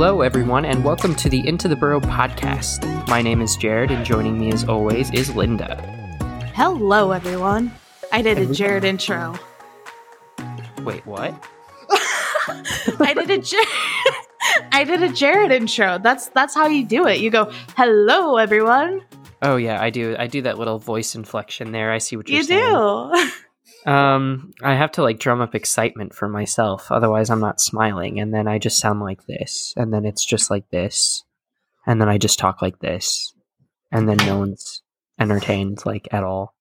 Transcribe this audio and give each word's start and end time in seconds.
Hello, 0.00 0.22
everyone, 0.22 0.64
and 0.64 0.82
welcome 0.82 1.14
to 1.16 1.28
the 1.28 1.46
Into 1.46 1.68
the 1.68 1.76
Burrow 1.76 2.00
podcast. 2.00 3.06
My 3.06 3.20
name 3.20 3.42
is 3.42 3.54
Jared, 3.54 3.90
and 3.90 4.02
joining 4.02 4.38
me 4.38 4.50
as 4.50 4.64
always 4.64 5.10
is 5.10 5.36
Linda. 5.36 5.76
Hello, 6.54 7.12
everyone. 7.12 7.70
I 8.10 8.22
did 8.22 8.28
a 8.28 8.30
Everyone. 8.40 8.54
Jared 8.54 8.84
intro. 8.84 9.38
Wait, 10.84 11.04
what? 11.04 11.34
I 12.98 13.12
did 13.14 13.30
a 13.30 13.36
Jared. 13.36 13.68
I 14.72 14.84
did 14.84 15.02
a 15.02 15.12
Jared 15.12 15.52
intro. 15.52 15.98
That's 15.98 16.28
that's 16.30 16.54
how 16.54 16.66
you 16.66 16.82
do 16.86 17.06
it. 17.06 17.20
You 17.20 17.28
go, 17.28 17.52
"Hello, 17.76 18.38
everyone." 18.38 19.02
Oh 19.42 19.56
yeah, 19.56 19.82
I 19.82 19.90
do. 19.90 20.16
I 20.18 20.28
do 20.28 20.40
that 20.40 20.56
little 20.56 20.78
voice 20.78 21.14
inflection 21.14 21.72
there. 21.72 21.92
I 21.92 21.98
see 21.98 22.16
what 22.16 22.26
you're 22.26 22.42
saying. 22.42 22.58
You 22.58 23.12
saying. 23.14 23.26
do. 23.26 23.32
Um, 23.86 24.52
I 24.62 24.74
have 24.74 24.92
to 24.92 25.02
like 25.02 25.18
drum 25.18 25.40
up 25.40 25.54
excitement 25.54 26.14
for 26.14 26.28
myself, 26.28 26.90
otherwise 26.90 27.30
I'm 27.30 27.40
not 27.40 27.60
smiling, 27.60 28.20
and 28.20 28.32
then 28.34 28.46
I 28.46 28.58
just 28.58 28.78
sound 28.78 29.00
like 29.00 29.26
this, 29.26 29.72
and 29.76 29.92
then 29.92 30.04
it's 30.04 30.24
just 30.24 30.50
like 30.50 30.68
this, 30.70 31.24
and 31.86 32.00
then 32.00 32.08
I 32.08 32.18
just 32.18 32.38
talk 32.38 32.60
like 32.60 32.78
this, 32.80 33.34
and 33.90 34.08
then 34.08 34.18
no 34.18 34.38
one's 34.38 34.82
entertained 35.18 35.84
like 35.86 36.08
at 36.12 36.24
all. 36.24 36.54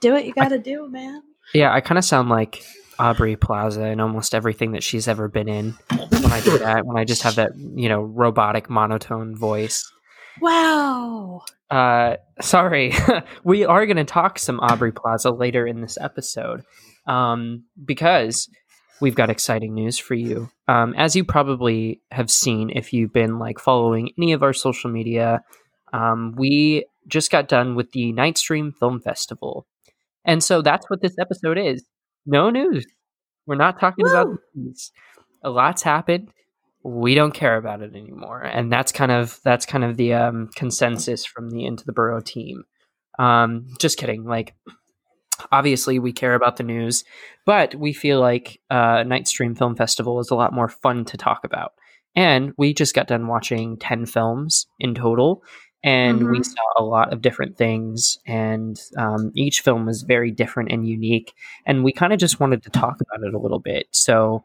do 0.00 0.12
what 0.12 0.26
you 0.26 0.32
got 0.32 0.48
to 0.48 0.58
do, 0.58 0.88
man. 0.88 1.22
Yeah, 1.54 1.72
I 1.72 1.80
kind 1.80 1.98
of 1.98 2.04
sound 2.04 2.28
like 2.28 2.62
Aubrey 2.98 3.36
Plaza 3.36 3.86
in 3.86 4.00
almost 4.00 4.34
everything 4.34 4.72
that 4.72 4.82
she's 4.82 5.08
ever 5.08 5.28
been 5.28 5.48
in. 5.48 5.74
When 5.90 6.32
I 6.32 6.40
do 6.40 6.58
that, 6.58 6.86
when 6.86 6.96
I 6.96 7.04
just 7.04 7.22
have 7.22 7.36
that, 7.36 7.52
you 7.56 7.88
know, 7.88 8.00
robotic 8.00 8.70
monotone 8.70 9.36
voice. 9.36 9.90
Wow. 10.40 11.42
Uh, 11.70 12.16
sorry, 12.40 12.92
we 13.44 13.64
are 13.64 13.86
going 13.86 13.96
to 13.96 14.04
talk 14.04 14.38
some 14.38 14.60
Aubrey 14.60 14.92
Plaza 14.92 15.30
later 15.30 15.66
in 15.66 15.80
this 15.80 15.98
episode, 16.00 16.62
um, 17.06 17.64
because 17.82 18.48
we've 19.00 19.14
got 19.14 19.30
exciting 19.30 19.74
news 19.74 19.98
for 19.98 20.14
you. 20.14 20.50
Um, 20.68 20.94
as 20.94 21.16
you 21.16 21.24
probably 21.24 22.00
have 22.10 22.30
seen 22.30 22.70
if 22.70 22.92
you've 22.92 23.12
been 23.12 23.38
like 23.38 23.58
following 23.58 24.10
any 24.18 24.32
of 24.32 24.42
our 24.42 24.52
social 24.52 24.90
media, 24.90 25.42
um, 25.92 26.34
we 26.36 26.84
just 27.08 27.30
got 27.30 27.48
done 27.48 27.74
with 27.74 27.90
the 27.92 28.12
Nightstream 28.12 28.72
Film 28.78 29.00
Festival, 29.00 29.66
and 30.24 30.42
so 30.42 30.62
that's 30.62 30.88
what 30.88 31.00
this 31.00 31.16
episode 31.18 31.58
is. 31.58 31.84
No 32.26 32.50
news. 32.50 32.86
We're 33.46 33.56
not 33.56 33.80
talking 33.80 34.06
about 34.06 34.28
Woo! 34.28 34.38
the 34.54 34.60
news. 34.60 34.92
A 35.42 35.50
lot's 35.50 35.82
happened 35.82 36.30
we 36.84 37.14
don't 37.14 37.34
care 37.34 37.56
about 37.56 37.82
it 37.82 37.94
anymore. 37.94 38.40
And 38.42 38.72
that's 38.72 38.92
kind 38.92 39.12
of 39.12 39.40
that's 39.44 39.66
kind 39.66 39.84
of 39.84 39.96
the 39.96 40.14
um, 40.14 40.48
consensus 40.56 41.24
from 41.24 41.50
the 41.50 41.64
into 41.64 41.84
the 41.84 41.92
Burrow 41.92 42.20
team. 42.20 42.64
Um, 43.18 43.66
just 43.80 43.98
kidding. 43.98 44.24
Like 44.24 44.54
obviously 45.50 45.98
we 45.98 46.12
care 46.12 46.34
about 46.34 46.56
the 46.56 46.62
news 46.62 47.04
but 47.46 47.74
we 47.74 47.92
feel 47.92 48.20
like 48.20 48.60
uh, 48.70 48.98
nightstream 49.02 49.58
film 49.58 49.74
festival 49.74 50.20
is 50.20 50.30
a 50.30 50.34
lot 50.36 50.52
more 50.52 50.68
fun 50.68 51.04
to 51.04 51.16
talk 51.16 51.42
about. 51.42 51.72
And 52.14 52.52
we 52.56 52.72
just 52.74 52.94
got 52.94 53.08
done 53.08 53.26
watching 53.26 53.76
10 53.78 54.06
films 54.06 54.66
in 54.78 54.94
total 54.94 55.42
and 55.82 56.30
we 56.30 56.38
Mhm. 56.38 56.44
saw 56.46 56.62
a 56.78 56.84
lot 56.84 57.12
of 57.12 57.22
different 57.22 57.56
things 57.56 58.18
and 58.24 58.80
um, 58.96 59.32
each 59.34 59.62
film 59.62 59.84
was 59.86 60.02
very 60.02 60.30
different 60.30 60.70
and 60.70 60.86
unique 60.86 61.32
and 61.66 61.82
we 61.82 61.92
kind 61.92 62.12
of 62.12 62.20
just 62.20 62.38
wanted 62.38 62.62
to 62.62 62.70
talk 62.70 62.98
about 63.00 63.26
it 63.26 63.34
a 63.34 63.38
little 63.38 63.58
bit. 63.58 63.86
So 63.90 64.44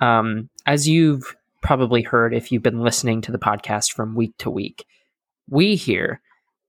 um, 0.00 0.48
as 0.64 0.88
you've 0.88 1.36
probably 1.62 2.02
heard 2.02 2.34
if 2.34 2.50
you've 2.52 2.62
been 2.62 2.80
listening 2.80 3.20
to 3.22 3.32
the 3.32 3.38
podcast 3.38 3.92
from 3.92 4.14
week 4.14 4.34
to 4.38 4.50
week, 4.50 4.84
we 5.48 5.76
here 5.76 6.20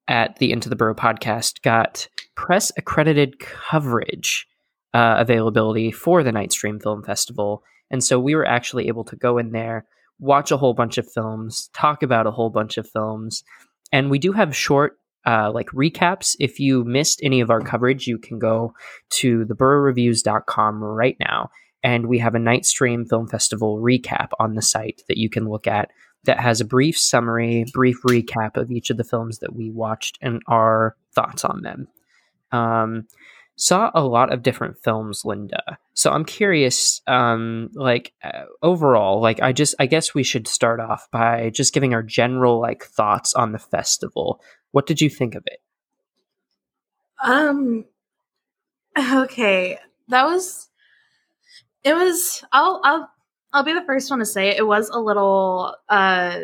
at 0.08 0.38
the 0.38 0.52
Into 0.52 0.70
the 0.70 0.76
Burrow 0.76 0.96
podcast 0.96 1.62
got 1.62 2.08
press 2.36 2.72
accredited 2.78 3.40
coverage 3.40 4.48
uh, 4.94 5.16
availability 5.20 5.92
for 5.92 6.24
the 6.24 6.32
Nightstream 6.32 6.82
Film 6.82 7.04
Festival. 7.04 7.64
And 7.92 8.04
so 8.04 8.20
we 8.20 8.36
were 8.36 8.46
actually 8.46 8.88
able 8.88 9.04
to 9.06 9.16
go 9.16 9.38
in 9.38 9.52
there, 9.52 9.86
watch 10.20 10.52
a 10.52 10.58
whole 10.58 10.74
bunch 10.74 10.98
of 10.98 11.12
films, 11.12 11.70
talk 11.74 12.02
about 12.02 12.28
a 12.28 12.32
whole 12.32 12.50
bunch 12.50 12.78
of 12.78 12.90
films. 12.90 13.44
And 13.92 14.10
we 14.10 14.20
do 14.20 14.32
have 14.32 14.56
short 14.56 14.98
uh, 15.26 15.52
like 15.52 15.68
recaps. 15.68 16.36
If 16.40 16.60
you 16.60 16.84
missed 16.86 17.20
any 17.22 17.42
of 17.42 17.50
our 17.50 17.62
coverage, 17.62 18.08
you 18.08 18.18
can 18.18 18.40
go 18.40 18.74
to 19.12 19.46
theburrowreviews.com 19.46 20.84
right 20.84 21.18
now 21.20 21.50
and 21.84 22.08
we 22.08 22.20
have 22.20 22.36
a 22.36 22.40
night 22.40 22.66
stream 22.66 23.06
film 23.06 23.28
festival 23.28 23.80
recap 23.80 24.30
on 24.40 24.56
the 24.56 24.62
site 24.62 25.04
that 25.08 25.18
you 25.18 25.30
can 25.30 25.48
look 25.48 25.68
at 25.68 25.92
that 26.26 26.40
has 26.40 26.60
a 26.62 26.66
brief 26.66 26.98
summary 26.98 27.66
brief 27.74 28.02
recap 28.04 28.58
of 28.58 28.72
each 28.72 28.90
of 28.90 28.98
the 28.98 29.04
films 29.04 29.40
that 29.40 29.56
we 29.56 29.70
watched 29.72 30.18
and 30.22 30.42
our 30.48 30.96
thoughts 31.14 31.46
on 31.46 31.62
them 31.62 31.88
um, 32.52 33.08
saw 33.56 33.92
a 33.94 34.04
lot 34.04 34.32
of 34.32 34.44
different 34.44 34.78
films 34.84 35.24
linda 35.26 35.78
so 35.94 36.12
i'm 36.12 36.26
curious 36.26 37.02
um, 37.08 37.70
like 37.74 38.14
uh, 38.24 38.44
overall 38.62 39.22
like 39.22 39.42
i 39.42 39.52
just 39.52 39.76
i 39.80 39.86
guess 39.86 40.14
we 40.14 40.24
should 40.24 40.48
start 40.48 40.80
off 40.80 41.08
by 41.12 41.50
just 41.50 41.74
giving 41.74 41.94
our 41.94 42.04
general 42.04 42.60
like 42.60 42.84
thoughts 42.84 43.34
on 43.34 43.52
the 43.52 43.60
festival 43.60 44.42
what 44.72 44.86
did 44.86 45.02
you 45.02 45.10
think 45.10 45.36
of 45.36 45.44
it 45.46 45.60
Um. 47.24 47.86
Okay, 48.98 49.78
that 50.08 50.24
was. 50.26 50.69
It 51.84 51.94
was. 51.94 52.44
I'll. 52.52 52.82
I'll. 52.84 53.10
I'll 53.52 53.64
be 53.64 53.74
the 53.74 53.84
first 53.86 54.10
one 54.12 54.20
to 54.20 54.26
say 54.26 54.50
it, 54.50 54.60
it 54.60 54.68
was 54.68 54.90
a 54.90 55.00
little 55.00 55.76
uh 55.88 56.40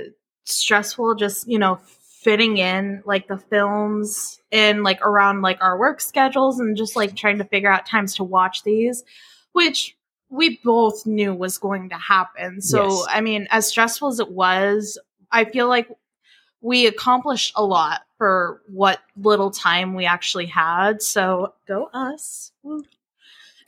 stressful. 0.46 1.16
Just 1.16 1.48
you 1.48 1.60
know, 1.60 1.80
fitting 2.26 2.58
in 2.58 3.04
like 3.06 3.28
the 3.28 3.38
films 3.38 4.40
in 4.52 4.82
like 4.84 5.00
around 5.06 5.42
like 5.42 5.62
our 5.62 5.78
work 5.78 6.02
schedules 6.02 6.60
and 6.60 6.76
just 6.76 6.96
like 6.96 7.16
trying 7.16 7.38
to 7.38 7.44
figure 7.44 7.72
out 7.72 7.86
times 7.86 8.16
to 8.16 8.24
watch 8.24 8.64
these, 8.64 9.04
which 9.52 9.96
we 10.30 10.60
both 10.64 11.06
knew 11.06 11.34
was 11.36 11.60
going 11.60 11.90
to 11.90 11.96
happen. 11.98 12.62
So 12.62 12.84
Yes. 12.84 13.06
I 13.10 13.22
mean, 13.22 13.48
as 13.52 13.68
stressful 13.68 14.08
as 14.08 14.20
it 14.20 14.32
was, 14.32 14.98
I 15.32 15.46
feel 15.46 15.68
like 15.68 15.88
we 16.62 16.88
accomplished 16.88 17.54
a 17.56 17.64
lot 17.64 18.02
for 18.18 18.62
what 18.68 19.00
little 19.16 19.52
time 19.52 19.94
we 19.94 20.06
actually 20.06 20.48
had. 20.48 21.04
So 21.04 21.54
go 21.68 21.90
us. 21.94 22.52
Woo. 22.64 22.84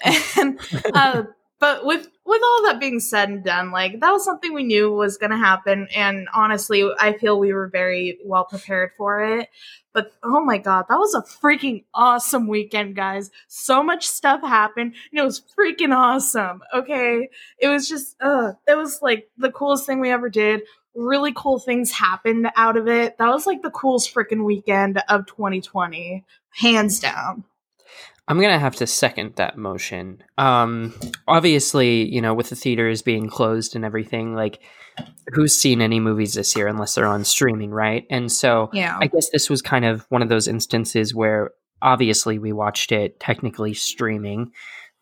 And 0.39 0.59
uh, 0.93 1.23
but 1.59 1.85
with 1.85 2.07
with 2.25 2.41
all 2.43 2.63
that 2.65 2.79
being 2.79 2.99
said 2.99 3.29
and 3.29 3.43
done, 3.43 3.71
like 3.71 3.99
that 3.99 4.11
was 4.11 4.23
something 4.23 4.53
we 4.53 4.63
knew 4.63 4.91
was 4.91 5.17
going 5.17 5.31
to 5.31 5.37
happen, 5.37 5.87
and 5.95 6.27
honestly, 6.33 6.87
I 6.99 7.13
feel 7.13 7.39
we 7.39 7.53
were 7.53 7.67
very 7.67 8.19
well 8.25 8.45
prepared 8.45 8.91
for 8.97 9.21
it. 9.23 9.49
But 9.93 10.11
oh 10.23 10.43
my 10.43 10.59
god, 10.59 10.85
that 10.89 10.97
was 10.99 11.15
a 11.15 11.21
freaking 11.21 11.85
awesome 11.93 12.47
weekend, 12.47 12.95
guys! 12.95 13.31
So 13.47 13.81
much 13.81 14.07
stuff 14.07 14.41
happened, 14.41 14.93
and 15.11 15.19
it 15.19 15.23
was 15.23 15.41
freaking 15.57 15.95
awesome. 15.95 16.61
Okay, 16.75 17.29
it 17.59 17.67
was 17.67 17.87
just, 17.89 18.15
uh, 18.21 18.53
it 18.67 18.77
was 18.77 19.01
like 19.01 19.29
the 19.37 19.51
coolest 19.51 19.85
thing 19.85 19.99
we 19.99 20.11
ever 20.11 20.29
did 20.29 20.61
really 20.97 21.31
cool 21.35 21.59
things 21.59 21.91
happened 21.91 22.49
out 22.55 22.75
of 22.75 22.87
it. 22.87 23.17
That 23.19 23.29
was 23.29 23.45
like 23.45 23.61
the 23.61 23.69
coolest 23.69 24.13
freaking 24.13 24.43
weekend 24.43 25.01
of 25.07 25.27
2020, 25.27 26.25
hands 26.49 26.99
down. 26.99 27.43
I'm 28.27 28.39
gonna 28.41 28.59
have 28.59 28.75
to 28.77 28.87
second 28.87 29.35
that 29.35 29.57
motion. 29.57 30.21
Um, 30.37 30.93
obviously, 31.27 32.05
you 32.13 32.21
know, 32.21 32.33
with 32.33 32.49
the 32.49 32.55
theaters 32.55 33.01
being 33.01 33.29
closed 33.29 33.75
and 33.75 33.85
everything, 33.85 34.35
like, 34.35 34.59
who's 35.33 35.53
seen 35.53 35.81
any 35.81 35.99
movies 35.99 36.33
this 36.33 36.55
year 36.55 36.67
unless 36.67 36.95
they're 36.95 37.05
on 37.05 37.23
streaming, 37.23 37.71
right? 37.71 38.05
And 38.09 38.31
so, 38.31 38.69
Yeah. 38.73 38.97
I 38.99 39.07
guess 39.07 39.29
this 39.29 39.49
was 39.49 39.61
kind 39.61 39.85
of 39.85 40.05
one 40.09 40.21
of 40.21 40.29
those 40.29 40.47
instances 40.47 41.13
where 41.13 41.51
obviously 41.81 42.39
we 42.39 42.51
watched 42.51 42.91
it 42.91 43.19
technically 43.19 43.73
streaming, 43.75 44.51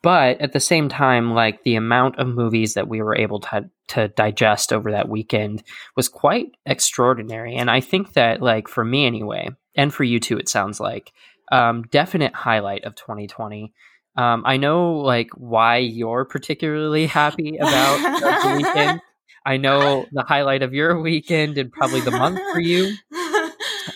but 0.03 0.39
at 0.41 0.51
the 0.53 0.59
same 0.59 0.89
time, 0.89 1.33
like 1.33 1.63
the 1.63 1.75
amount 1.75 2.19
of 2.19 2.27
movies 2.27 2.73
that 2.73 2.87
we 2.87 3.01
were 3.01 3.15
able 3.17 3.39
to 3.39 3.69
to 3.87 4.07
digest 4.09 4.73
over 4.73 4.91
that 4.91 5.09
weekend 5.09 5.63
was 5.95 6.09
quite 6.09 6.47
extraordinary. 6.65 7.55
And 7.55 7.69
I 7.69 7.81
think 7.81 8.13
that, 8.13 8.41
like, 8.41 8.67
for 8.67 8.83
me 8.83 9.05
anyway, 9.05 9.49
and 9.75 9.93
for 9.93 10.03
you 10.03 10.19
too, 10.19 10.37
it 10.37 10.49
sounds 10.49 10.79
like 10.79 11.11
um, 11.51 11.83
definite 11.83 12.33
highlight 12.33 12.83
of 12.85 12.95
2020. 12.95 13.73
Um, 14.17 14.43
I 14.45 14.57
know 14.57 14.99
like 14.99 15.29
why 15.35 15.77
you're 15.77 16.25
particularly 16.25 17.05
happy 17.05 17.57
about 17.57 17.99
the 17.99 18.55
weekend. 18.55 19.01
I 19.45 19.57
know 19.57 20.07
the 20.11 20.23
highlight 20.23 20.63
of 20.63 20.73
your 20.73 20.99
weekend 21.01 21.57
and 21.57 21.71
probably 21.71 22.01
the 22.01 22.11
month 22.11 22.39
for 22.51 22.59
you. 22.59 22.95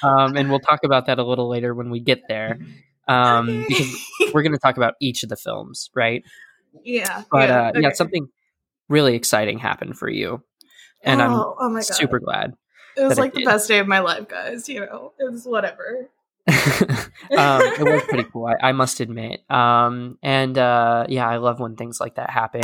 Um, 0.03 0.37
and 0.37 0.49
we'll 0.49 0.59
talk 0.59 0.81
about 0.83 1.07
that 1.07 1.17
a 1.17 1.23
little 1.23 1.49
later 1.49 1.73
when 1.73 1.89
we 1.89 1.99
get 1.99 2.21
there. 2.27 2.59
Um, 3.07 3.49
Okay. 3.49 3.65
because 3.67 3.97
we're 4.33 4.43
going 4.43 4.53
to 4.53 4.59
talk 4.59 4.77
about 4.77 4.93
each 5.01 5.23
of 5.23 5.29
the 5.29 5.35
films, 5.35 5.89
right? 5.95 6.23
yeah. 6.83 7.23
But 7.31 7.49
uh, 7.49 7.71
yeah, 7.75 7.89
something 7.93 8.27
really 8.87 9.15
exciting 9.15 9.57
happened 9.57 9.97
for 9.97 10.09
you, 10.09 10.43
and 11.03 11.21
oh, 11.21 11.55
oh 11.59 11.65
I'm 11.65 11.73
god. 11.73 11.83
super 11.83 12.19
glad. 12.19 12.53
It 12.95 13.01
was 13.01 13.15
that 13.15 13.17
it 13.17 13.21
like 13.21 13.33
the 13.33 13.45
best 13.45 13.67
day 13.67 13.79
of 13.79 13.87
my 13.87 13.99
life, 13.99 14.27
guys. 14.27 14.69
You 14.69 14.81
know, 14.81 15.13
it 15.17 15.31
was 15.31 15.45
whatever. 15.45 16.09
um, 17.37 17.61
it 17.61 17.83
was 17.83 18.03
pretty 18.03 18.29
cool, 18.31 18.47
I, 18.47 18.69
I 18.69 18.71
must 18.71 18.99
admit. 18.99 19.41
Um, 19.49 20.17
and 20.23 20.57
uh, 20.57 21.05
yeah, 21.07 21.27
I 21.27 21.37
love 21.37 21.59
when 21.59 21.75
things 21.75 21.99
like 21.99 22.15
that 22.15 22.29
happen. 22.29 22.63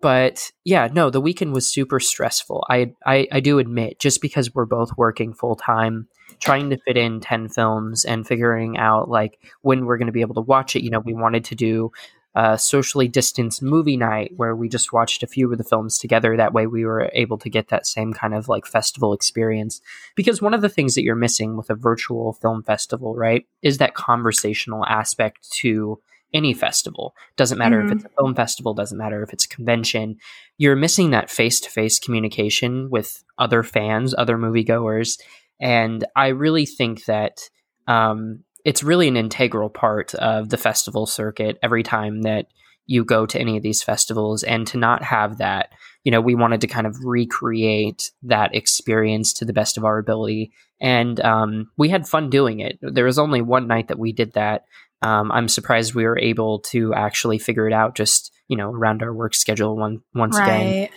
But 0.00 0.50
yeah, 0.64 0.88
no, 0.90 1.10
the 1.10 1.20
weekend 1.20 1.52
was 1.52 1.68
super 1.68 2.00
stressful. 2.00 2.64
I, 2.70 2.94
I 3.04 3.28
I 3.30 3.40
do 3.40 3.58
admit, 3.58 4.00
just 4.00 4.22
because 4.22 4.54
we're 4.54 4.64
both 4.64 4.96
working 4.96 5.34
full 5.34 5.56
time, 5.56 6.08
trying 6.40 6.70
to 6.70 6.78
fit 6.78 6.96
in 6.96 7.20
ten 7.20 7.48
films 7.48 8.06
and 8.06 8.26
figuring 8.26 8.78
out 8.78 9.10
like 9.10 9.38
when 9.60 9.84
we're 9.84 9.98
going 9.98 10.06
to 10.06 10.12
be 10.12 10.22
able 10.22 10.36
to 10.36 10.40
watch 10.40 10.74
it. 10.74 10.82
You 10.82 10.90
know, 10.90 11.00
we 11.00 11.12
wanted 11.12 11.44
to 11.46 11.54
do 11.54 11.92
a 12.34 12.56
socially 12.58 13.08
distanced 13.08 13.62
movie 13.62 13.96
night 13.96 14.32
where 14.36 14.54
we 14.54 14.68
just 14.68 14.92
watched 14.92 15.22
a 15.22 15.26
few 15.26 15.50
of 15.50 15.58
the 15.58 15.64
films 15.64 15.98
together. 15.98 16.36
That 16.36 16.52
way, 16.52 16.66
we 16.66 16.84
were 16.84 17.10
able 17.12 17.38
to 17.38 17.50
get 17.50 17.68
that 17.68 17.86
same 17.86 18.12
kind 18.12 18.34
of 18.34 18.48
like 18.48 18.66
festival 18.66 19.12
experience. 19.12 19.80
Because 20.14 20.40
one 20.40 20.54
of 20.54 20.62
the 20.62 20.68
things 20.68 20.94
that 20.94 21.02
you're 21.02 21.16
missing 21.16 21.56
with 21.56 21.70
a 21.70 21.74
virtual 21.74 22.32
film 22.34 22.62
festival, 22.62 23.16
right, 23.16 23.46
is 23.62 23.78
that 23.78 23.94
conversational 23.94 24.86
aspect 24.86 25.50
to 25.60 26.00
any 26.32 26.54
festival. 26.54 27.14
Doesn't 27.36 27.58
matter 27.58 27.78
mm-hmm. 27.80 27.92
if 27.92 27.96
it's 27.96 28.04
a 28.04 28.16
film 28.16 28.34
festival, 28.34 28.74
doesn't 28.74 28.98
matter 28.98 29.22
if 29.22 29.32
it's 29.32 29.46
a 29.46 29.48
convention. 29.48 30.16
You're 30.58 30.76
missing 30.76 31.10
that 31.10 31.30
face 31.30 31.60
to 31.60 31.70
face 31.70 31.98
communication 31.98 32.90
with 32.90 33.24
other 33.38 33.62
fans, 33.62 34.14
other 34.16 34.36
moviegoers. 34.36 35.20
And 35.60 36.04
I 36.14 36.28
really 36.28 36.66
think 36.66 37.06
that 37.06 37.40
um, 37.86 38.44
it's 38.64 38.82
really 38.82 39.08
an 39.08 39.16
integral 39.16 39.68
part 39.68 40.14
of 40.14 40.48
the 40.50 40.56
festival 40.56 41.06
circuit 41.06 41.58
every 41.62 41.82
time 41.82 42.22
that 42.22 42.46
you 42.86 43.04
go 43.04 43.24
to 43.24 43.38
any 43.38 43.56
of 43.56 43.62
these 43.62 43.82
festivals. 43.82 44.42
And 44.42 44.66
to 44.68 44.78
not 44.78 45.02
have 45.02 45.38
that, 45.38 45.72
you 46.02 46.10
know, 46.10 46.20
we 46.20 46.34
wanted 46.34 46.60
to 46.62 46.66
kind 46.66 46.86
of 46.86 46.96
recreate 47.04 48.10
that 48.24 48.54
experience 48.54 49.32
to 49.34 49.44
the 49.44 49.52
best 49.52 49.76
of 49.76 49.84
our 49.84 49.98
ability. 49.98 50.52
And 50.80 51.20
um, 51.20 51.70
we 51.76 51.88
had 51.88 52.08
fun 52.08 52.30
doing 52.30 52.60
it. 52.60 52.78
There 52.82 53.04
was 53.04 53.18
only 53.18 53.42
one 53.42 53.66
night 53.68 53.88
that 53.88 53.98
we 53.98 54.12
did 54.12 54.32
that 54.32 54.64
um, 55.02 55.32
I'm 55.32 55.48
surprised 55.48 55.94
we 55.94 56.04
were 56.04 56.18
able 56.18 56.60
to 56.60 56.92
actually 56.94 57.38
figure 57.38 57.66
it 57.66 57.72
out 57.72 57.94
just 57.96 58.32
you 58.48 58.56
know 58.56 58.70
around 58.70 59.02
our 59.02 59.12
work 59.12 59.34
schedule 59.34 59.76
one 59.76 60.02
once 60.14 60.38
right. 60.38 60.48
again. 60.48 60.88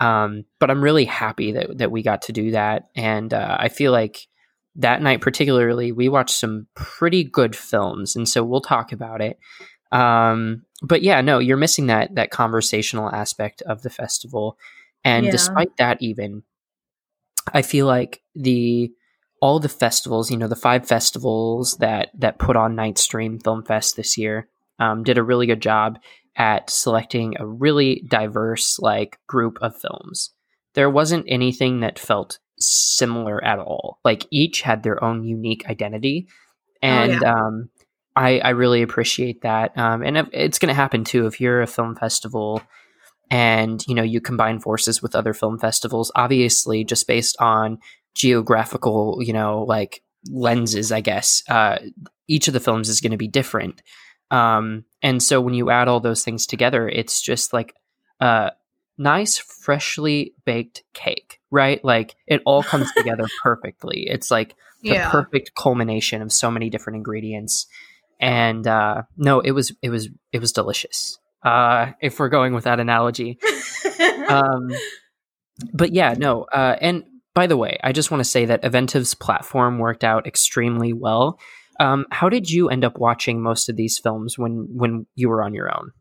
Um, 0.00 0.44
but 0.60 0.70
I'm 0.70 0.82
really 0.82 1.06
happy 1.06 1.52
that 1.52 1.78
that 1.78 1.90
we 1.90 2.02
got 2.02 2.22
to 2.22 2.32
do 2.32 2.52
that, 2.52 2.88
and 2.94 3.32
uh, 3.34 3.56
I 3.58 3.68
feel 3.68 3.90
like 3.90 4.27
that 4.78 5.02
night 5.02 5.20
particularly 5.20 5.92
we 5.92 6.08
watched 6.08 6.36
some 6.36 6.66
pretty 6.74 7.24
good 7.24 7.54
films, 7.54 8.16
and 8.16 8.28
so 8.28 8.42
we'll 8.42 8.60
talk 8.60 8.92
about 8.92 9.20
it. 9.20 9.38
Um, 9.92 10.62
but 10.82 11.02
yeah, 11.02 11.20
no, 11.20 11.38
you're 11.38 11.56
missing 11.56 11.88
that 11.88 12.14
that 12.14 12.30
conversational 12.30 13.10
aspect 13.10 13.62
of 13.62 13.82
the 13.82 13.90
festival, 13.90 14.56
and 15.04 15.26
yeah. 15.26 15.32
despite 15.32 15.76
that, 15.76 15.98
even 16.00 16.42
I 17.52 17.62
feel 17.62 17.86
like 17.86 18.22
the 18.34 18.92
all 19.40 19.60
the 19.60 19.68
festivals, 19.68 20.30
you 20.30 20.36
know, 20.36 20.48
the 20.48 20.56
five 20.56 20.86
festivals 20.86 21.76
that 21.78 22.10
that 22.18 22.38
put 22.38 22.56
on 22.56 22.76
Nightstream 22.76 23.42
Film 23.42 23.64
Fest 23.64 23.96
this 23.96 24.16
year, 24.16 24.48
um, 24.78 25.02
did 25.02 25.18
a 25.18 25.22
really 25.22 25.46
good 25.46 25.62
job 25.62 25.98
at 26.36 26.70
selecting 26.70 27.34
a 27.38 27.46
really 27.46 28.04
diverse 28.08 28.78
like 28.78 29.18
group 29.26 29.58
of 29.60 29.76
films. 29.76 30.30
There 30.74 30.90
wasn't 30.90 31.26
anything 31.28 31.80
that 31.80 31.98
felt 31.98 32.38
similar 32.60 33.42
at 33.42 33.58
all. 33.58 33.98
Like 34.04 34.26
each 34.30 34.62
had 34.62 34.82
their 34.82 35.02
own 35.02 35.24
unique 35.24 35.68
identity, 35.68 36.28
and 36.82 37.12
oh, 37.12 37.18
yeah. 37.22 37.34
um, 37.34 37.70
I, 38.16 38.38
I 38.40 38.50
really 38.50 38.82
appreciate 38.82 39.42
that. 39.42 39.76
Um, 39.78 40.02
and 40.02 40.28
it's 40.32 40.58
going 40.58 40.68
to 40.68 40.74
happen 40.74 41.04
too 41.04 41.26
if 41.26 41.40
you're 41.40 41.62
a 41.62 41.66
film 41.66 41.94
festival 41.94 42.62
and 43.30 43.84
you 43.86 43.94
know 43.94 44.02
you 44.02 44.20
combine 44.20 44.58
forces 44.58 45.02
with 45.02 45.14
other 45.14 45.34
film 45.34 45.58
festivals 45.58 46.10
obviously 46.14 46.82
just 46.82 47.06
based 47.06 47.36
on 47.38 47.78
geographical, 48.18 49.18
you 49.22 49.32
know, 49.32 49.62
like 49.62 50.02
lenses, 50.28 50.92
I 50.92 51.00
guess. 51.00 51.42
Uh, 51.48 51.78
each 52.26 52.48
of 52.48 52.54
the 52.54 52.60
films 52.60 52.88
is 52.88 53.00
going 53.00 53.12
to 53.12 53.16
be 53.16 53.28
different. 53.28 53.80
Um, 54.30 54.84
and 55.00 55.22
so 55.22 55.40
when 55.40 55.54
you 55.54 55.70
add 55.70 55.88
all 55.88 56.00
those 56.00 56.24
things 56.24 56.46
together, 56.46 56.88
it's 56.88 57.22
just 57.22 57.52
like 57.52 57.74
a 58.20 58.52
nice, 58.98 59.38
freshly 59.38 60.34
baked 60.44 60.82
cake, 60.92 61.27
right? 61.50 61.84
Like 61.84 62.16
it 62.26 62.42
all 62.44 62.62
comes 62.72 62.90
together 62.92 63.26
perfectly. 63.42 64.06
It's 64.08 64.30
like 64.30 64.54
the 64.82 64.90
yeah. 64.90 65.10
perfect 65.10 65.54
culmination 65.54 66.22
of 66.22 66.32
so 66.32 66.50
many 66.50 66.70
different 66.70 66.96
ingredients. 66.96 67.66
And 68.20 68.66
uh, 68.66 69.02
no, 69.16 69.40
it 69.40 69.52
was 69.52 69.72
it 69.82 69.90
was 69.90 70.08
it 70.32 70.40
was 70.40 70.52
delicious. 70.52 71.18
Uh, 71.42 71.92
if 72.02 72.18
we're 72.18 72.28
going 72.28 72.52
with 72.52 72.64
that 72.64 72.80
analogy. 72.80 73.38
um, 74.28 74.70
but 75.72 75.92
yeah, 75.92 76.14
no, 76.16 76.42
uh, 76.44 76.76
and 76.80 77.04
by 77.34 77.46
the 77.46 77.56
way, 77.56 77.78
I 77.84 77.92
just 77.92 78.10
want 78.10 78.20
to 78.20 78.28
say 78.28 78.46
that 78.46 78.62
Eventive's 78.64 79.14
platform 79.14 79.78
worked 79.78 80.02
out 80.02 80.26
extremely 80.26 80.92
well. 80.92 81.38
Um, 81.78 82.06
how 82.10 82.28
did 82.28 82.50
you 82.50 82.68
end 82.68 82.84
up 82.84 82.98
watching 82.98 83.40
most 83.40 83.68
of 83.68 83.76
these 83.76 83.98
films 83.98 84.36
when 84.36 84.66
when 84.72 85.06
you 85.14 85.28
were 85.28 85.42
on 85.44 85.54
your 85.54 85.72
own? 85.72 85.92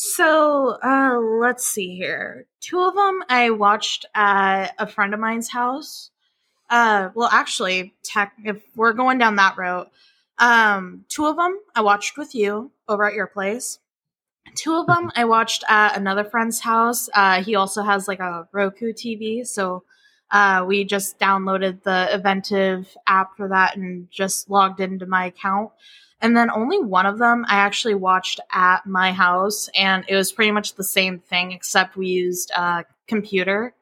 So 0.00 0.78
uh, 0.80 1.18
let's 1.18 1.66
see 1.66 1.96
here. 1.96 2.46
Two 2.60 2.80
of 2.82 2.94
them 2.94 3.24
I 3.28 3.50
watched 3.50 4.06
at 4.14 4.68
a 4.78 4.86
friend 4.86 5.12
of 5.12 5.18
mine's 5.18 5.50
house. 5.50 6.12
Uh, 6.70 7.08
well, 7.16 7.28
actually, 7.32 7.94
tech. 8.04 8.32
If 8.44 8.62
we're 8.76 8.92
going 8.92 9.18
down 9.18 9.34
that 9.36 9.58
route, 9.58 9.90
um, 10.38 11.04
two 11.08 11.26
of 11.26 11.34
them 11.34 11.58
I 11.74 11.80
watched 11.80 12.16
with 12.16 12.32
you 12.32 12.70
over 12.88 13.06
at 13.06 13.14
your 13.14 13.26
place. 13.26 13.80
Two 14.54 14.76
of 14.76 14.86
them 14.86 15.10
I 15.16 15.24
watched 15.24 15.64
at 15.68 15.96
another 15.96 16.22
friend's 16.22 16.60
house. 16.60 17.08
Uh, 17.12 17.42
he 17.42 17.56
also 17.56 17.82
has 17.82 18.06
like 18.06 18.20
a 18.20 18.46
Roku 18.52 18.92
TV, 18.92 19.44
so 19.44 19.82
uh, 20.30 20.64
we 20.64 20.84
just 20.84 21.18
downloaded 21.18 21.82
the 21.82 22.06
Eventive 22.14 22.96
app 23.08 23.36
for 23.36 23.48
that 23.48 23.76
and 23.76 24.08
just 24.12 24.48
logged 24.48 24.78
into 24.78 25.06
my 25.06 25.26
account. 25.26 25.72
And 26.20 26.36
then 26.36 26.50
only 26.50 26.78
one 26.78 27.06
of 27.06 27.18
them 27.18 27.44
I 27.48 27.56
actually 27.56 27.94
watched 27.94 28.40
at 28.52 28.86
my 28.86 29.12
house, 29.12 29.68
and 29.74 30.04
it 30.08 30.16
was 30.16 30.32
pretty 30.32 30.50
much 30.50 30.74
the 30.74 30.84
same 30.84 31.20
thing, 31.20 31.52
except 31.52 31.96
we 31.96 32.08
used 32.08 32.50
a 32.50 32.84
computer 33.06 33.74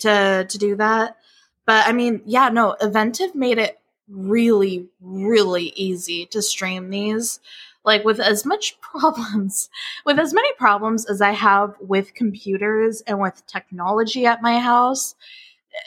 to 0.00 0.46
to 0.48 0.58
do 0.58 0.76
that. 0.76 1.16
But 1.64 1.86
I 1.88 1.92
mean, 1.92 2.22
yeah, 2.26 2.48
no, 2.48 2.76
Eventive 2.80 3.34
made 3.34 3.58
it 3.58 3.78
really, 4.08 4.88
really 5.00 5.72
easy 5.76 6.26
to 6.26 6.42
stream 6.42 6.90
these. 6.90 7.40
Like 7.84 8.04
with 8.04 8.20
as 8.20 8.44
much 8.44 8.80
problems, 8.80 9.70
with 10.04 10.18
as 10.18 10.34
many 10.34 10.52
problems 10.54 11.06
as 11.06 11.20
I 11.20 11.32
have 11.32 11.74
with 11.80 12.14
computers 12.14 13.00
and 13.06 13.20
with 13.20 13.46
technology 13.46 14.26
at 14.26 14.42
my 14.42 14.58
house, 14.58 15.14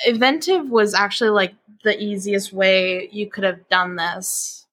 Eventive 0.05 0.69
was 0.69 0.93
actually 0.93 1.29
like 1.29 1.53
the 1.83 2.01
easiest 2.01 2.51
way 2.51 3.07
you 3.11 3.29
could 3.29 3.43
have 3.43 3.67
done 3.69 3.95
this. 3.95 4.64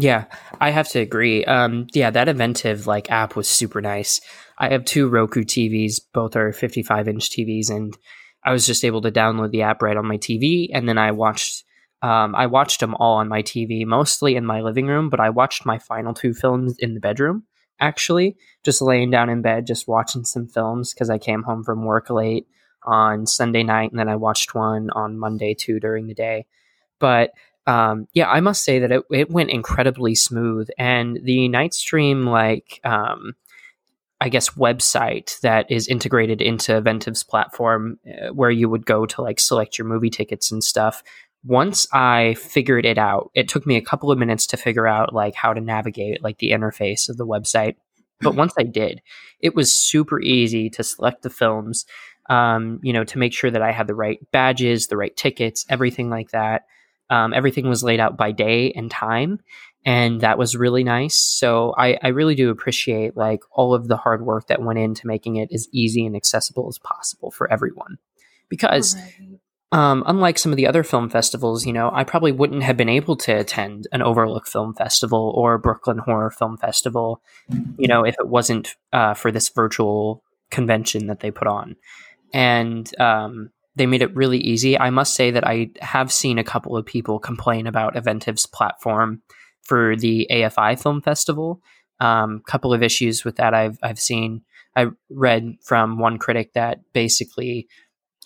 Yeah, 0.00 0.26
I 0.60 0.70
have 0.70 0.86
to 0.90 1.00
agree. 1.00 1.44
Um, 1.44 1.88
yeah, 1.92 2.10
that 2.10 2.28
Eventive 2.28 2.86
like 2.86 3.10
app 3.10 3.34
was 3.34 3.48
super 3.48 3.80
nice. 3.80 4.20
I 4.56 4.68
have 4.68 4.84
two 4.84 5.08
Roku 5.08 5.42
TVs, 5.42 6.00
both 6.14 6.36
are 6.36 6.52
55 6.52 7.08
inch 7.08 7.30
TVs, 7.30 7.68
and 7.68 7.98
I 8.44 8.52
was 8.52 8.64
just 8.64 8.84
able 8.84 9.00
to 9.02 9.10
download 9.10 9.50
the 9.50 9.62
app 9.62 9.82
right 9.82 9.96
on 9.96 10.06
my 10.06 10.16
TV, 10.16 10.68
and 10.72 10.88
then 10.88 10.98
I 10.98 11.10
watched. 11.10 11.64
Um, 12.00 12.36
I 12.36 12.46
watched 12.46 12.78
them 12.78 12.94
all 12.94 13.16
on 13.16 13.26
my 13.26 13.42
TV, 13.42 13.84
mostly 13.84 14.36
in 14.36 14.46
my 14.46 14.60
living 14.60 14.86
room, 14.86 15.10
but 15.10 15.18
I 15.18 15.30
watched 15.30 15.66
my 15.66 15.80
final 15.80 16.14
two 16.14 16.32
films 16.32 16.76
in 16.78 16.94
the 16.94 17.00
bedroom. 17.00 17.42
Actually, 17.80 18.36
just 18.64 18.80
laying 18.80 19.10
down 19.10 19.28
in 19.28 19.42
bed, 19.42 19.66
just 19.66 19.88
watching 19.88 20.24
some 20.24 20.46
films 20.46 20.94
because 20.94 21.10
I 21.10 21.18
came 21.18 21.42
home 21.42 21.64
from 21.64 21.84
work 21.84 22.08
late 22.08 22.46
on 22.84 23.26
Sunday 23.26 23.64
night, 23.64 23.90
and 23.90 23.98
then 23.98 24.08
I 24.08 24.14
watched 24.14 24.54
one 24.54 24.90
on 24.90 25.18
Monday 25.18 25.54
too 25.54 25.80
during 25.80 26.06
the 26.06 26.14
day. 26.14 26.46
But 27.00 27.32
um, 27.68 28.06
yeah, 28.14 28.28
I 28.28 28.40
must 28.40 28.64
say 28.64 28.78
that 28.78 28.90
it, 28.90 29.02
it 29.10 29.30
went 29.30 29.50
incredibly 29.50 30.14
smooth, 30.14 30.68
and 30.78 31.18
the 31.22 31.48
Nightstream 31.48 32.24
like 32.24 32.80
um, 32.84 33.34
I 34.20 34.28
guess 34.28 34.50
website 34.50 35.38
that 35.40 35.70
is 35.70 35.86
integrated 35.86 36.40
into 36.40 36.76
Eventive's 36.76 37.22
platform, 37.22 37.98
uh, 38.06 38.32
where 38.32 38.50
you 38.50 38.68
would 38.68 38.86
go 38.86 39.06
to 39.06 39.22
like 39.22 39.38
select 39.38 39.78
your 39.78 39.86
movie 39.86 40.10
tickets 40.10 40.50
and 40.50 40.62
stuff. 40.64 41.02
Once 41.44 41.86
I 41.92 42.34
figured 42.34 42.84
it 42.84 42.98
out, 42.98 43.30
it 43.34 43.48
took 43.48 43.66
me 43.66 43.76
a 43.76 43.82
couple 43.82 44.10
of 44.10 44.18
minutes 44.18 44.46
to 44.48 44.56
figure 44.56 44.88
out 44.88 45.14
like 45.14 45.34
how 45.34 45.52
to 45.52 45.60
navigate 45.60 46.22
like 46.22 46.38
the 46.38 46.50
interface 46.50 47.08
of 47.08 47.16
the 47.16 47.26
website. 47.26 47.76
But 48.20 48.34
once 48.34 48.54
I 48.58 48.64
did, 48.64 49.00
it 49.38 49.54
was 49.54 49.72
super 49.72 50.20
easy 50.20 50.68
to 50.70 50.82
select 50.82 51.22
the 51.22 51.30
films 51.30 51.86
um, 52.28 52.80
you 52.82 52.92
know, 52.92 53.04
to 53.04 53.18
make 53.18 53.32
sure 53.32 53.50
that 53.50 53.62
I 53.62 53.72
had 53.72 53.86
the 53.86 53.94
right 53.94 54.18
badges, 54.32 54.86
the 54.86 54.96
right 54.96 55.16
tickets, 55.16 55.64
everything 55.68 56.10
like 56.10 56.30
that. 56.30 56.66
Um, 57.10 57.32
everything 57.32 57.68
was 57.68 57.82
laid 57.82 58.00
out 58.00 58.16
by 58.16 58.32
day 58.32 58.72
and 58.72 58.90
time, 58.90 59.40
and 59.84 60.20
that 60.20 60.38
was 60.38 60.56
really 60.56 60.84
nice. 60.84 61.18
So 61.18 61.74
I, 61.76 61.98
I 62.02 62.08
really 62.08 62.34
do 62.34 62.50
appreciate 62.50 63.16
like 63.16 63.40
all 63.50 63.74
of 63.74 63.88
the 63.88 63.96
hard 63.96 64.24
work 64.24 64.48
that 64.48 64.62
went 64.62 64.78
into 64.78 65.06
making 65.06 65.36
it 65.36 65.50
as 65.52 65.68
easy 65.72 66.04
and 66.04 66.16
accessible 66.16 66.68
as 66.68 66.78
possible 66.78 67.30
for 67.30 67.50
everyone. 67.50 67.98
Because 68.48 68.96
right. 68.96 69.38
um, 69.72 70.02
unlike 70.06 70.38
some 70.38 70.52
of 70.52 70.56
the 70.56 70.66
other 70.66 70.82
film 70.82 71.08
festivals, 71.08 71.66
you 71.66 71.72
know, 71.72 71.90
I 71.92 72.04
probably 72.04 72.32
wouldn't 72.32 72.62
have 72.62 72.76
been 72.76 72.88
able 72.88 73.16
to 73.16 73.32
attend 73.32 73.86
an 73.92 74.02
Overlook 74.02 74.46
Film 74.46 74.74
Festival 74.74 75.32
or 75.36 75.58
Brooklyn 75.58 75.98
Horror 75.98 76.30
Film 76.30 76.56
Festival, 76.56 77.22
you 77.78 77.88
know, 77.88 78.04
if 78.04 78.16
it 78.18 78.28
wasn't 78.28 78.76
uh, 78.92 79.14
for 79.14 79.30
this 79.30 79.48
virtual 79.50 80.22
convention 80.50 81.08
that 81.08 81.20
they 81.20 81.30
put 81.30 81.46
on 81.46 81.76
and 82.32 82.98
um, 83.00 83.50
they 83.78 83.86
made 83.86 84.02
it 84.02 84.14
really 84.14 84.38
easy. 84.38 84.78
I 84.78 84.90
must 84.90 85.14
say 85.14 85.30
that 85.30 85.46
I 85.46 85.70
have 85.80 86.12
seen 86.12 86.38
a 86.38 86.44
couple 86.44 86.76
of 86.76 86.84
people 86.84 87.18
complain 87.18 87.66
about 87.66 87.96
Eventive's 87.96 88.46
platform 88.46 89.22
for 89.62 89.96
the 89.96 90.26
AFI 90.30 90.80
Film 90.80 91.00
Festival. 91.00 91.62
A 92.00 92.06
um, 92.06 92.42
couple 92.46 92.74
of 92.74 92.82
issues 92.82 93.24
with 93.24 93.36
that 93.36 93.54
I've 93.54 93.78
I've 93.82 93.98
seen. 93.98 94.42
I 94.76 94.88
read 95.10 95.56
from 95.62 95.98
one 95.98 96.18
critic 96.18 96.52
that 96.52 96.80
basically 96.92 97.68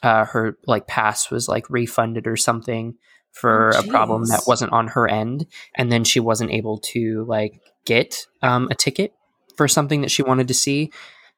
uh, 0.02 0.24
her 0.26 0.58
like 0.66 0.86
pass 0.86 1.30
was 1.30 1.48
like 1.48 1.70
refunded 1.70 2.26
or 2.26 2.36
something 2.36 2.94
for 3.30 3.72
Oh, 3.74 3.80
a 3.80 3.86
problem 3.86 4.26
that 4.26 4.44
wasn't 4.46 4.72
on 4.72 4.88
her 4.88 5.08
end, 5.08 5.46
and 5.76 5.90
then 5.90 6.04
she 6.04 6.20
wasn't 6.20 6.50
able 6.50 6.78
to 6.78 7.24
like 7.26 7.60
get 7.84 8.26
um, 8.42 8.68
a 8.70 8.74
ticket 8.74 9.14
for 9.56 9.68
something 9.68 10.02
that 10.02 10.10
she 10.10 10.22
wanted 10.22 10.48
to 10.48 10.54
see. 10.54 10.90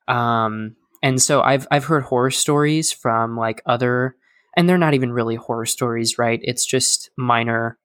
Um, 0.08 0.76
and 1.04 1.20
so 1.20 1.42
I've 1.42 1.68
I've 1.70 1.84
heard 1.84 2.04
horror 2.04 2.30
stories 2.30 2.90
from 2.90 3.36
like 3.36 3.60
other, 3.66 4.16
and 4.56 4.66
they're 4.66 4.78
not 4.78 4.94
even 4.94 5.12
really 5.12 5.34
horror 5.34 5.66
stories, 5.66 6.18
right? 6.18 6.40
It's 6.42 6.64
just 6.64 7.10
minor 7.14 7.76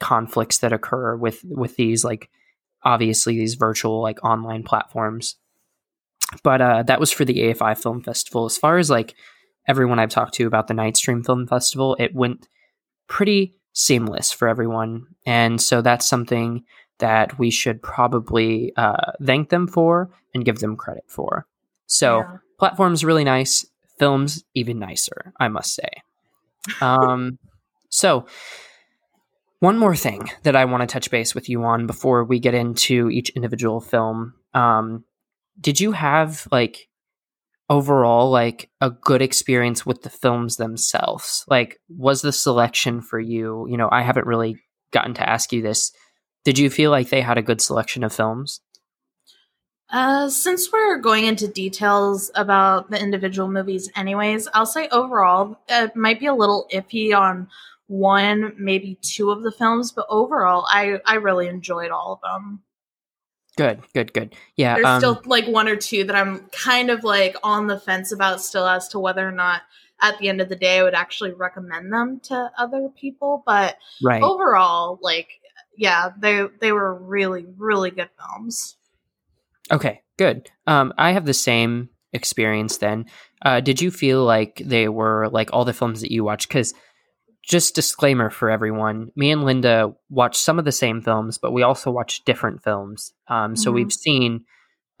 conflicts 0.00 0.58
that 0.58 0.72
occur 0.72 1.14
with 1.14 1.44
with 1.44 1.76
these 1.76 2.04
like 2.04 2.30
obviously 2.82 3.38
these 3.38 3.54
virtual 3.54 4.02
like 4.02 4.24
online 4.24 4.64
platforms. 4.64 5.36
But 6.42 6.60
uh, 6.60 6.82
that 6.82 6.98
was 6.98 7.12
for 7.12 7.24
the 7.24 7.38
AFI 7.38 7.80
Film 7.80 8.02
Festival. 8.02 8.44
As 8.44 8.58
far 8.58 8.78
as 8.78 8.90
like 8.90 9.14
everyone 9.68 10.00
I've 10.00 10.10
talked 10.10 10.34
to 10.34 10.46
about 10.48 10.66
the 10.66 10.74
Nightstream 10.74 11.24
Film 11.24 11.46
Festival, 11.46 11.96
it 12.00 12.12
went 12.12 12.48
pretty 13.06 13.54
seamless 13.72 14.32
for 14.32 14.48
everyone, 14.48 15.06
and 15.24 15.62
so 15.62 15.80
that's 15.80 16.08
something 16.08 16.64
that 16.98 17.38
we 17.38 17.52
should 17.52 17.82
probably 17.82 18.72
uh, 18.76 19.12
thank 19.22 19.50
them 19.50 19.68
for 19.68 20.10
and 20.34 20.44
give 20.44 20.58
them 20.58 20.74
credit 20.74 21.04
for. 21.06 21.46
So 21.86 22.18
Yeah. 22.18 22.38
Platform's 22.64 23.04
really 23.04 23.24
nice, 23.24 23.66
films 23.98 24.42
even 24.54 24.78
nicer, 24.78 25.34
I 25.38 25.48
must 25.48 25.74
say. 25.74 25.90
Um, 26.80 27.38
so 27.90 28.24
one 29.60 29.76
more 29.76 29.94
thing 29.94 30.30
that 30.44 30.56
I 30.56 30.64
want 30.64 30.80
to 30.80 30.86
touch 30.86 31.10
base 31.10 31.34
with 31.34 31.50
you 31.50 31.62
on 31.64 31.86
before 31.86 32.24
we 32.24 32.38
get 32.38 32.54
into 32.54 33.10
each 33.10 33.28
individual 33.36 33.82
film. 33.82 34.32
Um, 34.54 35.04
did 35.60 35.78
you 35.78 35.92
have 35.92 36.48
like 36.50 36.88
overall 37.68 38.30
like 38.30 38.70
a 38.80 38.88
good 38.88 39.20
experience 39.20 39.84
with 39.84 40.00
the 40.00 40.08
films 40.08 40.56
themselves? 40.56 41.44
Like, 41.46 41.78
was 41.90 42.22
the 42.22 42.32
selection 42.32 43.02
for 43.02 43.20
you? 43.20 43.66
You 43.68 43.76
know, 43.76 43.90
I 43.92 44.00
haven't 44.00 44.26
really 44.26 44.56
gotten 44.90 45.12
to 45.14 45.28
ask 45.28 45.52
you 45.52 45.60
this. 45.60 45.92
Did 46.46 46.58
you 46.58 46.70
feel 46.70 46.90
like 46.90 47.10
they 47.10 47.20
had 47.20 47.36
a 47.36 47.42
good 47.42 47.60
selection 47.60 48.04
of 48.04 48.12
films? 48.14 48.62
Uh, 49.94 50.28
since 50.28 50.72
we're 50.72 50.98
going 50.98 51.24
into 51.24 51.46
details 51.46 52.28
about 52.34 52.90
the 52.90 53.00
individual 53.00 53.48
movies, 53.48 53.88
anyways, 53.94 54.48
I'll 54.52 54.66
say 54.66 54.88
overall 54.88 55.56
it 55.68 55.94
might 55.94 56.18
be 56.18 56.26
a 56.26 56.34
little 56.34 56.66
iffy 56.74 57.16
on 57.16 57.46
one, 57.86 58.54
maybe 58.58 58.98
two 59.02 59.30
of 59.30 59.44
the 59.44 59.52
films, 59.52 59.92
but 59.92 60.06
overall, 60.08 60.66
I 60.68 60.98
I 61.06 61.14
really 61.14 61.46
enjoyed 61.46 61.92
all 61.92 62.14
of 62.14 62.20
them. 62.22 62.64
Good, 63.56 63.82
good, 63.94 64.12
good. 64.12 64.34
Yeah, 64.56 64.74
There's 64.74 64.86
um, 64.86 65.00
still 65.00 65.22
like 65.26 65.46
one 65.46 65.68
or 65.68 65.76
two 65.76 66.02
that 66.02 66.16
I'm 66.16 66.40
kind 66.48 66.90
of 66.90 67.04
like 67.04 67.36
on 67.44 67.68
the 67.68 67.78
fence 67.78 68.10
about 68.10 68.40
still 68.40 68.66
as 68.66 68.88
to 68.88 68.98
whether 68.98 69.26
or 69.26 69.30
not 69.30 69.62
at 70.02 70.18
the 70.18 70.28
end 70.28 70.40
of 70.40 70.48
the 70.48 70.56
day 70.56 70.80
I 70.80 70.82
would 70.82 70.94
actually 70.94 71.34
recommend 71.34 71.92
them 71.92 72.18
to 72.24 72.50
other 72.58 72.88
people, 73.00 73.44
but 73.46 73.76
right. 74.02 74.24
overall, 74.24 74.98
like 75.02 75.28
yeah, 75.76 76.10
they 76.18 76.48
they 76.60 76.72
were 76.72 76.96
really 76.96 77.46
really 77.56 77.92
good 77.92 78.10
films. 78.18 78.76
Okay, 79.72 80.02
good. 80.18 80.50
Um, 80.66 80.92
I 80.98 81.12
have 81.12 81.26
the 81.26 81.34
same 81.34 81.88
experience 82.12 82.76
then. 82.78 83.06
Uh, 83.42 83.60
did 83.60 83.80
you 83.80 83.90
feel 83.90 84.24
like 84.24 84.62
they 84.64 84.88
were 84.88 85.28
like 85.30 85.50
all 85.52 85.64
the 85.64 85.72
films 85.72 86.00
that 86.00 86.12
you 86.12 86.24
watched? 86.24 86.48
Because 86.48 86.74
just 87.42 87.74
disclaimer 87.74 88.30
for 88.30 88.50
everyone, 88.50 89.10
me 89.16 89.30
and 89.30 89.44
Linda 89.44 89.92
watched 90.08 90.40
some 90.40 90.58
of 90.58 90.64
the 90.64 90.72
same 90.72 91.02
films, 91.02 91.38
but 91.38 91.52
we 91.52 91.62
also 91.62 91.90
watched 91.90 92.24
different 92.24 92.62
films. 92.62 93.12
Um, 93.28 93.54
so 93.56 93.70
Mhm. 93.70 93.74
we've 93.74 93.92
seen 93.92 94.44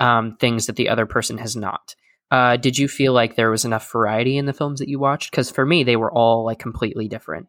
um, 0.00 0.36
things 0.36 0.66
that 0.66 0.76
the 0.76 0.88
other 0.88 1.06
person 1.06 1.38
has 1.38 1.56
not. 1.56 1.94
Uh, 2.30 2.56
did 2.56 2.76
you 2.76 2.88
feel 2.88 3.12
like 3.12 3.36
there 3.36 3.50
was 3.50 3.64
enough 3.64 3.90
variety 3.90 4.36
in 4.36 4.44
the 4.46 4.52
films 4.52 4.80
that 4.80 4.88
you 4.88 4.98
watched? 4.98 5.30
Because 5.30 5.50
for 5.50 5.64
me, 5.64 5.84
they 5.84 5.96
were 5.96 6.12
all 6.12 6.44
like 6.44 6.58
completely 6.58 7.06
different. 7.08 7.46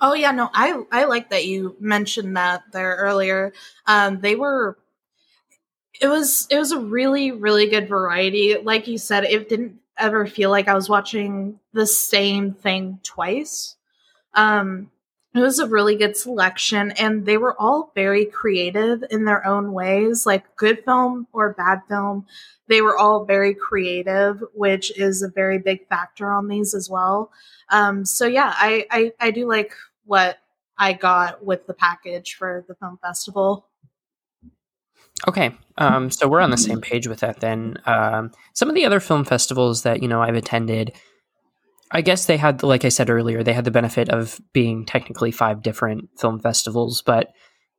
Oh 0.00 0.14
yeah, 0.14 0.32
no, 0.32 0.50
I 0.52 0.82
I 0.90 1.04
like 1.04 1.30
that 1.30 1.46
you 1.46 1.76
mentioned 1.80 2.36
that 2.36 2.62
there 2.72 2.96
earlier. 2.96 3.52
Um, 3.86 4.20
they 4.20 4.34
were. 4.34 4.76
It 6.00 6.08
was 6.08 6.46
it 6.50 6.58
was 6.58 6.72
a 6.72 6.78
really 6.78 7.32
really 7.32 7.68
good 7.68 7.88
variety. 7.88 8.56
Like 8.62 8.88
you 8.88 8.98
said, 8.98 9.24
it 9.24 9.48
didn't 9.48 9.78
ever 9.98 10.26
feel 10.26 10.50
like 10.50 10.68
I 10.68 10.74
was 10.74 10.88
watching 10.88 11.58
the 11.72 11.86
same 11.86 12.54
thing 12.54 12.98
twice. 13.02 13.76
Um, 14.34 14.90
it 15.34 15.40
was 15.40 15.58
a 15.58 15.66
really 15.66 15.96
good 15.96 16.16
selection, 16.16 16.90
and 16.92 17.24
they 17.24 17.38
were 17.38 17.58
all 17.60 17.90
very 17.94 18.26
creative 18.26 19.02
in 19.10 19.24
their 19.24 19.46
own 19.46 19.72
ways. 19.72 20.26
Like 20.26 20.56
good 20.56 20.84
film 20.84 21.26
or 21.32 21.54
bad 21.54 21.82
film, 21.88 22.26
they 22.68 22.82
were 22.82 22.98
all 22.98 23.24
very 23.24 23.54
creative, 23.54 24.42
which 24.54 24.96
is 24.98 25.22
a 25.22 25.28
very 25.28 25.58
big 25.58 25.88
factor 25.88 26.30
on 26.30 26.48
these 26.48 26.74
as 26.74 26.90
well. 26.90 27.30
Um, 27.70 28.04
so 28.04 28.26
yeah, 28.26 28.52
I, 28.56 28.86
I 28.90 29.12
I 29.20 29.30
do 29.30 29.48
like 29.48 29.72
what 30.04 30.38
I 30.78 30.92
got 30.92 31.44
with 31.44 31.66
the 31.66 31.74
package 31.74 32.34
for 32.34 32.64
the 32.68 32.74
film 32.74 32.98
festival. 33.02 33.66
Okay, 35.28 35.54
um, 35.78 36.10
so 36.10 36.26
we're 36.26 36.40
on 36.40 36.50
the 36.50 36.56
same 36.56 36.80
page 36.80 37.06
with 37.06 37.20
that 37.20 37.40
then. 37.40 37.76
Um, 37.86 38.32
some 38.54 38.68
of 38.68 38.74
the 38.74 38.84
other 38.84 38.98
film 39.00 39.24
festivals 39.24 39.82
that 39.82 40.02
you 40.02 40.08
know 40.08 40.20
I've 40.20 40.34
attended, 40.34 40.92
I 41.92 42.00
guess 42.00 42.26
they 42.26 42.36
had, 42.36 42.62
like 42.62 42.84
I 42.84 42.88
said 42.88 43.08
earlier, 43.08 43.42
they 43.42 43.52
had 43.52 43.64
the 43.64 43.70
benefit 43.70 44.08
of 44.08 44.40
being 44.52 44.84
technically 44.84 45.30
five 45.30 45.62
different 45.62 46.08
film 46.18 46.40
festivals. 46.40 47.02
But 47.02 47.32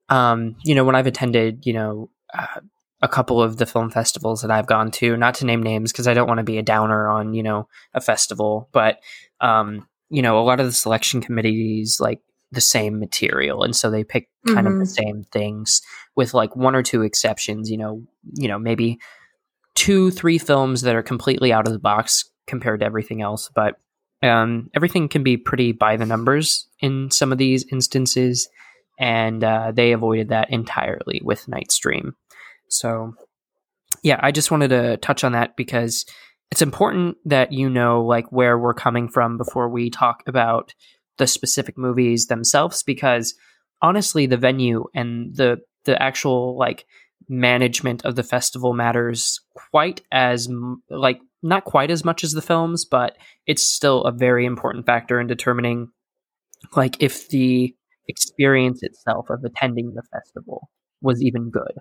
um, 0.09 0.55
you 0.63 0.73
know, 0.73 0.85
when 0.85 0.95
I've 0.95 1.07
attended, 1.07 1.65
you 1.65 1.73
know, 1.73 2.09
uh, 2.33 2.62
a 3.01 3.07
couple 3.09 3.41
of 3.41 3.57
the 3.57 3.65
film 3.65 3.89
festivals 3.89 4.41
that 4.41 4.51
I've 4.51 4.67
gone 4.67 4.89
to, 4.91 5.17
not 5.17 5.35
to 5.35 5.45
name 5.45 5.62
names 5.62 5.91
because 5.91 6.07
I 6.07 6.13
don't 6.13 6.27
want 6.27 6.38
to 6.38 6.43
be 6.45 6.57
a 6.57 6.63
downer 6.63 7.09
on 7.09 7.33
you 7.33 7.43
know 7.43 7.67
a 7.93 8.00
festival, 8.00 8.69
but 8.71 9.00
um, 9.41 9.85
you 10.09 10.21
know, 10.21 10.39
a 10.39 10.43
lot 10.45 10.62
of 10.62 10.65
the 10.65 10.71
selection 10.71 11.19
committees 11.19 12.00
like 12.00 12.21
the 12.53 12.62
same 12.62 13.00
material, 13.00 13.63
and 13.63 13.75
so 13.75 13.89
they 13.89 14.05
pick 14.05 14.29
kind 14.47 14.67
of 14.67 14.77
the 14.77 14.83
Mhm. 14.85 14.88
same 14.88 15.23
things 15.31 15.81
with 16.15 16.34
like 16.34 16.55
one 16.55 16.75
or 16.75 16.84
two 16.84 17.01
exceptions. 17.01 17.70
You 17.70 17.77
know, 17.77 18.03
you 18.34 18.48
know, 18.48 18.60
maybe 18.60 19.00
two, 19.75 20.12
three 20.12 20.38
films 20.38 20.82
that 20.82 20.96
are 20.96 21.03
completely 21.03 21.51
out 21.51 21.67
of 21.67 21.74
the 21.74 21.79
box 21.79 22.29
compared 22.48 22.82
to 22.82 22.86
everything 22.86 23.22
else, 23.22 23.50
but 23.53 23.75
um, 24.22 24.70
everything 24.75 25.10
can 25.10 25.24
be 25.24 25.38
pretty 25.38 25.72
by 25.72 25.98
the 25.98 26.05
numbers 26.05 26.67
in 26.79 27.12
some 27.12 27.32
of 27.32 27.38
these 27.38 27.65
instances, 27.72 28.48
and 29.00 29.43
uh, 29.43 29.72
they 29.74 29.91
avoided 29.91 30.29
that 30.29 30.50
entirely 30.50 31.22
with 31.24 31.46
Nightstream. 31.48 32.13
So, 32.70 33.15
yeah, 34.01 34.20
I 34.22 34.32
just 34.32 34.51
wanted 34.51 34.70
to 34.70 34.98
touch 34.98 35.24
on 35.24 35.34
that 35.34 35.58
because 35.58 36.05
it's 36.51 36.62
important 36.62 37.17
that 37.25 37.51
you 37.51 37.70
know 37.70 38.03
like 38.05 38.32
where 38.32 38.58
we're 38.58 38.74
coming 38.74 39.10
from 39.10 39.38
before 39.38 39.67
we 39.70 39.89
talk 39.89 40.24
about 40.27 40.74
the 41.17 41.27
specific 41.27 41.77
movies 41.77 42.27
themselves 42.27 42.84
because 42.84 43.34
honestly 43.82 44.25
the 44.25 44.38
venue 44.38 44.86
and 44.96 45.36
the 45.36 45.60
the 45.85 46.01
actual 46.01 46.57
like 46.57 46.85
management 47.29 48.03
of 48.05 48.15
the 48.15 48.23
festival 48.23 48.73
matters 48.73 49.39
quite 49.55 50.01
as 50.11 50.49
like 50.89 51.19
not 51.41 51.63
quite 51.65 51.89
as 51.89 52.03
much 52.03 52.23
as 52.23 52.33
the 52.33 52.41
films 52.41 52.85
but 52.85 53.17
it's 53.47 53.65
still 53.65 54.03
a 54.03 54.11
very 54.11 54.45
important 54.45 54.85
factor 54.85 55.19
in 55.19 55.27
determining 55.27 55.87
like 56.75 57.01
if 57.01 57.29
the 57.29 57.73
experience 58.07 58.79
itself 58.83 59.29
of 59.29 59.43
attending 59.43 59.93
the 59.93 60.03
festival 60.11 60.69
was 61.01 61.21
even 61.21 61.49
good 61.49 61.73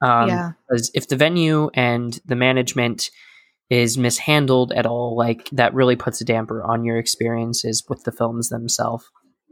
um, 0.00 0.28
yeah. 0.28 0.50
because 0.68 0.90
if 0.94 1.08
the 1.08 1.16
venue 1.16 1.70
and 1.74 2.20
the 2.24 2.36
management 2.36 3.10
is 3.68 3.98
mishandled 3.98 4.72
at 4.72 4.86
all 4.86 5.14
like 5.16 5.48
that 5.50 5.74
really 5.74 5.96
puts 5.96 6.20
a 6.22 6.24
damper 6.24 6.64
on 6.64 6.84
your 6.84 6.96
experiences 6.96 7.84
with 7.88 8.02
the 8.04 8.12
films 8.12 8.48
themselves 8.48 9.04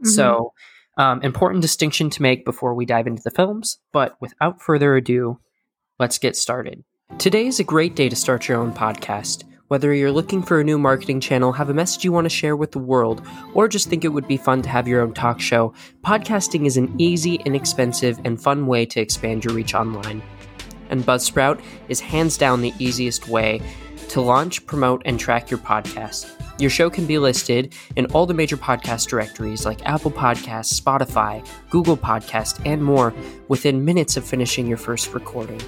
Mhm. 0.03 0.07
so 0.09 0.53
um, 0.97 1.21
important 1.21 1.61
distinction 1.61 2.09
to 2.11 2.21
make 2.21 2.45
before 2.45 2.73
we 2.73 2.85
dive 2.85 3.07
into 3.07 3.23
the 3.23 3.31
films. 3.31 3.79
But 3.93 4.17
without 4.19 4.61
further 4.61 4.95
ado 4.95 5.39
let's 5.99 6.19
get 6.19 6.35
started. 6.35 6.83
Today 7.17 7.47
is 7.47 7.59
a 7.59 7.63
great 7.63 7.95
day 7.95 8.09
to 8.09 8.15
start 8.15 8.47
your 8.47 8.57
own 8.57 8.73
podcast. 8.73 9.43
Whether 9.67 9.93
you're 9.93 10.11
looking 10.11 10.41
for 10.41 10.59
a 10.59 10.63
new 10.63 10.77
marketing 10.77 11.19
channel 11.19 11.51
have 11.51 11.69
a 11.69 11.73
message 11.73 12.05
you 12.05 12.11
want 12.11 12.25
to 12.25 12.29
share 12.29 12.55
with 12.55 12.71
the 12.71 12.79
world 12.79 13.25
or 13.53 13.67
just 13.67 13.89
think 13.89 14.05
it 14.05 14.09
would 14.09 14.27
be 14.27 14.37
fun 14.37 14.61
to 14.61 14.69
have 14.69 14.87
your 14.87 15.01
own 15.01 15.13
talk 15.13 15.41
show 15.41 15.73
podcasting 16.05 16.65
is 16.65 16.77
an 16.77 16.93
easy 16.97 17.35
inexpensive 17.45 18.19
and 18.23 18.41
fun 18.41 18.67
way 18.67 18.85
to 18.85 19.01
expand 19.01 19.43
your 19.43 19.53
reach 19.53 19.73
online. 19.73 20.21
And 20.89 21.03
Buzzsprout 21.03 21.61
is 21.89 21.99
hands 21.99 22.37
down 22.37 22.61
the 22.61 22.73
easiest 22.79 23.27
way 23.27 23.61
to 24.09 24.21
launch, 24.21 24.65
promote, 24.65 25.01
and 25.05 25.19
track 25.19 25.49
your 25.49 25.59
podcast. 25.59 26.31
Your 26.59 26.69
show 26.69 26.89
can 26.89 27.05
be 27.05 27.19
listed 27.19 27.75
in 27.95 28.07
all 28.07 28.25
the 28.25 28.33
major 28.33 28.57
podcast 28.57 29.07
directories 29.07 29.65
like 29.65 29.85
Apple 29.85 30.11
Podcasts, 30.11 30.79
Spotify, 30.79 31.47
Google 31.69 31.97
Podcast, 31.97 32.59
and 32.65 32.83
more 32.83 33.13
within 33.47 33.85
minutes 33.85 34.17
of 34.17 34.25
finishing 34.25 34.65
your 34.65 34.77
first 34.77 35.13
recording. 35.13 35.61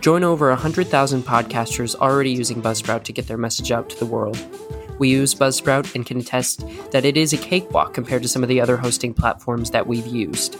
Join 0.00 0.22
over 0.22 0.48
100,000 0.50 1.22
podcasters 1.22 1.96
already 1.96 2.30
using 2.30 2.62
Buzzsprout 2.62 3.02
to 3.04 3.12
get 3.12 3.26
their 3.26 3.36
message 3.36 3.72
out 3.72 3.88
to 3.90 3.98
the 3.98 4.06
world. 4.06 4.38
We 5.00 5.08
use 5.08 5.34
Buzzsprout 5.34 5.94
and 5.96 6.06
can 6.06 6.18
attest 6.18 6.64
that 6.92 7.04
it 7.04 7.16
is 7.16 7.32
a 7.32 7.36
cakewalk 7.36 7.92
compared 7.92 8.22
to 8.22 8.28
some 8.28 8.44
of 8.44 8.48
the 8.48 8.60
other 8.60 8.76
hosting 8.76 9.12
platforms 9.12 9.72
that 9.72 9.86
we've 9.86 10.06
used. 10.06 10.56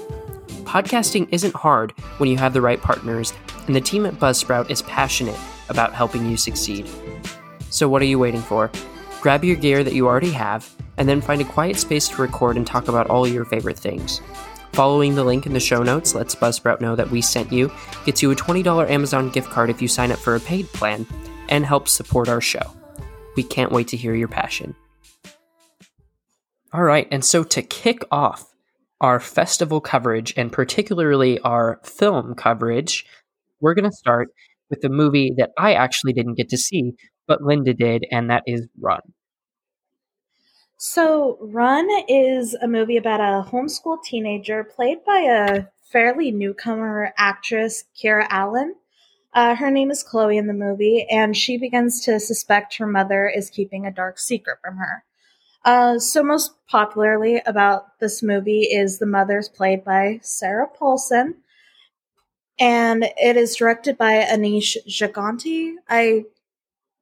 Podcasting 0.65 1.29
isn't 1.31 1.55
hard 1.55 1.93
when 2.19 2.29
you 2.29 2.37
have 2.37 2.53
the 2.53 2.61
right 2.61 2.81
partners, 2.81 3.33
and 3.69 3.77
the 3.77 3.81
team 3.81 4.05
at 4.05 4.15
Buzzsprout 4.15 4.69
is 4.69 4.83
passionate 4.83 5.39
about 5.69 5.95
helping 5.95 6.29
you 6.29 6.37
succeed. 6.37 6.89
So, 7.71 7.89
what 7.89 8.03
are 8.03 8.07
you 8.07 8.19
waiting 8.19 8.43
for? 8.43 8.71
Grab 9.21 9.45
your 9.45 9.57
gear 9.57 9.83
that 9.83 9.95
you 9.95 10.07
already 10.07 10.31
have, 10.31 10.73
and 10.97 11.09
then 11.09 11.21
find 11.21 11.41
a 11.41 11.45
quiet 11.45 11.77
space 11.77 12.09
to 12.09 12.23
record 12.23 12.57
and 12.57 12.67
talk 12.67 12.89
about 12.89 13.09
all 13.09 13.27
your 13.27 13.45
favorite 13.45 13.79
things. 13.79 14.21
Following 14.73 15.15
the 15.15 15.25
link 15.25 15.47
in 15.47 15.53
the 15.53 15.61
show 15.61 15.83
notes 15.83 16.15
lets 16.15 16.35
Buzzsprout 16.35 16.81
know 16.81 16.95
that 16.97 17.11
we 17.11 17.23
sent 17.23 17.51
you, 17.51 17.73
gets 18.05 18.23
you 18.23 18.31
a 18.31 18.37
$20 18.37 18.91
Amazon 18.91 19.31
gift 19.31 19.51
card 19.51 19.71
if 19.71 19.81
you 19.81 19.89
sign 19.89 20.13
up 20.13 20.19
for 20.19 20.37
a 20.37 20.41
paid 20.41 20.67
plan, 20.69 21.07
and 21.49 21.65
helps 21.65 21.93
support 21.93 22.29
our 22.29 22.41
show. 22.41 22.73
We 23.37 23.43
can't 23.43 23.73
wait 23.73 23.89
to 23.89 23.97
hear 23.97 24.15
your 24.15 24.29
passion. 24.29 24.75
All 26.73 26.83
right, 26.83 27.09
and 27.11 27.25
so 27.25 27.43
to 27.43 27.63
kick 27.63 28.03
off 28.11 28.53
our 29.01 29.19
festival 29.21 29.81
coverage 29.81 30.35
and 30.37 30.53
particularly 30.53 31.39
our 31.41 31.81
film 31.83 32.35
coverage, 32.35 33.07
we're 33.61 33.75
going 33.75 33.91
to 33.91 33.97
start 33.97 34.29
with 34.71 34.81
the 34.81 34.89
movie 34.89 35.33
that 35.37 35.51
I 35.59 35.75
actually 35.75 36.13
didn't 36.13 36.35
get 36.35 36.49
to 36.51 36.59
see, 36.59 36.93
but 37.27 37.43
Linda 37.43 37.75
did, 37.75 38.05
and 38.11 38.31
that 38.31 38.43
is 38.47 38.67
Run. 38.81 39.01
So, 40.79 41.39
Run 41.41 41.89
is 42.07 42.55
a 42.55 42.69
movie 42.69 42.99
about 42.99 43.21
a 43.21 43.49
homeschool 43.51 44.03
teenager 44.03 44.63
played 44.63 45.05
by 45.07 45.21
a 45.21 45.67
fairly 45.91 46.31
newcomer 46.31 47.15
actress, 47.17 47.85
Kiera 47.97 48.27
Allen. 48.29 48.75
Uh, 49.33 49.55
her 49.55 49.71
name 49.71 49.91
is 49.91 50.03
Chloe 50.03 50.37
in 50.37 50.47
the 50.47 50.53
movie, 50.53 51.07
and 51.11 51.37
she 51.37 51.57
begins 51.57 52.01
to 52.03 52.21
suspect 52.21 52.77
her 52.77 52.87
mother 52.87 53.27
is 53.29 53.49
keeping 53.49 53.87
a 53.87 53.91
dark 53.91 54.19
secret 54.19 54.59
from 54.63 54.77
her. 54.77 55.05
Uh, 55.65 55.99
so, 55.99 56.23
most 56.23 56.53
popularly 56.69 57.41
about 57.47 57.99
this 57.99 58.23
movie 58.23 58.63
is 58.63 58.99
the 58.99 59.07
mother's 59.07 59.49
played 59.49 59.83
by 59.83 60.21
Sarah 60.23 60.69
Paulson, 60.69 61.37
and 62.59 63.05
it 63.17 63.37
is 63.37 63.57
directed 63.57 63.99
by 63.99 64.23
Anish 64.23 64.77
Gigante. 64.87 65.75
I 65.89 66.25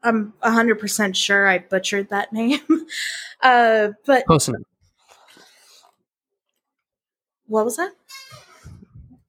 I'm 0.02 0.34
100% 0.42 1.16
sure 1.16 1.46
I 1.48 1.58
butchered 1.58 2.10
that 2.10 2.32
name. 2.32 2.60
uh, 3.42 3.88
but 4.04 4.26
close 4.26 4.48
enough. 4.48 4.62
What 7.46 7.64
was 7.64 7.76
that? 7.76 7.92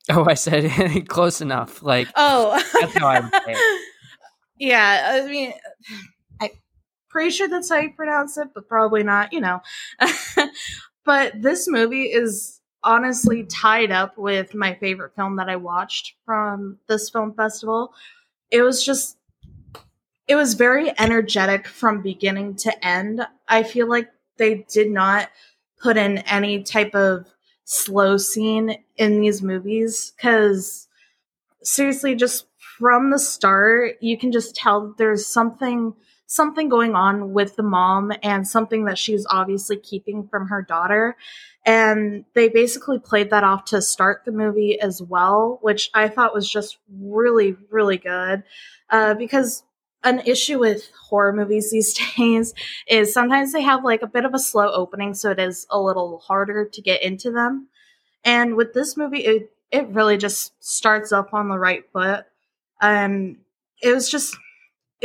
Oh, 0.09 0.25
I 0.25 0.35
said 0.35 0.69
close 1.07 1.41
enough. 1.41 1.81
Like 1.81 2.07
oh, 2.15 2.61
that's 2.79 2.97
how 2.97 3.07
I 3.07 3.19
would 3.21 3.31
say 3.33 3.53
it. 3.53 3.81
Yeah, 4.57 5.21
I 5.21 5.29
mean, 5.29 5.51
I'm 6.39 6.49
pretty 7.09 7.31
sure 7.31 7.49
that's 7.49 7.69
how 7.69 7.75
you 7.75 7.91
pronounce 7.91 8.37
it, 8.37 8.47
but 8.55 8.69
probably 8.69 9.03
not. 9.03 9.33
You 9.33 9.41
know, 9.41 9.61
but 11.03 11.41
this 11.41 11.67
movie 11.67 12.03
is 12.05 12.61
honestly 12.85 13.43
tied 13.43 13.91
up 13.91 14.17
with 14.17 14.53
my 14.53 14.75
favorite 14.75 15.15
film 15.15 15.35
that 15.37 15.49
I 15.49 15.57
watched 15.57 16.13
from 16.25 16.77
this 16.87 17.09
film 17.09 17.33
festival. 17.33 17.93
It 18.51 18.61
was 18.61 18.85
just 18.85 19.17
it 20.27 20.35
was 20.35 20.53
very 20.53 20.97
energetic 20.99 21.67
from 21.67 22.01
beginning 22.01 22.55
to 22.55 22.85
end. 22.85 23.27
I 23.47 23.63
feel 23.63 23.87
like 23.87 24.09
they 24.37 24.65
did 24.69 24.89
not 24.89 25.29
put 25.79 25.97
in 25.97 26.19
any 26.19 26.63
type 26.63 26.95
of 26.95 27.27
slow 27.65 28.17
scene 28.17 28.77
in 28.97 29.21
these 29.21 29.41
movies 29.41 30.13
because 30.15 30.87
seriously 31.63 32.15
just 32.15 32.45
from 32.77 33.09
the 33.09 33.17
start 33.17 33.95
you 34.01 34.17
can 34.17 34.31
just 34.31 34.55
tell 34.55 34.93
there's 34.97 35.25
something 35.25 35.93
something 36.27 36.69
going 36.69 36.95
on 36.95 37.33
with 37.33 37.55
the 37.55 37.63
mom 37.63 38.11
and 38.23 38.47
something 38.47 38.85
that 38.85 38.97
she's 38.97 39.25
obviously 39.29 39.77
keeping 39.77 40.27
from 40.27 40.47
her 40.47 40.61
daughter 40.61 41.15
and 41.65 42.25
they 42.33 42.49
basically 42.49 42.99
played 42.99 43.29
that 43.29 43.43
off 43.43 43.65
to 43.65 43.81
start 43.81 44.23
the 44.25 44.31
movie 44.31 44.79
as 44.79 45.01
well 45.01 45.59
which 45.61 45.89
i 45.93 46.07
thought 46.07 46.33
was 46.33 46.49
just 46.49 46.77
really 46.89 47.55
really 47.69 47.97
good 47.97 48.43
uh, 48.89 49.13
because 49.13 49.63
an 50.05 50.19
issue 50.19 50.59
with 50.59 50.89
horror 51.09 51.33
movies 51.33 51.71
these 51.71 51.99
days 52.15 52.53
is 52.87 53.13
sometimes 53.13 53.51
they 53.51 53.63
have 53.63 53.83
like 53.83 54.01
a 54.01 54.07
bit 54.07 54.23
of 54.23 54.33
a 54.33 54.39
slow 54.39 54.71
opening, 54.71 55.13
so 55.13 55.31
it 55.31 55.39
is 55.39 55.67
a 55.69 55.79
little 55.79 56.19
harder 56.19 56.65
to 56.65 56.81
get 56.81 57.03
into 57.03 57.31
them. 57.31 57.67
And 58.23 58.55
with 58.55 58.73
this 58.73 58.95
movie, 58.95 59.25
it 59.25 59.51
it 59.71 59.87
really 59.89 60.17
just 60.17 60.53
starts 60.63 61.11
up 61.11 61.33
on 61.33 61.49
the 61.49 61.59
right 61.59 61.83
foot. 61.91 62.25
Um, 62.81 63.39
it 63.81 63.93
was 63.93 64.09
just 64.09 64.37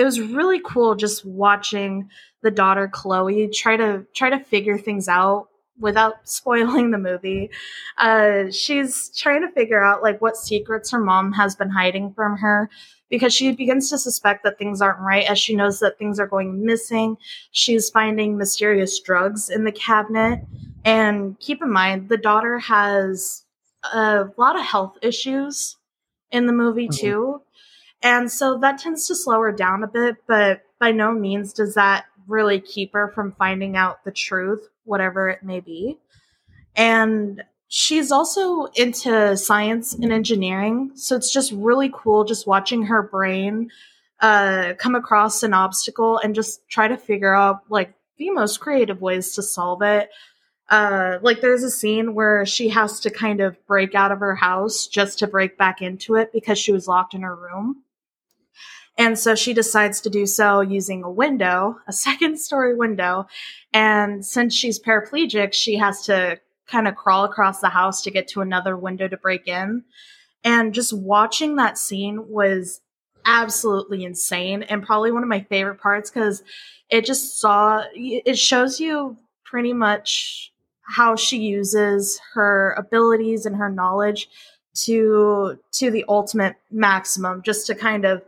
it 0.01 0.05
was 0.05 0.19
really 0.19 0.61
cool 0.65 0.95
just 0.95 1.27
watching 1.27 2.09
the 2.43 2.51
daughter 2.51 2.89
Chloe 2.89 3.49
try 3.49 3.77
to 3.77 4.07
try 4.15 4.31
to 4.31 4.41
figure 4.41 4.79
things 4.79 5.09
out 5.09 5.49
without 5.79 6.15
spoiling 6.29 6.91
the 6.91 6.99
movie. 6.99 7.51
Uh, 7.99 8.51
she's 8.51 9.15
trying 9.17 9.43
to 9.43 9.53
figure 9.53 9.85
out 9.85 10.03
like 10.03 10.23
what 10.23 10.39
secrets 10.39 10.91
her 10.91 11.01
mom 11.01 11.33
has 11.33 11.55
been 11.55 11.69
hiding 11.69 12.15
from 12.15 12.39
her 12.39 12.71
because 13.11 13.35
she 13.35 13.53
begins 13.53 13.91
to 13.91 13.99
suspect 13.99 14.43
that 14.45 14.57
things 14.57 14.81
aren't 14.81 15.01
right 15.01 15.29
as 15.29 15.39
she 15.39 15.55
knows 15.55 15.81
that 15.81 15.99
things 15.99 16.19
are 16.19 16.27
going 16.27 16.65
missing. 16.65 17.17
She's 17.51 17.91
finding 17.91 18.39
mysterious 18.39 18.99
drugs 19.01 19.51
in 19.51 19.65
the 19.65 19.73
cabinet. 19.73 20.41
And 20.83 21.39
keep 21.41 21.61
in 21.61 21.71
mind, 21.71 22.09
the 22.09 22.17
daughter 22.17 22.59
has 22.59 23.45
a 23.93 24.29
lot 24.39 24.59
of 24.59 24.65
health 24.65 24.97
issues 25.03 25.77
in 26.31 26.47
the 26.47 26.55
movie, 26.55 26.89
mm-hmm. 26.89 27.07
too. 27.07 27.43
And 28.03 28.31
so 28.31 28.59
that 28.59 28.79
tends 28.79 29.07
to 29.09 29.15
slow 29.15 29.41
her 29.41 29.53
down 29.53 29.85
a 29.85 29.89
bit, 29.89 30.17
but 30.27 30.63
by 30.79 30.93
no 30.93 31.13
means 31.13 31.53
does 31.53 31.75
that 31.75 32.07
really 32.27 32.61
keep 32.61 32.93
her 32.95 33.09
from 33.09 33.33
finding 33.33 33.77
out 33.77 34.05
the 34.05 34.11
truth, 34.11 34.69
whatever 34.85 35.29
it 35.29 35.43
may 35.43 35.61
be. 35.61 35.99
And 36.77 37.43
she's 37.71 38.11
also 38.11 38.65
into 38.75 39.37
science 39.37 39.95
and 39.95 40.13
engineering 40.13 40.91
so 40.97 41.15
it's 41.15 41.33
just 41.33 41.53
really 41.53 41.91
cool 41.95 42.25
just 42.25 42.47
watching 42.47 42.83
her 42.83 43.01
brain 43.01 43.71
uh, 44.19 44.75
come 44.77 44.97
across 44.97 45.43
an 45.45 45.55
obstacle 45.55 46.19
and 46.19 46.35
just 46.35 46.69
try 46.69 46.89
to 46.89 46.97
figure 46.97 47.33
out 47.33 47.61
like 47.71 47.95
the 48.19 48.29
most 48.31 48.59
creative 48.59 49.01
ways 49.01 49.35
to 49.35 49.43
solve 49.43 49.83
it 49.83 50.11
uh, 50.69 51.19
like 51.23 51.41
there's 51.41 51.63
a 51.63 51.71
scene 51.71 52.13
where 52.13 52.45
she 52.45 52.69
has 52.69 52.99
to 53.01 53.11
kind 53.11 53.41
of 53.41 53.57
break 53.67 53.95
out 53.95 54.11
of 54.13 54.19
her 54.19 54.35
house 54.35 54.89
just 54.89 55.21
to 55.21 55.29
break 55.29 55.57
back 55.57 55.81
into 55.81 56.17
it 56.17 56.33
because 56.33 56.59
she 56.59 56.73
was 56.73 56.89
locked 56.89 57.15
in 57.15 57.23
her 57.23 57.37
room 57.37 57.85
and 59.01 59.19
so 59.19 59.35
she 59.35 59.53
decides 59.53 60.01
to 60.01 60.11
do 60.11 60.27
so 60.27 60.61
using 60.61 61.03
a 61.03 61.11
window 61.11 61.77
a 61.89 61.93
second 62.07 62.39
story 62.39 62.75
window 62.75 63.27
and 63.73 64.25
since 64.25 64.55
she's 64.55 64.79
paraplegic 64.79 65.53
she 65.53 65.77
has 65.77 66.03
to 66.03 66.39
kind 66.71 66.87
of 66.87 66.95
crawl 66.95 67.25
across 67.25 67.61
the 67.61 67.69
house 67.69 68.03
to 68.03 68.11
get 68.11 68.29
to 68.29 68.41
another 68.41 68.77
window 68.77 69.09
to 69.09 69.17
break 69.17 69.49
in. 69.49 69.83
And 70.45 70.73
just 70.73 70.93
watching 70.93 71.57
that 71.57 71.77
scene 71.77 72.29
was 72.29 72.81
absolutely 73.27 74.05
insane 74.05 74.63
and 74.63 74.83
probably 74.83 75.13
one 75.13 75.23
of 75.23 75.29
my 75.29 75.41
favorite 75.41 75.81
parts 75.81 76.11
because 76.11 76.43
it 76.89 77.05
just 77.05 77.39
saw 77.39 77.83
it 77.95 78.39
shows 78.39 78.81
you 78.81 79.19
pretty 79.45 79.75
much 79.75 80.53
how 80.83 81.15
she 81.15 81.37
uses 81.37 82.19
her 82.33 82.75
abilities 82.79 83.45
and 83.45 83.57
her 83.57 83.69
knowledge 83.69 84.29
to 84.73 85.59
to 85.73 85.91
the 85.91 86.05
ultimate 86.09 86.57
maximum 86.71 87.43
just 87.43 87.67
to 87.67 87.75
kind 87.75 88.07
of 88.07 88.23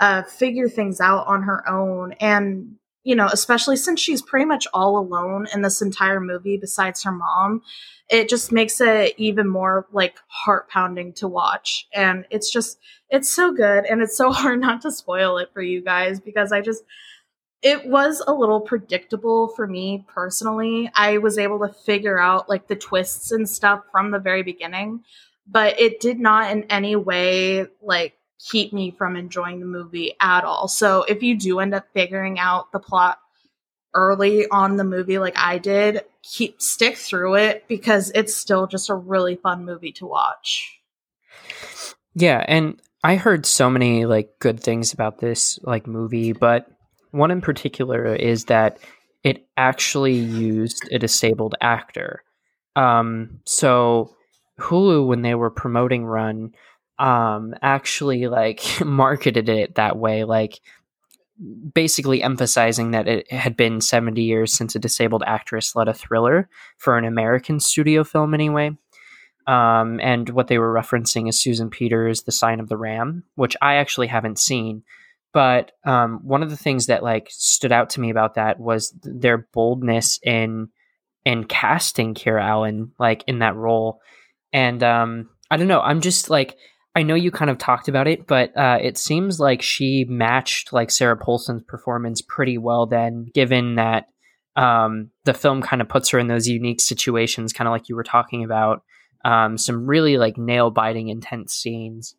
uh, 0.00 0.22
figure 0.24 0.68
things 0.68 1.00
out 1.00 1.26
on 1.26 1.42
her 1.42 1.68
own 1.68 2.12
and 2.20 2.76
you 3.02 3.14
know, 3.14 3.28
especially 3.32 3.76
since 3.76 4.00
she's 4.00 4.20
pretty 4.20 4.44
much 4.44 4.66
all 4.74 4.98
alone 4.98 5.46
in 5.54 5.62
this 5.62 5.80
entire 5.80 6.20
movie 6.20 6.58
besides 6.58 7.02
her 7.02 7.12
mom, 7.12 7.62
it 8.10 8.28
just 8.28 8.52
makes 8.52 8.80
it 8.80 9.14
even 9.16 9.48
more 9.48 9.86
like 9.92 10.18
heart 10.26 10.68
pounding 10.68 11.12
to 11.14 11.26
watch. 11.26 11.86
And 11.94 12.26
it's 12.30 12.50
just, 12.50 12.78
it's 13.08 13.30
so 13.30 13.52
good. 13.52 13.86
And 13.86 14.02
it's 14.02 14.16
so 14.16 14.30
hard 14.32 14.60
not 14.60 14.82
to 14.82 14.92
spoil 14.92 15.38
it 15.38 15.50
for 15.54 15.62
you 15.62 15.82
guys 15.82 16.20
because 16.20 16.52
I 16.52 16.60
just, 16.60 16.84
it 17.62 17.86
was 17.86 18.22
a 18.26 18.32
little 18.32 18.60
predictable 18.60 19.48
for 19.48 19.66
me 19.66 20.04
personally. 20.08 20.90
I 20.94 21.18
was 21.18 21.38
able 21.38 21.58
to 21.66 21.72
figure 21.72 22.18
out 22.18 22.48
like 22.48 22.68
the 22.68 22.76
twists 22.76 23.32
and 23.32 23.48
stuff 23.48 23.82
from 23.92 24.10
the 24.10 24.18
very 24.18 24.42
beginning, 24.42 25.04
but 25.46 25.78
it 25.80 26.00
did 26.00 26.18
not 26.18 26.50
in 26.50 26.64
any 26.64 26.96
way 26.96 27.66
like 27.82 28.14
keep 28.48 28.72
me 28.72 28.90
from 28.90 29.16
enjoying 29.16 29.60
the 29.60 29.66
movie 29.66 30.14
at 30.20 30.44
all. 30.44 30.68
So 30.68 31.02
if 31.04 31.22
you 31.22 31.36
do 31.36 31.60
end 31.60 31.74
up 31.74 31.86
figuring 31.92 32.38
out 32.38 32.72
the 32.72 32.78
plot 32.78 33.18
early 33.94 34.46
on 34.48 34.76
the 34.76 34.84
movie 34.84 35.18
like 35.18 35.36
I 35.36 35.58
did, 35.58 36.02
keep 36.22 36.62
stick 36.62 36.96
through 36.96 37.34
it 37.34 37.64
because 37.68 38.10
it's 38.14 38.34
still 38.34 38.66
just 38.66 38.90
a 38.90 38.94
really 38.94 39.36
fun 39.36 39.64
movie 39.64 39.92
to 39.92 40.06
watch. 40.06 40.78
Yeah, 42.14 42.44
and 42.46 42.80
I 43.02 43.16
heard 43.16 43.46
so 43.46 43.70
many 43.70 44.06
like 44.06 44.38
good 44.38 44.60
things 44.60 44.92
about 44.92 45.18
this 45.18 45.58
like 45.62 45.86
movie, 45.86 46.32
but 46.32 46.66
one 47.10 47.30
in 47.30 47.40
particular 47.40 48.14
is 48.14 48.46
that 48.46 48.78
it 49.22 49.46
actually 49.56 50.14
used 50.14 50.88
a 50.90 50.98
disabled 50.98 51.54
actor. 51.60 52.22
Um 52.76 53.40
so 53.44 54.14
Hulu 54.58 55.06
when 55.06 55.22
they 55.22 55.34
were 55.34 55.50
promoting 55.50 56.04
Run 56.04 56.52
um 57.00 57.54
actually 57.62 58.26
like 58.28 58.62
marketed 58.84 59.48
it 59.48 59.74
that 59.74 59.96
way 59.96 60.24
like 60.24 60.60
basically 61.74 62.22
emphasizing 62.22 62.90
that 62.90 63.08
it 63.08 63.32
had 63.32 63.56
been 63.56 63.80
70 63.80 64.22
years 64.22 64.52
since 64.52 64.74
a 64.74 64.78
disabled 64.78 65.22
actress 65.26 65.74
led 65.74 65.88
a 65.88 65.94
thriller 65.94 66.48
for 66.76 66.98
an 66.98 67.04
American 67.04 67.60
studio 67.60 68.04
film 68.04 68.34
anyway. 68.34 68.76
Um, 69.46 69.98
and 70.00 70.28
what 70.28 70.48
they 70.48 70.58
were 70.58 70.72
referencing 70.72 71.28
is 71.28 71.40
Susan 71.40 71.70
Peters' 71.70 72.22
The 72.22 72.32
Sign 72.32 72.60
of 72.60 72.68
the 72.68 72.76
Ram, 72.76 73.24
which 73.36 73.56
I 73.62 73.76
actually 73.76 74.08
haven't 74.08 74.38
seen, 74.38 74.82
but 75.32 75.72
um, 75.84 76.20
one 76.22 76.42
of 76.42 76.50
the 76.50 76.56
things 76.56 76.86
that 76.86 77.02
like 77.02 77.28
stood 77.30 77.72
out 77.72 77.90
to 77.90 78.00
me 78.00 78.10
about 78.10 78.34
that 78.34 78.60
was 78.60 78.94
their 79.02 79.38
boldness 79.38 80.18
in 80.22 80.68
in 81.24 81.44
casting 81.44 82.14
Kiera 82.14 82.42
Allen 82.42 82.92
like 82.98 83.24
in 83.26 83.38
that 83.40 83.56
role, 83.56 84.00
and 84.52 84.82
um, 84.82 85.30
I 85.50 85.56
don't 85.56 85.68
know. 85.68 85.80
I'm 85.80 86.00
just 86.00 86.30
like 86.30 86.56
I 86.94 87.02
know 87.02 87.14
you 87.14 87.30
kind 87.30 87.50
of 87.50 87.58
talked 87.58 87.88
about 87.88 88.08
it, 88.08 88.26
but 88.26 88.56
uh, 88.56 88.78
it 88.82 88.98
seems 88.98 89.38
like 89.38 89.62
she 89.62 90.04
matched 90.08 90.72
like 90.72 90.90
Sarah 90.90 91.16
Paulson's 91.16 91.62
performance 91.62 92.20
pretty 92.20 92.58
well. 92.58 92.86
Then, 92.86 93.26
given 93.32 93.76
that 93.76 94.06
um, 94.56 95.10
the 95.24 95.34
film 95.34 95.62
kind 95.62 95.80
of 95.80 95.88
puts 95.88 96.08
her 96.10 96.18
in 96.18 96.26
those 96.26 96.48
unique 96.48 96.80
situations, 96.80 97.52
kind 97.52 97.68
of 97.68 97.72
like 97.72 97.88
you 97.88 97.94
were 97.94 98.02
talking 98.02 98.42
about, 98.42 98.82
um, 99.24 99.56
some 99.56 99.86
really 99.86 100.18
like 100.18 100.36
nail 100.36 100.70
biting, 100.70 101.08
intense 101.08 101.54
scenes, 101.54 102.16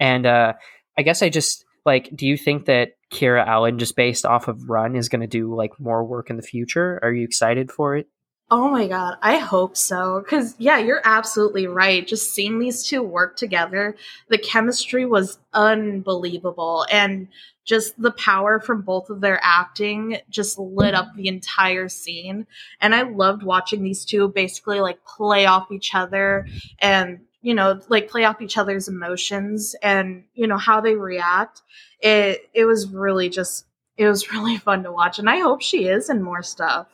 and 0.00 0.24
uh, 0.24 0.54
I 0.98 1.02
guess 1.02 1.22
I 1.22 1.28
just 1.28 1.64
like, 1.84 2.10
do 2.14 2.26
you 2.26 2.38
think 2.38 2.64
that 2.64 2.92
Kiera 3.12 3.46
Allen, 3.46 3.78
just 3.78 3.94
based 3.94 4.24
off 4.24 4.48
of 4.48 4.70
Run, 4.70 4.96
is 4.96 5.10
going 5.10 5.20
to 5.20 5.26
do 5.26 5.54
like 5.54 5.78
more 5.78 6.04
work 6.04 6.30
in 6.30 6.36
the 6.36 6.42
future? 6.42 6.98
Are 7.02 7.12
you 7.12 7.24
excited 7.24 7.70
for 7.70 7.96
it? 7.96 8.08
Oh 8.50 8.70
my 8.70 8.86
god, 8.86 9.16
I 9.22 9.38
hope 9.38 9.76
so. 9.76 10.22
Cause 10.28 10.54
yeah, 10.58 10.78
you're 10.78 11.00
absolutely 11.04 11.66
right. 11.66 12.06
Just 12.06 12.34
seeing 12.34 12.58
these 12.58 12.86
two 12.86 13.02
work 13.02 13.36
together, 13.36 13.96
the 14.28 14.38
chemistry 14.38 15.06
was 15.06 15.38
unbelievable. 15.54 16.86
And 16.92 17.28
just 17.64 18.00
the 18.00 18.10
power 18.12 18.60
from 18.60 18.82
both 18.82 19.08
of 19.08 19.22
their 19.22 19.40
acting 19.42 20.18
just 20.28 20.58
lit 20.58 20.94
up 20.94 21.14
the 21.16 21.28
entire 21.28 21.88
scene. 21.88 22.46
And 22.80 22.94
I 22.94 23.02
loved 23.02 23.42
watching 23.42 23.82
these 23.82 24.04
two 24.04 24.28
basically 24.28 24.80
like 24.80 25.02
play 25.04 25.46
off 25.46 25.72
each 25.72 25.94
other 25.94 26.46
and, 26.80 27.20
you 27.40 27.54
know, 27.54 27.80
like 27.88 28.10
play 28.10 28.24
off 28.24 28.42
each 28.42 28.58
other's 28.58 28.88
emotions 28.88 29.74
and, 29.82 30.24
you 30.34 30.46
know, 30.46 30.58
how 30.58 30.82
they 30.82 30.94
react. 30.94 31.62
It 32.00 32.50
it 32.52 32.66
was 32.66 32.88
really 32.88 33.30
just 33.30 33.64
it 33.96 34.06
was 34.06 34.30
really 34.32 34.58
fun 34.58 34.82
to 34.84 34.92
watch. 34.92 35.18
And 35.18 35.30
I 35.30 35.38
hope 35.38 35.62
she 35.62 35.86
is 35.88 36.10
in 36.10 36.22
more 36.22 36.42
stuff. 36.42 36.88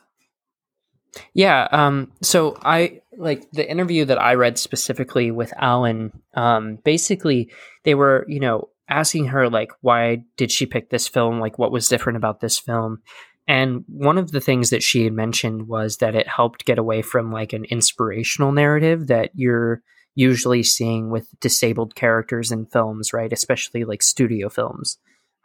Yeah. 1.35 1.69
Um, 1.73 2.13
so 2.23 2.57
I 2.63 3.01
like 3.17 3.51
the 3.53 3.69
interview 3.69 4.05
that 4.07 4.21
I 4.21 4.35
read 4.35 4.59
specifically 4.59 5.31
with 5.31 5.53
Allen. 5.57 6.13
Um, 6.35 6.77
basically, 6.85 7.51
they 7.85 7.95
were, 7.95 8.25
you 8.29 8.41
know, 8.41 8.69
asking 8.89 9.27
her 9.27 9.49
like, 9.49 9.73
why 9.81 10.25
did 10.37 10.51
she 10.51 10.67
pick 10.67 10.91
this 10.91 11.09
film? 11.09 11.41
Like, 11.41 11.59
what 11.59 11.73
was 11.73 11.89
different 11.89 12.17
about 12.17 12.41
this 12.41 12.59
film? 12.59 13.03
And 13.47 13.85
one 13.89 14.19
of 14.19 14.31
the 14.31 14.41
things 14.41 14.71
that 14.71 14.83
she 14.83 15.05
had 15.05 15.13
mentioned 15.13 15.67
was 15.67 15.97
that 15.97 16.15
it 16.15 16.29
helped 16.29 16.65
get 16.65 16.79
away 16.79 17.03
from 17.03 17.33
like 17.33 17.53
an 17.53 17.65
inspirational 17.65 18.53
narrative 18.53 19.09
that 19.09 19.31
you're 19.35 19.83
usually 20.15 20.63
seeing 20.63 21.11
with 21.11 21.29
disabled 21.41 21.95
characters 21.95 22.53
in 22.53 22.67
films, 22.67 23.13
right? 23.13 23.33
Especially 23.33 23.85
like 23.85 24.03
studio 24.03 24.49
films. 24.49 24.99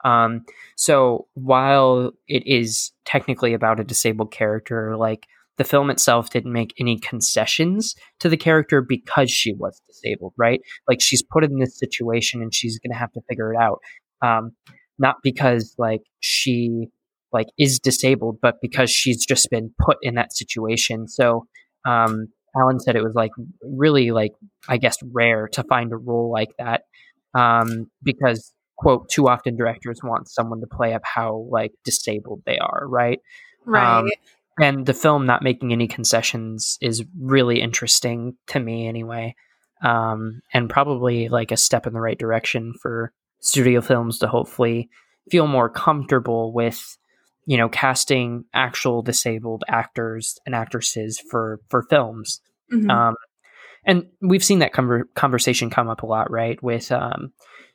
Um, 0.03 0.45
so 0.75 1.27
while 1.33 2.11
it 2.27 2.45
is 2.45 2.91
technically 3.05 3.53
about 3.53 3.79
a 3.79 3.83
disabled 3.83 4.31
character, 4.31 4.95
like 4.97 5.25
the 5.57 5.63
film 5.63 5.89
itself 5.89 6.29
didn't 6.29 6.51
make 6.51 6.73
any 6.79 6.99
concessions 6.99 7.95
to 8.19 8.29
the 8.29 8.37
character 8.37 8.81
because 8.81 9.31
she 9.31 9.53
was 9.53 9.81
disabled, 9.87 10.33
right? 10.37 10.61
Like 10.87 11.01
she's 11.01 11.23
put 11.23 11.43
in 11.43 11.59
this 11.59 11.77
situation 11.77 12.41
and 12.41 12.53
she's 12.53 12.79
going 12.79 12.91
to 12.91 12.97
have 12.97 13.11
to 13.13 13.21
figure 13.29 13.53
it 13.53 13.57
out. 13.57 13.79
Um, 14.21 14.51
not 14.97 15.17
because 15.23 15.75
like 15.77 16.01
she 16.19 16.87
like 17.31 17.47
is 17.57 17.79
disabled, 17.79 18.39
but 18.41 18.55
because 18.61 18.89
she's 18.89 19.25
just 19.25 19.49
been 19.49 19.73
put 19.79 19.97
in 20.01 20.15
that 20.15 20.33
situation. 20.33 21.07
So, 21.07 21.47
um, 21.85 22.27
Allen 22.57 22.79
said 22.79 22.95
it 22.95 23.03
was 23.03 23.15
like 23.15 23.31
really 23.61 24.11
like, 24.11 24.31
I 24.69 24.77
guess, 24.77 24.97
rare 25.11 25.49
to 25.53 25.63
find 25.63 25.91
a 25.91 25.97
role 25.97 26.31
like 26.31 26.51
that. 26.57 26.83
Um, 27.37 27.91
because 28.01 28.53
quote, 28.77 29.09
too 29.09 29.27
often 29.27 29.57
directors 29.57 29.99
want 30.03 30.29
someone 30.29 30.61
to 30.61 30.67
play 30.67 30.93
up 30.93 31.01
how 31.03 31.47
like 31.49 31.71
disabled 31.83 32.41
they 32.45 32.57
are, 32.57 32.83
right? 32.87 33.19
Right. 33.65 33.99
Um, 33.99 34.09
and 34.59 34.85
the 34.85 34.93
film 34.93 35.25
not 35.25 35.43
making 35.43 35.73
any 35.73 35.87
concessions 35.87 36.77
is 36.81 37.03
really 37.19 37.61
interesting 37.61 38.35
to 38.47 38.59
me 38.59 38.87
anyway 38.87 39.35
um, 39.81 40.41
and 40.53 40.69
probably 40.69 41.29
like 41.29 41.51
a 41.51 41.57
step 41.57 41.85
in 41.85 41.93
the 41.93 42.01
right 42.01 42.17
direction 42.17 42.73
for 42.81 43.11
studio 43.39 43.81
films 43.81 44.19
to 44.19 44.27
hopefully 44.27 44.89
feel 45.29 45.47
more 45.47 45.69
comfortable 45.69 46.53
with 46.53 46.97
you 47.45 47.57
know 47.57 47.69
casting 47.69 48.45
actual 48.53 49.01
disabled 49.01 49.63
actors 49.67 50.39
and 50.45 50.55
actresses 50.55 51.19
for 51.19 51.59
for 51.69 51.83
films 51.83 52.41
mm-hmm. 52.73 52.89
um, 52.89 53.15
and 53.85 54.07
we've 54.21 54.43
seen 54.43 54.59
that 54.59 54.73
com- 54.73 55.07
conversation 55.15 55.69
come 55.69 55.89
up 55.89 56.01
a 56.01 56.07
lot 56.07 56.31
right 56.31 56.61
with 56.63 56.91
um, 56.91 57.31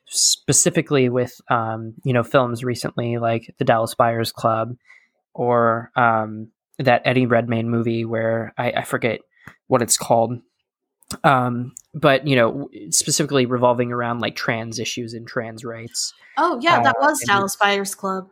specifically 0.07 1.09
with 1.09 1.39
um, 1.49 1.93
you 2.03 2.13
know 2.13 2.23
films 2.23 2.63
recently 2.63 3.17
like 3.17 3.53
the 3.59 3.65
dallas 3.65 3.95
buyers 3.95 4.31
club 4.31 4.75
or 5.33 5.91
um, 5.95 6.49
that 6.81 7.01
Eddie 7.05 7.25
Redmayne 7.25 7.69
movie 7.69 8.05
where 8.05 8.53
I, 8.57 8.71
I 8.71 8.83
forget 8.83 9.21
what 9.67 9.81
it's 9.81 9.97
called. 9.97 10.39
Um, 11.23 11.73
but 11.93 12.25
you 12.25 12.35
know, 12.35 12.69
specifically 12.89 13.45
revolving 13.45 13.91
around 13.91 14.19
like 14.19 14.35
trans 14.35 14.79
issues 14.79 15.13
and 15.13 15.27
trans 15.27 15.65
rights. 15.65 16.13
Oh 16.37 16.59
yeah, 16.61 16.81
that 16.81 16.95
uh, 16.97 17.01
was 17.01 17.23
Dallas 17.25 17.55
Buyers 17.55 17.95
Club. 17.95 18.29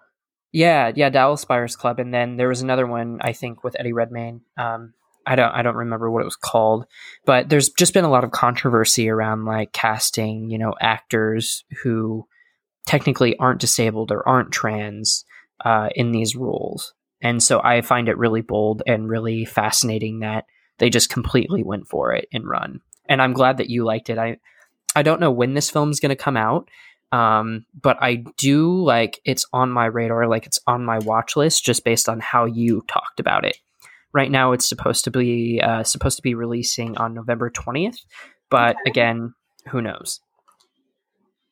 Yeah, 0.52 0.92
yeah, 0.96 1.10
Dallas 1.10 1.46
Buyers 1.46 1.76
Club, 1.76 2.00
and 2.00 2.14
then 2.14 2.38
there 2.38 2.48
was 2.48 2.62
another 2.62 2.88
one 2.88 3.20
I 3.22 3.34
think 3.34 3.64
with 3.64 3.76
Eddie 3.78 3.94
Redmayne. 3.94 4.42
Um, 4.58 4.94
I 5.26 5.36
don't 5.36 5.52
I 5.52 5.62
don't 5.62 5.76
remember 5.76 6.10
what 6.10 6.22
it 6.22 6.26
was 6.26 6.36
called, 6.36 6.86
but 7.26 7.50
there's 7.50 7.70
just 7.70 7.94
been 7.94 8.06
a 8.06 8.10
lot 8.10 8.24
of 8.24 8.32
controversy 8.32 9.10
around 9.10 9.46
like 9.46 9.74
casting, 9.74 10.50
you 10.50 10.58
know, 10.58 10.74
actors 10.80 11.66
who 11.84 12.26
technically 12.88 13.38
aren't 13.38 13.62
disabled 13.62 14.12
or 14.12 14.28
aren't 14.28 14.52
trans 14.52 15.26
uh, 15.64 15.90
in 15.96 16.12
these 16.12 16.36
roles. 16.36 16.94
And 17.22 17.42
so 17.44 17.62
I 17.64 17.82
find 17.82 18.08
it 18.08 18.18
really 18.18 18.42
bold 18.42 18.82
and 18.88 19.10
really 19.10 19.46
fascinating 19.46 20.20
that 20.20 20.46
they 20.78 20.90
just 20.90 21.10
completely 21.10 21.64
went 21.64 21.88
for 21.88 22.14
it 22.14 22.28
and 22.34 22.48
run. 22.48 22.82
And 23.08 23.22
I'm 23.22 23.34
glad 23.34 23.58
that 23.58 23.70
you 23.70 23.84
liked 23.84 24.10
it. 24.10 24.18
I 24.18 24.38
I 24.96 25.04
don't 25.04 25.20
know 25.20 25.32
when 25.32 25.54
this 25.54 25.70
film's 25.70 26.00
going 26.00 26.10
to 26.10 26.16
come 26.16 26.38
out, 26.38 26.70
um, 27.12 27.66
but 27.80 27.98
I 28.02 28.24
do 28.38 28.84
like 28.84 29.20
it's 29.26 29.46
on 29.54 29.70
my 29.70 29.86
radar, 29.86 30.28
like 30.28 30.46
it's 30.46 30.60
on 30.66 30.84
my 30.84 31.00
watch 31.00 31.36
list, 31.36 31.64
just 31.64 31.84
based 31.84 32.10
on 32.10 32.20
how 32.20 32.46
you 32.46 32.84
talked 32.88 33.20
about 33.20 33.46
it. 33.46 33.58
Right 34.14 34.32
now, 34.32 34.54
it's 34.54 34.68
supposed 34.68 35.04
to 35.04 35.12
be 35.12 35.62
uh, 35.62 35.84
supposed 35.84 36.18
to 36.18 36.24
be 36.24 36.34
releasing 36.34 36.98
on 36.98 37.14
November 37.14 37.50
twentieth, 37.50 38.00
but 38.50 38.78
again, 38.88 39.36
who 39.70 39.82
knows? 39.82 40.22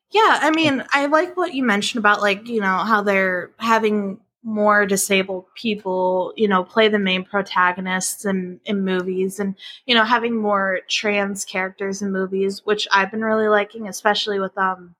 Yeah, 0.09 0.39
I 0.41 0.51
mean, 0.51 0.83
I 0.91 1.07
like 1.07 1.35
what 1.37 1.53
you 1.53 1.63
mentioned 1.63 1.99
about 1.99 2.21
like 2.21 2.47
you 2.47 2.61
know 2.61 2.77
how 2.77 3.03
they're 3.03 3.51
having 3.59 4.19
more 4.47 4.85
disabled 4.85 5.43
people, 5.55 6.31
you 6.37 6.47
know, 6.47 6.63
play 6.63 6.87
the 6.87 6.97
main 6.97 7.25
protagonists 7.25 8.23
in, 8.23 8.61
in 8.63 8.85
movies 8.85 9.41
and, 9.41 9.55
you 9.85 9.93
know, 9.93 10.05
having 10.05 10.37
more 10.37 10.79
trans 10.87 11.43
characters 11.43 12.01
in 12.01 12.13
movies, 12.13 12.61
which 12.63 12.87
I've 12.93 13.11
been 13.11 13.25
really 13.25 13.49
liking, 13.49 13.89
especially 13.89 14.39
with 14.39 14.57
um 14.57 14.95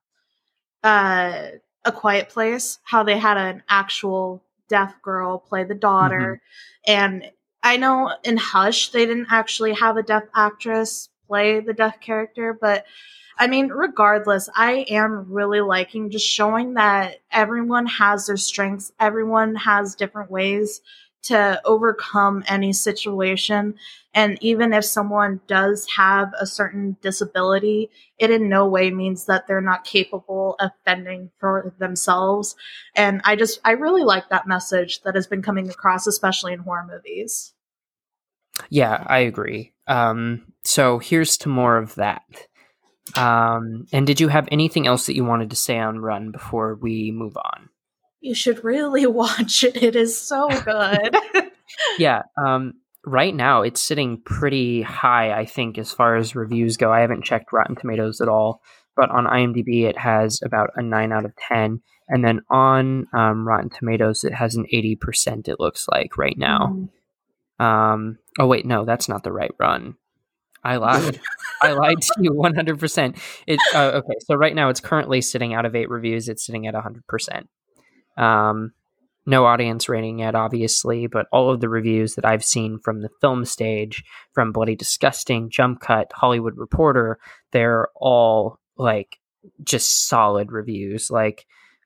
uh 0.84 1.48
A 1.86 1.92
Quiet 1.92 2.28
Place, 2.28 2.78
how 2.84 3.02
they 3.04 3.16
had 3.16 3.38
an 3.38 3.62
actual 3.70 4.42
deaf 4.68 5.00
girl 5.00 5.38
play 5.38 5.64
the 5.64 5.74
daughter. 5.74 6.42
Mm-hmm. 6.86 6.92
And 6.92 7.30
I 7.62 7.78
know 7.78 8.12
in 8.24 8.36
Hush 8.36 8.90
they 8.90 9.06
didn't 9.06 9.28
actually 9.30 9.72
have 9.72 9.96
a 9.96 10.02
deaf 10.02 10.24
actress 10.34 11.08
play 11.26 11.60
the 11.60 11.72
deaf 11.72 12.00
character, 12.00 12.56
but 12.60 12.84
I 13.38 13.46
mean, 13.46 13.68
regardless, 13.68 14.48
I 14.54 14.84
am 14.90 15.32
really 15.32 15.60
liking 15.60 16.10
just 16.10 16.26
showing 16.26 16.74
that 16.74 17.16
everyone 17.30 17.86
has 17.86 18.26
their 18.26 18.36
strengths, 18.36 18.92
everyone 18.98 19.54
has 19.54 19.94
different 19.94 20.30
ways 20.30 20.80
to 21.22 21.60
overcome 21.64 22.42
any 22.48 22.72
situation. 22.72 23.74
And 24.14 24.38
even 24.40 24.72
if 24.72 24.84
someone 24.84 25.40
does 25.46 25.86
have 25.96 26.32
a 26.40 26.46
certain 26.46 26.96
disability, 27.02 27.90
it 28.18 28.30
in 28.30 28.48
no 28.48 28.66
way 28.66 28.90
means 28.90 29.26
that 29.26 29.46
they're 29.46 29.60
not 29.60 29.84
capable 29.84 30.56
of 30.58 30.70
fending 30.84 31.30
for 31.38 31.74
themselves. 31.78 32.56
And 32.94 33.20
I 33.24 33.36
just, 33.36 33.60
I 33.64 33.72
really 33.72 34.04
like 34.04 34.30
that 34.30 34.46
message 34.46 35.02
that 35.02 35.14
has 35.14 35.26
been 35.26 35.42
coming 35.42 35.68
across, 35.68 36.06
especially 36.06 36.52
in 36.52 36.60
horror 36.60 36.88
movies. 36.90 37.52
Yeah, 38.70 39.04
I 39.06 39.20
agree. 39.20 39.72
Um, 39.86 40.52
so 40.64 40.98
here's 40.98 41.36
to 41.38 41.48
more 41.48 41.76
of 41.76 41.94
that. 41.96 42.47
Um, 43.16 43.86
and 43.92 44.06
did 44.06 44.20
you 44.20 44.28
have 44.28 44.48
anything 44.50 44.86
else 44.86 45.06
that 45.06 45.16
you 45.16 45.24
wanted 45.24 45.50
to 45.50 45.56
say 45.56 45.78
on 45.78 45.98
Run 45.98 46.30
before 46.30 46.74
we 46.74 47.10
move 47.10 47.36
on? 47.36 47.68
You 48.20 48.34
should 48.34 48.64
really 48.64 49.06
watch 49.06 49.64
it. 49.64 49.82
It 49.82 49.96
is 49.96 50.20
so 50.20 50.48
good. 50.48 51.16
yeah. 51.98 52.22
Um, 52.36 52.74
right 53.04 53.34
now, 53.34 53.62
it's 53.62 53.80
sitting 53.80 54.20
pretty 54.24 54.82
high, 54.82 55.32
I 55.32 55.46
think, 55.46 55.78
as 55.78 55.92
far 55.92 56.16
as 56.16 56.34
reviews 56.34 56.76
go. 56.76 56.92
I 56.92 57.00
haven't 57.00 57.24
checked 57.24 57.52
Rotten 57.52 57.76
Tomatoes 57.76 58.20
at 58.20 58.28
all, 58.28 58.60
but 58.96 59.10
on 59.10 59.26
IMDb, 59.26 59.84
it 59.84 59.98
has 59.98 60.40
about 60.42 60.70
a 60.76 60.82
9 60.82 61.12
out 61.12 61.24
of 61.24 61.34
10. 61.48 61.80
And 62.08 62.24
then 62.24 62.40
on 62.50 63.06
um, 63.12 63.46
Rotten 63.46 63.70
Tomatoes, 63.70 64.24
it 64.24 64.34
has 64.34 64.54
an 64.54 64.66
80%, 64.72 65.48
it 65.48 65.60
looks 65.60 65.86
like, 65.90 66.16
right 66.16 66.38
now. 66.38 66.74
Mm. 67.60 67.64
Um, 67.64 68.18
oh, 68.38 68.46
wait, 68.46 68.64
no, 68.64 68.84
that's 68.84 69.08
not 69.08 69.24
the 69.24 69.32
right 69.32 69.50
run. 69.58 69.96
I 70.64 70.76
lied. 70.76 71.20
I 71.62 71.72
lied 71.72 72.00
to 72.00 72.14
you 72.20 72.32
100%. 72.32 73.18
It 73.46 73.60
uh, 73.74 73.90
okay, 73.94 74.14
so 74.20 74.34
right 74.34 74.54
now 74.54 74.68
it's 74.68 74.80
currently 74.80 75.20
sitting 75.20 75.54
out 75.54 75.66
of 75.66 75.74
8 75.74 75.88
reviews, 75.88 76.28
it's 76.28 76.44
sitting 76.44 76.66
at 76.66 76.74
100%. 76.74 77.46
Um, 78.16 78.72
no 79.26 79.44
audience 79.44 79.88
rating 79.88 80.20
yet, 80.20 80.34
obviously, 80.34 81.06
but 81.06 81.26
all 81.32 81.50
of 81.50 81.60
the 81.60 81.68
reviews 81.68 82.14
that 82.14 82.24
I've 82.24 82.44
seen 82.44 82.78
from 82.78 83.02
the 83.02 83.10
film 83.20 83.44
stage, 83.44 84.02
from 84.32 84.52
Bloody 84.52 84.74
Disgusting, 84.74 85.50
Jump 85.50 85.80
Cut, 85.80 86.10
Hollywood 86.14 86.56
Reporter, 86.56 87.18
they're 87.52 87.88
all 87.94 88.58
like 88.78 89.18
just 89.62 90.08
solid 90.08 90.50
reviews. 90.50 91.10
Like, 91.10 91.44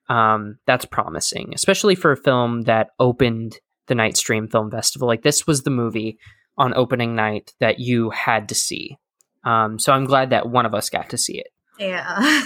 um, 0.09 0.59
that's 0.67 0.85
promising, 0.85 1.53
especially 1.55 1.95
for 1.95 2.13
a 2.13 2.17
film 2.17 2.63
that 2.63 2.91
opened 3.01 3.59
the 3.87 3.95
Nightstream 3.95 4.51
Film 4.51 4.71
Festival. 4.71 5.09
Like, 5.09 5.23
this 5.23 5.45
was 5.47 5.63
the 5.63 5.71
movie 5.71 6.19
on 6.63 6.73
opening 6.75 7.17
night 7.17 7.53
that 7.59 7.81
you 7.81 8.11
had 8.11 8.49
to 8.49 8.55
see. 8.55 8.97
Um, 9.45 9.81
so 9.81 9.93
I'm 9.93 10.05
glad 10.05 10.31
that 10.31 10.49
one 10.49 10.65
of 10.65 10.75
us 10.75 10.91
got 10.91 11.11
to 11.11 11.19
see 11.19 11.39
it. 11.41 11.49
Yeah. 11.77 12.45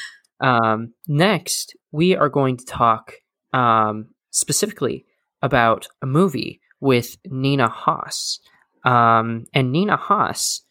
um, 0.40 0.94
next, 1.06 1.76
we 1.92 2.16
are 2.16 2.28
going 2.28 2.56
to 2.56 2.64
talk 2.64 3.14
um, 3.52 4.08
specifically 4.30 5.06
about 5.42 5.86
a 6.02 6.06
movie 6.06 6.60
with 6.80 7.16
Nina 7.24 7.68
Hoss. 7.68 8.40
Um, 8.84 9.44
and 9.54 9.70
Nina 9.70 9.96
Hoss 9.96 10.62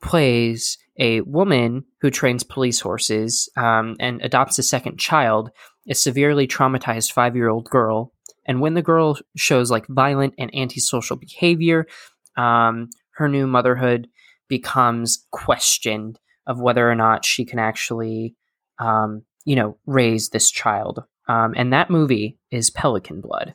plays 0.00 0.78
a 1.00 1.22
woman 1.22 1.84
who 2.00 2.10
trains 2.10 2.44
police 2.44 2.78
horses 2.78 3.50
um, 3.56 3.96
and 3.98 4.22
adopts 4.22 4.60
a 4.60 4.62
second 4.62 5.00
child, 5.00 5.50
a 5.90 5.96
severely 5.96 6.46
traumatized 6.46 7.10
five 7.10 7.34
year 7.34 7.48
old 7.48 7.68
girl. 7.68 8.12
And 8.46 8.60
when 8.60 8.74
the 8.74 8.82
girl 8.82 9.18
shows 9.36 9.68
like 9.68 9.88
violent 9.88 10.34
and 10.38 10.54
antisocial 10.54 11.16
behavior, 11.16 11.86
um, 12.36 12.90
her 13.12 13.28
new 13.28 13.46
motherhood 13.46 14.08
becomes 14.48 15.26
questioned 15.30 16.18
of 16.46 16.60
whether 16.60 16.88
or 16.88 16.94
not 16.94 17.24
she 17.24 17.44
can 17.44 17.58
actually, 17.58 18.34
um, 18.78 19.22
you 19.44 19.56
know, 19.56 19.76
raise 19.86 20.28
this 20.28 20.50
child. 20.50 21.04
Um, 21.28 21.54
and 21.56 21.72
that 21.72 21.90
movie 21.90 22.38
is 22.50 22.70
Pelican 22.70 23.20
Blood. 23.20 23.54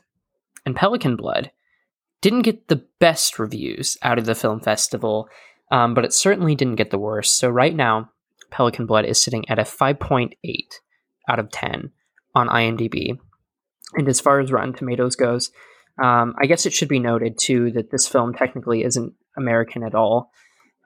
And 0.66 0.76
Pelican 0.76 1.16
Blood 1.16 1.50
didn't 2.20 2.42
get 2.42 2.68
the 2.68 2.84
best 3.00 3.38
reviews 3.38 3.96
out 4.02 4.18
of 4.18 4.26
the 4.26 4.34
film 4.34 4.60
festival, 4.60 5.28
um, 5.70 5.94
but 5.94 6.04
it 6.04 6.12
certainly 6.12 6.54
didn't 6.54 6.76
get 6.76 6.90
the 6.90 6.98
worst. 6.98 7.36
So 7.38 7.48
right 7.48 7.74
now, 7.74 8.10
Pelican 8.50 8.86
Blood 8.86 9.06
is 9.06 9.22
sitting 9.22 9.48
at 9.48 9.58
a 9.58 9.62
5.8 9.62 10.34
out 11.28 11.38
of 11.38 11.50
10 11.50 11.90
on 12.34 12.48
IMDb. 12.48 13.18
And 13.94 14.08
as 14.08 14.20
far 14.20 14.40
as 14.40 14.52
Rotten 14.52 14.74
Tomatoes 14.74 15.16
goes, 15.16 15.50
um, 16.00 16.34
I 16.40 16.46
guess 16.46 16.66
it 16.66 16.72
should 16.72 16.88
be 16.88 16.98
noted 16.98 17.38
too 17.38 17.72
that 17.72 17.90
this 17.90 18.08
film 18.08 18.34
technically 18.34 18.84
isn't 18.84 19.14
American 19.36 19.82
at 19.82 19.94
all. 19.94 20.30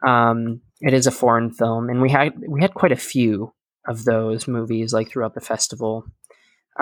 Um, 0.07 0.61
it 0.81 0.93
is 0.93 1.07
a 1.07 1.13
foreign 1.13 1.51
film, 1.51 1.89
and 1.89 2.03
we 2.03 2.11
had 2.11 2.35
we 2.47 2.61
had 2.61 2.75
quite 2.75 2.93
a 2.93 2.97
few 2.97 3.53
of 3.87 4.05
those 4.05 4.49
movies 4.49 4.93
like 4.93 5.09
throughout 5.09 5.35
the 5.35 5.41
festival. 5.41 6.05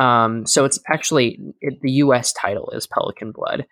Um, 0.01 0.47
so 0.47 0.65
it's 0.65 0.81
actually 0.89 1.39
it, 1.61 1.81
the 1.81 1.93
U.S. 1.93 2.33
title 2.33 2.71
is 2.71 2.87
Pelican 2.87 3.31
Blood, 3.31 3.67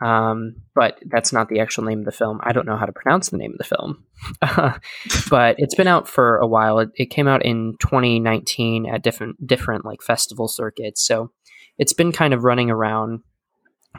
um, 0.00 0.56
but 0.74 0.98
that's 1.06 1.32
not 1.32 1.48
the 1.48 1.60
actual 1.60 1.84
name 1.84 2.00
of 2.00 2.04
the 2.06 2.12
film. 2.12 2.40
I 2.42 2.52
don't 2.52 2.66
know 2.66 2.76
how 2.76 2.86
to 2.86 2.92
pronounce 2.92 3.28
the 3.28 3.36
name 3.36 3.52
of 3.52 3.58
the 3.58 3.76
film, 3.76 4.04
but 5.30 5.56
it's 5.58 5.74
been 5.74 5.86
out 5.86 6.08
for 6.08 6.38
a 6.38 6.46
while. 6.46 6.80
It, 6.80 6.88
it, 6.96 7.10
came 7.10 7.28
out 7.28 7.44
in 7.44 7.76
2019 7.80 8.86
at 8.86 9.02
different 9.02 9.46
different 9.46 9.84
like 9.84 10.02
festival 10.02 10.48
circuits, 10.48 11.06
so 11.06 11.30
it's 11.78 11.92
been 11.92 12.12
kind 12.12 12.34
of 12.34 12.44
running 12.44 12.70
around 12.70 13.20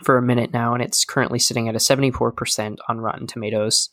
for 0.03 0.17
a 0.17 0.21
minute 0.21 0.51
now, 0.53 0.73
and 0.73 0.81
it's 0.81 1.05
currently 1.05 1.39
sitting 1.39 1.67
at 1.67 1.75
a 1.75 1.79
74% 1.79 2.77
on 2.87 2.99
Rotten 2.99 3.27
Tomatoes. 3.27 3.89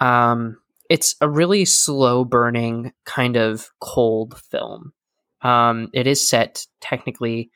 Um, 0.00 0.56
it's 0.88 1.14
a 1.20 1.28
really 1.28 1.64
slow 1.64 2.24
burning 2.24 2.92
kind 3.04 3.36
of 3.36 3.70
cold 3.80 4.40
film. 4.50 4.92
Um, 5.42 5.88
it 5.92 6.06
is 6.06 6.26
set 6.26 6.66
technically 6.80 7.50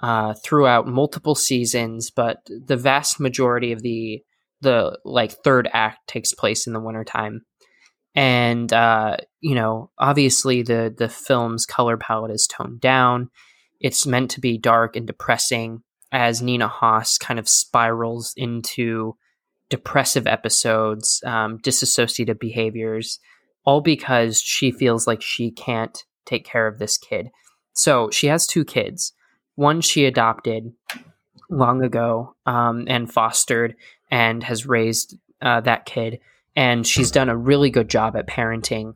uh, 0.00 0.34
throughout 0.42 0.86
multiple 0.88 1.34
seasons, 1.34 2.10
but 2.10 2.38
the 2.48 2.76
vast 2.76 3.20
majority 3.20 3.72
of 3.72 3.82
the 3.82 4.22
the 4.60 4.96
like 5.04 5.32
third 5.32 5.68
act 5.72 6.06
takes 6.06 6.32
place 6.32 6.68
in 6.68 6.72
the 6.72 6.80
wintertime. 6.80 7.42
And 8.14 8.72
uh, 8.72 9.16
you 9.40 9.54
know, 9.54 9.90
obviously 9.98 10.62
the 10.62 10.94
the 10.96 11.08
film's 11.08 11.66
color 11.66 11.96
palette 11.96 12.32
is 12.32 12.46
toned 12.46 12.80
down. 12.80 13.30
It's 13.80 14.06
meant 14.06 14.30
to 14.32 14.40
be 14.40 14.58
dark 14.58 14.96
and 14.96 15.06
depressing 15.06 15.82
as 16.12 16.42
Nina 16.42 16.68
Hoss 16.68 17.18
kind 17.18 17.40
of 17.40 17.48
spirals 17.48 18.34
into 18.36 19.16
depressive 19.70 20.26
episodes, 20.26 21.22
um, 21.24 21.58
disassociative 21.58 22.38
behaviors, 22.38 23.18
all 23.64 23.80
because 23.80 24.40
she 24.40 24.70
feels 24.70 25.06
like 25.06 25.22
she 25.22 25.50
can't 25.50 26.04
take 26.26 26.44
care 26.44 26.66
of 26.66 26.78
this 26.78 26.98
kid. 26.98 27.30
So 27.72 28.10
she 28.10 28.26
has 28.26 28.46
two 28.46 28.64
kids. 28.64 29.14
One 29.54 29.80
she 29.80 30.04
adopted 30.04 30.72
long 31.48 31.82
ago 31.82 32.36
um, 32.44 32.84
and 32.88 33.12
fostered 33.12 33.74
and 34.10 34.44
has 34.44 34.66
raised 34.66 35.16
uh, 35.40 35.62
that 35.62 35.86
kid. 35.86 36.20
And 36.54 36.86
she's 36.86 37.10
done 37.10 37.30
a 37.30 37.36
really 37.36 37.70
good 37.70 37.88
job 37.88 38.14
at 38.14 38.28
parenting. 38.28 38.94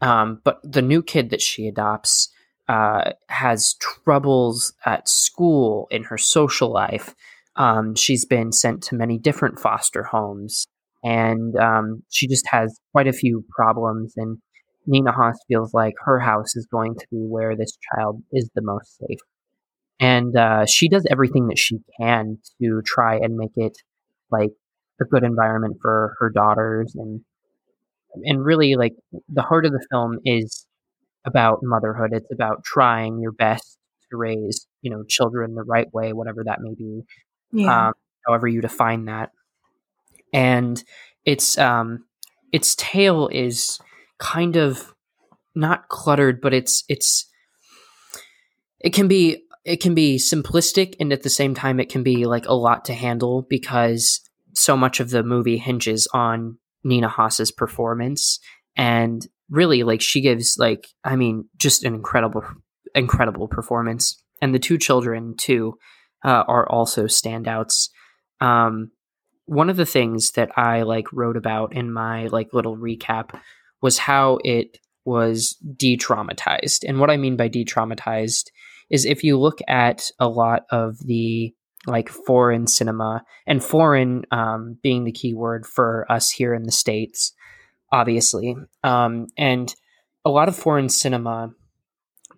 Um, 0.00 0.40
but 0.42 0.58
the 0.62 0.82
new 0.82 1.02
kid 1.02 1.30
that 1.30 1.42
she 1.42 1.68
adopts 1.68 2.30
uh, 2.68 3.12
has 3.28 3.74
troubles 3.74 4.72
at 4.86 5.08
school 5.08 5.86
in 5.90 6.04
her 6.04 6.18
social 6.18 6.72
life. 6.72 7.14
Um, 7.56 7.94
she's 7.94 8.24
been 8.24 8.52
sent 8.52 8.82
to 8.84 8.94
many 8.94 9.18
different 9.18 9.60
foster 9.60 10.02
homes, 10.02 10.66
and 11.02 11.56
um, 11.56 12.02
she 12.10 12.26
just 12.26 12.46
has 12.48 12.78
quite 12.92 13.06
a 13.06 13.12
few 13.12 13.44
problems. 13.54 14.14
And 14.16 14.38
Nina 14.86 15.12
Hoss 15.12 15.36
feels 15.48 15.72
like 15.72 15.94
her 16.04 16.18
house 16.18 16.56
is 16.56 16.66
going 16.66 16.94
to 16.96 17.06
be 17.10 17.18
where 17.18 17.56
this 17.56 17.76
child 17.92 18.22
is 18.32 18.50
the 18.54 18.62
most 18.62 18.98
safe. 18.98 19.20
And 20.00 20.36
uh, 20.36 20.66
she 20.66 20.88
does 20.88 21.06
everything 21.10 21.46
that 21.48 21.58
she 21.58 21.78
can 22.00 22.38
to 22.60 22.82
try 22.84 23.16
and 23.16 23.36
make 23.36 23.52
it 23.56 23.76
like 24.30 24.50
a 25.00 25.04
good 25.04 25.22
environment 25.22 25.76
for 25.80 26.16
her 26.18 26.30
daughters 26.30 26.94
and 26.94 27.20
and 28.24 28.44
really 28.44 28.76
like 28.76 28.94
the 29.28 29.42
heart 29.42 29.66
of 29.66 29.72
the 29.72 29.84
film 29.90 30.18
is 30.24 30.66
about 31.24 31.60
motherhood. 31.62 32.12
It's 32.12 32.32
about 32.32 32.64
trying 32.64 33.20
your 33.20 33.32
best 33.32 33.78
to 34.10 34.16
raise, 34.16 34.66
you 34.82 34.90
know, 34.90 35.04
children 35.08 35.54
the 35.54 35.62
right 35.62 35.92
way, 35.92 36.12
whatever 36.12 36.44
that 36.44 36.60
may 36.60 36.74
be. 36.74 37.02
Yeah. 37.52 37.88
Um, 37.88 37.92
however 38.26 38.48
you 38.48 38.60
define 38.60 39.06
that. 39.06 39.30
And 40.32 40.82
its 41.24 41.56
um 41.58 42.04
its 42.52 42.74
tale 42.76 43.28
is 43.28 43.78
kind 44.18 44.56
of 44.56 44.94
not 45.54 45.88
cluttered, 45.88 46.40
but 46.40 46.52
it's 46.52 46.84
it's 46.88 47.26
it 48.80 48.92
can 48.92 49.08
be 49.08 49.42
it 49.64 49.80
can 49.80 49.94
be 49.94 50.18
simplistic 50.18 50.94
and 51.00 51.12
at 51.12 51.22
the 51.22 51.30
same 51.30 51.54
time 51.54 51.80
it 51.80 51.88
can 51.88 52.02
be 52.02 52.26
like 52.26 52.46
a 52.46 52.54
lot 52.54 52.84
to 52.84 52.94
handle 52.94 53.46
because 53.48 54.20
so 54.52 54.76
much 54.76 55.00
of 55.00 55.10
the 55.10 55.22
movie 55.22 55.56
hinges 55.56 56.06
on 56.12 56.58
Nina 56.84 57.08
Hoss's 57.08 57.50
performance 57.50 58.38
and 58.76 59.26
really 59.50 59.82
like 59.82 60.00
she 60.00 60.20
gives 60.20 60.56
like 60.58 60.88
I 61.04 61.16
mean 61.16 61.48
just 61.56 61.84
an 61.84 61.94
incredible 61.94 62.42
incredible 62.94 63.48
performance 63.48 64.22
and 64.40 64.54
the 64.54 64.58
two 64.58 64.78
children 64.78 65.34
too 65.36 65.78
uh, 66.24 66.44
are 66.48 66.68
also 66.68 67.04
standouts. 67.04 67.88
Um, 68.40 68.90
one 69.46 69.68
of 69.68 69.76
the 69.76 69.86
things 69.86 70.32
that 70.32 70.50
I 70.56 70.82
like 70.82 71.12
wrote 71.12 71.36
about 71.36 71.74
in 71.76 71.92
my 71.92 72.26
like 72.28 72.54
little 72.54 72.76
recap 72.76 73.38
was 73.82 73.98
how 73.98 74.38
it 74.42 74.78
was 75.04 75.56
de-traumatized. 75.76 76.84
And 76.88 76.98
what 76.98 77.10
I 77.10 77.18
mean 77.18 77.36
by 77.36 77.48
de-traumatized 77.48 78.46
is 78.90 79.04
if 79.04 79.22
you 79.22 79.38
look 79.38 79.58
at 79.68 80.10
a 80.18 80.28
lot 80.28 80.62
of 80.70 80.98
the 81.04 81.54
like 81.86 82.08
foreign 82.08 82.66
cinema 82.66 83.22
and 83.46 83.62
foreign 83.62 84.24
um, 84.30 84.78
being 84.82 85.04
the 85.04 85.12
key 85.12 85.34
word 85.34 85.66
for 85.66 86.10
us 86.10 86.30
here 86.30 86.54
in 86.54 86.62
the 86.62 86.72
states 86.72 87.34
obviously. 87.94 88.56
Um, 88.82 89.28
and 89.38 89.72
a 90.24 90.30
lot 90.30 90.48
of 90.48 90.56
foreign 90.56 90.88
cinema 90.88 91.54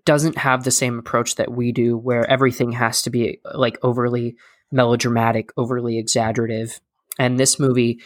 doesn't 0.05 0.37
have 0.37 0.65
the 0.65 0.71
same 0.71 0.99
approach 0.99 1.37
that 1.37 1.51
we 1.51 1.73
do, 1.73 1.97
where 1.97 2.29
everything 2.31 2.73
has 2.73 3.01
to 3.03 3.11
be 3.11 3.41
like 3.55 3.79
overly 3.83 4.37
melodramatic, 4.71 5.49
overly 5.57 5.99
exaggerative. 5.99 6.79
And 7.19 7.41
this 7.41 7.59
movie 7.59 8.01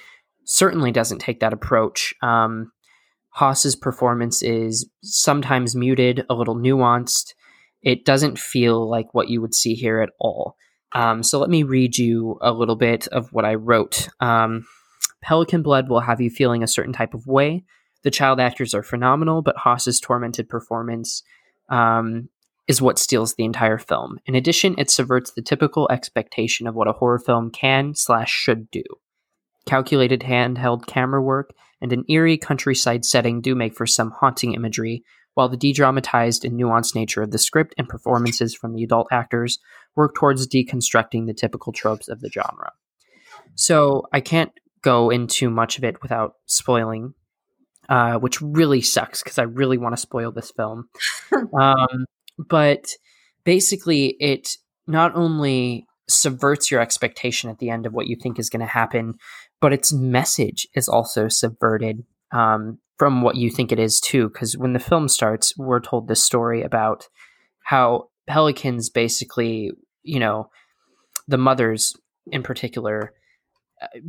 certainly 0.44 0.92
doesn't 0.92 1.18
take 1.18 1.40
that 1.40 1.52
approach. 1.52 2.14
Um, 2.22 2.70
Hoss's 3.30 3.74
performance 3.74 4.42
is 4.42 4.88
sometimes 5.02 5.74
muted, 5.74 6.24
a 6.30 6.34
little 6.34 6.56
nuanced. 6.56 7.34
It 7.82 8.04
doesn't 8.04 8.38
feel 8.38 8.88
like 8.88 9.12
what 9.12 9.28
you 9.28 9.40
would 9.40 9.54
see 9.54 9.74
here 9.74 10.00
at 10.00 10.10
all. 10.20 10.56
Um, 10.92 11.24
so 11.24 11.40
let 11.40 11.50
me 11.50 11.64
read 11.64 11.98
you 11.98 12.38
a 12.42 12.52
little 12.52 12.76
bit 12.76 13.08
of 13.08 13.32
what 13.32 13.44
I 13.44 13.54
wrote. 13.54 14.08
Um, 14.20 14.66
Pelican 15.22 15.62
Blood 15.62 15.88
will 15.88 16.00
have 16.00 16.20
you 16.20 16.30
feeling 16.30 16.62
a 16.62 16.68
certain 16.68 16.92
type 16.92 17.14
of 17.14 17.26
way. 17.26 17.64
The 18.02 18.10
child 18.10 18.40
actors 18.40 18.74
are 18.74 18.82
phenomenal, 18.82 19.42
but 19.42 19.56
Hoss's 19.56 20.00
tormented 20.00 20.48
performance 20.48 21.22
um, 21.68 22.28
is 22.66 22.80
what 22.80 22.98
steals 22.98 23.34
the 23.34 23.44
entire 23.44 23.78
film. 23.78 24.18
In 24.26 24.34
addition, 24.34 24.74
it 24.78 24.90
subverts 24.90 25.32
the 25.32 25.42
typical 25.42 25.88
expectation 25.90 26.66
of 26.66 26.74
what 26.74 26.88
a 26.88 26.92
horror 26.92 27.18
film 27.18 27.50
can 27.50 27.94
slash 27.94 28.30
should 28.30 28.70
do. 28.70 28.82
Calculated 29.66 30.20
handheld 30.20 30.86
camera 30.86 31.20
work 31.20 31.50
and 31.80 31.92
an 31.92 32.04
eerie 32.08 32.38
countryside 32.38 33.04
setting 33.04 33.40
do 33.40 33.54
make 33.54 33.74
for 33.74 33.86
some 33.86 34.10
haunting 34.10 34.54
imagery, 34.54 35.02
while 35.34 35.48
the 35.48 35.56
de 35.56 35.72
dramatized 35.72 36.44
and 36.44 36.58
nuanced 36.58 36.94
nature 36.94 37.22
of 37.22 37.30
the 37.30 37.38
script 37.38 37.74
and 37.78 37.88
performances 37.88 38.54
from 38.54 38.74
the 38.74 38.82
adult 38.82 39.08
actors 39.10 39.58
work 39.96 40.14
towards 40.14 40.46
deconstructing 40.46 41.26
the 41.26 41.34
typical 41.34 41.72
tropes 41.72 42.08
of 42.08 42.20
the 42.20 42.30
genre. 42.30 42.72
So 43.54 44.06
I 44.12 44.20
can't 44.20 44.52
go 44.82 45.10
into 45.10 45.50
much 45.50 45.78
of 45.78 45.84
it 45.84 46.02
without 46.02 46.34
spoiling, 46.46 47.14
uh, 47.88 48.14
which 48.14 48.40
really 48.40 48.80
sucks 48.80 49.22
because 49.22 49.38
I 49.38 49.42
really 49.42 49.78
want 49.78 49.94
to 49.94 50.00
spoil 50.00 50.32
this 50.32 50.50
film. 50.50 50.88
um, 51.60 52.06
but 52.38 52.86
basically, 53.44 54.16
it 54.20 54.56
not 54.86 55.14
only 55.14 55.86
subverts 56.08 56.70
your 56.70 56.80
expectation 56.80 57.50
at 57.50 57.58
the 57.58 57.70
end 57.70 57.86
of 57.86 57.92
what 57.92 58.06
you 58.06 58.16
think 58.20 58.38
is 58.38 58.50
going 58.50 58.60
to 58.60 58.66
happen, 58.66 59.14
but 59.60 59.72
its 59.72 59.92
message 59.92 60.66
is 60.74 60.88
also 60.88 61.28
subverted 61.28 62.04
um, 62.32 62.78
from 62.98 63.22
what 63.22 63.36
you 63.36 63.50
think 63.50 63.72
it 63.72 63.78
is 63.78 64.00
too. 64.00 64.28
Because 64.28 64.56
when 64.56 64.72
the 64.72 64.78
film 64.78 65.08
starts, 65.08 65.56
we're 65.56 65.80
told 65.80 66.08
this 66.08 66.22
story 66.22 66.62
about 66.62 67.06
how 67.64 68.08
pelicans 68.26 68.90
basically, 68.90 69.70
you 70.02 70.18
know, 70.18 70.48
the 71.28 71.38
mothers 71.38 71.94
in 72.32 72.42
particular 72.42 73.12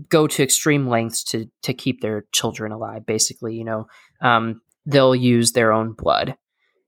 go 0.09 0.27
to 0.27 0.43
extreme 0.43 0.87
lengths 0.87 1.23
to 1.25 1.49
to 1.63 1.73
keep 1.73 2.01
their 2.01 2.25
children 2.31 2.71
alive. 2.71 3.05
Basically, 3.05 3.55
you 3.55 3.63
know, 3.63 3.87
um, 4.21 4.61
they'll 4.85 5.15
use 5.15 5.51
their 5.51 5.71
own 5.71 5.93
blood 5.93 6.35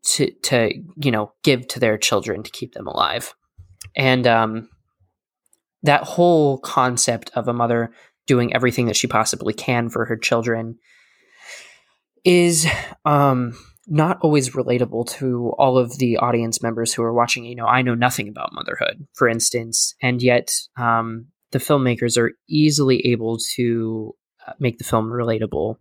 to 0.03 0.31
to 0.43 0.73
you 0.97 1.11
know 1.11 1.31
give 1.43 1.67
to 1.69 1.79
their 1.79 1.97
children 1.97 2.43
to 2.43 2.51
keep 2.51 2.73
them 2.73 2.87
alive, 2.87 3.33
and 3.95 4.27
um, 4.27 4.69
that 5.83 6.03
whole 6.03 6.57
concept 6.59 7.31
of 7.35 7.47
a 7.47 7.53
mother 7.53 7.93
doing 8.25 8.53
everything 8.53 8.85
that 8.85 8.95
she 8.95 9.07
possibly 9.07 9.53
can 9.53 9.89
for 9.89 10.05
her 10.05 10.17
children 10.17 10.77
is 12.23 12.65
um, 13.03 13.53
not 13.87 14.17
always 14.21 14.51
relatable 14.51 15.07
to 15.09 15.53
all 15.57 15.77
of 15.77 15.97
the 15.97 16.17
audience 16.17 16.63
members 16.63 16.93
who 16.93 17.03
are 17.03 17.13
watching. 17.13 17.43
You 17.43 17.55
know, 17.55 17.65
I 17.65 17.81
know 17.81 17.95
nothing 17.95 18.29
about 18.29 18.53
motherhood, 18.53 19.07
for 19.13 19.27
instance, 19.27 19.93
and 20.01 20.21
yet 20.21 20.53
um, 20.77 21.27
the 21.53 21.59
filmmakers 21.59 22.17
are 22.17 22.33
easily 22.49 22.99
able 23.07 23.37
to 23.55 24.13
uh, 24.45 24.53
make 24.59 24.77
the 24.77 24.83
film 24.83 25.07
relatable. 25.07 25.77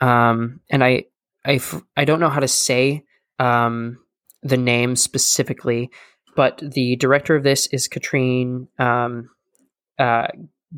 Um, 0.00 0.60
and 0.70 0.84
I, 0.84 1.06
I, 1.44 1.60
I 1.96 2.04
don't 2.04 2.20
know 2.20 2.28
how 2.28 2.40
to 2.40 2.48
say 2.48 3.04
um, 3.38 3.98
the 4.42 4.56
name 4.56 4.94
specifically, 4.94 5.90
but 6.36 6.58
the 6.62 6.96
director 6.96 7.34
of 7.34 7.42
this 7.42 7.66
is 7.68 7.88
Katrin 7.88 8.68
um, 8.78 9.30
uh, 9.98 10.28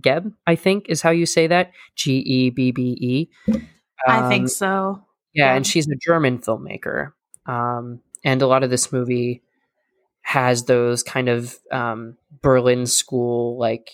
Gebb, 0.00 0.32
I 0.46 0.54
think 0.54 0.86
is 0.88 1.02
how 1.02 1.10
you 1.10 1.26
say 1.26 1.48
that. 1.48 1.72
G 1.96 2.18
E 2.18 2.50
B 2.50 2.70
B 2.70 2.96
E. 3.00 3.28
I 4.06 4.28
think 4.28 4.42
um, 4.42 4.48
so. 4.48 5.04
Yeah, 5.34 5.46
yeah, 5.46 5.56
and 5.56 5.66
she's 5.66 5.88
a 5.88 5.96
German 5.96 6.38
filmmaker. 6.38 7.12
Um, 7.46 8.00
and 8.24 8.42
a 8.42 8.46
lot 8.46 8.62
of 8.62 8.70
this 8.70 8.92
movie 8.92 9.42
has 10.28 10.64
those 10.64 11.02
kind 11.02 11.30
of 11.30 11.56
um, 11.72 12.14
Berlin 12.42 12.84
school 12.84 13.56
like 13.58 13.92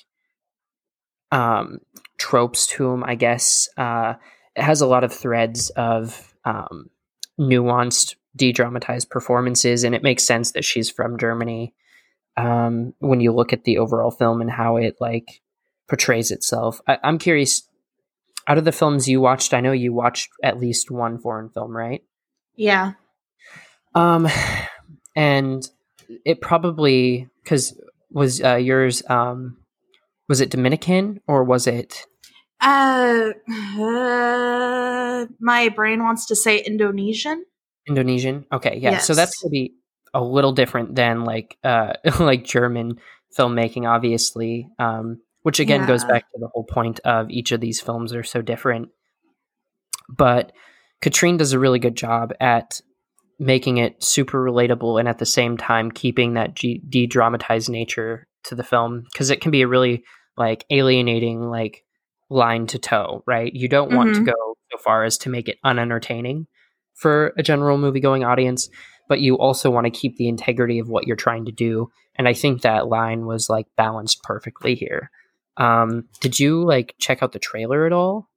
um, 1.30 1.78
tropes 2.18 2.66
to 2.66 2.90
him, 2.90 3.04
I 3.04 3.14
guess. 3.14 3.68
Uh, 3.76 4.14
it 4.56 4.62
has 4.62 4.80
a 4.80 4.86
lot 4.88 5.04
of 5.04 5.12
threads 5.12 5.70
of 5.70 6.34
um, 6.44 6.90
nuanced, 7.38 8.16
de 8.34 8.50
dramatized 8.50 9.10
performances, 9.10 9.84
and 9.84 9.94
it 9.94 10.02
makes 10.02 10.26
sense 10.26 10.50
that 10.52 10.64
she's 10.64 10.90
from 10.90 11.20
Germany 11.20 11.72
um, 12.36 12.94
when 12.98 13.20
you 13.20 13.30
look 13.30 13.52
at 13.52 13.62
the 13.62 13.78
overall 13.78 14.10
film 14.10 14.40
and 14.40 14.50
how 14.50 14.76
it 14.76 14.96
like 14.98 15.40
portrays 15.88 16.32
itself. 16.32 16.80
I, 16.88 16.98
I'm 17.04 17.18
curious. 17.18 17.62
Out 18.48 18.58
of 18.58 18.64
the 18.64 18.72
films 18.72 19.08
you 19.08 19.20
watched, 19.20 19.54
I 19.54 19.60
know 19.60 19.70
you 19.70 19.92
watched 19.92 20.30
at 20.42 20.58
least 20.58 20.90
one 20.90 21.20
foreign 21.20 21.48
film, 21.50 21.76
right? 21.76 22.02
Yeah. 22.56 22.94
Um, 23.94 24.28
and 25.14 25.64
it 26.24 26.40
probably 26.40 27.28
because 27.42 27.78
was 28.10 28.42
uh, 28.42 28.56
yours 28.56 29.02
um 29.08 29.56
was 30.28 30.40
it 30.40 30.50
Dominican 30.50 31.20
or 31.26 31.44
was 31.44 31.66
it 31.66 32.06
uh, 32.60 33.30
uh 33.78 35.26
my 35.40 35.68
brain 35.68 36.02
wants 36.02 36.26
to 36.26 36.36
say 36.36 36.58
Indonesian. 36.58 37.44
Indonesian. 37.86 38.46
Okay, 38.52 38.78
yeah. 38.80 38.92
Yes. 38.92 39.06
So 39.06 39.14
that's 39.14 39.42
gonna 39.42 39.50
be 39.50 39.74
a 40.12 40.22
little 40.22 40.52
different 40.52 40.94
than 40.94 41.24
like 41.24 41.56
uh 41.62 41.94
like 42.18 42.44
German 42.44 42.98
filmmaking, 43.36 43.88
obviously. 43.88 44.68
Um, 44.78 45.20
which 45.42 45.60
again 45.60 45.80
yeah. 45.80 45.86
goes 45.86 46.04
back 46.04 46.22
to 46.32 46.38
the 46.40 46.48
whole 46.48 46.64
point 46.64 47.00
of 47.00 47.30
each 47.30 47.52
of 47.52 47.60
these 47.60 47.80
films 47.80 48.14
are 48.14 48.22
so 48.22 48.40
different. 48.40 48.88
But 50.08 50.52
Katrin 51.02 51.36
does 51.36 51.52
a 51.52 51.58
really 51.58 51.78
good 51.78 51.96
job 51.96 52.32
at 52.40 52.80
making 53.38 53.78
it 53.78 54.02
super 54.02 54.42
relatable 54.42 54.98
and 54.98 55.08
at 55.08 55.18
the 55.18 55.26
same 55.26 55.56
time 55.56 55.90
keeping 55.90 56.34
that 56.34 56.54
de 56.54 57.06
dramatized 57.06 57.68
nature 57.68 58.26
to 58.44 58.54
the 58.54 58.62
film 58.62 59.04
because 59.12 59.30
it 59.30 59.40
can 59.40 59.50
be 59.50 59.62
a 59.62 59.68
really 59.68 60.04
like 60.36 60.64
alienating 60.70 61.50
like 61.50 61.84
line 62.30 62.66
to 62.68 62.78
toe, 62.78 63.22
right? 63.26 63.52
You 63.52 63.68
don't 63.68 63.88
mm-hmm. 63.88 63.96
want 63.96 64.14
to 64.14 64.20
mm-hmm. 64.20 64.30
go 64.30 64.56
so 64.72 64.78
far 64.78 65.04
as 65.04 65.18
to 65.18 65.30
make 65.30 65.48
it 65.48 65.58
unentertaining 65.64 66.46
for 66.94 67.32
a 67.36 67.42
general 67.42 67.78
movie 67.78 68.00
going 68.00 68.24
audience, 68.24 68.68
but 69.08 69.20
you 69.20 69.36
also 69.36 69.70
want 69.70 69.84
to 69.86 69.90
keep 69.90 70.16
the 70.16 70.28
integrity 70.28 70.78
of 70.78 70.88
what 70.88 71.06
you're 71.06 71.16
trying 71.16 71.44
to 71.44 71.52
do. 71.52 71.90
And 72.16 72.28
I 72.28 72.34
think 72.34 72.62
that 72.62 72.88
line 72.88 73.26
was 73.26 73.50
like 73.50 73.66
balanced 73.76 74.22
perfectly 74.22 74.74
here. 74.74 75.10
Um, 75.56 76.08
did 76.20 76.38
you 76.38 76.64
like 76.64 76.94
check 76.98 77.22
out 77.22 77.32
the 77.32 77.38
trailer 77.38 77.86
at 77.86 77.92
all? 77.92 78.28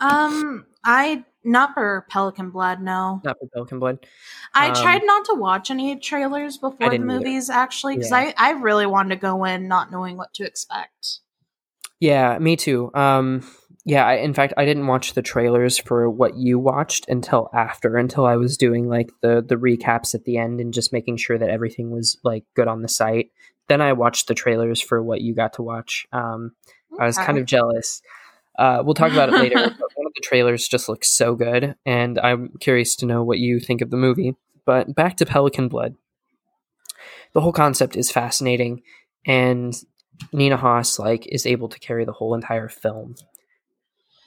Um, 0.00 0.66
I 0.84 1.24
not 1.44 1.74
for 1.74 2.06
Pelican 2.10 2.50
Blood, 2.50 2.80
no. 2.80 3.20
Not 3.24 3.36
for 3.40 3.48
Pelican 3.48 3.78
Blood. 3.78 4.06
I 4.54 4.68
um, 4.68 4.74
tried 4.74 5.02
not 5.04 5.24
to 5.26 5.34
watch 5.34 5.70
any 5.70 5.98
trailers 5.98 6.58
before 6.58 6.90
the 6.90 6.98
movies 6.98 7.48
either. 7.48 7.58
actually 7.58 7.96
because 7.96 8.10
yeah. 8.10 8.32
I 8.36 8.50
I 8.50 8.50
really 8.52 8.86
wanted 8.86 9.14
to 9.14 9.20
go 9.20 9.44
in 9.44 9.68
not 9.68 9.90
knowing 9.90 10.16
what 10.16 10.34
to 10.34 10.44
expect. 10.44 11.20
Yeah, 12.00 12.38
me 12.38 12.56
too. 12.56 12.90
Um, 12.94 13.42
yeah, 13.84 14.06
I, 14.06 14.14
in 14.16 14.34
fact, 14.34 14.52
I 14.56 14.64
didn't 14.66 14.86
watch 14.86 15.14
the 15.14 15.22
trailers 15.22 15.78
for 15.78 16.10
what 16.10 16.36
you 16.36 16.58
watched 16.58 17.08
until 17.08 17.48
after, 17.54 17.96
until 17.96 18.26
I 18.26 18.36
was 18.36 18.56
doing 18.56 18.88
like 18.88 19.10
the 19.22 19.42
the 19.46 19.56
recaps 19.56 20.14
at 20.14 20.24
the 20.24 20.36
end 20.36 20.60
and 20.60 20.74
just 20.74 20.92
making 20.92 21.16
sure 21.16 21.38
that 21.38 21.48
everything 21.48 21.90
was 21.90 22.18
like 22.22 22.44
good 22.54 22.68
on 22.68 22.82
the 22.82 22.88
site. 22.88 23.30
Then 23.68 23.80
I 23.80 23.94
watched 23.94 24.28
the 24.28 24.34
trailers 24.34 24.80
for 24.80 25.02
what 25.02 25.20
you 25.20 25.34
got 25.34 25.54
to 25.54 25.62
watch. 25.62 26.06
Um, 26.12 26.52
okay. 26.92 27.02
I 27.02 27.06
was 27.06 27.16
kind 27.16 27.38
of 27.38 27.46
jealous. 27.46 28.02
Uh, 28.58 28.82
we'll 28.84 28.94
talk 28.94 29.12
about 29.12 29.28
it 29.28 29.36
later. 29.36 29.54
but 29.78 29.90
one 29.94 30.06
of 30.06 30.12
the 30.14 30.22
trailers 30.22 30.66
just 30.66 30.88
looks 30.88 31.08
so 31.08 31.36
good, 31.36 31.76
and 31.86 32.18
I'm 32.18 32.50
curious 32.60 32.96
to 32.96 33.06
know 33.06 33.22
what 33.22 33.38
you 33.38 33.60
think 33.60 33.80
of 33.80 33.90
the 33.90 33.96
movie. 33.96 34.34
But 34.66 34.94
back 34.94 35.16
to 35.18 35.26
Pelican 35.26 35.68
Blood. 35.68 35.94
The 37.32 37.40
whole 37.40 37.52
concept 37.52 37.96
is 37.96 38.10
fascinating, 38.10 38.82
and 39.24 39.74
Nina 40.32 40.56
Hoss 40.56 40.98
like 40.98 41.26
is 41.28 41.46
able 41.46 41.68
to 41.68 41.78
carry 41.78 42.04
the 42.04 42.12
whole 42.12 42.34
entire 42.34 42.68
film. 42.68 43.14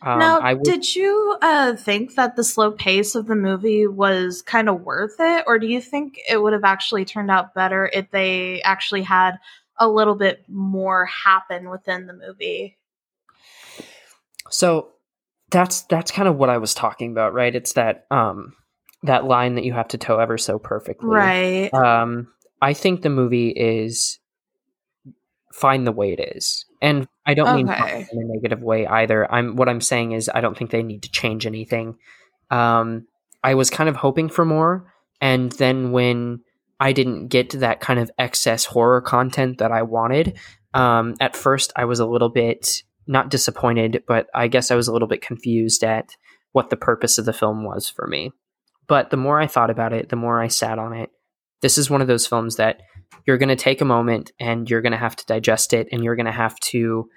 Um, 0.04 0.18
now, 0.18 0.54
did 0.56 0.96
you 0.96 1.38
uh, 1.42 1.76
think 1.76 2.16
that 2.16 2.36
the 2.36 2.44
slow 2.44 2.72
pace 2.72 3.14
of 3.14 3.28
the 3.28 3.36
movie 3.36 3.86
was 3.86 4.42
kind 4.42 4.68
of 4.68 4.82
worth 4.82 5.18
it, 5.20 5.44
or 5.46 5.60
do 5.60 5.68
you 5.68 5.82
think 5.82 6.20
it 6.28 6.42
would 6.42 6.54
have 6.54 6.64
actually 6.64 7.06
turned 7.06 7.30
out 7.30 7.54
better 7.54 7.90
if 7.94 8.10
they 8.12 8.62
actually 8.64 9.04
had 9.04 9.38
a 9.78 9.88
little 9.88 10.16
bit 10.16 10.44
more 10.48 11.06
happen 11.06 11.70
within 11.70 12.08
the 12.08 12.14
movie? 12.14 12.78
So 14.52 14.90
that's 15.52 15.82
that's 15.84 16.12
kind 16.12 16.28
of 16.28 16.38
what 16.38 16.50
I 16.50 16.58
was 16.58 16.74
talking 16.74 17.12
about, 17.12 17.34
right? 17.34 17.54
It's 17.54 17.74
that 17.74 18.06
um 18.12 18.54
that 19.04 19.26
line 19.26 19.56
that 19.56 19.66
you 19.66 19.74
have 19.74 19.90
to 19.90 19.98
toe 19.98 20.20
ever 20.20 20.38
so 20.38 20.60
perfectly. 20.60 21.10
Right. 21.10 21.74
Um 21.74 22.28
I 22.62 22.74
think 22.74 23.02
the 23.02 23.10
movie 23.10 23.50
is 23.50 24.20
fine 25.54 25.84
the 25.84 25.92
way 25.92 26.14
it 26.14 26.36
is. 26.36 26.66
And 26.82 27.08
I 27.26 27.34
don't 27.34 27.56
mean 27.56 27.68
in 27.68 27.74
a 27.74 28.34
negative 28.34 28.62
way 28.62 28.88
either. 28.88 29.32
I'm 29.32 29.56
what 29.56 29.70
I'm 29.70 29.82
saying 29.82 30.14
is 30.14 30.30
I 30.34 30.42
don't 30.42 30.58
think 30.58 30.72
they 30.72 30.84
need 30.84 31.04
to 31.04 31.12
change 31.12 31.46
anything. 31.46 31.98
Um 32.50 33.08
I 33.44 33.56
was 33.56 33.70
kind 33.70 33.90
of 33.90 33.96
hoping 33.98 34.30
for 34.30 34.46
more 34.46 34.94
and 35.20 35.52
then 35.54 35.92
when 35.92 36.42
I 36.80 36.94
didn't 36.94 37.28
get 37.28 37.52
that 37.52 37.80
kind 37.80 38.00
of 38.00 38.10
excess 38.18 38.66
horror 38.66 39.02
content 39.02 39.60
that 39.60 39.72
I 39.72 39.82
wanted, 39.82 40.38
um 40.74 41.16
at 41.20 41.36
first 41.36 41.74
I 41.76 41.86
was 41.86 42.00
a 42.00 42.06
little 42.06 42.30
bit 42.30 42.84
not 43.12 43.30
disappointed, 43.30 44.04
but 44.08 44.28
I 44.34 44.48
guess 44.48 44.72
I 44.72 44.76
was 44.76 44.88
a 44.88 44.94
little 44.94 45.08
bit 45.08 45.22
confused 45.22 45.84
at 45.84 46.16
what 46.54 46.70
the 46.70 46.78
purpose 46.78 47.18
of 47.18 47.26
the 47.26 47.34
film 47.34 47.66
was 47.66 47.90
for 47.90 48.08
me. 48.08 48.32
But 48.88 49.10
the 49.10 49.18
more 49.18 49.40
I 49.40 49.48
thought 49.48 49.70
about 49.70 49.92
it, 49.92 50.08
the 50.08 50.16
more 50.16 50.42
I 50.42 50.48
sat 50.48 50.80
on 50.80 50.94
it. 50.94 51.10
This 51.62 51.78
is 51.78 51.90
one 51.90 52.02
of 52.02 52.08
those 52.08 52.26
films 52.26 52.56
that 52.56 52.82
you're 53.28 53.38
going 53.38 53.50
to 53.50 53.56
take 53.58 53.82
a 53.82 53.86
moment 53.86 54.32
and 54.40 54.70
you're 54.70 54.82
going 54.82 54.94
to 54.94 54.98
have 54.98 55.18
to 55.18 55.26
digest 55.26 55.74
it 55.74 55.90
and 55.92 56.04
you're 56.04 56.16
going 56.16 56.26
to 56.26 56.32
have 56.32 56.58
to 56.62 57.10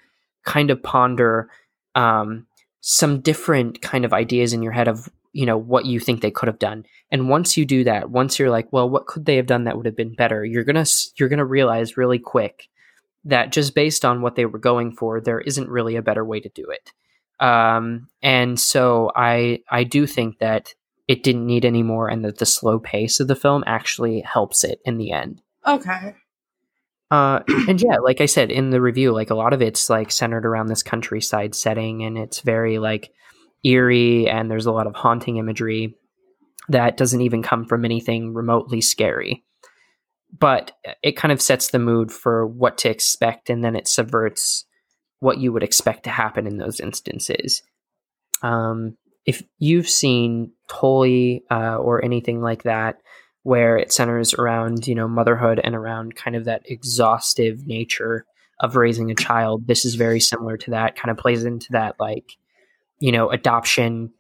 kind 0.45 0.71
of 0.71 0.83
ponder 0.83 1.49
um, 1.95 2.47
some 2.81 3.21
different 3.21 3.81
kind 3.81 4.05
of 4.05 4.13
ideas 4.13 4.53
in 4.53 4.63
your 4.63 4.73
head 4.73 4.89
of 4.89 5.09
you 5.33 5.47
know 5.47 5.57
what 5.57 5.87
you 5.87 5.99
think 5.99 6.21
they 6.21 6.31
could 6.31 6.47
have 6.47 6.61
done 6.61 6.85
and 7.11 7.29
once 7.29 7.57
you 7.57 7.65
do 7.65 7.83
that 7.83 8.09
once 8.09 8.39
you're 8.39 8.51
like 8.51 8.73
well 8.73 8.89
what 8.89 9.07
could 9.07 9.25
they 9.25 9.35
have 9.35 9.47
done 9.47 9.65
that 9.65 9.77
would 9.77 9.87
have 9.87 9.97
been 9.97 10.15
better 10.15 10.45
you're 10.45 10.63
going 10.63 10.77
to 10.77 10.89
you're 11.17 11.29
going 11.29 11.41
to 11.41 11.45
realize 11.45 11.97
really 11.97 12.21
quick 12.21 12.69
that 13.25 13.53
just 13.53 13.75
based 13.75 14.05
on 14.05 14.23
what 14.23 14.37
they 14.37 14.47
were 14.47 14.59
going 14.59 14.93
for, 14.93 15.21
there 15.21 15.41
isn't 15.41 15.69
really 15.69 15.97
a 15.97 16.03
better 16.03 16.25
way 16.25 16.41
to 16.41 16.49
do 16.49 16.67
it. 16.69 16.93
Um, 17.45 18.09
and 18.23 18.59
so 18.59 19.11
I 19.15 19.61
I 19.71 19.85
do 19.85 20.07
think 20.07 20.39
that 20.39 20.75
it 21.09 21.23
didn't 21.23 21.47
need 21.47 21.65
any 21.65 21.83
more 21.83 22.09
and 22.09 22.25
that 22.25 22.39
the 22.39 22.47
slow 22.47 22.79
pace 22.79 23.21
of 23.21 23.29
the 23.29 23.37
film 23.37 23.65
actually 23.67 24.21
helps 24.21 24.65
it 24.65 24.81
in 24.85 24.99
the 24.99 25.11
end. 25.11 25.43
Okay. 25.67 26.15
Uh, 27.11 27.41
and 27.69 27.81
yeah, 27.81 27.97
like 27.99 28.21
I 28.21 28.27
said 28.27 28.51
in 28.51 28.71
the 28.71 28.81
review, 28.81 29.13
like 29.13 29.31
a 29.31 29.35
lot 29.35 29.53
of 29.53 29.61
it's 29.61 29.91
like 29.91 30.11
centered 30.11 30.47
around 30.47 30.67
this 30.67 30.83
countryside 30.83 31.55
setting 31.55 32.03
and 32.03 32.17
it's 32.17 32.41
very 32.41 32.79
like 32.79 33.13
eerie 33.63 34.29
and 34.29 34.51
there's 34.51 34.67
a 34.67 34.73
lot 34.73 34.87
of 34.87 34.95
haunting 34.95 35.37
imagery 35.37 35.97
that 36.69 36.97
doesn't 36.97 37.21
even 37.21 37.43
come 37.43 37.67
from 37.67 37.85
anything 37.85 38.33
remotely 38.33 38.81
scary. 38.81 39.45
But 40.37 40.73
it 41.03 41.13
kind 41.13 41.33
of 41.33 41.41
sets 41.41 41.69
the 41.69 41.79
mood 41.79 42.11
for 42.11 42.47
what 42.47 42.79
to 42.79 42.91
expect 42.91 43.51
and 43.51 43.65
then 43.65 43.77
it 43.77 43.87
subverts 43.87 44.65
what 45.21 45.39
you 45.39 45.53
would 45.53 45.63
expect 45.63 46.05
to 46.05 46.11
happen 46.11 46.47
in 46.47 46.59
those 46.59 46.81
instances. 46.81 47.63
Um, 48.43 48.97
if 49.27 49.43
you've 49.59 49.89
seen 49.89 50.53
Tully 50.69 51.45
uh, 51.51 51.77
or 51.77 52.05
anything 52.05 52.43
like 52.43 52.65
that, 52.65 53.01
where 53.43 53.77
it 53.77 53.93
centers 53.93 54.35
around 54.35 54.87
you 54.87 54.95
know 54.95 55.09
motherhood 55.09 55.61
and 55.63 55.75
around 55.75 56.17
kind 56.17 56.35
of 56.37 56.45
that 56.47 56.63
exhaustive 56.67 57.67
nature 57.67 58.27
of 58.61 58.77
raising 58.77 59.11
a 59.11 59.15
child, 59.15 59.67
this 59.67 59.85
is 59.85 59.95
very 59.95 60.21
similar 60.21 60.57
to 60.57 60.71
that. 60.73 60.97
Kind 60.97 61.11
of 61.11 61.17
plays 61.17 61.45
into 61.45 61.69
that 61.71 61.97
like 61.99 62.37
you 62.99 63.13
know 63.13 63.31
adoption 63.31 64.13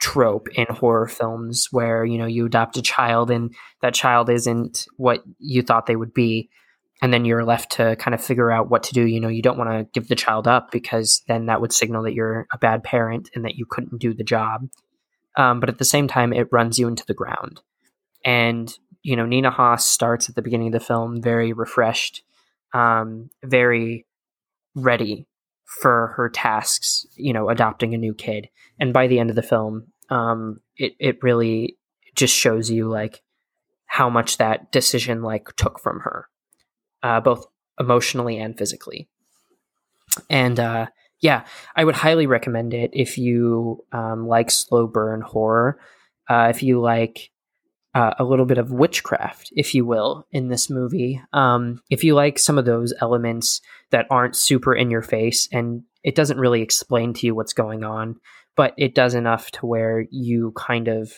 trope 0.00 0.48
in 0.54 0.66
horror 0.70 1.06
films 1.06 1.68
where 1.70 2.04
you 2.04 2.18
know 2.18 2.26
you 2.26 2.46
adopt 2.46 2.76
a 2.76 2.82
child 2.82 3.30
and 3.30 3.54
that 3.82 3.94
child 3.94 4.30
isn't 4.30 4.86
what 4.96 5.22
you 5.38 5.62
thought 5.62 5.86
they 5.86 5.96
would 5.96 6.14
be 6.14 6.48
and 7.02 7.12
then 7.12 7.24
you're 7.24 7.44
left 7.44 7.72
to 7.72 7.96
kind 7.96 8.14
of 8.14 8.22
figure 8.22 8.50
out 8.50 8.70
what 8.70 8.82
to 8.84 8.92
do. 8.92 9.06
You 9.06 9.20
know, 9.20 9.28
you 9.28 9.42
don't 9.42 9.58
want 9.58 9.70
to 9.70 9.88
give 9.98 10.08
the 10.08 10.14
child 10.14 10.46
up 10.46 10.70
because 10.70 11.22
then 11.28 11.46
that 11.46 11.60
would 11.60 11.72
signal 11.72 12.02
that 12.02 12.14
you're 12.14 12.46
a 12.52 12.58
bad 12.58 12.82
parent 12.82 13.30
and 13.34 13.44
that 13.44 13.54
you 13.56 13.64
couldn't 13.68 13.98
do 14.00 14.12
the 14.12 14.24
job. 14.24 14.68
Um, 15.36 15.60
but 15.60 15.68
at 15.68 15.78
the 15.78 15.84
same 15.84 16.08
time, 16.08 16.32
it 16.32 16.48
runs 16.52 16.78
you 16.78 16.88
into 16.88 17.06
the 17.06 17.14
ground. 17.14 17.62
And, 18.24 18.72
you 19.02 19.16
know, 19.16 19.24
Nina 19.24 19.50
Hoss 19.50 19.86
starts 19.86 20.28
at 20.28 20.34
the 20.34 20.42
beginning 20.42 20.68
of 20.68 20.72
the 20.74 20.80
film 20.80 21.22
very 21.22 21.52
refreshed, 21.52 22.22
um, 22.74 23.30
very 23.42 24.06
ready 24.74 25.26
for 25.80 26.14
her 26.16 26.28
tasks, 26.28 27.06
you 27.14 27.32
know, 27.32 27.48
adopting 27.48 27.94
a 27.94 27.98
new 27.98 28.14
kid. 28.14 28.48
And 28.78 28.92
by 28.92 29.06
the 29.06 29.18
end 29.18 29.30
of 29.30 29.36
the 29.36 29.42
film, 29.42 29.86
um, 30.08 30.60
it, 30.76 30.94
it 30.98 31.22
really 31.22 31.76
just 32.14 32.34
shows 32.34 32.70
you 32.70 32.88
like 32.88 33.22
how 33.86 34.10
much 34.10 34.38
that 34.38 34.72
decision 34.72 35.22
like 35.22 35.54
took 35.56 35.80
from 35.80 36.00
her 36.00 36.28
uh, 37.02 37.20
both 37.20 37.46
emotionally 37.78 38.38
and 38.38 38.56
physically. 38.56 39.08
And 40.28 40.58
uh, 40.58 40.86
yeah, 41.20 41.44
I 41.76 41.84
would 41.84 41.94
highly 41.94 42.26
recommend 42.26 42.74
it 42.74 42.90
if 42.92 43.18
you 43.18 43.84
um, 43.92 44.26
like 44.26 44.50
slow 44.50 44.86
burn 44.86 45.20
horror, 45.20 45.80
uh, 46.28 46.48
if 46.50 46.62
you 46.62 46.80
like 46.80 47.30
uh, 47.94 48.14
a 48.18 48.24
little 48.24 48.46
bit 48.46 48.58
of 48.58 48.70
witchcraft, 48.70 49.52
if 49.56 49.74
you 49.74 49.84
will, 49.84 50.26
in 50.30 50.48
this 50.48 50.70
movie. 50.70 51.20
Um, 51.32 51.82
if 51.90 52.04
you 52.04 52.14
like 52.14 52.38
some 52.38 52.58
of 52.58 52.64
those 52.64 52.94
elements 53.00 53.60
that 53.90 54.06
aren't 54.10 54.36
super 54.36 54.74
in 54.74 54.90
your 54.90 55.02
face 55.02 55.48
and 55.52 55.82
it 56.02 56.14
doesn't 56.14 56.38
really 56.38 56.62
explain 56.62 57.12
to 57.14 57.26
you 57.26 57.34
what's 57.34 57.52
going 57.52 57.84
on, 57.84 58.16
but 58.56 58.74
it 58.78 58.94
does 58.94 59.14
enough 59.14 59.50
to 59.50 59.66
where 59.66 60.06
you 60.10 60.52
kind 60.56 60.88
of 60.88 61.12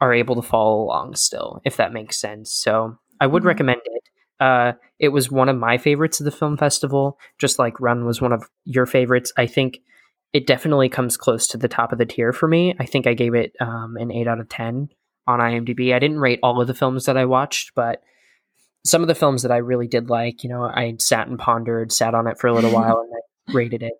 are 0.00 0.14
able 0.14 0.36
to 0.36 0.42
follow 0.42 0.82
along 0.82 1.14
still, 1.14 1.60
if 1.64 1.76
that 1.76 1.92
makes 1.92 2.16
sense. 2.16 2.52
So 2.52 2.98
I 3.20 3.26
would 3.26 3.40
mm-hmm. 3.40 3.48
recommend 3.48 3.80
it. 3.84 4.02
Uh, 4.38 4.72
it 4.98 5.08
was 5.08 5.30
one 5.30 5.50
of 5.50 5.56
my 5.56 5.76
favorites 5.76 6.20
of 6.20 6.24
the 6.24 6.30
film 6.30 6.56
festival, 6.56 7.18
just 7.38 7.58
like 7.58 7.80
Run 7.80 8.06
was 8.06 8.22
one 8.22 8.32
of 8.32 8.48
your 8.64 8.86
favorites. 8.86 9.32
I 9.36 9.46
think 9.46 9.80
it 10.32 10.46
definitely 10.46 10.88
comes 10.88 11.16
close 11.16 11.46
to 11.48 11.58
the 11.58 11.68
top 11.68 11.92
of 11.92 11.98
the 11.98 12.06
tier 12.06 12.32
for 12.32 12.48
me. 12.48 12.74
I 12.78 12.86
think 12.86 13.06
I 13.06 13.14
gave 13.14 13.34
it 13.34 13.52
um, 13.60 13.96
an 13.98 14.10
8 14.10 14.28
out 14.28 14.40
of 14.40 14.48
10 14.48 14.88
on 15.26 15.40
IMDb. 15.40 15.94
I 15.94 15.98
didn't 15.98 16.20
rate 16.20 16.40
all 16.42 16.60
of 16.60 16.68
the 16.68 16.74
films 16.74 17.04
that 17.04 17.18
I 17.18 17.26
watched, 17.26 17.72
but 17.74 18.02
some 18.84 19.02
of 19.02 19.08
the 19.08 19.14
films 19.14 19.42
that 19.42 19.52
I 19.52 19.58
really 19.58 19.86
did 19.86 20.10
like, 20.10 20.42
you 20.42 20.50
know, 20.50 20.62
I 20.64 20.94
sat 20.98 21.28
and 21.28 21.38
pondered, 21.38 21.92
sat 21.92 22.14
on 22.14 22.26
it 22.26 22.38
for 22.38 22.46
a 22.46 22.54
little 22.54 22.72
while, 22.72 23.00
and 23.04 23.12
I 23.14 23.52
rated 23.52 23.82
it. 23.82 23.94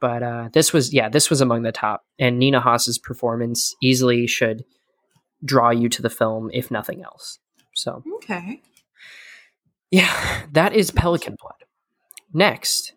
But 0.00 0.22
uh, 0.22 0.48
this 0.52 0.72
was, 0.72 0.92
yeah, 0.92 1.08
this 1.08 1.30
was 1.30 1.40
among 1.40 1.62
the 1.62 1.72
top. 1.72 2.04
And 2.18 2.38
Nina 2.38 2.60
Hoss's 2.60 2.98
performance 2.98 3.74
easily 3.82 4.26
should 4.26 4.64
draw 5.44 5.70
you 5.70 5.88
to 5.88 6.02
the 6.02 6.10
film, 6.10 6.50
if 6.52 6.70
nothing 6.70 7.02
else. 7.02 7.38
So, 7.74 8.02
okay. 8.16 8.60
Yeah, 9.90 10.42
that 10.52 10.74
is 10.74 10.90
Pelican 10.90 11.36
Blood. 11.40 11.64
Next, 12.32 12.92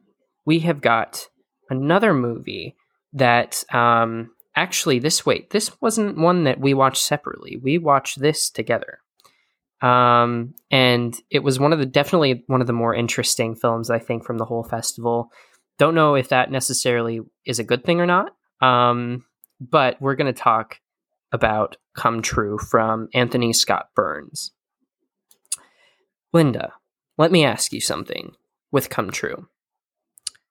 we 0.46 0.60
have 0.60 0.82
got 0.82 1.28
another 1.70 2.14
movie 2.14 2.76
that 3.14 3.64
um, 3.74 4.32
actually 4.56 5.00
this 5.00 5.26
wait 5.26 5.50
this 5.52 5.72
wasn't 5.82 6.18
one 6.18 6.44
that 6.44 6.60
we 6.60 6.74
watched 6.74 7.04
separately. 7.04 7.58
We 7.58 7.78
watched 7.78 8.20
this 8.20 8.50
together. 8.50 9.00
Um, 9.82 10.54
and 10.70 11.16
it 11.30 11.40
was 11.40 11.60
one 11.60 11.72
of 11.72 11.80
the 11.80 11.86
definitely 11.86 12.44
one 12.48 12.62
of 12.62 12.68
the 12.68 12.74
more 12.74 12.94
interesting 12.94 13.56
films 13.56 13.90
I 13.90 14.00
think 14.00 14.26
from 14.26 14.38
the 14.38 14.46
whole 14.46 14.64
festival. 14.64 15.32
Don't 15.78 15.96
know 15.96 16.16
if 16.16 16.30
that 16.30 16.52
necessarily 16.52 17.22
is 17.46 17.60
a 17.60 17.64
good 17.64 17.86
thing 17.86 18.02
or 18.02 18.06
not. 18.06 18.34
Um, 18.62 19.26
but 19.60 20.02
we're 20.02 20.16
going 20.16 20.34
to 20.34 20.42
talk 20.42 20.80
about 21.32 21.78
Come 21.96 22.22
True 22.22 22.58
from 22.58 23.08
Anthony 23.14 23.54
Scott 23.54 23.88
Burns. 23.96 24.52
Linda, 26.34 26.74
let 27.18 27.32
me 27.32 27.44
ask 27.44 27.74
you 27.74 27.82
something 27.82 28.34
with 28.72 28.90
Come 28.90 29.12
True. 29.12 29.48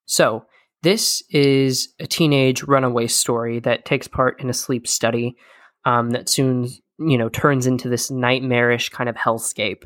So, 0.06 0.46
this 0.82 1.22
is 1.30 1.88
a 1.98 2.06
teenage 2.06 2.62
runaway 2.62 3.08
story 3.08 3.58
that 3.60 3.84
takes 3.84 4.06
part 4.06 4.40
in 4.40 4.48
a 4.48 4.54
sleep 4.54 4.86
study 4.86 5.36
um, 5.84 6.10
that 6.10 6.28
soon, 6.28 6.68
you 6.98 7.16
know, 7.18 7.28
turns 7.28 7.66
into 7.66 7.88
this 7.88 8.10
nightmarish 8.10 8.88
kind 8.88 9.08
of 9.08 9.16
hellscape 9.16 9.84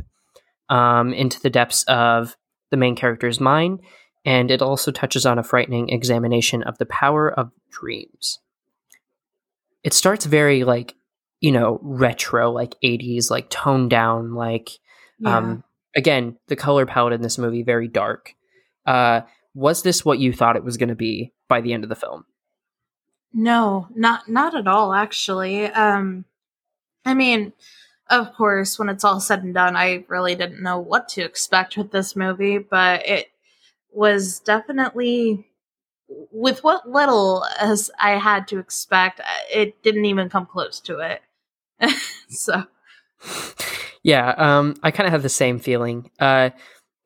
um, 0.69 1.13
into 1.13 1.41
the 1.41 1.51
depths 1.51 1.85
of 1.85 2.37
the 2.71 2.77
main 2.77 2.97
character's 2.97 3.41
mind, 3.41 3.81
and 4.25 4.51
it 4.51 4.63
also 4.63 4.91
touches 4.91 5.27
on 5.27 5.39
a 5.39 5.43
frightening 5.43 5.89
examination 5.91 6.63
of 6.63 6.79
the 6.79 6.87
power 6.87 7.31
of 7.31 7.51
dreams. 7.71 8.39
It 9.83 9.93
starts 9.93 10.25
very 10.27 10.65
like, 10.65 10.95
you 11.41 11.53
know, 11.53 11.81
retro, 11.83 12.51
like 12.51 12.77
80s, 12.83 13.31
like 13.31 13.51
toned 13.51 13.91
down, 13.91 14.35
like 14.35 14.71
yeah. 15.19 15.37
um, 15.37 15.65
again, 15.97 16.39
the 16.49 16.57
color 16.57 16.87
palette 16.87 17.13
in 17.13 17.23
this 17.23 17.39
movie 17.39 17.63
very 17.63 17.89
dark. 17.89 18.35
Uh, 18.87 19.23
was 19.55 19.83
this 19.83 20.05
what 20.05 20.19
you 20.19 20.33
thought 20.33 20.57
it 20.57 20.65
was 20.65 20.77
going 20.77 20.89
to 20.89 20.95
be 20.95 21.33
by 21.49 21.61
the 21.61 21.73
end 21.73 21.85
of 21.85 21.91
the 21.91 21.97
film? 21.97 22.25
No, 23.35 23.89
not 23.95 24.29
not 24.29 24.55
at 24.55 24.67
all. 24.67 24.93
Actually, 24.93 25.67
um, 25.67 26.25
I 27.05 27.15
mean, 27.15 27.53
of 28.09 28.35
course, 28.35 28.79
when 28.79 28.89
it's 28.89 29.05
all 29.05 29.21
said 29.21 29.43
and 29.43 29.55
done, 29.55 29.77
I 29.77 30.05
really 30.09 30.35
didn't 30.35 30.63
know 30.63 30.79
what 30.79 31.09
to 31.11 31.23
expect 31.23 31.77
with 31.77 31.91
this 31.91 32.15
movie, 32.15 32.59
but 32.59 33.07
it 33.07 33.29
was 33.91 34.41
definitely 34.41 35.49
with 36.31 36.63
what 36.63 36.89
little 36.89 37.45
as 37.59 37.91
I 37.99 38.13
had 38.19 38.47
to 38.49 38.59
expect, 38.59 39.21
it 39.51 39.83
didn't 39.83 40.05
even 40.05 40.29
come 40.29 40.47
close 40.47 40.81
to 40.81 40.99
it. 40.99 41.23
so 42.29 42.65
yeah, 44.03 44.35
um, 44.37 44.77
I 44.83 44.91
kind 44.91 45.07
of 45.07 45.13
have 45.13 45.23
the 45.23 45.29
same 45.29 45.59
feeling. 45.59 46.11
Uh, 46.19 46.51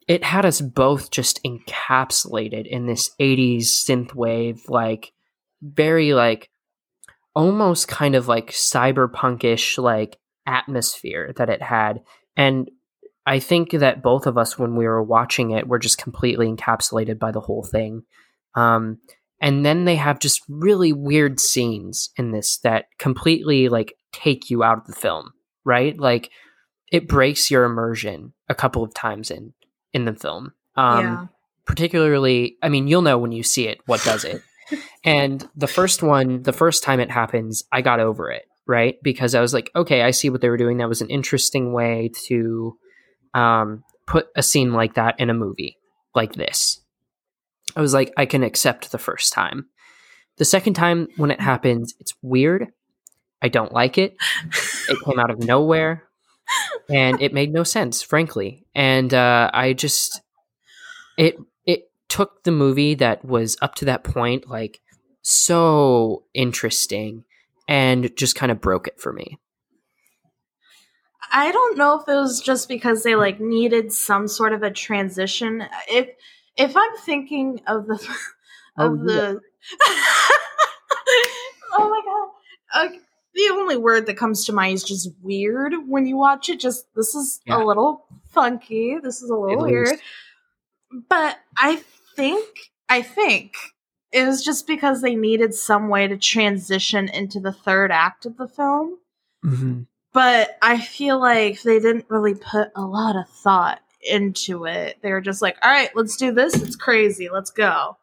it 0.08 0.24
had 0.24 0.46
us 0.46 0.60
both 0.60 1.10
just 1.10 1.42
encapsulated 1.44 2.66
in 2.66 2.86
this 2.86 3.10
80s 3.20 3.64
synthwave, 3.64 4.68
like 4.68 5.12
very 5.62 6.14
like 6.14 6.48
almost 7.36 7.86
kind 7.86 8.16
of 8.16 8.26
like 8.26 8.50
cyberpunkish 8.50 9.76
like 9.76 10.16
atmosphere 10.46 11.34
that 11.36 11.50
it 11.50 11.62
had. 11.62 12.00
And 12.34 12.70
I 13.26 13.40
think 13.40 13.72
that 13.72 14.02
both 14.02 14.26
of 14.26 14.38
us, 14.38 14.58
when 14.58 14.74
we 14.74 14.86
were 14.86 15.02
watching 15.02 15.50
it, 15.50 15.68
were 15.68 15.78
just 15.78 15.98
completely 15.98 16.48
encapsulated 16.48 17.18
by 17.18 17.32
the 17.32 17.40
whole 17.40 17.62
thing. 17.62 18.02
Um, 18.54 18.98
and 19.40 19.66
then 19.66 19.84
they 19.84 19.96
have 19.96 20.18
just 20.18 20.40
really 20.48 20.94
weird 20.94 21.38
scenes 21.38 22.08
in 22.16 22.30
this 22.30 22.58
that 22.60 22.86
completely 22.98 23.68
like 23.68 23.94
take 24.12 24.48
you 24.48 24.64
out 24.64 24.78
of 24.78 24.86
the 24.86 24.94
film, 24.94 25.32
right? 25.62 25.98
Like 25.98 26.30
it 26.90 27.06
breaks 27.06 27.50
your 27.50 27.64
immersion 27.64 28.32
a 28.48 28.54
couple 28.54 28.82
of 28.82 28.94
times 28.94 29.30
in 29.30 29.52
in 29.92 30.06
the 30.06 30.14
film. 30.14 30.54
Um, 30.74 31.04
yeah. 31.04 31.26
Particularly, 31.66 32.56
I 32.62 32.70
mean, 32.70 32.86
you'll 32.86 33.02
know 33.02 33.18
when 33.18 33.32
you 33.32 33.42
see 33.42 33.66
it 33.68 33.80
what 33.84 34.02
does 34.04 34.24
it. 34.24 34.40
And 35.04 35.48
the 35.54 35.66
first 35.66 36.02
one, 36.02 36.42
the 36.42 36.52
first 36.52 36.82
time 36.82 37.00
it 37.00 37.10
happens, 37.10 37.64
I 37.72 37.82
got 37.82 38.00
over 38.00 38.30
it, 38.30 38.44
right? 38.66 38.96
Because 39.02 39.34
I 39.34 39.40
was 39.40 39.54
like, 39.54 39.70
okay, 39.74 40.02
I 40.02 40.10
see 40.10 40.30
what 40.30 40.40
they 40.40 40.48
were 40.48 40.56
doing. 40.56 40.78
That 40.78 40.88
was 40.88 41.00
an 41.00 41.10
interesting 41.10 41.72
way 41.72 42.10
to 42.26 42.76
um, 43.34 43.84
put 44.06 44.28
a 44.36 44.42
scene 44.42 44.72
like 44.72 44.94
that 44.94 45.18
in 45.20 45.30
a 45.30 45.34
movie 45.34 45.76
like 46.14 46.34
this. 46.34 46.80
I 47.74 47.80
was 47.80 47.92
like, 47.92 48.12
I 48.16 48.26
can 48.26 48.42
accept 48.42 48.90
the 48.90 48.98
first 48.98 49.32
time. 49.32 49.66
The 50.38 50.44
second 50.44 50.74
time 50.74 51.08
when 51.16 51.30
it 51.30 51.40
happens, 51.40 51.94
it's 52.00 52.14
weird. 52.22 52.68
I 53.42 53.48
don't 53.48 53.72
like 53.72 53.98
it. 53.98 54.16
It 54.88 54.98
came 55.04 55.18
out 55.18 55.30
of 55.30 55.38
nowhere 55.38 56.04
and 56.88 57.20
it 57.20 57.32
made 57.32 57.52
no 57.52 57.64
sense, 57.64 58.02
frankly. 58.02 58.66
And 58.74 59.12
uh, 59.12 59.50
I 59.52 59.72
just 59.72 60.20
it 61.16 61.36
took 62.16 62.44
the 62.44 62.50
movie 62.52 62.94
that 62.94 63.24
was 63.24 63.56
up 63.60 63.74
to 63.74 63.84
that 63.84 64.02
point 64.02 64.48
like 64.48 64.80
so 65.22 66.24
interesting 66.32 67.24
and 67.68 68.10
just 68.16 68.34
kind 68.36 68.50
of 68.52 68.60
broke 68.60 68.86
it 68.86 68.98
for 68.98 69.12
me. 69.12 69.38
I 71.32 71.50
don't 71.52 71.76
know 71.76 72.00
if 72.00 72.08
it 72.08 72.14
was 72.14 72.40
just 72.40 72.68
because 72.68 73.02
they 73.02 73.16
like 73.16 73.40
needed 73.40 73.92
some 73.92 74.28
sort 74.28 74.52
of 74.52 74.62
a 74.62 74.70
transition. 74.70 75.64
If 75.88 76.08
if 76.56 76.76
I'm 76.76 76.96
thinking 77.04 77.60
of 77.66 77.86
the 77.86 77.94
of 78.78 78.92
Oh, 78.92 78.96
the 78.96 79.40
oh 81.72 81.88
my 81.90 82.02
god, 82.04 82.28
uh, 82.86 82.88
the 83.34 83.48
only 83.52 83.76
word 83.76 84.06
that 84.06 84.16
comes 84.16 84.44
to 84.46 84.52
mind 84.52 84.74
is 84.74 84.84
just 84.84 85.10
weird 85.20 85.74
when 85.88 86.06
you 86.06 86.16
watch 86.16 86.48
it. 86.48 86.60
Just 86.60 86.86
this 86.94 87.14
is 87.14 87.40
Yeah. 87.46 87.62
a 87.62 87.64
little 87.64 88.06
funky. 88.30 88.96
This 89.02 89.20
is 89.22 89.28
a 89.30 89.34
little 89.36 89.62
weird. 89.64 89.98
But 91.10 91.36
I 91.58 91.82
think 92.16 92.46
I 92.88 93.02
think 93.02 93.54
it 94.12 94.26
was 94.26 94.44
just 94.44 94.66
because 94.66 95.02
they 95.02 95.14
needed 95.14 95.54
some 95.54 95.88
way 95.88 96.08
to 96.08 96.16
transition 96.16 97.08
into 97.08 97.40
the 97.40 97.52
third 97.52 97.90
act 97.92 98.26
of 98.26 98.36
the 98.36 98.48
film 98.48 98.98
hmm 99.42 99.82
but 100.16 100.56
I 100.62 100.80
feel 100.80 101.20
like 101.20 101.60
they 101.60 101.78
didn't 101.78 102.06
really 102.08 102.34
put 102.34 102.70
a 102.74 102.80
lot 102.80 103.16
of 103.16 103.28
thought 103.28 103.80
into 104.00 104.64
it. 104.64 104.96
They 105.02 105.12
were 105.12 105.20
just 105.20 105.42
like, 105.42 105.58
all 105.62 105.70
right, 105.70 105.90
let's 105.94 106.16
do 106.16 106.32
this. 106.32 106.54
It's 106.54 106.74
crazy. 106.74 107.28
Let's 107.28 107.50
go. 107.50 107.98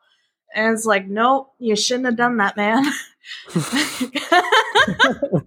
And 0.53 0.75
it's 0.75 0.85
like, 0.85 1.07
nope, 1.07 1.53
you 1.57 1.75
shouldn't 1.75 2.05
have 2.05 2.15
done 2.15 2.37
that, 2.37 2.55
man. 2.55 2.85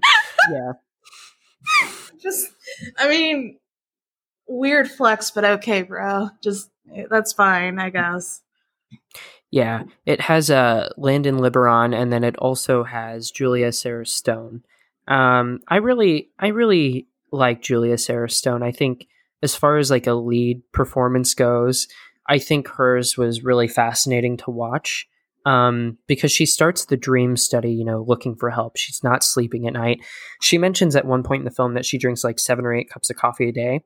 Yeah. 0.50 0.72
just, 2.22 2.48
I 2.98 3.08
mean, 3.08 3.58
weird 4.46 4.88
flex, 4.88 5.30
but 5.30 5.44
okay, 5.44 5.82
bro. 5.82 6.30
Just, 6.42 6.70
that's 7.10 7.32
fine, 7.32 7.78
I 7.80 7.90
guess. 7.90 8.42
Yeah, 9.50 9.84
it 10.04 10.20
has 10.20 10.50
uh, 10.50 10.90
Landon 10.96 11.38
Liboiron, 11.38 11.94
and 11.94 12.12
then 12.12 12.24
it 12.24 12.36
also 12.36 12.84
has 12.84 13.30
Julia 13.30 13.72
Sarah 13.72 14.06
Stone. 14.06 14.62
Um, 15.08 15.60
I 15.68 15.76
really, 15.76 16.30
I 16.38 16.48
really 16.48 17.06
like 17.32 17.62
Julia 17.62 17.96
Sarah 17.96 18.30
Stone. 18.30 18.62
I 18.62 18.72
think, 18.72 19.06
as 19.42 19.54
far 19.54 19.78
as 19.78 19.90
like 19.90 20.06
a 20.06 20.14
lead 20.14 20.62
performance 20.72 21.34
goes, 21.34 21.86
I 22.28 22.38
think 22.38 22.68
hers 22.68 23.16
was 23.16 23.44
really 23.44 23.68
fascinating 23.68 24.36
to 24.38 24.50
watch. 24.50 25.08
Um, 25.44 25.98
because 26.08 26.32
she 26.32 26.44
starts 26.44 26.86
the 26.86 26.96
dream 26.96 27.36
study, 27.36 27.70
you 27.72 27.84
know, 27.84 28.04
looking 28.04 28.34
for 28.34 28.50
help. 28.50 28.76
She's 28.76 29.04
not 29.04 29.22
sleeping 29.22 29.68
at 29.68 29.74
night. 29.74 30.00
She 30.42 30.58
mentions 30.58 30.96
at 30.96 31.04
one 31.04 31.22
point 31.22 31.42
in 31.42 31.44
the 31.44 31.52
film 31.52 31.74
that 31.74 31.86
she 31.86 31.98
drinks 31.98 32.24
like 32.24 32.40
seven 32.40 32.66
or 32.66 32.74
eight 32.74 32.90
cups 32.90 33.10
of 33.10 33.16
coffee 33.16 33.50
a 33.50 33.52
day. 33.52 33.84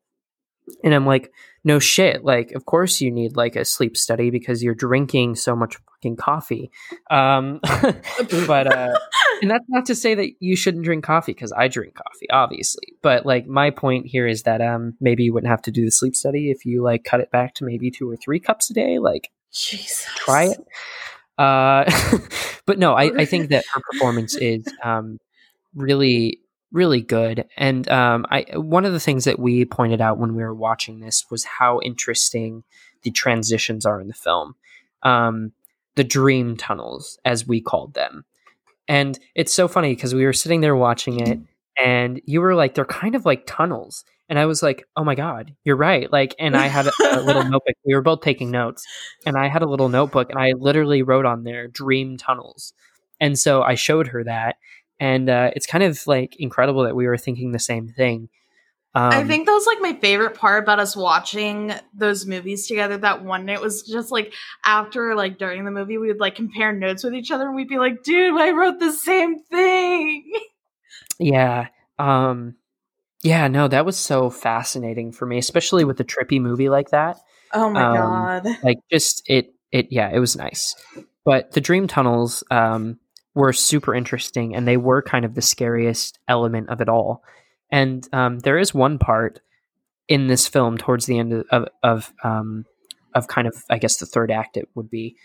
And 0.83 0.95
I'm 0.95 1.07
like, 1.07 1.33
no 1.65 1.79
shit. 1.79 2.25
Like, 2.25 2.53
of 2.53 2.65
course 2.65 3.01
you 3.01 3.11
need 3.11 3.37
like 3.37 3.57
a 3.57 3.65
sleep 3.65 3.97
study 3.97 4.31
because 4.31 4.63
you're 4.63 4.75
drinking 4.75 5.37
so 5.37 5.55
much 5.55 5.77
fucking 5.77 6.17
coffee. 6.17 6.71
Um, 7.11 7.61
but, 8.47 8.67
uh, 8.67 8.99
and 9.43 9.51
that's 9.51 9.65
not 9.69 9.87
to 9.87 9.95
say 9.95 10.15
that 10.15 10.31
you 10.41 10.57
shouldn't 10.57 10.85
drink 10.85 11.05
coffee 11.05 11.33
because 11.33 11.53
I 11.53 11.69
drink 11.69 11.95
coffee, 11.95 12.31
obviously. 12.31 12.95
But 13.03 13.27
like, 13.27 13.47
my 13.47 13.71
point 13.71 14.07
here 14.07 14.27
is 14.27 14.45
that, 14.45 14.63
um, 14.63 14.95
maybe 15.01 15.25
you 15.25 15.35
wouldn't 15.35 15.51
have 15.51 15.63
to 15.63 15.71
do 15.71 15.85
the 15.85 15.91
sleep 15.91 16.17
study 16.17 16.51
if 16.51 16.65
you 16.65 16.83
like 16.83 17.05
cut 17.05 17.21
it 17.21 17.31
back 17.31 17.55
to 17.57 17.65
maybe 17.65 17.91
two 17.91 18.11
or 18.11 18.17
three 18.17 18.41
cups 18.41 18.71
a 18.71 18.75
day. 18.75 18.99
Like, 18.99 19.31
Jesus. 19.53 20.07
try 20.17 20.45
it. 20.45 20.59
Uh, 21.37 21.91
but 22.67 22.79
no, 22.79 22.95
I, 22.95 23.11
I 23.21 23.25
think 23.25 23.51
that 23.51 23.65
her 23.75 23.81
performance 23.91 24.37
is 24.37 24.65
um, 24.83 25.19
really, 25.75 26.41
really 26.73 27.01
good. 27.01 27.47
And 27.57 27.89
um, 27.91 28.27
I 28.31 28.47
one 28.55 28.85
of 28.85 28.93
the 28.93 29.01
things 29.01 29.25
that 29.25 29.39
we 29.39 29.65
pointed 29.65 30.01
out 30.01 30.19
when 30.19 30.35
we 30.35 30.43
were 30.43 30.55
watching 30.55 31.01
this 31.01 31.27
was 31.31 31.45
how 31.45 31.81
interesting 31.81 32.65
the 33.03 33.11
transitions 33.11 33.87
are 33.87 34.01
in 34.01 34.09
the 34.09 34.15
film, 34.15 34.55
um, 35.03 35.53
the 35.97 36.05
dream 36.05 36.57
tunnels, 36.57 37.19
as 37.25 37.47
we 37.47 37.61
called 37.61 37.95
them. 37.95 38.25
And 38.89 39.19
it's 39.35 39.53
so 39.53 39.69
funny 39.69 39.95
because 39.95 40.15
we 40.15 40.25
were 40.25 40.33
sitting 40.33 40.61
there 40.61 40.77
watching 40.77 41.21
it, 41.21 41.39
and 41.83 42.21
you 42.25 42.41
were 42.41 42.55
like, 42.55 42.75
"They're 42.75 42.85
kind 42.85 43.15
of 43.15 43.25
like 43.25 43.47
tunnels." 43.47 44.05
And 44.29 44.39
I 44.39 44.47
was 44.47 44.63
like, 44.63 44.87
"Oh 44.97 45.05
my 45.05 45.15
god, 45.15 45.55
you're 45.65 45.77
right!" 45.77 46.11
Like, 46.13 46.35
and 46.39 46.57
I 46.57 46.67
had 46.67 46.87
a, 46.87 46.93
a 47.13 47.23
little 47.23 47.45
notebook. 47.49 47.75
We 47.85 47.95
were 47.95 48.03
both 48.03 48.21
taking 48.21 48.51
notes, 48.51 48.85
and 49.27 49.37
I 49.37 49.49
had 49.49 49.63
a 49.63 49.69
little 49.69 49.89
notebook, 49.89 50.31
and 50.31 50.39
I 50.39 50.53
literally 50.53 51.03
wrote 51.03 51.27
on 51.27 51.45
there 51.45 51.69
"dream 51.69 52.17
tunnels." 52.17 52.73
And 53.21 53.39
so 53.39 53.63
I 53.63 53.75
showed 53.75 54.09
her 54.09 54.25
that, 54.25 54.57
and 55.01 55.29
uh, 55.29 55.51
it's 55.57 55.67
kind 55.67 55.83
of 55.83 56.07
like 56.07 56.37
incredible 56.39 56.85
that 56.85 56.95
we 56.95 57.07
were 57.07 57.17
thinking 57.19 57.51
the 57.51 57.59
same 57.59 57.89
thing. 57.89 58.29
Um, 58.95 59.13
I 59.13 59.25
think 59.25 59.47
that 59.47 59.53
was 59.53 59.67
like 59.67 59.81
my 59.81 59.99
favorite 60.01 60.35
part 60.35 60.65
about 60.65 60.81
us 60.81 60.97
watching 60.97 61.73
those 61.95 62.27
movies 62.27 62.67
together 62.67 62.99
that 62.99 63.25
one 63.25 63.47
night 63.47 63.61
was 63.61 63.83
just 63.85 64.11
like 64.11 64.35
after 64.65 65.15
like 65.15 65.39
during 65.39 65.65
the 65.65 65.71
movie 65.71 65.97
we 65.97 66.09
would 66.09 66.19
like 66.21 66.35
compare 66.35 66.73
notes 66.73 67.05
with 67.05 67.15
each 67.15 67.31
other 67.31 67.47
and 67.47 67.55
we'd 67.55 67.69
be 67.69 67.79
like, 67.79 68.03
dude, 68.03 68.39
I 68.39 68.51
wrote 68.51 68.81
the 68.81 68.93
same 68.93 69.39
thing. 69.45 70.31
Yeah. 71.19 71.69
Um 71.99 72.57
yeah, 73.23 73.49
no, 73.49 73.69
that 73.69 73.85
was 73.85 73.99
so 73.99 74.31
fascinating 74.31 75.13
for 75.13 75.27
me, 75.27 75.39
especially 75.39 75.85
with 75.85 76.01
a 76.01 76.05
trippy 76.05 76.41
movie 76.41 76.69
like 76.69 76.91
that. 76.91 77.19
Oh 77.53 77.71
my 77.71 77.83
Um, 77.83 78.43
god. 78.43 78.47
Like 78.65 78.79
just 78.91 79.23
it 79.27 79.55
it 79.71 79.89
yeah, 79.91 80.11
it 80.13 80.19
was 80.19 80.37
nice. 80.37 80.75
But 81.25 81.53
the 81.53 81.61
dream 81.61 81.87
tunnels 81.87 82.43
um 82.51 82.99
were 83.35 83.53
super 83.53 83.95
interesting 83.95 84.55
and 84.57 84.67
they 84.67 84.77
were 84.77 85.03
kind 85.03 85.25
of 85.25 85.35
the 85.35 85.43
scariest 85.43 86.19
element 86.29 86.69
of 86.69 86.81
it 86.81 86.89
all. 86.89 87.23
And 87.71 88.07
um 88.13 88.41
there 88.41 88.59
is 88.59 88.75
one 88.75 88.99
part 88.99 89.41
in 90.09 90.27
this 90.27 90.49
film 90.49 90.77
towards 90.77 91.07
the 91.07 91.19
end 91.19 91.45
of 91.51 91.69
of, 91.83 92.13
um 92.25 92.65
of 93.15 93.29
kind 93.29 93.47
of 93.49 93.55
I 93.71 93.79
guess 93.79 93.97
the 93.99 94.07
third 94.07 94.31
act 94.31 94.57
it 94.57 94.69
would 94.75 94.91
be 94.91 95.17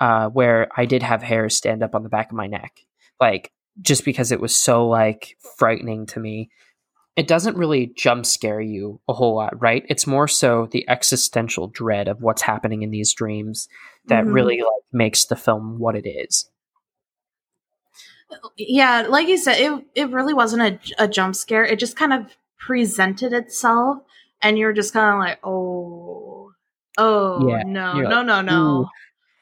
uh 0.00 0.28
where 0.28 0.68
I 0.76 0.84
did 0.86 1.02
have 1.02 1.22
hairs 1.22 1.56
stand 1.56 1.82
up 1.82 1.94
on 1.94 2.02
the 2.04 2.08
back 2.08 2.30
of 2.30 2.36
my 2.36 2.46
neck. 2.46 2.80
Like 3.20 3.52
just 3.80 4.04
because 4.04 4.32
it 4.32 4.40
was 4.40 4.54
so 4.56 4.86
like 4.88 5.36
frightening 5.56 6.06
to 6.06 6.20
me. 6.20 6.50
It 7.16 7.26
doesn't 7.26 7.56
really 7.56 7.92
jump 7.96 8.26
scare 8.26 8.60
you 8.60 9.00
a 9.08 9.12
whole 9.12 9.34
lot, 9.34 9.60
right? 9.60 9.84
It's 9.88 10.06
more 10.06 10.28
so 10.28 10.68
the 10.70 10.88
existential 10.88 11.66
dread 11.66 12.06
of 12.06 12.22
what's 12.22 12.42
happening 12.42 12.82
in 12.82 12.90
these 12.90 13.12
dreams 13.12 13.68
that 14.06 14.24
Mhm. 14.24 14.34
really 14.34 14.58
like 14.58 14.84
makes 14.92 15.24
the 15.24 15.34
film 15.34 15.80
what 15.80 15.96
it 15.96 16.08
is. 16.08 16.48
Yeah, 18.56 19.06
like 19.08 19.28
you 19.28 19.38
said, 19.38 19.58
it 19.58 19.84
it 19.94 20.10
really 20.10 20.34
wasn't 20.34 20.62
a, 20.62 21.04
a 21.04 21.08
jump 21.08 21.34
scare. 21.34 21.64
It 21.64 21.78
just 21.78 21.96
kind 21.96 22.12
of 22.12 22.36
presented 22.58 23.32
itself 23.32 23.98
and 24.42 24.58
you're 24.58 24.72
just 24.72 24.92
kind 24.92 25.14
of 25.14 25.18
like, 25.20 25.38
"Oh. 25.44 26.52
Oh, 26.98 27.46
Yeah, 27.46 27.62
no. 27.64 27.94
No, 28.00 28.16
like, 28.16 28.26
no, 28.26 28.40
no. 28.42 28.80
"Ooh." 28.82 28.88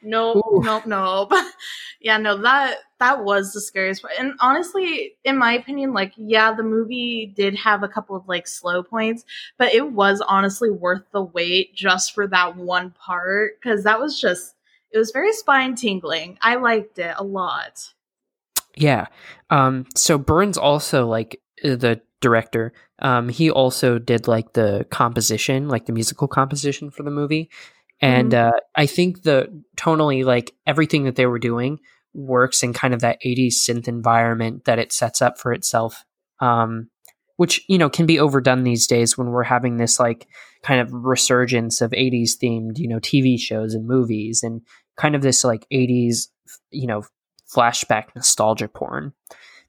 Nope, 0.03 0.37
Ooh. 0.37 0.61
nope, 0.63 0.87
nope. 0.87 1.33
yeah, 2.01 2.19
no, 2.19 2.37
that 2.43 2.77
that 3.01 3.25
was 3.25 3.53
the 3.53 3.61
scariest 3.61 4.03
part. 4.03 4.15
And 4.19 4.35
honestly, 4.41 5.17
in 5.25 5.37
my 5.37 5.53
opinion, 5.55 5.93
like, 5.95 6.13
yeah, 6.17 6.53
the 6.55 6.63
movie 6.63 7.27
did 7.35 7.57
have 7.57 7.83
a 7.83 7.89
couple 7.89 8.15
of 8.15 8.29
like 8.29 8.47
slow 8.47 8.83
points, 8.83 9.25
but 9.59 9.75
it 9.75 9.93
was 9.93 10.21
honestly 10.21 10.71
worth 10.71 11.03
the 11.13 11.23
wait 11.23 11.75
just 11.75 12.15
for 12.15 12.27
that 12.29 12.57
one 12.57 12.91
part 12.93 13.61
because 13.61 13.85
that 13.85 13.99
was 13.99 14.21
just 14.21 14.55
it 14.93 14.99
was 14.99 15.11
very 15.11 15.33
spine 15.33 15.75
tingling. 15.75 16.39
I 16.41 16.57
liked 16.57 16.99
it 16.99 17.15
a 17.17 17.25
lot. 17.25 17.93
Yeah. 18.77 19.07
Um 19.51 19.87
so 19.95 20.19
Burns 20.19 20.59
also 20.59 21.07
like 21.07 21.41
uh, 21.65 21.77
the 21.77 22.01
director, 22.21 22.73
um 23.01 23.29
he 23.29 23.51
also 23.51 23.99
did 23.99 24.29
like 24.29 24.53
the 24.53 24.87
composition, 24.91 25.69
like 25.69 25.87
the 25.87 25.93
musical 25.93 26.29
composition 26.29 26.91
for 26.91 27.03
the 27.03 27.11
movie. 27.11 27.51
And 28.01 28.35
uh 28.35 28.53
I 28.75 28.87
think 28.87 29.23
the 29.23 29.49
tonally 29.77 30.25
like 30.25 30.53
everything 30.67 31.05
that 31.05 31.17
they 31.17 31.27
were 31.27 31.39
doing 31.39 31.79
works 32.15 32.63
in 32.63 32.73
kind 32.73 32.95
of 32.95 33.01
that 33.01 33.19
80s 33.25 33.65
synth 33.67 33.89
environment 33.89 34.65
that 34.65 34.79
it 34.79 34.93
sets 34.93 35.23
up 35.23 35.39
for 35.39 35.53
itself. 35.53 36.05
Um 36.41 36.89
which, 37.37 37.63
you 37.69 37.77
know, 37.77 37.91
can 37.91 38.07
be 38.07 38.19
overdone 38.19 38.65
these 38.65 38.87
days 38.87 39.19
when 39.19 39.29
we're 39.29 39.43
having 39.43 39.77
this 39.77 40.01
like 40.01 40.27
kind 40.63 40.81
of 40.81 40.91
resurgence 40.93 41.83
of 41.83 41.93
80s 41.93 42.39
themed, 42.39 42.79
you 42.79 42.89
know, 42.89 42.99
TV 42.99 43.39
shows 43.39 43.75
and 43.75 43.87
movies 43.87 44.43
and 44.43 44.63
kind 44.97 45.15
of 45.15 45.21
this 45.23 45.45
like 45.45 45.67
80s, 45.71 46.29
you 46.71 46.87
know, 46.87 47.03
flashback 47.57 48.15
nostalgia 48.15 48.69
porn 48.69 49.13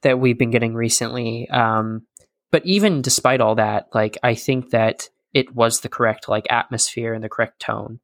that 0.01 0.19
we've 0.19 0.37
been 0.37 0.51
getting 0.51 0.73
recently. 0.73 1.49
Um, 1.49 2.03
but 2.51 2.65
even 2.65 3.01
despite 3.01 3.41
all 3.41 3.55
that, 3.55 3.87
like 3.93 4.17
I 4.23 4.35
think 4.35 4.71
that 4.71 5.09
it 5.33 5.55
was 5.55 5.79
the 5.79 5.89
correct 5.89 6.29
like 6.29 6.45
atmosphere 6.49 7.13
and 7.13 7.23
the 7.23 7.29
correct 7.29 7.59
tone, 7.59 7.99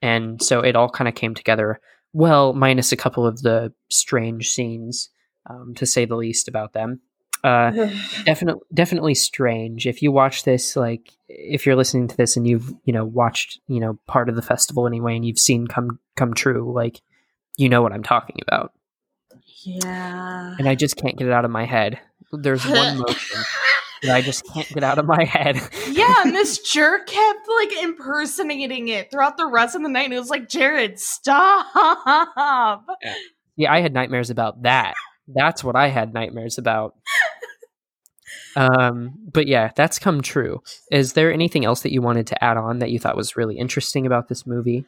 and 0.00 0.42
so 0.42 0.60
it 0.60 0.76
all 0.76 0.88
kind 0.88 1.08
of 1.08 1.14
came 1.14 1.34
together 1.34 1.80
well, 2.12 2.52
minus 2.52 2.92
a 2.92 2.96
couple 2.96 3.26
of 3.26 3.40
the 3.42 3.72
strange 3.88 4.50
scenes, 4.50 5.08
um, 5.48 5.74
to 5.76 5.86
say 5.86 6.04
the 6.04 6.16
least 6.16 6.48
about 6.48 6.74
them. 6.74 7.00
Uh, 7.42 7.70
definitely, 8.24 8.62
definitely 8.72 9.14
strange. 9.14 9.86
If 9.86 10.02
you 10.02 10.12
watch 10.12 10.44
this, 10.44 10.76
like 10.76 11.10
if 11.28 11.64
you're 11.64 11.76
listening 11.76 12.08
to 12.08 12.16
this 12.16 12.36
and 12.36 12.46
you've 12.46 12.72
you 12.84 12.92
know 12.92 13.04
watched 13.04 13.60
you 13.66 13.80
know 13.80 13.98
part 14.06 14.28
of 14.28 14.36
the 14.36 14.42
festival 14.42 14.86
anyway, 14.86 15.16
and 15.16 15.24
you've 15.24 15.38
seen 15.38 15.66
come 15.66 15.98
come 16.16 16.34
true, 16.34 16.72
like 16.72 17.00
you 17.56 17.68
know 17.68 17.82
what 17.82 17.92
I'm 17.92 18.02
talking 18.02 18.36
about 18.46 18.72
yeah. 19.64 20.54
and 20.58 20.68
I 20.68 20.74
just 20.74 20.96
can't 20.96 21.16
get 21.16 21.26
it 21.26 21.32
out 21.32 21.44
of 21.44 21.50
my 21.50 21.64
head. 21.64 22.00
There's 22.32 22.66
one 22.66 22.98
motion 23.06 23.42
that 24.02 24.14
I 24.14 24.20
just 24.20 24.44
can't 24.52 24.68
get 24.68 24.82
out 24.82 24.98
of 24.98 25.06
my 25.06 25.24
head. 25.24 25.60
yeah, 25.90 26.24
Miss 26.26 26.58
Jerk 26.58 27.06
kept 27.06 27.48
like 27.48 27.72
impersonating 27.82 28.88
it 28.88 29.10
throughout 29.10 29.36
the 29.36 29.46
rest 29.46 29.76
of 29.76 29.82
the 29.82 29.88
night, 29.88 30.06
and 30.06 30.14
it 30.14 30.18
was 30.18 30.30
like, 30.30 30.48
Jared, 30.48 30.98
stop. 30.98 32.86
yeah, 33.56 33.72
I 33.72 33.80
had 33.80 33.94
nightmares 33.94 34.30
about 34.30 34.62
that. 34.62 34.94
That's 35.28 35.62
what 35.62 35.76
I 35.76 35.88
had 35.88 36.12
nightmares 36.12 36.58
about. 36.58 36.96
um, 38.56 39.14
but 39.32 39.46
yeah, 39.46 39.70
that's 39.76 39.98
come 39.98 40.20
true. 40.20 40.62
Is 40.90 41.12
there 41.12 41.32
anything 41.32 41.64
else 41.64 41.82
that 41.82 41.92
you 41.92 42.02
wanted 42.02 42.26
to 42.28 42.44
add 42.44 42.56
on 42.56 42.80
that 42.80 42.90
you 42.90 42.98
thought 42.98 43.16
was 43.16 43.36
really 43.36 43.56
interesting 43.56 44.06
about 44.06 44.28
this 44.28 44.46
movie? 44.46 44.84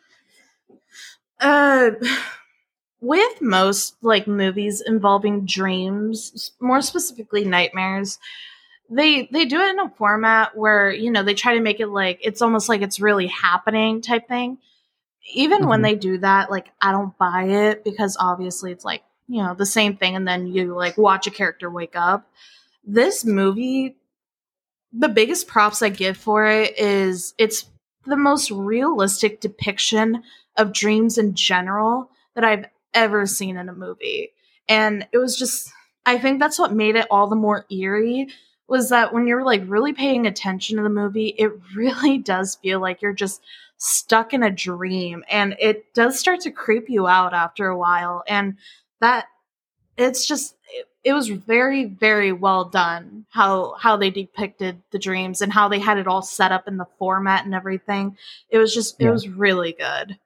Uh, 1.41 1.91
with 3.05 3.43
most 3.43 3.97
like 4.03 4.27
movies 4.27 4.81
involving 4.81 5.45
dreams, 5.45 6.53
more 6.59 6.81
specifically 6.81 7.45
nightmares, 7.45 8.19
they 8.91 9.29
they 9.31 9.45
do 9.45 9.61
it 9.61 9.71
in 9.71 9.81
a 9.81 9.91
format 9.91 10.57
where 10.57 10.91
you 10.91 11.11
know 11.11 11.23
they 11.23 11.35
try 11.35 11.55
to 11.55 11.61
make 11.61 11.81
it 11.81 11.89
like 11.89 12.19
it's 12.23 12.43
almost 12.43 12.69
like 12.69 12.81
it's 12.81 13.01
really 13.01 13.27
happening 13.27 14.01
type 14.01 14.27
thing. 14.27 14.59
Even 15.33 15.61
mm-hmm. 15.61 15.69
when 15.69 15.83
they 15.83 15.95
do 15.95 16.19
that, 16.19 16.51
like 16.51 16.69
I 16.81 16.93
don't 16.93 17.17
buy 17.19 17.45
it 17.45 17.85
because 17.85 18.17
obviously 18.19 18.73
it's 18.73 18.85
like 18.85 19.03
you 19.29 19.43
know 19.43 19.55
the 19.55 19.67
same 19.67 19.97
thing, 19.97 20.17
and 20.17 20.27
then 20.27 20.47
you 20.47 20.75
like 20.75 20.97
watch 20.97 21.27
a 21.27 21.31
character 21.31 21.71
wake 21.71 21.97
up. 21.97 22.27
This 22.85 23.25
movie, 23.25 23.97
the 24.93 25.09
biggest 25.09 25.47
props 25.47 25.83
I 25.83 25.91
give 25.91 26.17
for 26.17 26.47
it 26.47 26.79
is 26.79 27.35
it's 27.39 27.67
the 28.07 28.17
most 28.17 28.51
realistic 28.51 29.41
depiction 29.41 30.23
of 30.57 30.73
dreams 30.73 31.19
in 31.19 31.35
general 31.35 32.11
that 32.35 32.45
I've 32.45 32.67
ever 32.95 33.27
seen 33.27 33.57
in 33.57 33.69
a 33.69 33.75
movie. 33.75 34.31
And 34.69 35.07
it 35.13 35.19
was 35.19 35.39
just, 35.39 35.71
I 36.07 36.19
think 36.19 36.41
that's 36.41 36.59
what 36.59 36.73
made 36.73 36.97
it 36.97 37.07
all 37.11 37.29
the 37.29 37.37
more 37.37 37.67
eerie 37.71 38.29
was 38.67 38.89
that 38.89 39.13
when 39.13 39.27
you're 39.27 39.45
like 39.45 39.63
really 39.67 39.93
paying 39.93 40.27
attention 40.27 40.77
to 40.77 40.83
the 40.83 40.89
movie, 40.89 41.35
it 41.39 41.53
really 41.77 42.19
does 42.19 42.57
feel 42.57 42.81
like 42.81 43.03
you're 43.03 43.13
just 43.13 43.43
stuck 43.77 44.33
in 44.33 44.43
a 44.43 44.51
dream 44.51 45.25
and 45.29 45.57
it 45.59 45.93
does 45.95 46.19
start 46.19 46.41
to 46.41 46.51
creep 46.51 46.89
you 46.89 47.07
out 47.07 47.35
after 47.35 47.69
a 47.69 47.77
while. 47.77 48.23
And 48.27 48.57
that 49.01 49.27
it's 49.97 50.27
just, 50.27 50.57
it, 50.73 50.87
it 51.05 51.13
was 51.13 51.29
very, 51.29 51.85
very 51.85 52.33
well 52.33 52.65
done 52.65 53.27
how, 53.31 53.75
how 53.79 53.97
they 53.97 54.11
depicted 54.11 54.81
the 54.91 54.99
dreams 54.99 55.43
and 55.43 55.53
how 55.53 55.69
they 55.69 55.79
had 55.79 55.99
it 55.99 56.07
all 56.07 56.23
set 56.23 56.51
up 56.51 56.67
in 56.67 56.79
the 56.79 56.87
format 56.99 57.45
and 57.45 57.55
everything. 57.55 58.17
It 58.49 58.59
was 58.59 58.73
just, 58.73 59.01
it 59.01 59.11
was 59.11 59.29
really 59.29 59.73
good. 59.73 60.19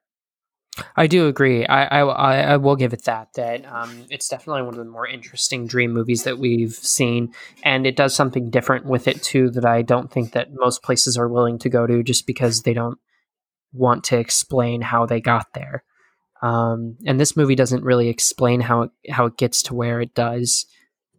I 0.95 1.07
do 1.07 1.27
agree. 1.27 1.65
I, 1.65 2.01
I, 2.01 2.41
I 2.53 2.57
will 2.57 2.75
give 2.75 2.93
it 2.93 3.05
that. 3.05 3.33
That 3.33 3.65
um, 3.71 4.05
it's 4.09 4.27
definitely 4.27 4.63
one 4.63 4.73
of 4.73 4.77
the 4.77 4.85
more 4.85 5.07
interesting 5.07 5.67
dream 5.67 5.93
movies 5.93 6.23
that 6.23 6.39
we've 6.39 6.73
seen, 6.73 7.33
and 7.63 7.85
it 7.85 7.95
does 7.95 8.15
something 8.15 8.49
different 8.49 8.85
with 8.85 9.07
it 9.07 9.21
too 9.23 9.49
that 9.51 9.65
I 9.65 9.81
don't 9.81 10.11
think 10.11 10.33
that 10.33 10.53
most 10.53 10.83
places 10.83 11.17
are 11.17 11.27
willing 11.27 11.59
to 11.59 11.69
go 11.69 11.87
to, 11.87 12.03
just 12.03 12.27
because 12.27 12.63
they 12.63 12.73
don't 12.73 12.99
want 13.73 14.03
to 14.05 14.17
explain 14.17 14.81
how 14.81 15.05
they 15.05 15.21
got 15.21 15.47
there. 15.53 15.83
Um, 16.41 16.97
and 17.05 17.19
this 17.19 17.35
movie 17.35 17.55
doesn't 17.55 17.83
really 17.83 18.07
explain 18.07 18.61
how 18.61 18.83
it, 18.83 18.91
how 19.09 19.25
it 19.25 19.37
gets 19.37 19.63
to 19.63 19.75
where 19.75 19.99
it 20.01 20.13
does, 20.13 20.65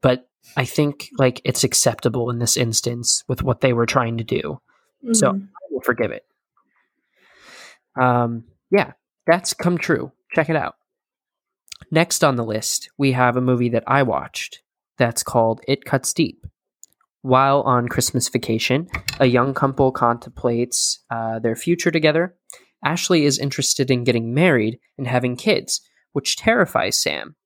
but 0.01 0.29
I 0.57 0.65
think 0.65 1.09
like 1.19 1.41
it's 1.45 1.63
acceptable 1.63 2.31
in 2.31 2.39
this 2.39 2.57
instance 2.57 3.23
with 3.29 3.43
what 3.43 3.61
they 3.61 3.73
were 3.73 3.87
trying 3.87 4.19
to 4.19 4.25
do. 4.25 4.61
Mm-hmm. 5.05 5.13
So 5.15 5.31
I 5.31 5.67
will 5.71 5.83
forgive 5.83 6.11
it. 6.11 6.25
Um, 8.01 8.45
yeah, 8.71 8.93
that's 9.31 9.55
come 9.55 9.79
true. 9.79 10.13
Check 10.35 10.49
it 10.49 10.57
out. 10.57 10.75
Next 11.91 12.25
on 12.25 12.37
the 12.37 12.45
list, 12.45 12.91
we 12.99 13.13
have 13.13 13.37
a 13.37 13.41
movie 13.41 13.69
that 13.71 13.85
I 13.87 14.03
watched 14.03 14.63
that's 14.99 15.23
called 15.23 15.61
It 15.69 15.85
Cuts 15.85 16.13
Deep. 16.13 16.45
While 17.23 17.63
on 17.63 17.89
Christmas 17.89 18.29
vacation, 18.29 18.89
a 19.19 19.27
young 19.27 19.55
couple 19.55 19.93
contemplates 19.93 21.01
uh, 21.11 21.39
their 21.39 21.55
future 21.55 21.91
together. 21.91 22.35
Ashley 22.85 23.25
is 23.25 23.39
interested 23.39 23.91
in 23.91 24.05
getting 24.05 24.35
married 24.35 24.79
and 24.99 25.07
having 25.07 25.37
kids, 25.37 25.81
which 26.13 26.37
terrifies 26.37 27.01
Sam. 27.01 27.37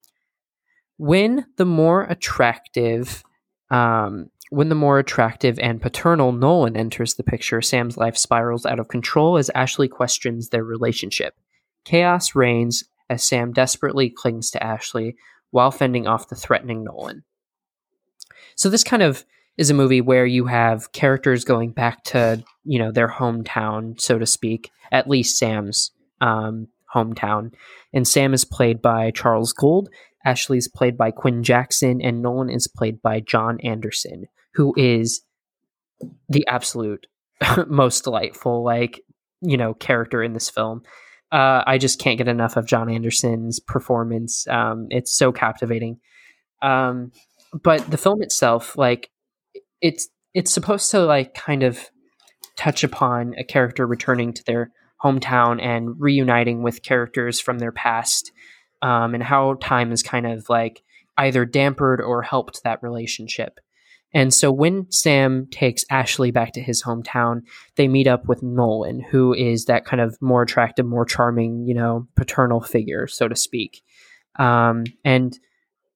When 0.96 1.46
the 1.56 1.66
more 1.66 2.04
attractive, 2.04 3.24
um, 3.70 4.30
when 4.50 4.68
the 4.68 4.74
more 4.74 4.98
attractive 4.98 5.58
and 5.58 5.82
paternal 5.82 6.32
Nolan 6.32 6.76
enters 6.76 7.14
the 7.14 7.24
picture, 7.24 7.60
Sam's 7.60 7.96
life 7.96 8.16
spirals 8.16 8.64
out 8.64 8.78
of 8.78 8.88
control 8.88 9.36
as 9.36 9.50
Ashley 9.50 9.88
questions 9.88 10.48
their 10.48 10.64
relationship. 10.64 11.34
Chaos 11.84 12.34
reigns 12.34 12.84
as 13.10 13.24
Sam 13.24 13.52
desperately 13.52 14.10
clings 14.10 14.50
to 14.50 14.62
Ashley 14.62 15.16
while 15.50 15.70
fending 15.70 16.06
off 16.06 16.28
the 16.28 16.36
threatening 16.36 16.84
Nolan. 16.84 17.24
So 18.56 18.68
this 18.68 18.84
kind 18.84 19.02
of 19.02 19.24
is 19.56 19.70
a 19.70 19.74
movie 19.74 20.00
where 20.00 20.26
you 20.26 20.46
have 20.46 20.92
characters 20.92 21.44
going 21.44 21.70
back 21.70 22.02
to 22.04 22.42
you 22.64 22.78
know 22.78 22.90
their 22.90 23.08
hometown, 23.08 24.00
so 24.00 24.18
to 24.18 24.26
speak, 24.26 24.70
at 24.90 25.08
least 25.08 25.38
Sam's 25.38 25.92
um, 26.20 26.68
hometown, 26.94 27.52
and 27.92 28.06
Sam 28.06 28.34
is 28.34 28.44
played 28.44 28.80
by 28.82 29.10
Charles 29.10 29.52
Gould. 29.52 29.88
Ashley 30.24 30.58
is 30.58 30.68
played 30.68 30.96
by 30.96 31.10
Quinn 31.10 31.42
Jackson, 31.42 32.00
and 32.00 32.22
Nolan 32.22 32.50
is 32.50 32.66
played 32.66 33.02
by 33.02 33.20
John 33.20 33.60
Anderson, 33.60 34.26
who 34.54 34.74
is 34.76 35.22
the 36.28 36.46
absolute 36.48 37.06
most 37.66 38.04
delightful, 38.04 38.64
like 38.64 39.02
you 39.40 39.56
know, 39.56 39.74
character 39.74 40.22
in 40.22 40.32
this 40.32 40.48
film. 40.48 40.82
Uh, 41.34 41.64
I 41.66 41.78
just 41.78 41.98
can't 41.98 42.16
get 42.16 42.28
enough 42.28 42.56
of 42.56 42.68
John 42.68 42.88
Anderson's 42.88 43.58
performance. 43.58 44.46
Um, 44.46 44.86
it's 44.90 45.16
so 45.18 45.32
captivating. 45.32 45.98
Um, 46.62 47.10
but 47.64 47.90
the 47.90 47.96
film 47.96 48.22
itself, 48.22 48.78
like, 48.78 49.10
it's 49.80 50.08
it's 50.32 50.54
supposed 50.54 50.92
to 50.92 51.00
like 51.00 51.34
kind 51.34 51.64
of 51.64 51.90
touch 52.56 52.84
upon 52.84 53.34
a 53.36 53.42
character 53.42 53.84
returning 53.84 54.32
to 54.32 54.44
their 54.44 54.70
hometown 55.02 55.60
and 55.60 55.96
reuniting 55.98 56.62
with 56.62 56.84
characters 56.84 57.40
from 57.40 57.58
their 57.58 57.72
past, 57.72 58.30
um, 58.80 59.12
and 59.12 59.24
how 59.24 59.54
time 59.54 59.90
has 59.90 60.04
kind 60.04 60.26
of 60.28 60.48
like 60.48 60.82
either 61.18 61.44
dampered 61.44 61.98
or 61.98 62.22
helped 62.22 62.62
that 62.62 62.80
relationship. 62.80 63.58
And 64.14 64.32
so 64.32 64.52
when 64.52 64.90
Sam 64.90 65.48
takes 65.50 65.84
Ashley 65.90 66.30
back 66.30 66.52
to 66.52 66.62
his 66.62 66.82
hometown, 66.84 67.42
they 67.74 67.88
meet 67.88 68.06
up 68.06 68.26
with 68.26 68.44
Nolan, 68.44 69.00
who 69.00 69.34
is 69.34 69.64
that 69.64 69.84
kind 69.84 70.00
of 70.00 70.16
more 70.22 70.42
attractive, 70.42 70.86
more 70.86 71.04
charming, 71.04 71.66
you 71.66 71.74
know, 71.74 72.06
paternal 72.14 72.60
figure, 72.60 73.08
so 73.08 73.26
to 73.26 73.34
speak. 73.34 73.82
Um, 74.38 74.84
and 75.04 75.36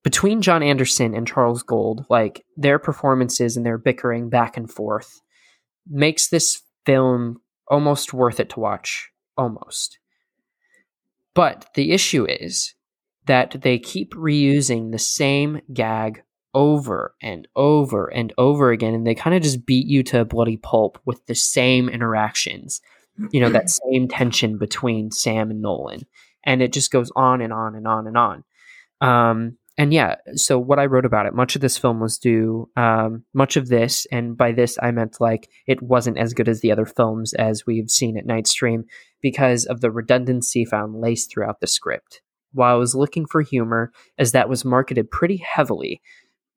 between 0.03 0.43
John 0.43 0.65
Anderson 0.65 1.15
and 1.15 1.29
Charles 1.29 1.63
Gould, 1.63 2.07
like 2.11 2.45
their 2.57 2.81
performances 2.81 3.57
and 3.57 3.65
their 3.65 3.79
bickering 3.79 4.29
back 4.29 4.57
and 4.57 4.71
forth 4.71 5.21
makes 5.89 6.29
this 6.29 6.63
film 6.85 7.41
almost 7.69 8.13
worth 8.13 8.41
it 8.41 8.51
to 8.51 8.61
watch. 8.61 9.11
Almost. 9.37 10.01
But 11.35 11.67
the 11.75 11.93
issue 11.93 12.27
is 12.29 12.75
that 13.27 13.63
they 13.63 13.79
keep 13.79 14.13
reusing 14.15 14.91
the 14.91 14.99
same 14.99 15.61
gag 15.73 16.25
over 16.55 17.15
and 17.23 17.47
over 17.57 18.07
and 18.07 18.33
over 18.39 18.71
again 18.71 18.95
and 18.95 19.07
they 19.07 19.15
kind 19.15 19.37
of 19.37 19.43
just 19.43 19.67
beat 19.67 19.87
you 19.87 20.03
to 20.03 20.21
a 20.21 20.25
bloody 20.25 20.57
pulp 20.57 20.99
with 21.05 21.25
the 21.27 21.35
same 21.35 21.89
interactions 21.89 22.81
you 23.31 23.41
know 23.41 23.51
that 23.51 23.71
same 23.91 24.09
tension 24.09 24.59
between 24.59 25.11
sam 25.11 25.51
and 25.51 25.61
nolan. 25.61 26.07
And 26.45 26.63
it 26.63 26.73
just 26.73 26.91
goes 26.91 27.11
on 27.15 27.41
and 27.41 27.53
on 27.53 27.75
and 27.75 27.87
on 27.87 28.07
and 28.07 28.17
on. 28.17 28.45
Um, 29.01 29.59
and 29.77 29.93
yeah 29.93 30.17
so 30.35 30.59
what 30.59 30.81
i 30.81 30.87
wrote 30.87 31.05
about 31.05 31.27
it 31.27 31.35
much 31.35 31.55
of 31.55 31.63
this 31.63 31.79
film 31.79 32.01
was 32.01 32.19
due 32.19 32.69
um, 32.77 33.23
much 33.33 33.57
of 33.57 33.69
this 33.69 34.09
and 34.11 34.37
by 34.37 34.51
this 34.51 34.77
i 34.83 34.91
meant 34.91 35.21
like 35.21 35.49
it 35.69 35.81
wasn't 35.81 36.19
as 36.19 36.35
good 36.35 36.49
as 36.49 36.61
the 36.61 36.73
other 36.73 36.85
films 36.85 37.33
as 37.35 37.65
we've 37.65 37.89
seen 37.89 38.19
at 38.19 38.27
nightstream 38.27 38.83
because 39.23 39.67
of 39.67 39.81
the 39.81 39.93
redundancy 39.93 40.65
found 40.65 41.01
laced 41.01 41.31
throughout 41.31 41.61
the 41.61 41.69
script. 41.69 42.23
While 42.53 42.75
i 42.75 42.79
was 42.79 42.97
looking 42.97 43.25
for 43.25 43.41
humor 43.41 43.93
as 44.19 44.33
that 44.33 44.49
was 44.49 44.65
marketed 44.65 45.13
pretty 45.13 45.37
heavily 45.37 46.03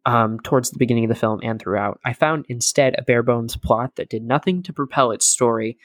um, 0.05 0.39
towards 0.39 0.71
the 0.71 0.79
beginning 0.79 1.05
of 1.05 1.09
the 1.09 1.15
film 1.15 1.39
and 1.43 1.59
throughout. 1.59 1.99
I 2.03 2.13
found 2.13 2.45
instead 2.49 2.95
a 2.97 3.03
bare 3.03 3.23
bones 3.23 3.55
plot 3.55 3.95
that 3.95 4.09
did 4.09 4.23
nothing 4.23 4.63
to 4.63 4.73
propel 4.73 5.11
its 5.11 5.25
story 5.25 5.77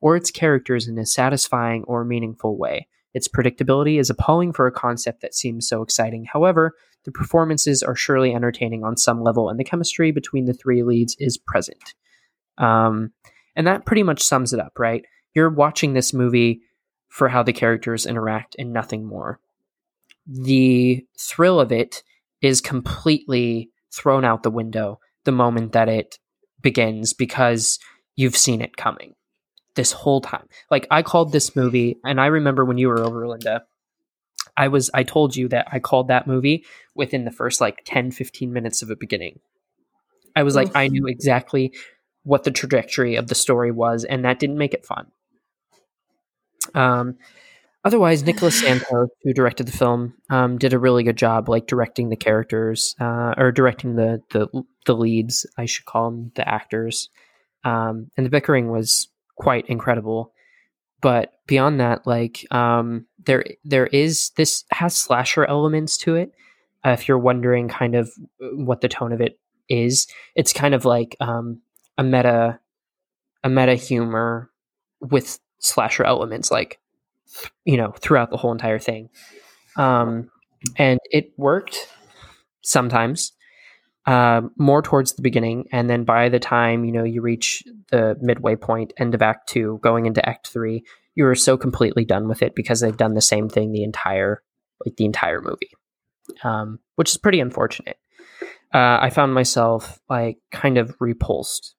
or 0.00 0.16
its 0.16 0.30
characters 0.30 0.86
in 0.86 0.98
a 0.98 1.06
satisfying 1.06 1.84
or 1.84 2.04
meaningful 2.04 2.56
way. 2.56 2.88
Its 3.14 3.28
predictability 3.28 3.98
is 3.98 4.10
appalling 4.10 4.52
for 4.52 4.66
a 4.66 4.72
concept 4.72 5.22
that 5.22 5.34
seems 5.34 5.68
so 5.68 5.82
exciting. 5.82 6.26
However, 6.30 6.74
the 7.04 7.12
performances 7.12 7.82
are 7.82 7.94
surely 7.94 8.34
entertaining 8.34 8.82
on 8.82 8.96
some 8.96 9.22
level, 9.22 9.48
and 9.48 9.58
the 9.58 9.64
chemistry 9.64 10.10
between 10.10 10.46
the 10.46 10.54
three 10.54 10.82
leads 10.82 11.16
is 11.18 11.38
present. 11.38 11.94
Um, 12.58 13.12
and 13.54 13.66
that 13.66 13.86
pretty 13.86 14.02
much 14.02 14.22
sums 14.22 14.52
it 14.52 14.60
up, 14.60 14.78
right? 14.78 15.04
You're 15.34 15.50
watching 15.50 15.92
this 15.92 16.12
movie 16.12 16.62
for 17.08 17.28
how 17.28 17.42
the 17.42 17.52
characters 17.52 18.06
interact 18.06 18.56
and 18.58 18.72
nothing 18.72 19.04
more. 19.04 19.38
The 20.26 21.06
thrill 21.18 21.60
of 21.60 21.70
it 21.70 22.02
is 22.44 22.60
completely 22.60 23.70
thrown 23.92 24.24
out 24.24 24.42
the 24.42 24.50
window 24.50 24.98
the 25.24 25.32
moment 25.32 25.72
that 25.72 25.88
it 25.88 26.18
begins 26.60 27.12
because 27.12 27.78
you've 28.16 28.36
seen 28.36 28.60
it 28.60 28.76
coming 28.76 29.14
this 29.74 29.92
whole 29.92 30.20
time. 30.20 30.46
Like 30.70 30.86
I 30.90 31.02
called 31.02 31.32
this 31.32 31.56
movie 31.56 31.96
and 32.04 32.20
I 32.20 32.26
remember 32.26 32.64
when 32.64 32.78
you 32.78 32.88
were 32.88 33.02
over 33.02 33.26
Linda, 33.26 33.64
I 34.56 34.68
was 34.68 34.90
I 34.94 35.02
told 35.02 35.36
you 35.36 35.48
that 35.48 35.68
I 35.72 35.78
called 35.78 36.08
that 36.08 36.26
movie 36.26 36.64
within 36.94 37.24
the 37.24 37.30
first 37.30 37.60
like 37.60 37.82
10 37.84 38.10
15 38.10 38.52
minutes 38.52 38.82
of 38.82 38.90
a 38.90 38.96
beginning. 38.96 39.40
I 40.36 40.42
was 40.42 40.54
like 40.54 40.70
I 40.74 40.88
knew 40.88 41.06
exactly 41.06 41.72
what 42.22 42.44
the 42.44 42.50
trajectory 42.50 43.16
of 43.16 43.28
the 43.28 43.34
story 43.34 43.70
was 43.70 44.04
and 44.04 44.24
that 44.24 44.38
didn't 44.38 44.58
make 44.58 44.74
it 44.74 44.86
fun. 44.86 45.06
Um 46.74 47.16
otherwise, 47.84 48.22
Nicholas 48.22 48.60
Santos, 48.60 49.10
who 49.22 49.32
directed 49.32 49.66
the 49.66 49.76
film, 49.76 50.14
um, 50.30 50.58
did 50.58 50.72
a 50.72 50.78
really 50.78 51.02
good 51.02 51.16
job, 51.16 51.48
like 51.48 51.66
directing 51.66 52.08
the 52.08 52.16
characters 52.16 52.94
uh, 53.00 53.34
or 53.36 53.52
directing 53.52 53.96
the, 53.96 54.20
the 54.30 54.48
the 54.86 54.96
leads. 54.96 55.46
I 55.56 55.66
should 55.66 55.84
call 55.84 56.10
them 56.10 56.32
the 56.34 56.48
actors. 56.48 57.08
Um, 57.64 58.10
and 58.16 58.26
the 58.26 58.30
bickering 58.30 58.70
was 58.70 59.08
quite 59.36 59.66
incredible. 59.66 60.32
But 61.00 61.32
beyond 61.46 61.80
that, 61.80 62.06
like 62.06 62.46
um, 62.52 63.06
there 63.26 63.44
there 63.64 63.86
is 63.86 64.30
this 64.36 64.64
has 64.70 64.96
slasher 64.96 65.44
elements 65.44 65.98
to 65.98 66.14
it. 66.14 66.32
Uh, 66.84 66.90
if 66.90 67.08
you're 67.08 67.18
wondering, 67.18 67.68
kind 67.68 67.94
of 67.94 68.10
what 68.40 68.80
the 68.80 68.88
tone 68.88 69.12
of 69.12 69.20
it 69.20 69.38
is, 69.68 70.06
it's 70.34 70.52
kind 70.52 70.74
of 70.74 70.84
like 70.84 71.16
um, 71.20 71.60
a 71.98 72.02
meta 72.02 72.58
a 73.42 73.50
meta 73.50 73.74
humor 73.74 74.50
with 75.00 75.38
slasher 75.58 76.04
elements, 76.04 76.50
like 76.50 76.78
you 77.64 77.76
know, 77.76 77.92
throughout 77.92 78.30
the 78.30 78.36
whole 78.36 78.52
entire 78.52 78.78
thing. 78.78 79.08
Um, 79.76 80.30
and 80.76 81.00
it 81.10 81.32
worked 81.36 81.88
sometimes, 82.62 83.32
uh, 84.06 84.42
more 84.58 84.82
towards 84.82 85.14
the 85.14 85.22
beginning, 85.22 85.66
and 85.72 85.88
then 85.88 86.04
by 86.04 86.28
the 86.28 86.38
time 86.38 86.84
you 86.84 86.92
know 86.92 87.04
you 87.04 87.22
reach 87.22 87.64
the 87.90 88.16
midway 88.20 88.54
point, 88.56 88.92
end 88.98 89.14
of 89.14 89.22
Act 89.22 89.48
Two, 89.48 89.78
going 89.82 90.06
into 90.06 90.26
Act 90.28 90.48
Three, 90.48 90.84
you 91.14 91.26
are 91.26 91.34
so 91.34 91.56
completely 91.56 92.04
done 92.04 92.28
with 92.28 92.42
it 92.42 92.54
because 92.54 92.80
they've 92.80 92.96
done 92.96 93.14
the 93.14 93.22
same 93.22 93.48
thing 93.48 93.72
the 93.72 93.82
entire 93.82 94.42
like 94.84 94.96
the 94.96 95.04
entire 95.04 95.40
movie, 95.40 95.70
um, 96.42 96.80
which 96.96 97.10
is 97.10 97.16
pretty 97.16 97.40
unfortunate. 97.40 97.96
Uh, 98.74 98.98
I 99.00 99.10
found 99.10 99.32
myself 99.32 100.00
like 100.10 100.38
kind 100.50 100.78
of 100.78 100.96
repulsed 101.00 101.74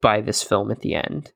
by 0.00 0.20
this 0.20 0.42
film 0.42 0.70
at 0.70 0.80
the 0.80 0.94
end, 0.94 1.32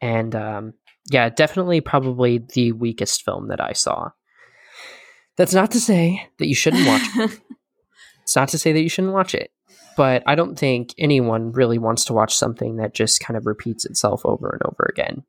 and 0.00 0.34
um, 0.34 0.74
yeah, 1.10 1.28
definitely 1.28 1.80
probably 1.80 2.38
the 2.38 2.72
weakest 2.72 3.24
film 3.24 3.48
that 3.48 3.60
I 3.60 3.72
saw. 3.72 4.10
That's 5.36 5.54
not 5.54 5.72
to 5.72 5.80
say 5.80 6.28
that 6.38 6.46
you 6.46 6.54
shouldn't 6.54 6.86
watch 6.86 7.02
it. 7.16 7.40
it's 8.22 8.36
not 8.36 8.48
to 8.50 8.58
say 8.58 8.72
that 8.72 8.82
you 8.82 8.88
shouldn't 8.88 9.14
watch 9.14 9.34
it, 9.34 9.50
but 9.96 10.22
I 10.26 10.34
don't 10.34 10.58
think 10.58 10.94
anyone 10.96 11.52
really 11.52 11.78
wants 11.78 12.04
to 12.06 12.12
watch 12.12 12.36
something 12.36 12.76
that 12.76 12.94
just 12.94 13.20
kind 13.20 13.36
of 13.36 13.46
repeats 13.46 13.84
itself 13.84 14.24
over 14.24 14.48
and 14.50 14.62
over 14.64 14.88
again. 14.88 15.24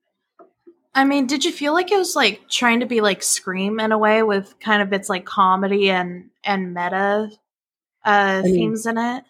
I 0.93 1.03
mean, 1.03 1.27
did 1.27 1.43
you 1.43 1.51
feel 1.51 1.73
like 1.73 1.91
it 1.91 1.97
was 1.97 2.15
like 2.15 2.47
trying 2.49 2.79
to 2.79 2.85
be 2.85 3.01
like 3.01 3.21
Scream 3.21 3.81
in 3.81 3.91
a 3.91 3.97
way 3.97 4.23
with 4.23 4.57
kind 4.59 4.81
of 4.81 4.93
its 4.93 5.09
like 5.09 5.25
comedy 5.25 5.89
and 5.89 6.29
and 6.43 6.73
meta 6.73 7.29
uh 8.05 8.07
I 8.07 8.41
mean, 8.43 8.53
themes 8.53 8.85
in 8.85 8.97
it? 8.97 9.25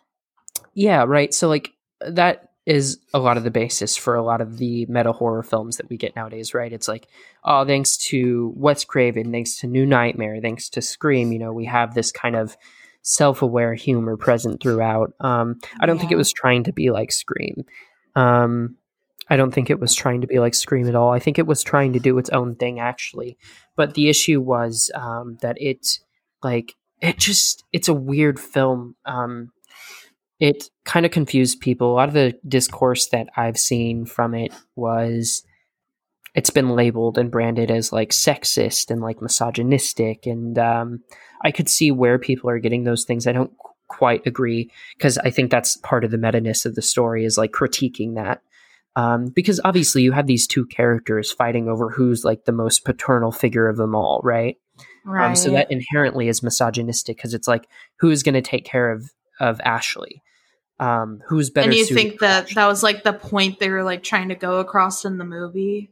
Yeah, 0.76 1.06
right. 1.08 1.34
So 1.34 1.48
like 1.48 1.72
that 2.02 2.52
is 2.66 2.98
a 3.14 3.20
lot 3.20 3.38
of 3.38 3.44
the 3.44 3.52
basis 3.52 3.96
for 3.96 4.16
a 4.16 4.24
lot 4.24 4.42
of 4.42 4.58
the 4.58 4.86
meta 4.88 5.12
horror 5.12 5.44
films 5.44 5.78
that 5.78 5.90
we 5.90 5.98
get 5.98 6.16
nowadays, 6.16 6.54
right? 6.54 6.74
It's 6.74 6.88
like, 6.88 7.08
oh, 7.44 7.64
thanks 7.64 7.96
to 7.98 8.54
Wes 8.56 8.84
Craven, 8.84 9.32
thanks 9.32 9.60
to 9.60 9.68
New 9.68 9.86
Nightmare, 9.86 10.40
thanks 10.42 10.70
to 10.70 10.82
Scream, 10.82 11.32
you 11.32 11.40
know, 11.40 11.54
we 11.54 11.66
have 11.66 11.94
this 11.94 12.12
kind 12.12 12.36
of 12.36 12.58
self-aware 13.04 13.76
humor 13.76 14.18
present 14.18 14.64
throughout. 14.64 15.14
Um, 15.20 15.60
I 15.80 15.86
don't 15.86 15.98
yeah. 15.98 16.02
think 16.02 16.12
it 16.12 16.18
was 16.18 16.34
trying 16.34 16.64
to 16.64 16.74
be 16.74 16.90
like 16.90 17.12
Scream. 17.12 17.66
Um, 18.16 18.78
I 19.30 19.38
don't 19.38 19.52
think 19.52 19.70
it 19.70 19.80
was 19.80 19.94
trying 19.94 20.22
to 20.22 20.28
be 20.28 20.40
like 20.40 20.56
Scream 20.56 20.88
at 20.88 20.96
all. 20.96 21.12
I 21.12 21.20
think 21.20 21.38
it 21.38 21.46
was 21.46 21.62
trying 21.62 21.94
to 21.94 22.00
do 22.00 22.18
its 22.18 22.32
own 22.32 22.56
thing, 22.56 22.80
actually. 22.80 23.38
But 23.76 23.94
the 23.94 24.10
issue 24.10 24.42
was 24.42 24.90
um, 24.96 25.38
that 25.42 25.62
it, 25.62 26.00
like, 26.42 26.74
it 27.02 27.20
just, 27.20 27.64
it's 27.72 27.88
a 27.88 27.94
weird 27.94 28.40
film. 28.40 28.96
Um, 29.06 29.52
it 30.40 30.70
kind 30.84 31.06
of 31.06 31.12
confused 31.12 31.62
people. 31.62 31.92
A 31.92 31.96
lot 31.96 32.10
of 32.10 32.14
the 32.14 32.38
discourse 32.48 33.08
that 33.08 33.28
I've 33.38 33.58
seen 33.58 34.06
from 34.06 34.34
it 34.34 34.54
was 34.76 35.44
it's 36.34 36.50
been 36.50 36.70
labeled 36.70 37.18
and 37.18 37.32
branded 37.32 37.72
as 37.72 37.94
like 37.94 38.10
sexist 38.10 38.92
and 38.92 39.02
like 39.02 39.22
misogynistic. 39.22 40.26
And 40.26 40.58
um, 40.60 41.02
I 41.42 41.52
could 41.52 41.70
see 41.70 41.92
where 41.92 42.20
people 42.20 42.50
are 42.50 42.60
getting 42.60 42.84
those 42.84 43.06
things. 43.06 43.26
I 43.26 43.32
don't 43.32 43.54
quite 43.88 44.28
agree 44.28 44.70
because 44.98 45.18
I 45.20 45.30
think 45.30 45.50
that's 45.50 45.78
part 45.78 46.04
of 46.04 46.12
the 46.12 46.18
meta 46.18 46.42
ness 46.42 46.66
of 46.66 46.76
the 46.76 46.82
story 46.82 47.24
is 47.24 47.38
like 47.38 47.52
critiquing 47.52 48.16
that. 48.16 48.42
Um, 48.98 49.28
because 49.28 49.60
obviously 49.64 50.04
you 50.04 50.14
have 50.14 50.28
these 50.28 50.48
two 50.48 50.66
characters 50.66 51.32
fighting 51.32 51.68
over 51.68 51.90
who's 51.90 52.24
like 52.24 52.46
the 52.46 52.54
most 52.54 52.86
paternal 52.86 53.32
figure 53.32 53.68
of 53.68 53.78
them 53.78 53.94
all, 53.94 54.22
right? 54.24 54.58
Right. 55.06 55.30
Um, 55.30 55.36
so 55.36 55.52
that 55.52 55.72
inherently 55.72 56.28
is 56.28 56.44
misogynistic 56.44 57.18
because 57.18 57.34
it's 57.34 57.48
like 57.48 57.68
who 58.00 58.10
is 58.10 58.24
going 58.24 58.36
to 58.36 58.42
take 58.42 58.66
care 58.66 58.92
of 58.92 59.12
of 59.40 59.60
Ashley? 59.62 60.22
Um, 60.80 61.22
who's 61.28 61.50
better? 61.50 61.70
And 61.70 61.78
you 61.78 61.86
think 61.86 62.20
that 62.20 62.50
that 62.56 62.68
was 62.68 62.84
like 62.84 63.04
the 63.04 63.14
point 63.14 63.60
they 63.60 63.70
were 63.70 63.84
like 63.84 64.04
trying 64.04 64.30
to 64.30 64.36
go 64.36 64.60
across 64.60 65.06
in 65.06 65.18
the 65.18 65.26
movie? 65.26 65.92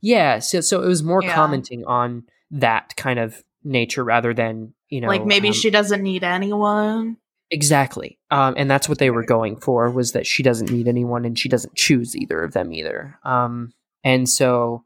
Yeah. 0.00 0.40
So 0.40 0.60
so 0.60 0.82
it 0.82 0.88
was 0.88 1.02
more 1.02 1.22
yeah. 1.22 1.34
commenting 1.34 1.84
on 1.84 2.24
that 2.50 2.94
kind 2.96 3.18
of 3.18 3.42
nature 3.64 4.04
rather 4.04 4.32
than 4.32 4.72
you 4.88 5.00
know 5.00 5.08
like 5.08 5.24
maybe 5.24 5.48
um, 5.48 5.54
she 5.54 5.70
doesn't 5.70 6.02
need 6.02 6.24
anyone. 6.24 7.16
Exactly. 7.50 8.18
Um, 8.30 8.54
and 8.56 8.68
that's 8.68 8.88
what 8.88 8.98
they 8.98 9.10
were 9.10 9.24
going 9.24 9.56
for 9.56 9.88
was 9.90 10.12
that 10.12 10.26
she 10.26 10.42
doesn't 10.42 10.70
need 10.70 10.88
anyone 10.88 11.24
and 11.24 11.38
she 11.38 11.48
doesn't 11.48 11.76
choose 11.76 12.16
either 12.16 12.42
of 12.42 12.52
them 12.52 12.72
either. 12.72 13.18
Um, 13.24 13.72
and 14.02 14.28
so 14.28 14.84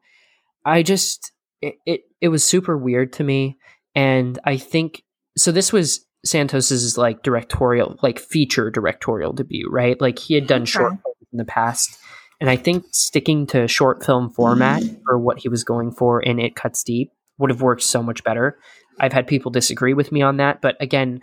I 0.65 0.83
just 0.83 1.33
it, 1.63 1.77
it, 1.87 2.01
it 2.21 2.29
was 2.29 2.45
super 2.45 2.77
weird 2.77 3.15
to 3.15 3.25
me. 3.25 3.59
And 3.95 4.39
I 4.45 4.57
think 4.57 5.03
so 5.37 5.53
this 5.53 5.73
was 5.73 6.05
Santos's 6.25 6.99
like 6.99 7.23
directorial, 7.23 7.99
like 8.03 8.19
feature 8.19 8.71
directorial 8.71 9.33
debut, 9.33 9.69
right? 9.71 10.01
Like 10.01 10.19
he 10.19 10.35
had 10.35 10.47
done 10.47 10.65
short 10.65 10.93
films 10.93 11.29
in 11.33 11.39
the 11.39 11.45
past. 11.45 11.99
And 12.41 12.49
I 12.49 12.57
think 12.57 12.87
sticking 12.91 13.47
to 13.49 13.69
short 13.69 14.05
film 14.05 14.31
format 14.31 14.83
mm-hmm. 14.83 15.03
for 15.05 15.19
what 15.19 15.39
he 15.39 15.49
was 15.49 15.65
going 15.65 15.93
for 15.93 16.21
in 16.21 16.39
It 16.39 16.57
Cuts 16.57 16.83
Deep 16.83 17.13
would 17.39 17.51
have 17.51 17.63
worked 17.63 17.83
so 17.83 18.03
much 18.03 18.25
better. 18.25 18.59
I've 18.99 19.13
had 19.13 19.27
people 19.27 19.51
disagree 19.51 19.95
with 19.95 20.13
me 20.13 20.23
on 20.23 20.39
that, 20.39 20.61
but 20.61 20.77
again, 20.81 21.23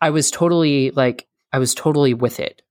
I 0.00 0.10
was 0.10 0.30
totally 0.30 0.90
like 0.90 1.26
I 1.52 1.58
was 1.58 1.74
totally 1.74 2.14
with 2.14 2.40
it 2.40 2.62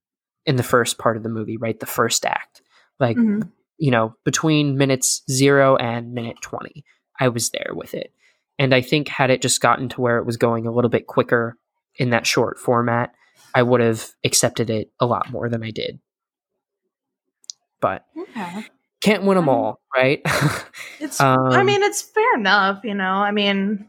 in 0.46 0.56
the 0.56 0.62
first 0.62 0.98
part 0.98 1.16
of 1.16 1.22
the 1.22 1.28
movie, 1.28 1.56
right? 1.56 1.78
The 1.78 1.86
first 1.86 2.24
act. 2.24 2.62
Like, 3.00 3.16
mm-hmm. 3.16 3.48
you 3.78 3.90
know, 3.90 4.14
between 4.24 4.76
minutes 4.76 5.22
0 5.30 5.76
and 5.76 6.12
minute 6.12 6.36
20, 6.42 6.84
I 7.18 7.28
was 7.28 7.50
there 7.50 7.72
with 7.72 7.94
it. 7.94 8.12
And 8.58 8.74
I 8.74 8.80
think 8.80 9.08
had 9.08 9.30
it 9.30 9.42
just 9.42 9.60
gotten 9.60 9.88
to 9.90 10.00
where 10.00 10.18
it 10.18 10.26
was 10.26 10.36
going 10.36 10.66
a 10.66 10.72
little 10.72 10.90
bit 10.90 11.06
quicker 11.06 11.56
in 11.96 12.10
that 12.10 12.26
short 12.26 12.58
format, 12.58 13.12
I 13.54 13.62
would 13.62 13.80
have 13.80 14.10
accepted 14.24 14.70
it 14.70 14.90
a 15.00 15.06
lot 15.06 15.30
more 15.30 15.48
than 15.48 15.62
I 15.62 15.70
did. 15.70 16.00
But 17.80 18.04
okay. 18.16 18.66
can't 19.00 19.24
win 19.24 19.36
them 19.36 19.48
all, 19.48 19.80
right? 19.94 20.20
it's. 21.00 21.20
um, 21.20 21.48
I 21.48 21.62
mean, 21.62 21.82
it's 21.82 22.02
fair 22.02 22.34
enough, 22.36 22.82
you 22.84 22.94
know. 22.94 23.04
I 23.04 23.30
mean, 23.30 23.88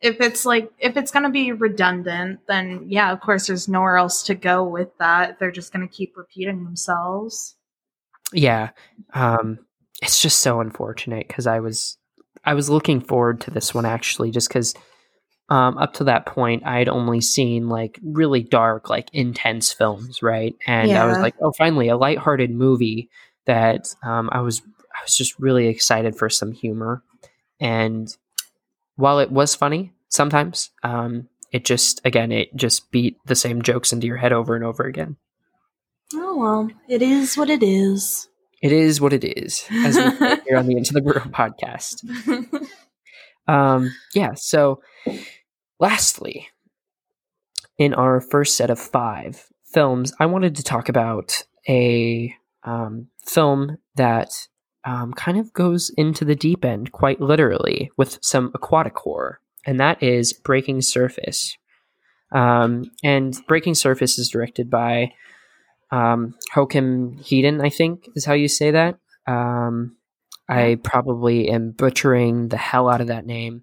if 0.00 0.20
it's 0.20 0.46
like 0.46 0.70
if 0.78 0.96
it's 0.96 1.10
going 1.10 1.24
to 1.24 1.30
be 1.30 1.52
redundant, 1.52 2.40
then 2.48 2.86
yeah, 2.88 3.12
of 3.12 3.20
course, 3.20 3.46
there's 3.46 3.68
nowhere 3.68 3.96
else 3.96 4.22
to 4.24 4.34
go 4.34 4.64
with 4.64 4.96
that. 4.98 5.38
They're 5.38 5.50
just 5.50 5.72
going 5.72 5.86
to 5.86 5.94
keep 5.94 6.16
repeating 6.16 6.64
themselves. 6.64 7.56
Yeah, 8.32 8.70
um, 9.14 9.58
it's 10.02 10.20
just 10.20 10.40
so 10.40 10.60
unfortunate 10.60 11.28
because 11.28 11.46
I 11.46 11.60
was 11.60 11.98
I 12.46 12.54
was 12.54 12.70
looking 12.70 13.00
forward 13.00 13.40
to 13.42 13.50
this 13.50 13.74
one 13.74 13.84
actually, 13.84 14.30
just 14.30 14.48
because 14.48 14.74
um, 15.48 15.78
up 15.78 15.94
to 15.94 16.04
that 16.04 16.26
point 16.26 16.62
I 16.64 16.78
had 16.78 16.88
only 16.88 17.20
seen 17.20 17.68
like 17.68 17.98
really 18.02 18.42
dark, 18.42 18.88
like 18.88 19.08
intense 19.12 19.72
films, 19.72 20.22
right? 20.22 20.56
And 20.66 20.90
yeah. 20.90 21.04
I 21.04 21.06
was 21.06 21.18
like, 21.18 21.34
oh, 21.40 21.52
finally 21.52 21.88
a 21.88 21.96
lighthearted 21.96 22.50
movie 22.50 23.10
that 23.46 23.94
um, 24.02 24.28
I 24.32 24.40
was 24.40 24.62
I 24.92 25.02
was 25.04 25.16
just 25.16 25.38
really 25.38 25.66
excited 25.68 26.16
for 26.16 26.30
some 26.30 26.52
humor. 26.52 27.02
And 27.60 28.14
while 28.96 29.18
it 29.18 29.30
was 29.30 29.54
funny 29.54 29.92
sometimes, 30.08 30.70
um, 30.82 31.28
it 31.52 31.64
just 31.64 32.00
again 32.04 32.32
it 32.32 32.54
just 32.56 32.90
beat 32.90 33.16
the 33.26 33.36
same 33.36 33.62
jokes 33.62 33.92
into 33.92 34.06
your 34.06 34.16
head 34.16 34.32
over 34.32 34.54
and 34.56 34.64
over 34.64 34.84
again. 34.84 35.16
Oh 36.14 36.36
well, 36.36 36.70
it 36.88 37.02
is 37.02 37.36
what 37.36 37.50
it 37.50 37.62
is. 37.62 38.28
It 38.62 38.72
is 38.72 39.00
what 39.00 39.12
it 39.12 39.24
is, 39.24 39.64
as 39.70 39.96
we 39.96 40.02
here 40.48 40.56
on 40.56 40.66
the 40.66 40.76
Into 40.76 40.92
the 40.92 41.02
World 41.02 41.30
podcast. 41.32 42.02
Um, 43.48 43.94
yeah. 44.14 44.34
So, 44.34 44.82
lastly, 45.78 46.48
in 47.78 47.94
our 47.94 48.20
first 48.20 48.56
set 48.56 48.70
of 48.70 48.78
five 48.78 49.46
films, 49.64 50.12
I 50.18 50.26
wanted 50.26 50.56
to 50.56 50.62
talk 50.62 50.88
about 50.88 51.44
a 51.68 52.34
um, 52.64 53.08
film 53.24 53.78
that 53.96 54.30
um, 54.84 55.12
kind 55.12 55.38
of 55.38 55.52
goes 55.52 55.90
into 55.96 56.24
the 56.24 56.36
deep 56.36 56.64
end, 56.64 56.92
quite 56.92 57.20
literally, 57.20 57.90
with 57.96 58.18
some 58.22 58.52
aquatic 58.54 58.96
horror, 58.96 59.40
and 59.64 59.80
that 59.80 60.02
is 60.02 60.32
Breaking 60.32 60.80
Surface. 60.80 61.56
Um, 62.32 62.90
and 63.04 63.36
Breaking 63.46 63.74
Surface 63.74 64.18
is 64.18 64.28
directed 64.28 64.68
by 64.68 65.12
um, 65.90 66.34
Joachim 66.54 67.18
Hedin, 67.22 67.64
I 67.64 67.70
think 67.70 68.08
is 68.14 68.24
how 68.24 68.34
you 68.34 68.48
say 68.48 68.70
that. 68.72 68.98
Um, 69.26 69.96
I 70.48 70.78
probably 70.82 71.48
am 71.48 71.72
butchering 71.72 72.48
the 72.48 72.56
hell 72.56 72.88
out 72.88 73.00
of 73.00 73.08
that 73.08 73.26
name. 73.26 73.62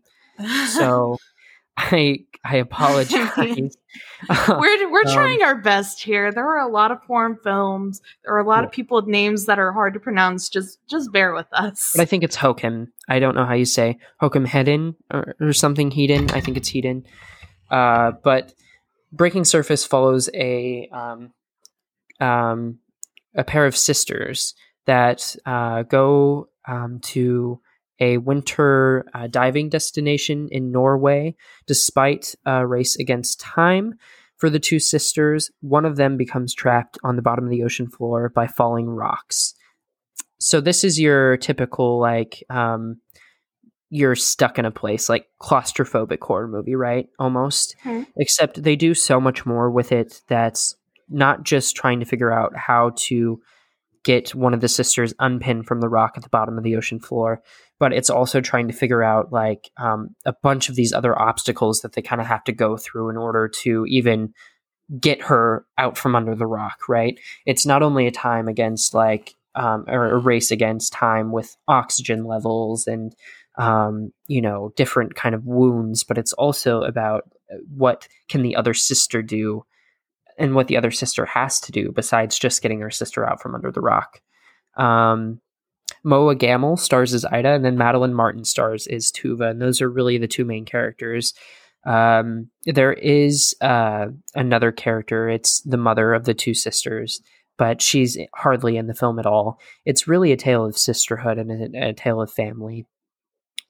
So 0.70 1.18
I 1.78 2.20
I 2.46 2.58
apologize. 2.58 3.32
we're 3.40 4.92
we're 4.92 5.08
Um, 5.08 5.14
trying 5.14 5.44
our 5.44 5.56
best 5.56 6.04
here. 6.04 6.32
There 6.32 6.46
are 6.46 6.60
a 6.68 6.72
lot 6.72 6.92
of 6.92 7.02
foreign 7.08 7.38
films. 7.44 8.02
There 8.26 8.34
are 8.36 8.40
a 8.40 8.48
lot 8.48 8.60
Yeah. 8.62 8.66
of 8.68 8.72
people 8.72 8.98
with 8.98 9.08
names 9.08 9.46
that 9.46 9.60
are 9.60 9.72
hard 9.72 9.94
to 9.94 10.00
pronounce. 10.00 10.50
Just 10.50 10.80
just 10.90 11.12
bear 11.14 11.34
with 11.34 11.48
us. 11.54 11.94
but 11.96 12.02
I 12.02 12.06
think 12.06 12.24
it's 12.24 12.36
Hokum. 12.36 12.92
I 13.08 13.20
don't 13.20 13.36
know 13.36 13.46
how 13.46 13.54
you 13.54 13.66
say 13.66 13.98
Hokum 14.20 14.46
Hedin 14.46 14.96
or, 15.12 15.36
or 15.40 15.54
something 15.54 15.90
Hedin. 15.90 16.32
I 16.34 16.42
think 16.42 16.58
it's 16.58 16.70
Hedin. 16.70 17.06
Uh, 17.72 18.12
but 18.24 18.54
Breaking 19.12 19.46
Surface 19.46 19.86
follows 19.86 20.30
a 20.34 20.90
um, 20.92 21.32
um, 22.24 22.80
a 23.36 23.44
pair 23.44 23.66
of 23.66 23.76
sisters 23.76 24.54
that 24.86 25.36
uh, 25.46 25.84
go 25.84 26.50
um, 26.68 27.00
to 27.04 27.60
a 28.00 28.18
winter 28.18 29.06
uh, 29.14 29.28
diving 29.28 29.70
destination 29.70 30.48
in 30.52 30.72
Norway. 30.72 31.36
Despite 31.68 32.36
a 32.46 32.66
race 32.66 32.96
against 32.98 33.40
time 33.40 33.96
for 34.38 34.50
the 34.50 34.60
two 34.60 34.80
sisters, 34.80 35.52
one 35.62 35.86
of 35.86 35.96
them 35.96 36.18
becomes 36.18 36.54
trapped 36.54 36.98
on 37.04 37.16
the 37.16 37.22
bottom 37.22 37.46
of 37.46 37.52
the 37.52 37.64
ocean 37.64 37.88
floor 37.90 38.30
by 38.30 38.48
falling 38.48 38.88
rocks. 38.88 39.54
So 40.40 40.60
this 40.60 40.84
is 40.84 41.00
your 41.00 41.38
typical 41.38 42.00
like 42.00 42.44
um, 42.50 42.98
you're 43.90 44.16
stuck 44.16 44.58
in 44.58 44.66
a 44.66 44.72
place 44.72 45.08
like 45.08 45.28
claustrophobic 45.42 46.20
horror 46.22 46.48
movie, 46.48 46.76
right? 46.76 47.08
Almost. 47.20 47.76
Mhm. 47.86 48.08
Except 48.18 48.62
they 48.62 48.76
do 48.76 48.94
so 48.94 49.22
much 49.22 49.46
more 49.46 49.70
with 49.70 49.92
it 49.92 50.22
that's 50.28 50.76
not 51.14 51.44
just 51.44 51.76
trying 51.76 52.00
to 52.00 52.06
figure 52.06 52.32
out 52.32 52.56
how 52.56 52.92
to 52.96 53.42
get 54.04 54.36
one 54.36 54.54
of 54.54 54.62
the 54.62 54.68
sisters 54.68 55.14
unpinned 55.20 55.66
from 55.66 55.80
the 55.80 55.90
rock 55.90 56.14
at 56.18 56.24
the 56.24 56.30
bottom 56.30 56.58
of 56.58 56.64
the 56.64 56.76
ocean 56.76 57.00
floor, 57.00 57.42
but 57.80 57.94
it's 57.94 58.10
also 58.10 58.42
trying 58.42 58.68
to 58.68 58.74
figure 58.74 59.02
out 59.02 59.32
like 59.32 59.72
um, 59.78 60.16
a 60.26 60.34
bunch 60.44 60.70
of 60.70 60.76
these 60.76 60.94
other 60.94 61.20
obstacles 61.20 61.82
that 61.82 61.94
they 61.94 62.02
kind 62.02 62.20
of 62.20 62.28
have 62.28 62.44
to 62.44 62.52
go 62.52 62.76
through 62.76 63.10
in 63.10 63.18
order 63.18 63.48
to 63.48 63.86
even 63.88 64.34
get 65.00 65.22
her 65.22 65.66
out 65.78 65.98
from 65.98 66.16
under 66.16 66.36
the 66.36 66.46
rock, 66.46 66.90
right? 66.90 67.18
It's 67.46 67.66
not 67.66 67.82
only 67.82 68.06
a 68.06 68.12
time 68.12 68.48
against 68.48 68.94
like 68.94 69.36
um, 69.56 69.86
or 69.88 70.12
a 70.12 70.18
race 70.18 70.52
against 70.52 70.94
time 70.94 71.32
with 71.32 71.56
oxygen 71.68 72.26
levels 72.26 72.88
and 72.88 73.16
um, 73.58 74.12
you 74.28 74.42
know 74.42 74.74
different 74.76 75.16
kind 75.16 75.36
of 75.36 75.46
wounds, 75.46 76.04
but 76.04 76.18
it's 76.18 76.34
also 76.34 76.82
about 76.82 77.24
uh, 77.52 77.58
what 77.76 78.08
can 78.28 78.42
the 78.42 78.56
other 78.56 78.74
sister 78.74 79.22
do 79.22 79.64
and 80.38 80.56
what 80.56 80.68
the 80.68 80.78
other 80.78 80.92
sister 80.92 81.26
has 81.26 81.60
to 81.62 81.72
do 81.72 81.92
besides 81.92 82.40
just 82.40 82.62
getting 82.62 82.80
her 82.80 82.92
sister 82.92 83.28
out 83.28 83.42
from 83.42 83.56
under 83.56 83.72
the 83.72 83.82
rock. 83.82 84.22
Um, 84.78 85.40
Moa 86.04 86.36
Gammel 86.36 86.78
stars 86.78 87.14
as 87.14 87.26
Ida, 87.26 87.50
and 87.50 87.66
then 87.66 87.78
Madeleine 87.78 88.14
Martin 88.14 88.44
stars 88.44 88.88
as 88.88 89.12
Tuva, 89.12 89.52
and 89.52 89.62
those 89.62 89.82
are 89.82 89.90
really 89.90 90.18
the 90.18 90.28
two 90.28 90.46
main 90.46 90.66
characters. 90.66 91.34
Um, 91.86 92.50
there 92.66 92.94
is 92.94 93.56
uh, 93.62 94.08
another 94.36 94.72
character; 94.72 95.30
it's 95.30 95.62
the 95.62 95.78
mother 95.78 96.14
of 96.14 96.26
the 96.26 96.34
two 96.34 96.54
sisters, 96.54 97.22
but 97.58 97.82
she's 97.82 98.18
hardly 98.36 98.78
in 98.78 98.88
the 98.88 98.94
film 98.94 99.20
at 99.20 99.26
all. 99.26 99.60
It's 99.86 100.08
really 100.08 100.32
a 100.32 100.38
tale 100.38 100.66
of 100.66 100.78
sisterhood 100.78 101.38
and 101.38 101.76
a, 101.76 101.90
a 101.90 101.94
tale 101.94 102.22
of 102.22 102.32
family 102.32 102.86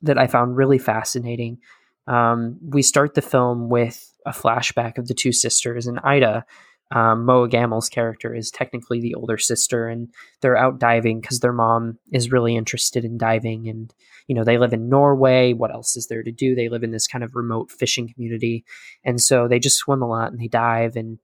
that 0.01 0.17
I 0.17 0.27
found 0.27 0.57
really 0.57 0.77
fascinating. 0.77 1.59
Um, 2.07 2.59
we 2.61 2.81
start 2.81 3.13
the 3.13 3.21
film 3.21 3.69
with 3.69 4.12
a 4.25 4.31
flashback 4.31 4.97
of 4.97 5.07
the 5.07 5.13
two 5.13 5.31
sisters, 5.31 5.87
and 5.87 5.99
Ida, 6.03 6.45
um, 6.93 7.25
Moa 7.25 7.47
Gammel's 7.47 7.89
character, 7.89 8.35
is 8.35 8.51
technically 8.51 9.01
the 9.01 9.15
older 9.15 9.37
sister, 9.37 9.87
and 9.87 10.09
they're 10.41 10.57
out 10.57 10.79
diving 10.79 11.21
because 11.21 11.39
their 11.39 11.53
mom 11.53 11.97
is 12.11 12.31
really 12.31 12.55
interested 12.55 13.03
in 13.03 13.17
diving. 13.17 13.67
And, 13.67 13.93
you 14.27 14.35
know, 14.35 14.43
they 14.43 14.57
live 14.57 14.73
in 14.73 14.89
Norway. 14.89 15.53
What 15.53 15.73
else 15.73 15.95
is 15.97 16.07
there 16.07 16.23
to 16.23 16.31
do? 16.31 16.55
They 16.55 16.69
live 16.69 16.83
in 16.83 16.91
this 16.91 17.07
kind 17.07 17.23
of 17.23 17.35
remote 17.35 17.71
fishing 17.71 18.11
community. 18.13 18.63
And 19.03 19.19
so 19.19 19.47
they 19.47 19.59
just 19.59 19.77
swim 19.77 20.01
a 20.01 20.07
lot 20.07 20.31
and 20.31 20.39
they 20.39 20.47
dive. 20.47 20.95
And 20.95 21.19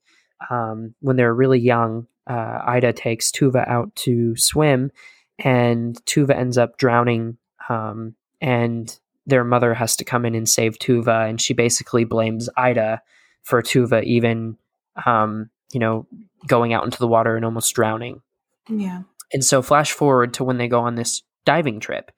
um, 0.49 0.95
when 1.01 1.17
they're 1.17 1.33
really 1.33 1.59
young, 1.59 2.07
uh, 2.27 2.61
Ida 2.65 2.93
takes 2.93 3.31
Tuva 3.31 3.67
out 3.67 3.95
to 3.97 4.35
swim, 4.37 4.91
and 5.37 5.95
Tuva 6.05 6.35
ends 6.35 6.57
up 6.57 6.77
drowning. 6.77 7.37
Um, 7.69 8.15
and 8.41 8.97
their 9.29 9.43
mother 9.43 9.73
has 9.73 9.95
to 9.97 10.05
come 10.05 10.25
in 10.25 10.35
and 10.35 10.47
save 10.47 10.79
Tuva, 10.79 11.29
and 11.29 11.39
she 11.39 11.53
basically 11.53 12.03
blames 12.03 12.49
Ida 12.57 13.01
for 13.43 13.61
Tuva 13.61 14.03
even, 14.03 14.57
um, 15.05 15.49
you 15.71 15.79
know, 15.79 16.07
going 16.47 16.73
out 16.73 16.85
into 16.85 16.99
the 16.99 17.07
water 17.07 17.35
and 17.35 17.45
almost 17.45 17.73
drowning. 17.73 18.21
yeah. 18.67 19.03
And 19.31 19.45
so, 19.45 19.61
flash 19.61 19.91
forward 19.91 20.33
to 20.35 20.43
when 20.43 20.57
they 20.57 20.67
go 20.67 20.79
on 20.79 20.95
this 20.95 21.21
diving 21.45 21.79
trip, 21.79 22.11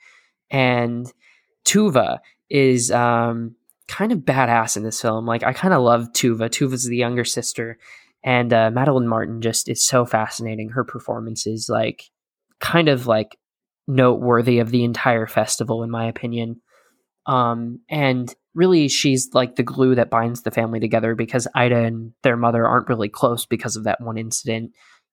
and 0.50 1.12
Tuva 1.66 2.20
is 2.50 2.90
um, 2.90 3.56
kind 3.90 4.14
of 4.14 4.20
badass 4.20 4.78
in 4.78 4.84
this 4.84 5.02
film. 5.02 5.26
Like, 5.26 5.44
I 5.44 5.52
kind 5.52 5.74
of 5.74 5.82
love 5.82 6.14
Tuva. 6.14 6.50
Tuva's 6.50 6.86
the 6.86 6.96
younger 6.96 7.26
sister, 7.26 7.78
and 8.24 8.54
uh, 8.54 8.72
Madeleine 8.72 9.10
Martin 9.10 9.42
just 9.42 9.68
is 9.68 9.86
so 9.86 10.06
fascinating. 10.06 10.70
Her 10.70 10.86
performance 10.86 11.46
is 11.46 11.68
like 11.68 12.10
kind 12.62 12.88
of 12.88 13.08
like 13.08 13.38
noteworthy 13.88 14.60
of 14.60 14.72
the 14.72 14.86
entire 14.86 15.28
festival, 15.28 15.84
in 15.84 15.92
my 15.92 16.06
opinion. 16.06 16.62
Um, 17.26 17.80
and 17.90 18.34
really, 18.54 18.88
she's 18.88 19.30
like 19.34 19.56
the 19.56 19.64
glue 19.64 19.96
that 19.96 20.10
binds 20.10 20.42
the 20.42 20.52
family 20.52 20.80
together 20.80 21.16
because 21.16 21.48
Ida 21.56 21.78
and 21.78 22.14
their 22.24 22.38
mother 22.38 22.66
aren't 22.66 22.90
really 22.90 23.10
close 23.10 23.46
because 23.46 23.76
of 23.76 23.84
that 23.86 24.02
one 24.02 24.18
incident. 24.18 24.72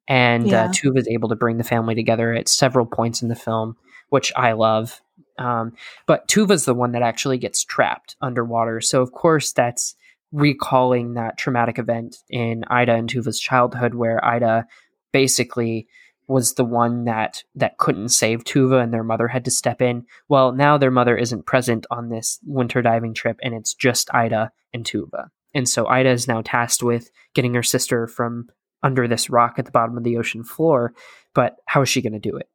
And 0.08 0.46
Yeah. 0.46 0.64
uh, 0.64 0.68
Tuva 0.68 0.98
is 0.98 1.08
able 1.08 1.28
to 1.28 1.36
bring 1.36 1.58
the 1.58 1.64
family 1.64 1.94
together 1.94 2.32
at 2.32 2.48
several 2.48 2.86
points 2.86 3.20
in 3.22 3.28
the 3.28 3.34
film, 3.36 3.76
which 4.08 4.32
I 4.36 4.52
love. 4.52 5.00
Um, 5.38 5.74
but 6.06 6.26
Tuva's 6.28 6.64
the 6.64 6.74
one 6.74 6.92
that 6.92 7.02
actually 7.02 7.38
gets 7.38 7.62
trapped 7.62 8.16
underwater. 8.20 8.80
So, 8.80 9.02
of 9.02 9.12
course, 9.12 9.52
that's 9.52 9.94
recalling 10.32 11.14
that 11.14 11.38
traumatic 11.38 11.78
event 11.78 12.16
in 12.28 12.64
Ida 12.68 12.92
and 12.94 13.08
Tuva's 13.08 13.38
childhood 13.38 13.94
where 13.94 14.24
Ida 14.24 14.66
basically 15.12 15.86
was 16.28 16.54
the 16.54 16.64
one 16.64 17.04
that 17.04 17.42
that 17.54 17.78
couldn't 17.78 18.10
save 18.10 18.44
Tuva 18.44 18.82
and 18.82 18.92
their 18.92 19.02
mother 19.02 19.28
had 19.28 19.44
to 19.46 19.50
step 19.50 19.80
in. 19.82 20.04
Well, 20.28 20.52
now 20.52 20.78
their 20.78 20.90
mother 20.90 21.16
isn't 21.16 21.46
present 21.46 21.86
on 21.90 22.10
this 22.10 22.38
winter 22.44 22.82
diving 22.82 23.14
trip 23.14 23.38
and 23.42 23.54
it's 23.54 23.74
just 23.74 24.12
Ida 24.14 24.52
and 24.72 24.84
Tuva. 24.84 25.28
And 25.54 25.68
so 25.68 25.86
Ida 25.86 26.10
is 26.10 26.28
now 26.28 26.42
tasked 26.42 26.82
with 26.82 27.10
getting 27.34 27.54
her 27.54 27.62
sister 27.62 28.06
from 28.06 28.48
under 28.82 29.08
this 29.08 29.30
rock 29.30 29.54
at 29.58 29.64
the 29.64 29.70
bottom 29.72 29.96
of 29.96 30.04
the 30.04 30.18
ocean 30.18 30.44
floor, 30.44 30.94
but 31.34 31.56
how 31.66 31.82
is 31.82 31.88
she 31.88 32.02
going 32.02 32.12
to 32.12 32.18
do 32.18 32.36
it? 32.36 32.48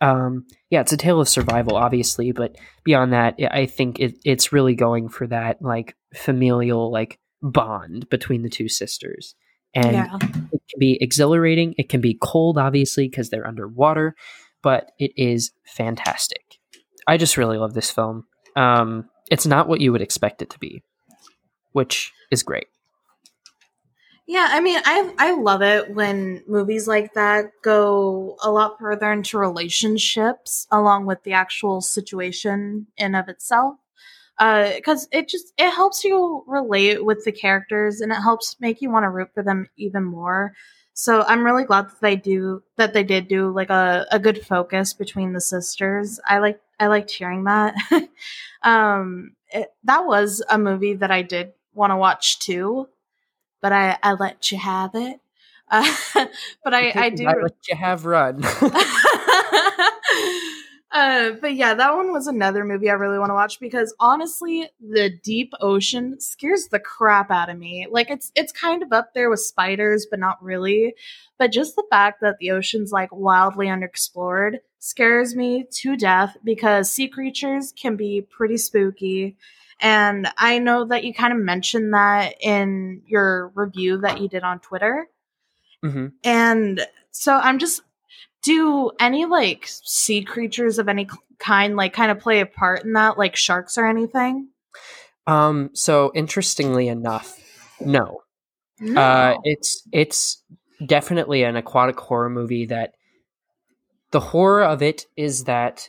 Um, 0.00 0.46
yeah, 0.70 0.80
it's 0.80 0.92
a 0.92 0.96
tale 0.96 1.20
of 1.20 1.28
survival, 1.28 1.76
obviously, 1.76 2.32
but 2.32 2.56
beyond 2.84 3.12
that, 3.12 3.36
I- 3.50 3.66
think 3.66 4.00
it, 4.00 4.18
it's 4.24 4.52
really 4.52 4.74
going 4.74 5.08
for 5.08 5.26
that 5.28 5.62
like 5.62 5.94
familial 6.14 6.90
like 6.90 7.18
bond 7.42 8.08
between 8.08 8.42
the 8.42 8.48
two 8.48 8.68
sisters. 8.68 9.34
And 9.74 9.92
yeah. 9.92 10.16
it 10.52 10.62
can 10.70 10.78
be 10.78 10.98
exhilarating. 11.00 11.74
It 11.78 11.88
can 11.88 12.00
be 12.00 12.16
cold, 12.20 12.58
obviously, 12.58 13.08
because 13.08 13.30
they're 13.30 13.46
underwater, 13.46 14.14
but 14.62 14.92
it 14.98 15.12
is 15.16 15.52
fantastic. 15.64 16.58
I 17.06 17.16
just 17.16 17.36
really 17.36 17.58
love 17.58 17.74
this 17.74 17.90
film. 17.90 18.24
Um, 18.56 19.08
it's 19.30 19.46
not 19.46 19.68
what 19.68 19.80
you 19.80 19.92
would 19.92 20.02
expect 20.02 20.42
it 20.42 20.50
to 20.50 20.58
be, 20.58 20.82
which 21.72 22.12
is 22.30 22.42
great. 22.42 22.66
Yeah, 24.26 24.48
I 24.50 24.60
mean, 24.60 24.80
I 24.84 25.12
I 25.18 25.34
love 25.34 25.60
it 25.60 25.94
when 25.94 26.42
movies 26.48 26.88
like 26.88 27.12
that 27.12 27.50
go 27.62 28.36
a 28.42 28.50
lot 28.50 28.78
further 28.78 29.12
into 29.12 29.38
relationships 29.38 30.66
along 30.70 31.04
with 31.04 31.22
the 31.24 31.34
actual 31.34 31.82
situation 31.82 32.86
in 32.96 33.14
of 33.14 33.28
itself. 33.28 33.76
Because 34.38 35.08
it 35.12 35.28
just 35.28 35.52
it 35.58 35.70
helps 35.70 36.04
you 36.04 36.44
relate 36.46 37.04
with 37.04 37.24
the 37.24 37.32
characters 37.32 38.00
and 38.00 38.12
it 38.12 38.16
helps 38.16 38.56
make 38.60 38.82
you 38.82 38.90
want 38.90 39.04
to 39.04 39.10
root 39.10 39.30
for 39.34 39.42
them 39.42 39.68
even 39.76 40.04
more. 40.04 40.54
So 40.92 41.22
I'm 41.22 41.44
really 41.44 41.64
glad 41.64 41.86
that 41.86 42.00
they 42.00 42.16
do 42.16 42.62
that 42.76 42.94
they 42.94 43.04
did 43.04 43.28
do 43.28 43.50
like 43.50 43.70
a, 43.70 44.06
a 44.10 44.18
good 44.18 44.46
focus 44.46 44.92
between 44.92 45.32
the 45.32 45.40
sisters. 45.40 46.20
I 46.26 46.38
like 46.38 46.60
I 46.78 46.86
liked 46.86 47.10
hearing 47.10 47.44
that. 47.44 47.74
um, 48.62 49.32
it, 49.50 49.68
that 49.84 50.06
was 50.06 50.42
a 50.48 50.58
movie 50.58 50.94
that 50.94 51.10
I 51.10 51.22
did 51.22 51.52
want 51.72 51.90
to 51.90 51.96
watch 51.96 52.40
too 52.40 52.88
but 53.64 53.72
I, 53.72 53.96
I 54.02 54.12
let 54.12 54.52
you 54.52 54.58
have 54.58 54.94
it. 54.94 55.18
Uh, 55.70 55.90
but 56.64 56.74
I, 56.74 56.92
I 56.94 57.08
do. 57.08 57.26
I 57.26 57.32
let 57.32 57.54
you 57.66 57.76
have 57.76 58.04
run. 58.04 58.42
uh, 60.94 61.32
but 61.40 61.56
yeah, 61.56 61.74
that 61.74 61.96
one 61.96 62.12
was 62.12 62.28
another 62.28 62.64
movie 62.64 62.88
I 62.88 62.94
really 62.94 63.18
want 63.18 63.30
to 63.30 63.34
watch 63.34 63.58
because 63.58 63.92
honestly, 63.98 64.68
the 64.80 65.10
deep 65.10 65.52
ocean 65.60 66.20
scares 66.20 66.68
the 66.68 66.78
crap 66.78 67.32
out 67.32 67.50
of 67.50 67.58
me. 67.58 67.88
Like 67.90 68.10
it's 68.10 68.30
it's 68.36 68.52
kind 68.52 68.80
of 68.80 68.92
up 68.92 69.12
there 69.12 69.28
with 69.28 69.40
spiders, 69.40 70.06
but 70.08 70.20
not 70.20 70.40
really. 70.40 70.94
But 71.36 71.50
just 71.50 71.74
the 71.74 71.84
fact 71.90 72.20
that 72.20 72.38
the 72.38 72.52
ocean's 72.52 72.92
like 72.92 73.10
wildly 73.12 73.66
underexplored 73.66 74.58
scares 74.78 75.34
me 75.34 75.66
to 75.78 75.96
death 75.96 76.36
because 76.44 76.92
sea 76.92 77.08
creatures 77.08 77.72
can 77.72 77.96
be 77.96 78.22
pretty 78.22 78.56
spooky. 78.56 79.36
And 79.80 80.28
I 80.38 80.60
know 80.60 80.84
that 80.84 81.02
you 81.02 81.12
kind 81.12 81.32
of 81.32 81.40
mentioned 81.40 81.92
that 81.92 82.36
in 82.40 83.02
your 83.06 83.50
review 83.56 83.98
that 84.02 84.20
you 84.20 84.28
did 84.28 84.44
on 84.44 84.60
Twitter. 84.60 85.08
hmm 85.82 86.06
And 86.22 86.86
so 87.10 87.34
I'm 87.34 87.58
just 87.58 87.82
do 88.44 88.92
any 89.00 89.24
like 89.24 89.66
sea 89.66 90.22
creatures 90.22 90.78
of 90.78 90.88
any 90.88 91.08
kind 91.38 91.76
like 91.76 91.92
kind 91.92 92.12
of 92.12 92.20
play 92.20 92.40
a 92.40 92.46
part 92.46 92.84
in 92.84 92.92
that 92.92 93.18
like 93.18 93.34
sharks 93.34 93.76
or 93.76 93.86
anything? 93.86 94.48
Um, 95.26 95.70
so 95.72 96.12
interestingly 96.14 96.88
enough, 96.88 97.38
no. 97.80 98.20
no. 98.78 99.00
Uh, 99.00 99.36
it's 99.42 99.82
it's 99.92 100.42
definitely 100.84 101.42
an 101.42 101.56
aquatic 101.56 101.98
horror 101.98 102.30
movie 102.30 102.66
that 102.66 102.94
the 104.10 104.20
horror 104.20 104.62
of 104.62 104.82
it 104.82 105.06
is 105.16 105.44
that 105.44 105.88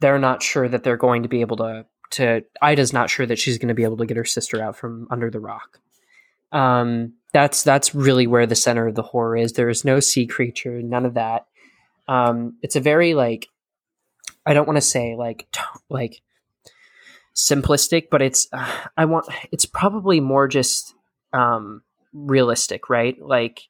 they're 0.00 0.18
not 0.18 0.42
sure 0.42 0.68
that 0.68 0.82
they're 0.82 0.96
going 0.96 1.22
to 1.22 1.28
be 1.28 1.40
able 1.40 1.56
to 1.58 1.86
to 2.10 2.44
Ida's 2.60 2.92
not 2.92 3.10
sure 3.10 3.26
that 3.26 3.38
she's 3.38 3.58
going 3.58 3.68
to 3.68 3.74
be 3.74 3.84
able 3.84 3.96
to 3.98 4.06
get 4.06 4.16
her 4.16 4.24
sister 4.24 4.62
out 4.62 4.76
from 4.76 5.06
under 5.10 5.30
the 5.30 5.40
rock. 5.40 5.80
Um, 6.52 7.14
that's 7.32 7.62
that's 7.62 7.94
really 7.94 8.26
where 8.26 8.46
the 8.46 8.54
center 8.54 8.86
of 8.86 8.94
the 8.94 9.02
horror 9.02 9.36
is. 9.36 9.52
There 9.52 9.68
is 9.68 9.84
no 9.84 10.00
sea 10.00 10.26
creature, 10.26 10.82
none 10.82 11.06
of 11.06 11.14
that. 11.14 11.46
Um, 12.08 12.58
it's 12.62 12.76
a 12.76 12.80
very 12.80 13.14
like 13.14 13.48
I 14.46 14.54
don't 14.54 14.66
want 14.66 14.76
to 14.76 14.82
say 14.82 15.16
like 15.16 15.48
t- 15.52 15.60
like 15.88 16.22
simplistic, 17.34 18.04
but 18.10 18.22
it's 18.22 18.48
uh, 18.52 18.70
I 18.96 19.04
want 19.06 19.26
it's 19.52 19.66
probably 19.66 20.20
more 20.20 20.48
just 20.48 20.94
um, 21.32 21.82
realistic, 22.12 22.88
right? 22.88 23.16
Like 23.20 23.62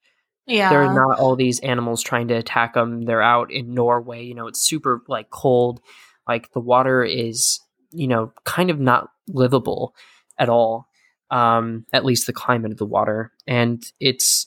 yeah. 0.47 0.71
there 0.71 0.83
are 0.83 0.95
not 0.95 1.19
all 1.19 1.37
these 1.37 1.61
animals 1.61 2.03
trying 2.03 2.29
to 2.29 2.35
attack 2.35 2.75
them. 2.75 3.03
They're 3.03 3.23
out 3.23 3.51
in 3.51 3.75
Norway, 3.75 4.25
you 4.25 4.35
know, 4.35 4.47
it's 4.47 4.61
super 4.61 5.03
like 5.09 5.31
cold. 5.31 5.81
Like 6.29 6.53
the 6.53 6.61
water 6.61 7.03
is, 7.05 7.61
you 7.91 8.09
know, 8.09 8.33
kind 8.45 8.71
of 8.71 8.81
not 8.81 9.11
livable 9.29 9.95
at 10.39 10.49
all. 10.49 10.89
Um, 11.31 11.87
at 11.93 12.05
least 12.05 12.27
the 12.27 12.33
climate 12.33 12.73
of 12.73 12.79
the 12.79 12.87
water. 12.87 13.33
And 13.47 13.83
it's 13.99 14.47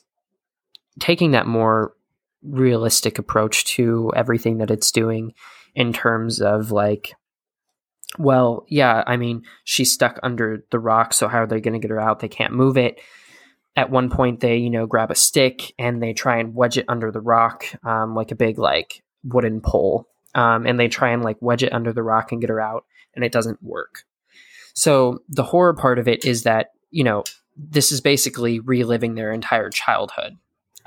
taking 0.99 1.31
that 1.31 1.47
more 1.47 1.93
realistic 2.43 3.19
approach 3.19 3.65
to 3.65 4.11
everything 4.15 4.59
that 4.59 4.71
it's 4.71 4.91
doing 4.91 5.33
in 5.75 5.93
terms 5.93 6.41
of 6.41 6.71
like 6.71 7.13
well, 8.17 8.65
yeah, 8.67 9.03
I 9.05 9.17
mean, 9.17 9.43
she's 9.63 9.91
stuck 9.91 10.19
under 10.23 10.65
the 10.71 10.79
rock, 10.79 11.13
so 11.13 11.27
how 11.27 11.43
are 11.43 11.47
they 11.47 11.61
going 11.61 11.73
to 11.73 11.79
get 11.79 11.91
her 11.91 11.99
out? 11.99 12.19
They 12.19 12.29
can't 12.29 12.53
move 12.53 12.77
it. 12.77 12.99
At 13.75 13.91
one 13.91 14.09
point, 14.09 14.39
they, 14.39 14.57
you 14.57 14.69
know, 14.69 14.87
grab 14.87 15.11
a 15.11 15.15
stick 15.15 15.73
and 15.77 16.01
they 16.01 16.13
try 16.13 16.37
and 16.37 16.55
wedge 16.55 16.77
it 16.77 16.85
under 16.87 17.11
the 17.11 17.21
rock, 17.21 17.65
um, 17.85 18.15
like 18.15 18.31
a 18.31 18.35
big, 18.35 18.57
like, 18.57 19.03
wooden 19.23 19.61
pole. 19.61 20.07
Um, 20.33 20.65
and 20.65 20.79
they 20.79 20.87
try 20.87 21.09
and, 21.09 21.23
like, 21.23 21.37
wedge 21.41 21.63
it 21.63 21.73
under 21.73 21.93
the 21.93 22.03
rock 22.03 22.31
and 22.31 22.41
get 22.41 22.49
her 22.49 22.61
out, 22.61 22.85
and 23.13 23.23
it 23.23 23.31
doesn't 23.31 23.61
work. 23.61 24.03
So 24.73 25.19
the 25.29 25.43
horror 25.43 25.73
part 25.73 25.99
of 25.99 26.07
it 26.07 26.25
is 26.25 26.43
that, 26.43 26.71
you 26.89 27.03
know, 27.03 27.23
this 27.55 27.91
is 27.91 28.01
basically 28.01 28.59
reliving 28.59 29.15
their 29.15 29.31
entire 29.31 29.69
childhood. 29.69 30.37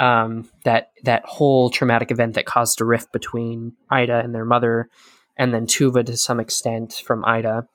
Um, 0.00 0.48
that 0.64 0.92
that 1.04 1.24
whole 1.26 1.68
traumatic 1.68 2.10
event 2.10 2.34
that 2.34 2.46
caused 2.46 2.80
a 2.80 2.86
rift 2.86 3.12
between 3.12 3.74
Ida 3.90 4.18
and 4.20 4.34
their 4.34 4.46
mother 4.46 4.88
and 5.36 5.54
then 5.54 5.66
Tuva 5.66 6.04
to 6.06 6.16
some 6.16 6.40
extent 6.40 7.02
from 7.04 7.24
Ida. 7.24 7.66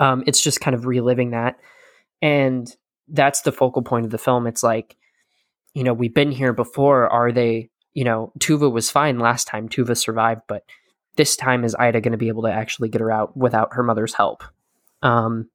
Um, 0.00 0.24
it's 0.26 0.42
just 0.42 0.60
kind 0.60 0.74
of 0.74 0.86
reliving 0.86 1.30
that. 1.30 1.58
And 2.20 2.74
that's 3.08 3.42
the 3.42 3.52
focal 3.52 3.82
point 3.82 4.04
of 4.04 4.10
the 4.10 4.18
film. 4.18 4.46
It's 4.46 4.62
like, 4.62 4.96
you 5.74 5.84
know, 5.84 5.92
we've 5.92 6.14
been 6.14 6.32
here 6.32 6.52
before. 6.52 7.08
Are 7.08 7.32
they, 7.32 7.70
you 7.92 8.04
know, 8.04 8.32
Tuva 8.38 8.70
was 8.70 8.90
fine 8.90 9.18
last 9.18 9.46
time. 9.46 9.68
Tuva 9.68 9.96
survived, 9.96 10.42
but 10.48 10.64
this 11.16 11.36
time 11.36 11.64
is 11.64 11.74
Ida 11.74 12.00
going 12.00 12.12
to 12.12 12.18
be 12.18 12.28
able 12.28 12.42
to 12.42 12.52
actually 12.52 12.88
get 12.88 13.00
her 13.00 13.10
out 13.10 13.36
without 13.36 13.74
her 13.74 13.82
mother's 13.82 14.14
help? 14.14 14.44
Um, 15.02 15.48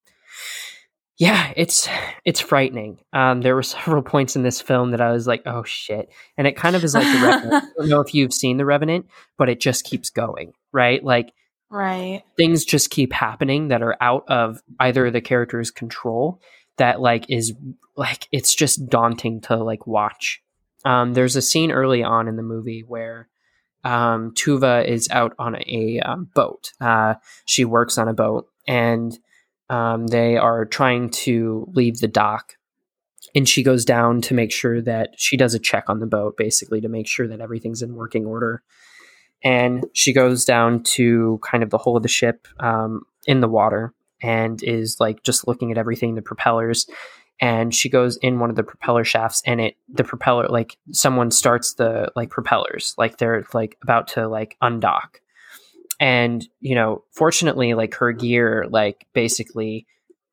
yeah, 1.20 1.52
it's 1.58 1.88
it's 2.24 2.40
frightening. 2.40 2.98
Um, 3.12 3.42
there 3.42 3.54
were 3.54 3.64
several 3.64 4.02
points 4.02 4.36
in 4.36 4.44
this 4.44 4.62
film 4.62 4.92
that 4.92 5.02
I 5.02 5.12
was 5.12 5.28
like, 5.28 5.44
"Oh 5.46 5.64
shit!" 5.64 6.10
And 6.38 6.48
it 6.48 6.56
kind 6.56 6.76
of 6.76 6.84
is 6.84 6.96
like 6.96 7.04
the 7.04 7.26
Revenant. 7.26 7.54
I 7.64 7.68
don't 7.78 7.90
know 7.90 8.02
if 8.02 8.16
you've 8.16 8.34
seen 8.34 8.58
the 8.58 8.66
Revenant, 8.66 9.06
but 9.38 9.50
it 9.50 9.60
just 9.60 9.84
keeps 9.84 10.10
going, 10.10 10.54
right? 10.72 11.04
Like, 11.04 11.34
right, 11.70 12.24
things 12.38 12.64
just 12.64 12.90
keep 12.90 13.12
happening 13.12 13.68
that 13.68 13.84
are 13.84 13.98
out 14.02 14.24
of 14.30 14.64
either 14.80 15.12
the 15.12 15.22
character's 15.22 15.70
control. 15.70 16.42
That 16.78 17.02
like 17.02 17.30
is 17.30 17.54
like 17.98 18.30
it's 18.32 18.56
just 18.56 18.88
daunting 18.88 19.42
to 19.42 19.58
like 19.58 19.86
watch. 19.86 20.42
Um, 20.86 21.14
there's 21.14 21.36
a 21.36 21.42
scene 21.42 21.72
early 21.72 22.02
on 22.02 22.30
in 22.30 22.38
the 22.38 22.44
movie 22.44 22.86
where 22.88 23.28
um, 23.84 24.32
Tuva 24.32 24.88
is 24.88 25.10
out 25.12 25.34
on 25.38 25.56
a, 25.56 25.64
a 25.68 26.00
um, 26.00 26.30
boat. 26.34 26.72
Uh, 26.80 27.16
she 27.44 27.66
works 27.66 27.98
on 27.98 28.08
a 28.08 28.14
boat 28.14 28.48
and 28.66 29.20
um, 29.70 30.08
they 30.08 30.38
are 30.38 30.66
trying 30.66 31.10
to 31.10 31.68
leave 31.74 32.00
the 32.00 32.08
dock. 32.08 32.56
And 33.36 33.48
she 33.48 33.62
goes 33.62 33.86
down 33.86 34.22
to 34.22 34.34
make 34.34 34.52
sure 34.52 34.82
that 34.82 35.14
she 35.18 35.38
does 35.38 35.54
a 35.54 35.60
check 35.60 35.86
on 35.88 36.00
the 36.00 36.08
boat 36.08 36.36
basically 36.36 36.82
to 36.82 36.90
make 36.90 37.08
sure 37.08 37.28
that 37.28 37.42
everything's 37.42 37.82
in 37.82 37.94
working 37.94 38.26
order. 38.26 38.64
And 39.44 39.86
she 39.94 40.12
goes 40.12 40.46
down 40.46 40.84
to 40.84 41.40
kind 41.44 41.64
of 41.64 41.70
the 41.70 41.78
hull 41.78 41.96
of 41.96 42.04
the 42.04 42.10
ship 42.10 42.48
um, 42.60 43.04
in 43.28 43.40
the 43.40 43.48
water 43.48 43.94
and 44.22 44.62
is 44.64 45.00
like 45.00 45.24
just 45.24 45.48
looking 45.48 45.72
at 45.72 45.78
everything 45.78 46.16
the 46.16 46.22
propellers. 46.22 46.88
And 47.40 47.74
she 47.74 47.88
goes 47.88 48.18
in 48.18 48.40
one 48.40 48.50
of 48.50 48.56
the 48.56 48.64
propeller 48.64 49.06
shafts 49.06 49.42
and 49.46 49.62
it 49.62 49.76
the 49.88 50.04
propeller 50.04 50.48
like 50.50 50.78
someone 50.92 51.32
starts 51.32 51.76
the 51.76 52.12
like 52.16 52.30
propellers 52.30 52.96
like 52.98 53.18
they're 53.18 53.46
like 53.54 53.78
about 53.82 54.10
to 54.10 54.28
like 54.28 54.58
undock 54.62 55.22
and 56.00 56.48
you 56.60 56.76
know 56.76 57.04
fortunately 57.12 57.74
like 57.74 57.96
her 57.96 58.12
gear 58.12 58.66
like 58.70 59.06
basically 59.14 59.86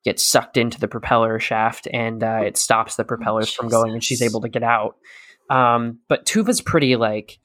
gets 0.05 0.23
sucked 0.23 0.57
into 0.57 0.79
the 0.79 0.87
propeller 0.87 1.41
shaft 1.41 1.89
and 1.93 2.23
uh, 2.23 2.41
it 2.45 2.57
stops 2.57 2.95
the 2.95 3.05
propellers 3.05 3.51
from 3.51 3.69
going 3.69 3.93
and 3.93 4.05
she's 4.05 4.23
able 4.23 4.41
to 4.41 4.49
get 4.49 4.63
out. 4.63 4.95
Um, 5.51 5.99
but 6.09 6.25
tuva's 6.25 6.61
pretty 6.61 6.97
like 6.97 7.39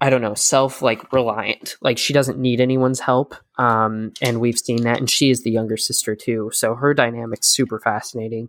i 0.00 0.10
don't 0.10 0.22
know 0.22 0.34
self 0.34 0.80
like 0.80 1.12
reliant 1.12 1.76
like 1.82 1.98
she 1.98 2.12
doesn't 2.12 2.38
need 2.38 2.60
anyone's 2.60 3.00
help 3.00 3.34
um, 3.58 4.12
and 4.22 4.40
we've 4.40 4.58
seen 4.58 4.84
that 4.84 4.98
and 4.98 5.10
she 5.10 5.28
is 5.28 5.42
the 5.42 5.50
younger 5.50 5.76
sister 5.76 6.14
too 6.14 6.50
so 6.52 6.74
her 6.74 6.94
dynamic's 6.94 7.48
super 7.48 7.80
fascinating. 7.80 8.48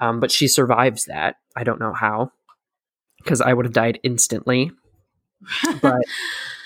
Um, 0.00 0.18
but 0.18 0.30
she 0.30 0.48
survives 0.48 1.04
that. 1.04 1.36
I 1.54 1.62
don't 1.62 1.78
know 1.78 1.92
how 1.92 2.32
because 3.18 3.40
i 3.42 3.52
would 3.52 3.66
have 3.66 3.74
died 3.74 4.00
instantly. 4.02 4.70
But 5.80 6.02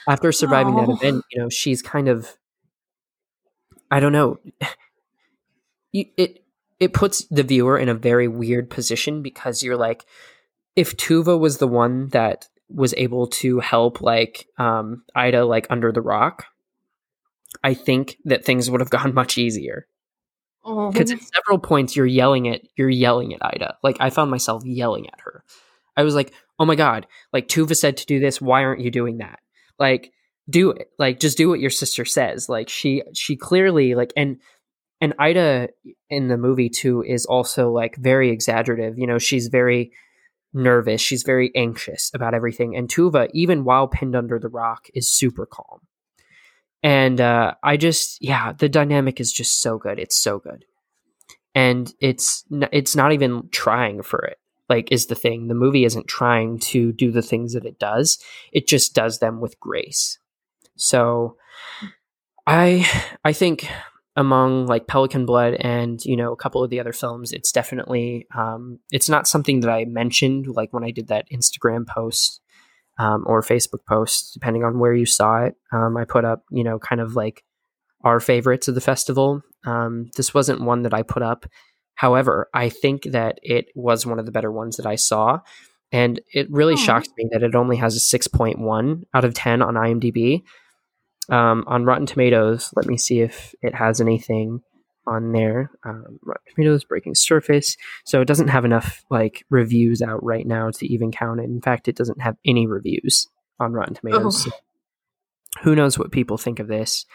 after 0.08 0.32
surviving 0.32 0.76
that 0.76 0.88
event, 0.88 1.24
you 1.30 1.40
know, 1.40 1.48
she's 1.48 1.82
kind 1.82 2.08
of 2.08 2.36
I 3.90 4.00
don't 4.00 4.12
know. 4.12 4.38
It 5.96 6.42
it 6.80 6.92
puts 6.92 7.24
the 7.26 7.44
viewer 7.44 7.78
in 7.78 7.88
a 7.88 7.94
very 7.94 8.26
weird 8.26 8.68
position 8.68 9.22
because 9.22 9.62
you're 9.62 9.76
like 9.76 10.04
if 10.74 10.96
Tuva 10.96 11.38
was 11.38 11.58
the 11.58 11.68
one 11.68 12.08
that 12.08 12.48
was 12.68 12.94
able 12.96 13.28
to 13.28 13.60
help 13.60 14.00
like 14.00 14.48
um 14.58 15.04
Ida 15.14 15.44
like 15.44 15.68
under 15.70 15.92
the 15.92 16.00
rock, 16.00 16.46
I 17.62 17.74
think 17.74 18.16
that 18.24 18.44
things 18.44 18.68
would 18.68 18.80
have 18.80 18.90
gone 18.98 19.14
much 19.14 19.38
easier. 19.38 19.86
Because 20.64 21.12
oh. 21.12 21.14
at 21.14 21.22
several 21.22 21.58
points 21.60 21.94
you're 21.94 22.06
yelling 22.06 22.48
at 22.48 22.62
you're 22.76 22.90
yelling 22.90 23.32
at 23.32 23.44
Ida. 23.44 23.76
Like 23.84 23.98
I 24.00 24.10
found 24.10 24.32
myself 24.32 24.64
yelling 24.64 25.06
at 25.06 25.20
her. 25.20 25.44
I 25.96 26.02
was 26.02 26.16
like, 26.16 26.32
"Oh 26.58 26.64
my 26.64 26.74
god! 26.74 27.06
Like 27.32 27.46
Tuva 27.46 27.76
said 27.76 27.98
to 27.98 28.06
do 28.06 28.18
this. 28.18 28.40
Why 28.40 28.64
aren't 28.64 28.80
you 28.80 28.90
doing 28.90 29.18
that?" 29.18 29.38
Like 29.78 30.12
do 30.48 30.70
it 30.70 30.88
like 30.98 31.20
just 31.20 31.38
do 31.38 31.48
what 31.48 31.60
your 31.60 31.70
sister 31.70 32.04
says 32.04 32.48
like 32.48 32.68
she 32.68 33.02
she 33.14 33.36
clearly 33.36 33.94
like 33.94 34.12
and 34.16 34.38
and 35.00 35.14
ida 35.18 35.68
in 36.10 36.28
the 36.28 36.36
movie 36.36 36.68
too 36.68 37.02
is 37.02 37.24
also 37.26 37.70
like 37.70 37.96
very 37.96 38.30
exaggerative 38.30 38.98
you 38.98 39.06
know 39.06 39.18
she's 39.18 39.48
very 39.48 39.90
nervous 40.52 41.00
she's 41.00 41.22
very 41.22 41.50
anxious 41.56 42.10
about 42.14 42.34
everything 42.34 42.76
and 42.76 42.88
tuva 42.88 43.28
even 43.32 43.64
while 43.64 43.88
pinned 43.88 44.14
under 44.14 44.38
the 44.38 44.48
rock 44.48 44.86
is 44.94 45.08
super 45.08 45.46
calm. 45.46 45.80
And 46.82 47.20
uh 47.20 47.54
i 47.62 47.76
just 47.76 48.18
yeah 48.20 48.52
the 48.52 48.68
dynamic 48.68 49.20
is 49.20 49.32
just 49.32 49.60
so 49.60 49.78
good 49.78 49.98
it's 49.98 50.16
so 50.16 50.38
good. 50.38 50.64
And 51.56 51.92
it's 52.00 52.44
it's 52.50 52.94
not 52.94 53.12
even 53.12 53.48
trying 53.50 54.02
for 54.02 54.20
it 54.24 54.38
like 54.68 54.90
is 54.90 55.06
the 55.06 55.14
thing. 55.14 55.48
The 55.48 55.54
movie 55.54 55.84
isn't 55.84 56.08
trying 56.08 56.58
to 56.60 56.92
do 56.92 57.10
the 57.10 57.22
things 57.22 57.52
that 57.52 57.64
it 57.64 57.78
does. 57.78 58.18
It 58.52 58.66
just 58.66 58.94
does 58.94 59.18
them 59.18 59.40
with 59.40 59.58
grace. 59.60 60.18
So 60.76 61.36
i 62.46 62.86
i 63.24 63.32
think 63.32 63.68
among 64.16 64.66
like 64.66 64.86
pelican 64.86 65.26
blood 65.26 65.54
and 65.54 66.04
you 66.04 66.16
know 66.16 66.32
a 66.32 66.36
couple 66.36 66.62
of 66.62 66.70
the 66.70 66.78
other 66.78 66.92
films 66.92 67.32
it's 67.32 67.50
definitely 67.50 68.26
um 68.36 68.78
it's 68.90 69.08
not 69.08 69.26
something 69.26 69.60
that 69.60 69.70
i 69.70 69.84
mentioned 69.84 70.46
like 70.48 70.72
when 70.72 70.84
i 70.84 70.90
did 70.90 71.08
that 71.08 71.26
instagram 71.32 71.86
post 71.86 72.40
um, 72.98 73.24
or 73.26 73.42
facebook 73.42 73.84
post 73.88 74.32
depending 74.34 74.62
on 74.62 74.78
where 74.78 74.94
you 74.94 75.06
saw 75.06 75.42
it. 75.44 75.56
Um, 75.72 75.96
i 75.96 76.04
put 76.04 76.24
up 76.24 76.44
you 76.50 76.62
know 76.62 76.78
kind 76.78 77.00
of 77.00 77.16
like 77.16 77.42
our 78.02 78.20
favorites 78.20 78.68
of 78.68 78.74
the 78.74 78.82
festival. 78.82 79.40
Um, 79.64 80.10
this 80.16 80.34
wasn't 80.34 80.60
one 80.60 80.82
that 80.82 80.94
i 80.94 81.02
put 81.02 81.22
up 81.22 81.46
However, 81.94 82.48
I 82.52 82.68
think 82.68 83.04
that 83.04 83.38
it 83.42 83.66
was 83.74 84.06
one 84.06 84.18
of 84.18 84.26
the 84.26 84.32
better 84.32 84.50
ones 84.50 84.76
that 84.76 84.86
I 84.86 84.96
saw. 84.96 85.40
And 85.92 86.20
it 86.32 86.50
really 86.50 86.74
oh. 86.74 86.76
shocks 86.76 87.08
me 87.16 87.28
that 87.32 87.42
it 87.42 87.54
only 87.54 87.76
has 87.76 87.96
a 87.96 88.18
6.1 88.18 89.04
out 89.14 89.24
of 89.24 89.34
10 89.34 89.62
on 89.62 89.74
IMDb. 89.74 90.42
Um, 91.30 91.64
on 91.66 91.84
Rotten 91.84 92.06
Tomatoes, 92.06 92.70
let 92.76 92.86
me 92.86 92.98
see 92.98 93.20
if 93.20 93.54
it 93.62 93.74
has 93.74 94.00
anything 94.00 94.60
on 95.06 95.32
there. 95.32 95.70
Um, 95.84 96.18
Rotten 96.22 96.42
Tomatoes, 96.54 96.84
Breaking 96.84 97.14
Surface. 97.14 97.76
So 98.04 98.20
it 98.20 98.26
doesn't 98.26 98.48
have 98.48 98.64
enough 98.64 99.04
like 99.10 99.44
reviews 99.50 100.02
out 100.02 100.22
right 100.22 100.46
now 100.46 100.70
to 100.70 100.86
even 100.86 101.12
count 101.12 101.40
it. 101.40 101.44
In 101.44 101.60
fact, 101.60 101.88
it 101.88 101.96
doesn't 101.96 102.20
have 102.20 102.36
any 102.44 102.66
reviews 102.66 103.28
on 103.60 103.72
Rotten 103.72 103.94
Tomatoes. 103.94 104.46
Oh. 104.46 104.50
So 104.50 104.56
who 105.62 105.74
knows 105.74 105.98
what 105.98 106.12
people 106.12 106.36
think 106.36 106.58
of 106.58 106.68
this? 106.68 107.06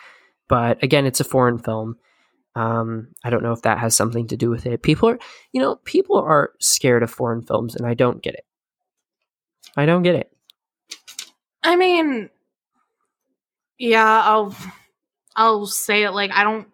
But 0.47 0.82
again, 0.84 1.05
it's 1.05 1.19
a 1.19 1.25
foreign 1.25 1.59
film 1.59 1.97
Um, 2.56 3.10
I 3.24 3.30
don't 3.30 3.43
know 3.43 3.54
if 3.54 3.62
that 3.62 3.78
has 3.78 3.95
something 3.95 4.28
to 4.28 4.38
do 4.38 4.50
with 4.50 4.66
it. 4.66 4.82
People 4.82 5.10
are, 5.10 5.20
you 5.54 5.62
know, 5.62 5.76
people 5.78 6.18
are 6.18 6.52
scared 6.60 7.04
of 7.04 7.12
foreign 7.12 7.41
films, 7.41 7.76
and 7.76 7.86
I 7.86 7.93
don't 7.93 8.22
get 8.22 8.34
it. 8.34 8.45
I 9.78 9.86
don't 9.86 10.04
get 10.04 10.16
it. 10.16 10.32
I 11.64 11.76
mean, 11.76 12.30
yeah, 13.78 14.22
I'll 14.24 14.56
I'll 15.36 15.66
say 15.66 16.04
it 16.04 16.12
like 16.12 16.32
I 16.32 16.43
don't, 16.43 16.68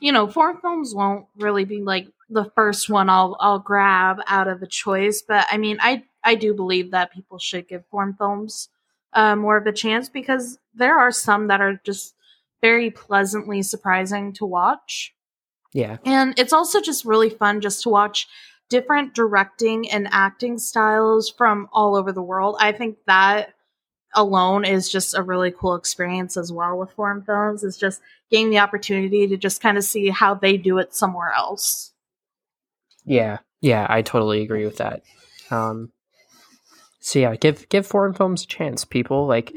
you 0.00 0.12
know, 0.12 0.28
foreign 0.28 0.58
films 0.58 0.94
won't 0.94 1.26
really 1.36 1.64
be 1.64 1.80
like 1.80 2.08
the 2.28 2.50
first 2.54 2.90
one 2.90 3.08
I'll 3.08 3.36
I'll 3.40 3.58
grab 3.58 4.18
out 4.26 4.48
of 4.48 4.62
a 4.62 4.66
choice, 4.66 5.22
but 5.22 5.46
I 5.50 5.56
mean, 5.58 5.78
I 5.80 6.04
I 6.24 6.34
do 6.34 6.54
believe 6.54 6.90
that 6.90 7.12
people 7.12 7.38
should 7.38 7.68
give 7.68 7.84
foreign 7.90 8.14
films 8.14 8.68
uh, 9.12 9.36
more 9.36 9.56
of 9.56 9.66
a 9.66 9.72
chance 9.72 10.08
because 10.08 10.58
there 10.74 10.98
are 10.98 11.12
some 11.12 11.48
that 11.48 11.60
are 11.60 11.80
just 11.84 12.14
very 12.60 12.90
pleasantly 12.90 13.62
surprising 13.62 14.32
to 14.34 14.44
watch. 14.44 15.14
Yeah. 15.72 15.98
And 16.04 16.38
it's 16.38 16.52
also 16.52 16.80
just 16.80 17.04
really 17.04 17.30
fun 17.30 17.60
just 17.60 17.82
to 17.82 17.88
watch 17.88 18.28
different 18.68 19.14
directing 19.14 19.90
and 19.90 20.08
acting 20.10 20.58
styles 20.58 21.28
from 21.30 21.68
all 21.72 21.96
over 21.96 22.12
the 22.12 22.22
world. 22.22 22.56
I 22.58 22.72
think 22.72 22.98
that 23.06 23.54
alone 24.14 24.64
is 24.64 24.88
just 24.88 25.16
a 25.16 25.22
really 25.22 25.52
cool 25.52 25.74
experience 25.74 26.36
as 26.36 26.52
well 26.52 26.76
with 26.76 26.92
foreign 26.92 27.22
films 27.22 27.62
is 27.62 27.76
just 27.76 28.00
getting 28.30 28.50
the 28.50 28.58
opportunity 28.58 29.26
to 29.28 29.36
just 29.36 29.62
kind 29.62 29.78
of 29.78 29.84
see 29.84 30.08
how 30.08 30.34
they 30.34 30.56
do 30.56 30.78
it 30.78 30.94
somewhere 30.94 31.30
else. 31.30 31.92
Yeah. 33.04 33.38
Yeah, 33.60 33.86
I 33.88 34.02
totally 34.02 34.42
agree 34.42 34.64
with 34.64 34.78
that. 34.78 35.02
Um 35.50 35.92
so 37.00 37.18
yeah, 37.18 37.34
give 37.36 37.68
give 37.68 37.86
foreign 37.86 38.14
films 38.14 38.44
a 38.44 38.46
chance, 38.46 38.84
people. 38.84 39.26
Like 39.26 39.54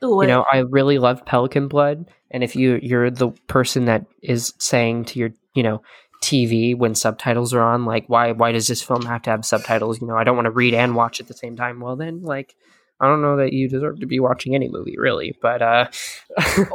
Do 0.00 0.18
you 0.22 0.26
know, 0.28 0.44
I 0.50 0.58
really 0.58 0.98
love 0.98 1.24
Pelican 1.24 1.68
Blood, 1.68 2.06
and 2.30 2.44
if 2.44 2.54
you 2.56 2.78
you're 2.82 3.10
the 3.10 3.30
person 3.48 3.86
that 3.86 4.04
is 4.22 4.52
saying 4.58 5.06
to 5.06 5.18
your 5.18 5.30
you 5.54 5.62
know 5.62 5.82
TV 6.22 6.74
when 6.76 6.94
subtitles 6.94 7.54
are 7.54 7.62
on, 7.62 7.84
like 7.84 8.06
why 8.08 8.32
why 8.32 8.52
does 8.52 8.66
this 8.68 8.82
film 8.82 9.02
have 9.06 9.22
to 9.22 9.30
have 9.30 9.44
subtitles? 9.44 10.00
You 10.00 10.06
know, 10.06 10.16
I 10.16 10.24
don't 10.24 10.36
want 10.36 10.46
to 10.46 10.50
read 10.50 10.74
and 10.74 10.94
watch 10.94 11.20
at 11.20 11.28
the 11.28 11.34
same 11.34 11.56
time. 11.56 11.80
Well, 11.80 11.96
then 11.96 12.22
like 12.22 12.54
I 13.00 13.06
don't 13.06 13.22
know 13.22 13.36
that 13.36 13.52
you 13.52 13.68
deserve 13.68 14.00
to 14.00 14.06
be 14.06 14.20
watching 14.20 14.54
any 14.54 14.68
movie, 14.68 14.96
really. 14.98 15.36
But 15.40 15.62
uh, 15.62 15.88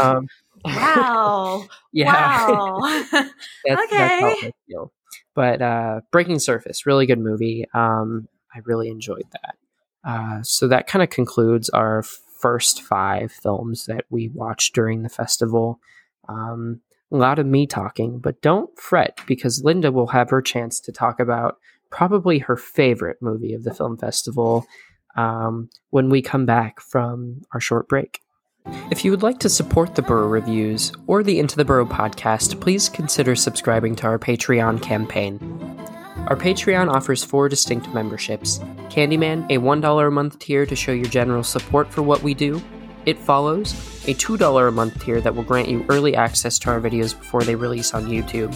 um, 0.00 0.28
wow. 0.64 1.66
yeah, 1.92 2.12
Wow. 2.12 3.04
that's, 3.12 3.34
that's 3.64 3.90
how 4.20 4.32
Okay. 4.32 4.48
I 4.48 4.50
feel. 4.68 4.92
But 5.34 5.62
uh, 5.62 6.00
Breaking 6.10 6.38
Surface, 6.38 6.86
really 6.86 7.06
good 7.06 7.20
movie. 7.20 7.66
Um, 7.72 8.28
I 8.54 8.60
really 8.64 8.88
enjoyed 8.88 9.26
that. 9.32 9.54
Uh, 10.02 10.42
so 10.42 10.66
that 10.68 10.86
kind 10.86 11.02
of 11.02 11.10
concludes 11.10 11.68
our 11.70 12.02
first 12.40 12.82
five 12.82 13.32
films 13.32 13.86
that 13.86 14.04
we 14.10 14.28
watched 14.28 14.74
during 14.74 15.02
the 15.02 15.08
festival. 15.08 15.80
Um, 16.28 16.80
a 17.12 17.16
lot 17.16 17.38
of 17.38 17.46
me 17.46 17.66
talking, 17.66 18.18
but 18.18 18.40
don't 18.40 18.70
fret 18.78 19.18
because 19.26 19.64
Linda 19.64 19.90
will 19.90 20.08
have 20.08 20.30
her 20.30 20.40
chance 20.40 20.80
to 20.80 20.92
talk 20.92 21.18
about 21.18 21.58
probably 21.90 22.38
her 22.38 22.56
favorite 22.56 23.18
movie 23.20 23.52
of 23.52 23.64
the 23.64 23.74
film 23.74 23.96
festival 23.96 24.64
um, 25.16 25.68
when 25.90 26.08
we 26.08 26.22
come 26.22 26.46
back 26.46 26.80
from 26.80 27.42
our 27.52 27.60
short 27.60 27.88
break. 27.88 28.20
If 28.90 29.04
you 29.04 29.10
would 29.10 29.22
like 29.22 29.38
to 29.40 29.48
support 29.48 29.94
the 29.94 30.02
Burrow 30.02 30.28
Reviews 30.28 30.92
or 31.06 31.22
the 31.22 31.38
Into 31.38 31.56
the 31.56 31.64
Burrow 31.64 31.86
podcast, 31.86 32.60
please 32.60 32.88
consider 32.88 33.34
subscribing 33.34 33.96
to 33.96 34.06
our 34.06 34.18
Patreon 34.18 34.82
campaign. 34.82 35.38
Our 36.26 36.36
Patreon 36.36 36.88
offers 36.88 37.24
four 37.24 37.48
distinct 37.48 37.92
memberships. 37.92 38.58
Candyman, 38.88 39.44
a 39.50 39.58
$1 39.58 40.06
a 40.06 40.10
month 40.10 40.38
tier 40.38 40.64
to 40.64 40.76
show 40.76 40.92
your 40.92 41.06
general 41.06 41.42
support 41.42 41.92
for 41.92 42.02
what 42.02 42.22
we 42.22 42.34
do, 42.34 42.62
It 43.04 43.18
Follows, 43.18 43.72
a 44.06 44.14
$2 44.14 44.68
a 44.68 44.70
month 44.70 45.02
tier 45.04 45.20
that 45.20 45.34
will 45.34 45.42
grant 45.42 45.68
you 45.68 45.84
early 45.88 46.14
access 46.14 46.58
to 46.60 46.70
our 46.70 46.80
videos 46.80 47.18
before 47.18 47.42
they 47.42 47.56
release 47.56 47.94
on 47.94 48.06
YouTube, 48.06 48.54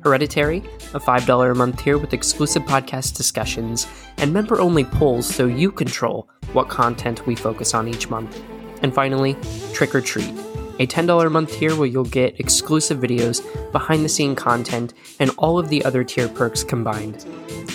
Hereditary, 0.00 0.58
a 0.94 1.00
$5 1.00 1.50
a 1.50 1.54
month 1.54 1.82
tier 1.82 1.98
with 1.98 2.12
exclusive 2.12 2.62
podcast 2.62 3.16
discussions 3.16 3.86
and 4.18 4.32
member 4.32 4.60
only 4.60 4.84
polls 4.84 5.26
so 5.26 5.46
you 5.46 5.72
control 5.72 6.28
what 6.52 6.68
content 6.68 7.26
we 7.26 7.34
focus 7.34 7.74
on 7.74 7.88
each 7.88 8.08
month. 8.10 8.42
And 8.82 8.94
finally, 8.94 9.36
Trick 9.72 9.94
or 9.94 10.00
Treat, 10.00 10.32
a 10.78 10.86
$10 10.86 11.26
a 11.26 11.30
month 11.30 11.52
tier 11.52 11.74
where 11.74 11.86
you'll 11.86 12.04
get 12.04 12.38
exclusive 12.40 12.98
videos, 12.98 13.42
behind 13.72 14.04
the 14.04 14.08
scene 14.08 14.34
content, 14.34 14.94
and 15.18 15.30
all 15.38 15.58
of 15.58 15.68
the 15.68 15.84
other 15.84 16.04
tier 16.04 16.28
perks 16.28 16.62
combined. 16.62 17.24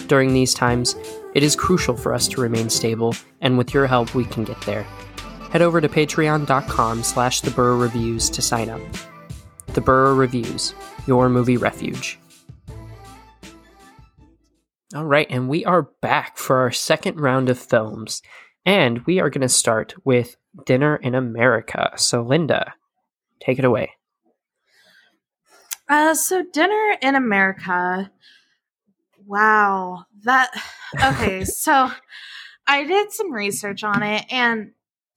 During 0.07 0.33
these 0.33 0.53
times, 0.53 0.95
it 1.33 1.43
is 1.43 1.55
crucial 1.55 1.95
for 1.95 2.13
us 2.13 2.27
to 2.29 2.41
remain 2.41 2.69
stable, 2.69 3.15
and 3.41 3.57
with 3.57 3.73
your 3.73 3.87
help, 3.87 4.13
we 4.15 4.25
can 4.25 4.43
get 4.43 4.59
there. 4.61 4.83
Head 5.51 5.61
over 5.61 5.81
to 5.81 5.89
patreon.com 5.89 7.03
slash 7.03 7.43
Reviews 7.43 8.29
to 8.29 8.41
sign 8.41 8.69
up. 8.69 8.81
The 9.67 9.81
Burrow 9.81 10.15
Reviews, 10.15 10.73
your 11.05 11.29
movie 11.29 11.57
refuge. 11.57 12.19
All 14.95 15.05
right, 15.05 15.27
and 15.29 15.49
we 15.49 15.65
are 15.65 15.89
back 16.01 16.37
for 16.37 16.57
our 16.57 16.71
second 16.71 17.19
round 17.19 17.49
of 17.49 17.57
films. 17.57 18.21
And 18.65 19.05
we 19.05 19.19
are 19.19 19.29
going 19.29 19.41
to 19.41 19.49
start 19.49 19.93
with 20.05 20.37
Dinner 20.65 20.95
in 20.97 21.15
America. 21.15 21.91
So, 21.97 22.21
Linda, 22.21 22.73
take 23.43 23.59
it 23.59 23.65
away. 23.65 23.91
Uh, 25.89 26.13
so 26.13 26.43
dinner 26.51 26.97
in 27.01 27.15
America. 27.15 28.11
Wow, 29.25 30.05
that 30.23 30.49
okay. 31.03 31.43
so 31.45 31.91
I 32.67 32.83
did 32.83 33.11
some 33.11 33.31
research 33.31 33.83
on 33.83 34.03
it, 34.03 34.25
and 34.29 34.71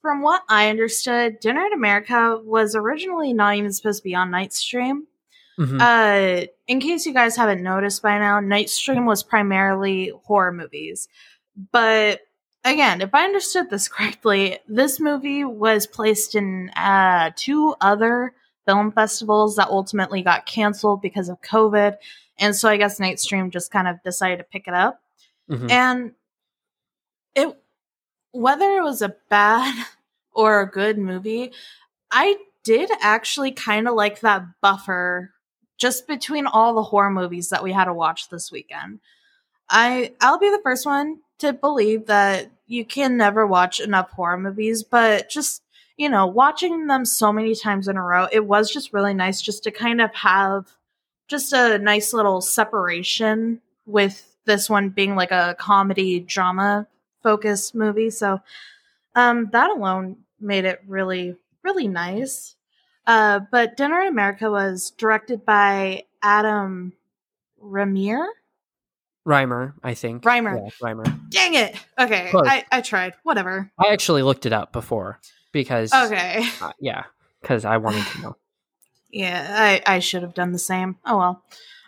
from 0.07 0.23
what 0.23 0.43
I 0.49 0.71
understood, 0.71 1.41
Dinner 1.41 1.67
in 1.67 1.73
America 1.73 2.41
was 2.45 2.77
originally 2.77 3.33
not 3.33 3.57
even 3.57 3.73
supposed 3.73 3.99
to 3.99 4.05
be 4.05 4.15
on 4.15 4.31
Nightstream. 4.31 5.01
Mhm. 5.59 5.81
Uh, 5.81 6.47
in 6.69 6.81
case 6.81 7.07
you 7.07 7.13
guys 7.13 7.35
haven't 7.35 7.63
noticed 7.63 8.03
by 8.03 8.19
now, 8.19 8.39
Nightstream 8.41 9.07
was 9.07 9.23
primarily 9.23 10.13
horror 10.25 10.53
movies. 10.53 11.09
But 11.73 12.21
again, 12.67 13.01
if 13.01 13.15
I 13.15 13.25
understood 13.25 13.71
this 13.71 13.89
correctly, 13.89 14.59
this 14.69 15.01
movie 15.01 15.45
was 15.45 15.87
placed 15.87 16.35
in 16.35 16.71
uh, 16.71 17.31
two 17.37 17.75
other 17.81 18.35
film 18.67 18.93
festivals 18.93 19.57
that 19.57 19.69
ultimately 19.69 20.23
got 20.23 20.47
canceled 20.47 21.01
because 21.01 21.29
of 21.29 21.41
COVID. 21.41 21.97
And 22.39 22.55
so 22.55 22.69
I 22.69 22.77
guess 22.77 22.99
Nightstream 22.99 23.51
just 23.51 23.71
kind 23.71 23.89
of 23.89 24.03
decided 24.03 24.39
to 24.39 24.45
pick 24.45 24.67
it 24.67 24.75
up. 24.75 25.01
Mhm. 25.49 25.71
And 25.71 26.13
it 27.35 27.57
whether 28.33 28.69
it 28.73 28.83
was 28.83 29.01
a 29.01 29.15
bad 29.31 29.87
or 30.33 30.61
a 30.61 30.71
good 30.71 30.99
movie, 30.99 31.53
I 32.11 32.37
did 32.65 32.91
actually 33.01 33.53
kind 33.53 33.87
of 33.87 33.95
like 33.95 34.21
that 34.21 34.43
buffer 34.61 35.33
just 35.79 36.09
between 36.09 36.47
all 36.47 36.75
the 36.75 36.83
horror 36.83 37.11
movies 37.11 37.51
that 37.51 37.63
we 37.63 37.73
had 37.73 37.85
to 37.85 37.95
watch 37.95 38.29
this 38.29 38.51
weekend. 38.51 38.99
I 39.71 40.15
I'll 40.21 40.39
be 40.39 40.51
the 40.51 40.61
first 40.65 40.85
one 40.85 41.21
to 41.39 41.53
believe 41.53 42.07
that 42.07 42.51
you 42.67 42.85
can 42.85 43.17
never 43.17 43.47
watch 43.47 43.81
enough 43.81 44.11
horror 44.11 44.39
movies, 44.39 44.83
but 44.83 45.29
just 45.29 45.63
you 45.97 46.11
know, 46.11 46.27
watching 46.27 46.87
them 46.87 47.05
so 47.05 47.33
many 47.33 47.55
times 47.55 47.89
in 47.89 47.97
a 47.97 48.03
row, 48.03 48.29
it 48.31 48.45
was 48.47 48.71
just 48.71 48.93
really 48.93 49.15
nice 49.15 49.41
just 49.41 49.65
to 49.65 49.71
kind 49.71 50.01
of 50.01 50.15
have 50.15 50.67
just 51.29 51.53
a 51.53 51.79
nice 51.79 52.13
little 52.13 52.41
separation 52.41 53.61
with 53.87 54.37
this 54.45 54.69
one 54.69 54.91
being 54.91 55.17
like 55.17 55.31
a 55.31 55.57
comedy 55.59 56.21
drama 56.21 56.87
focused 57.23 57.75
movie. 57.75 58.11
So 58.11 58.41
um 59.15 59.49
that 59.53 59.71
alone 59.71 60.19
made 60.41 60.65
it 60.65 60.83
really 60.87 61.37
really 61.63 61.89
nice. 61.89 62.55
Uh 63.07 63.41
but 63.51 63.77
Dinner 63.77 64.03
in 64.03 64.09
America 64.09 64.51
was 64.51 64.91
directed 64.91 65.45
by 65.45 66.05
Adam 66.23 66.93
Ramir. 67.63 68.27
Reimer, 69.27 69.75
I 69.83 69.95
think. 69.95 70.23
Reimer. 70.23 70.55
Yeah, 70.65 70.71
Reimer. 70.89 71.31
Dang 71.31 71.55
it. 71.55 71.77
Okay, 71.99 72.29
Close. 72.31 72.47
I 72.47 72.65
I 72.71 72.81
tried. 72.81 73.15
Whatever. 73.25 73.71
I 73.79 73.93
actually 73.93 74.23
looked 74.23 74.47
it 74.47 74.53
up 74.53 74.73
before 74.73 75.19
because, 75.53 75.93
Okay. 75.93 76.47
uh, 76.63 76.73
yeah, 76.81 77.05
because 77.43 77.65
I 77.65 77.77
wanted 77.79 78.07
to 78.07 78.21
know. 78.23 78.37
Yeah, 79.09 79.47
I, 79.87 79.95
I 79.97 79.99
should 80.01 80.23
have 80.23 80.35
done 80.35 80.53
the 80.53 80.59
same. 80.59 80.97
Oh 81.07 81.17
well. 81.17 81.43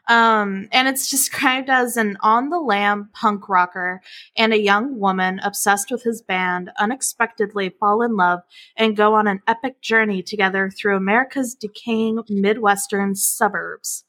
Um, 0.09 0.69
and 0.73 0.89
it's 0.89 1.11
described 1.11 1.69
as 1.69 1.99
an 1.99 2.17
on 2.23 2.49
the 2.49 2.59
lam 2.61 3.11
punk 3.13 3.49
rocker 3.51 4.01
and 4.35 4.55
a 4.55 4.59
young 4.59 4.99
woman 4.99 5.39
obsessed 5.41 5.91
with 5.91 6.03
his 6.05 6.23
band 6.23 6.71
unexpectedly 6.79 7.69
fall 7.81 8.01
in 8.01 8.17
love 8.17 8.41
and 8.77 8.97
go 8.97 9.13
on 9.15 9.27
an 9.27 9.43
epic 9.47 9.83
journey 9.83 10.23
together 10.23 10.71
through 10.71 10.97
America's 10.97 11.55
decaying 11.55 12.23
Midwestern 12.31 13.15
suburbs. 13.15 14.05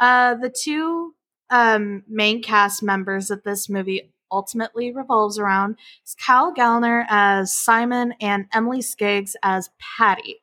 Uh, 0.00 0.34
the 0.36 0.48
two 0.48 1.14
um, 1.50 2.02
main 2.08 2.42
cast 2.42 2.82
members 2.82 3.28
that 3.28 3.44
this 3.44 3.68
movie 3.68 4.10
ultimately 4.30 4.92
revolves 4.92 5.38
around 5.38 5.76
is 6.04 6.14
Kyle 6.14 6.52
Gallner 6.52 7.04
as 7.08 7.54
Simon 7.54 8.14
and 8.20 8.46
Emily 8.52 8.80
Skeggs 8.80 9.34
as 9.42 9.70
Patty 9.78 10.40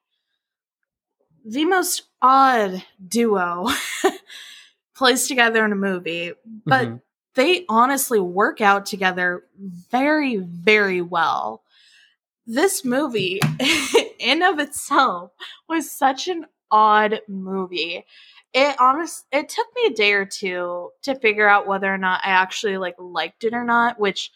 the 1.45 1.65
most 1.65 2.03
odd 2.21 2.83
duo 3.05 3.67
placed 4.95 5.27
together 5.27 5.65
in 5.65 5.71
a 5.71 5.75
movie, 5.75 6.31
but 6.65 6.87
Mhm. 6.87 7.01
they 7.35 7.65
honestly 7.67 8.19
work 8.19 8.61
out 8.61 8.85
together 8.85 9.43
very, 9.91 10.37
very 10.37 11.01
well. 11.01 11.63
This 12.45 12.85
movie, 12.85 13.39
in 14.19 14.41
of 14.41 14.59
itself, 14.59 15.31
was 15.67 15.91
such 15.91 16.27
an 16.27 16.45
odd 16.71 17.21
movie. 17.27 18.05
It 18.53 18.75
honest 18.79 19.25
it 19.31 19.49
took 19.49 19.67
me 19.75 19.85
a 19.87 19.93
day 19.93 20.13
or 20.13 20.25
two 20.25 20.89
to 21.03 21.15
figure 21.15 21.47
out 21.47 21.67
whether 21.67 21.91
or 21.91 21.97
not 21.97 22.21
I 22.23 22.29
actually 22.29 22.77
like 22.77 22.95
liked 22.99 23.43
it 23.43 23.53
or 23.53 23.63
not, 23.63 23.99
which 23.99 24.31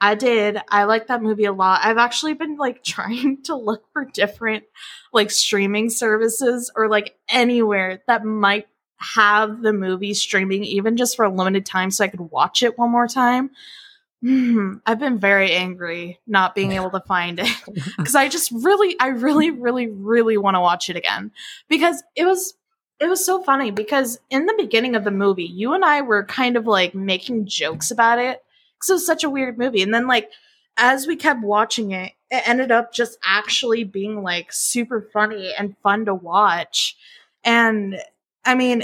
I 0.00 0.14
did. 0.14 0.58
I 0.68 0.84
like 0.84 1.08
that 1.08 1.22
movie 1.22 1.46
a 1.46 1.52
lot. 1.52 1.80
I've 1.82 1.98
actually 1.98 2.34
been 2.34 2.56
like 2.56 2.84
trying 2.84 3.42
to 3.44 3.56
look 3.56 3.84
for 3.92 4.04
different 4.04 4.64
like 5.12 5.30
streaming 5.30 5.90
services 5.90 6.70
or 6.76 6.88
like 6.88 7.16
anywhere 7.28 8.02
that 8.06 8.24
might 8.24 8.68
have 8.98 9.62
the 9.62 9.72
movie 9.72 10.14
streaming 10.14 10.64
even 10.64 10.96
just 10.96 11.16
for 11.16 11.24
a 11.24 11.30
limited 11.30 11.64
time 11.64 11.90
so 11.90 12.04
I 12.04 12.08
could 12.08 12.20
watch 12.20 12.62
it 12.62 12.76
one 12.76 12.90
more 12.90 13.06
time. 13.06 13.50
Mm, 14.24 14.80
I've 14.84 14.98
been 14.98 15.20
very 15.20 15.52
angry 15.52 16.18
not 16.26 16.56
being 16.56 16.72
able 16.72 16.90
to 16.90 17.00
find 17.00 17.38
it 17.38 17.48
because 17.96 18.16
I 18.16 18.28
just 18.28 18.50
really, 18.50 18.98
I 18.98 19.08
really, 19.08 19.52
really, 19.52 19.86
really 19.86 20.36
want 20.36 20.56
to 20.56 20.60
watch 20.60 20.90
it 20.90 20.96
again 20.96 21.30
because 21.68 22.02
it 22.16 22.24
was, 22.24 22.54
it 23.00 23.08
was 23.08 23.24
so 23.24 23.42
funny 23.42 23.70
because 23.70 24.18
in 24.30 24.46
the 24.46 24.54
beginning 24.58 24.96
of 24.96 25.04
the 25.04 25.10
movie, 25.10 25.44
you 25.44 25.72
and 25.72 25.84
I 25.84 26.00
were 26.02 26.24
kind 26.24 26.56
of 26.56 26.66
like 26.66 26.94
making 26.94 27.46
jokes 27.46 27.90
about 27.90 28.18
it 28.18 28.42
because 28.74 28.90
it 28.90 28.94
was 28.94 29.06
such 29.06 29.24
a 29.24 29.30
weird 29.30 29.58
movie. 29.58 29.82
And 29.82 29.94
then 29.94 30.06
like, 30.06 30.30
as 30.76 31.06
we 31.06 31.16
kept 31.16 31.42
watching 31.42 31.92
it, 31.92 32.12
it 32.30 32.46
ended 32.46 32.70
up 32.70 32.92
just 32.92 33.18
actually 33.24 33.84
being 33.84 34.22
like 34.22 34.52
super 34.52 35.08
funny 35.12 35.52
and 35.56 35.76
fun 35.82 36.04
to 36.06 36.14
watch. 36.14 36.96
And 37.44 37.98
I 38.44 38.54
mean, 38.54 38.82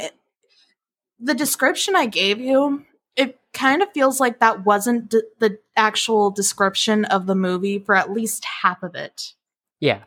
the 1.20 1.34
description 1.34 1.96
I 1.96 2.06
gave 2.06 2.40
you 2.40 2.84
it 3.16 3.38
kind 3.52 3.82
of 3.82 3.92
feels 3.92 4.20
like 4.20 4.40
that 4.40 4.64
wasn't 4.64 5.10
d- 5.10 5.22
the 5.38 5.58
actual 5.76 6.30
description 6.30 7.04
of 7.04 7.26
the 7.26 7.34
movie 7.34 7.78
for 7.78 7.94
at 7.94 8.10
least 8.10 8.44
half 8.44 8.82
of 8.82 8.94
it. 8.94 9.34
Yeah, 9.80 10.02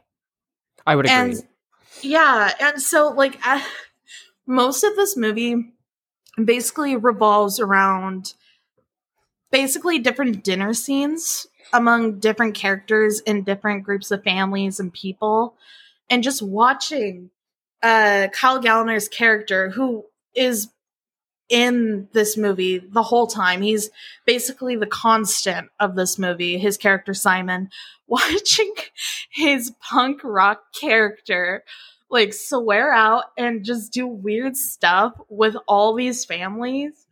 I 0.85 0.95
would 0.95 1.05
agree. 1.05 1.15
And, 1.15 1.47
yeah, 2.01 2.53
and 2.59 2.81
so 2.81 3.09
like 3.09 3.39
most 4.47 4.83
of 4.83 4.95
this 4.95 5.15
movie 5.15 5.73
basically 6.43 6.95
revolves 6.95 7.59
around 7.59 8.33
basically 9.51 9.99
different 9.99 10.43
dinner 10.43 10.73
scenes 10.73 11.47
among 11.73 12.19
different 12.19 12.55
characters 12.55 13.19
in 13.21 13.43
different 13.43 13.83
groups 13.83 14.09
of 14.11 14.23
families 14.23 14.79
and 14.79 14.93
people 14.93 15.55
and 16.09 16.23
just 16.23 16.41
watching 16.41 17.29
uh 17.83 18.27
Kyle 18.33 18.61
Gallner's 18.61 19.07
character 19.07 19.69
who 19.69 20.05
is 20.33 20.69
in 21.49 22.07
this 22.13 22.35
movie 22.35 22.77
the 22.77 23.03
whole 23.03 23.27
time. 23.27 23.61
He's 23.61 23.89
basically 24.25 24.75
the 24.75 24.87
constant 24.87 25.69
of 25.79 25.95
this 25.95 26.19
movie, 26.19 26.57
his 26.57 26.77
character 26.77 27.13
Simon. 27.13 27.69
Watching 28.09 28.73
his 29.29 29.73
punk 29.81 30.21
rock 30.23 30.61
character 30.79 31.65
like 32.09 32.33
swear 32.33 32.91
out 32.93 33.25
and 33.37 33.63
just 33.63 33.91
do 33.91 34.07
weird 34.07 34.55
stuff 34.55 35.13
with 35.29 35.55
all 35.67 35.93
these 35.93 36.25
families 36.25 37.05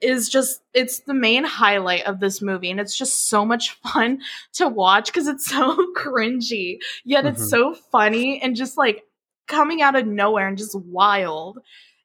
is 0.00 0.28
just 0.28 0.62
it's 0.74 1.00
the 1.00 1.14
main 1.14 1.44
highlight 1.44 2.04
of 2.06 2.18
this 2.18 2.42
movie 2.42 2.70
and 2.70 2.80
it's 2.80 2.96
just 2.96 3.28
so 3.28 3.44
much 3.44 3.70
fun 3.82 4.20
to 4.52 4.68
watch 4.68 5.06
because 5.06 5.28
it's 5.28 5.46
so 5.46 5.76
cringy 5.96 6.78
yet 7.04 7.24
mm-hmm. 7.24 7.34
it's 7.34 7.48
so 7.48 7.74
funny 7.74 8.42
and 8.42 8.56
just 8.56 8.76
like 8.76 9.04
coming 9.46 9.82
out 9.82 9.96
of 9.96 10.06
nowhere 10.06 10.48
and 10.48 10.58
just 10.58 10.78
wild 10.78 11.58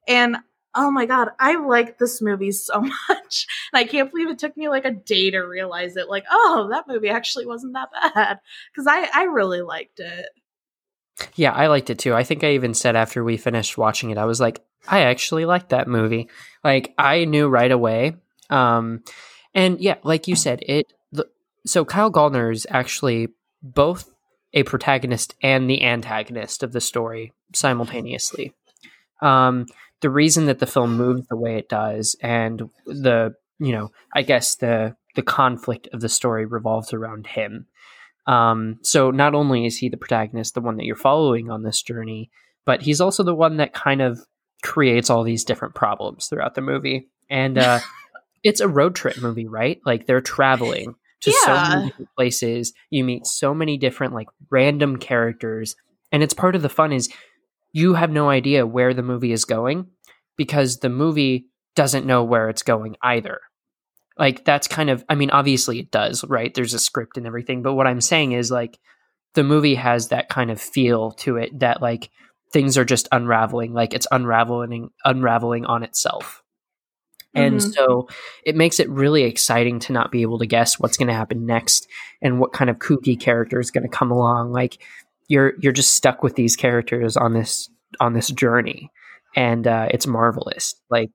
and 0.08 0.38
oh 0.78 0.92
my 0.92 1.06
god, 1.06 1.30
I 1.40 1.56
like 1.58 1.98
this 1.98 2.22
movie 2.22 2.52
so 2.52 2.80
much. 3.10 3.48
And 3.74 3.80
I 3.80 3.84
can't 3.84 4.12
believe 4.12 4.30
it 4.30 4.40
took 4.40 4.56
me 4.56 4.70
like 4.70 4.86
a 4.86 4.92
day 4.92 5.32
to 5.32 5.40
realize 5.40 5.98
it. 5.98 6.08
Like, 6.08 6.26
oh, 6.32 6.68
that 6.72 6.88
movie 6.88 7.10
actually 7.10 7.46
wasn't 7.46 7.74
that 7.74 7.90
bad. 7.92 8.40
Because 8.72 8.88
I, 8.88 9.10
I 9.14 9.24
really 9.24 9.62
liked 9.62 10.00
it. 10.00 10.28
Yeah, 11.36 11.52
I 11.52 11.68
liked 11.68 11.90
it 11.90 12.00
too. 12.00 12.14
I 12.14 12.24
think 12.24 12.44
I 12.44 12.52
even 12.52 12.74
said 12.74 12.96
after 12.96 13.24
we 13.24 13.38
finished 13.38 13.78
watching 13.78 14.10
it, 14.10 14.18
I 14.18 14.26
was 14.26 14.40
like, 14.40 14.64
I 14.88 15.02
actually 15.02 15.46
liked 15.46 15.70
that 15.70 15.88
movie. 15.88 16.30
Like, 16.64 16.94
I 16.98 17.26
knew 17.26 17.48
right 17.48 17.72
away. 17.72 18.16
Um, 18.50 19.04
and 19.54 19.80
yeah, 19.80 19.96
like 20.04 20.28
you 20.28 20.36
said, 20.36 20.62
it. 20.62 20.94
The, 21.12 21.28
so 21.66 21.84
Kyle 21.84 22.12
Gallner 22.12 22.54
is 22.54 22.68
actually 22.70 23.30
both 23.62 24.10
a 24.54 24.64
protagonist 24.64 25.36
and 25.42 25.70
the 25.70 25.84
antagonist 25.84 26.64
of 26.64 26.72
the 26.72 26.82
story 26.82 27.34
simultaneously. 27.54 28.54
Um, 29.22 29.66
the 30.02 30.10
reason 30.10 30.46
that 30.46 30.60
the 30.60 30.68
film 30.68 30.98
moves 30.98 31.28
the 31.28 31.36
way 31.36 31.58
it 31.58 31.70
does 31.70 32.16
and 32.22 32.70
the 32.86 33.34
you 33.60 33.72
know 33.72 33.92
i 34.14 34.22
guess 34.22 34.56
the 34.56 34.96
the 35.16 35.22
conflict 35.22 35.88
of 35.94 36.02
the 36.02 36.10
story 36.10 36.46
revolves 36.46 36.94
around 36.94 37.28
him 37.28 37.66
um, 38.28 38.78
so 38.82 39.10
not 39.10 39.34
only 39.34 39.66
is 39.66 39.78
he 39.78 39.90
the 39.90 39.98
protagonist 39.98 40.54
the 40.54 40.62
one 40.62 40.78
that 40.78 40.86
you're 40.86 40.96
following 40.96 41.50
on 41.50 41.64
this 41.64 41.82
journey 41.82 42.30
but 42.66 42.82
he's 42.82 43.02
also 43.02 43.24
the 43.24 43.36
one 43.36 43.58
that 43.58 43.74
kind 43.74 44.02
of 44.02 44.20
creates 44.64 45.10
all 45.10 45.24
these 45.24 45.44
different 45.44 45.76
problems 45.76 46.28
throughout 46.28 46.56
the 46.56 46.62
movie 46.62 47.10
and 47.30 47.58
uh, 47.58 47.80
it's 48.44 48.60
a 48.62 48.68
road 48.68 48.96
trip 48.96 49.18
movie 49.22 49.48
right 49.48 49.80
like 49.86 50.06
they're 50.06 50.22
traveling 50.22 50.96
to 51.22 51.32
yeah. 51.32 51.38
so 51.46 51.54
many 51.54 51.90
different 51.90 52.10
places 52.16 52.74
you 52.90 53.04
meet 53.04 53.26
so 53.26 53.54
many 53.54 53.78
different 53.78 54.14
like 54.14 54.28
random 54.50 54.98
characters 54.98 55.76
and 56.12 56.24
it's 56.24 56.34
part 56.34 56.56
of 56.56 56.62
the 56.62 56.70
fun 56.70 56.92
is 56.92 57.10
you 57.74 57.94
have 57.94 58.10
no 58.10 58.30
idea 58.30 58.66
where 58.66 58.94
the 58.94 59.04
movie 59.04 59.32
is 59.32 59.46
going 59.46 59.88
because 60.38 60.78
the 60.78 60.90
movie 60.90 61.48
doesn't 61.76 62.06
know 62.06 62.24
where 62.24 62.50
it's 62.50 62.64
going 62.64 62.96
either. 63.04 63.40
Like 64.20 64.46
that's 64.46 64.68
kind 64.68 64.90
of 64.90 65.04
I 65.10 65.16
mean 65.16 65.30
obviously 65.30 65.80
it 65.80 65.92
does, 65.92 66.24
right? 66.26 66.54
There's 66.54 66.74
a 66.74 66.80
script 66.80 67.18
and 67.18 67.28
everything, 67.28 67.62
but 67.62 67.74
what 67.74 67.88
I'm 67.88 68.02
saying 68.02 68.32
is 68.32 68.52
like 68.52 68.80
the 69.34 69.44
movie 69.44 69.76
has 69.76 70.10
that 70.10 70.30
kind 70.30 70.50
of 70.50 70.60
feel 70.60 71.12
to 71.12 71.38
it 71.38 71.60
that 71.60 71.82
like 71.82 72.10
things 72.52 72.78
are 72.78 72.86
just 72.86 73.08
unraveling, 73.12 73.74
like 73.74 73.94
it's 73.94 74.08
unraveling 74.12 74.90
unraveling 75.06 75.66
on 75.66 75.84
itself. 75.84 76.44
And 77.34 77.60
mm-hmm. 77.60 77.70
so 77.70 78.08
it 78.46 78.56
makes 78.56 78.80
it 78.80 78.90
really 78.90 79.24
exciting 79.24 79.80
to 79.82 79.94
not 79.94 80.12
be 80.12 80.24
able 80.24 80.40
to 80.40 80.48
guess 80.48 80.80
what's 80.80 80.98
going 80.98 81.10
to 81.10 81.14
happen 81.14 81.46
next 81.46 81.88
and 82.22 82.40
what 82.40 82.54
kind 82.54 82.70
of 82.70 82.80
kooky 82.80 83.20
character 83.20 83.60
is 83.60 83.70
going 83.70 83.84
to 83.84 83.96
come 83.96 84.12
along. 84.12 84.54
Like 84.54 84.82
you're 85.28 85.54
you're 85.60 85.74
just 85.74 85.94
stuck 85.94 86.24
with 86.24 86.36
these 86.36 86.56
characters 86.56 87.18
on 87.18 87.34
this 87.34 87.70
on 88.00 88.14
this 88.14 88.30
journey, 88.30 88.92
and 89.36 89.68
uh, 89.68 89.88
it's 89.92 90.08
marvelous. 90.08 90.76
Like 90.90 91.10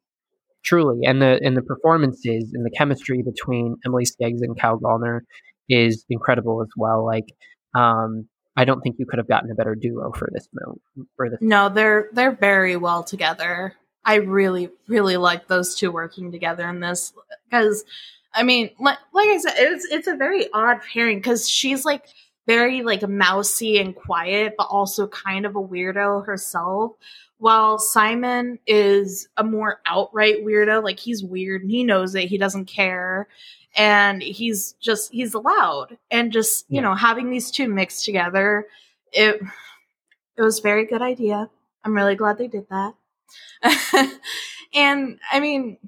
truly, 0.65 1.01
and 1.05 1.21
the 1.21 1.41
and 1.43 1.57
the 1.57 1.63
performances 1.63 2.51
and 2.53 2.65
the 2.65 2.71
chemistry 2.77 3.23
between 3.23 3.77
Emily 3.85 4.05
Skeggs 4.05 4.41
and 4.41 4.59
Kyle 4.59 4.79
Gallner 4.79 5.21
is 5.69 6.05
incredible 6.09 6.63
as 6.63 6.71
well. 6.77 7.05
Like 7.05 7.27
um, 7.75 8.29
I 8.57 8.65
don't 8.65 8.81
think 8.81 8.97
you 8.99 9.07
could 9.07 9.19
have 9.19 9.29
gotten 9.29 9.51
a 9.51 9.55
better 9.55 9.75
duo 9.75 10.13
for 10.13 10.29
this 10.33 10.49
film. 10.59 10.81
For 11.17 11.31
this, 11.31 11.39
no, 11.41 11.69
they're 11.69 12.09
they're 12.13 12.37
very 12.37 12.77
well 12.77 13.03
together. 13.03 13.75
I 14.05 14.17
really 14.17 14.71
really 14.89 15.17
like 15.17 15.47
those 15.47 15.75
two 15.75 15.91
working 15.91 16.33
together 16.33 16.69
in 16.69 16.81
this 16.81 17.13
because 17.49 17.85
I 18.35 18.43
mean, 18.43 18.71
like 18.79 18.99
like 19.13 19.29
I 19.29 19.39
said, 19.39 19.55
it's 19.57 19.85
it's 19.87 20.07
a 20.07 20.17
very 20.17 20.53
odd 20.53 20.81
pairing 20.93 21.19
because 21.19 21.49
she's 21.49 21.85
like 21.85 22.07
very 22.47 22.83
like 22.83 23.07
mousy 23.09 23.79
and 23.79 23.95
quiet, 23.95 24.55
but 24.59 24.65
also 24.65 25.07
kind 25.07 25.47
of 25.47 25.57
a 25.57 25.63
weirdo 25.63 26.27
herself. 26.27 26.93
While 27.43 27.81
Simon 27.81 28.61
is 28.69 29.27
a 29.37 29.43
more 29.43 29.81
outright 29.85 30.45
weirdo, 30.45 30.81
like 30.81 31.01
he's 31.01 31.25
weird 31.25 31.63
and 31.63 31.73
he 31.73 31.83
knows 31.83 32.15
it, 32.15 32.29
he 32.29 32.39
doesn't 32.39 32.67
care. 32.67 33.27
And 33.77 34.23
he's 34.23 34.75
just 34.75 35.11
he's 35.11 35.35
loud. 35.35 35.99
And 36.09 36.31
just, 36.31 36.67
you 36.69 36.77
yeah. 36.77 36.83
know, 36.83 36.95
having 36.95 37.31
these 37.31 37.51
two 37.51 37.67
mixed 37.67 38.05
together, 38.05 38.69
it 39.13 39.43
it 40.37 40.43
was 40.43 40.61
very 40.61 40.87
good 40.87 41.03
idea. 41.03 41.51
I'm 41.83 41.95
really 41.95 42.15
glad 42.15 42.39
they 42.39 42.47
did 42.47 42.69
that. 42.71 42.95
and 44.73 45.19
I 45.33 45.41
mean 45.41 45.79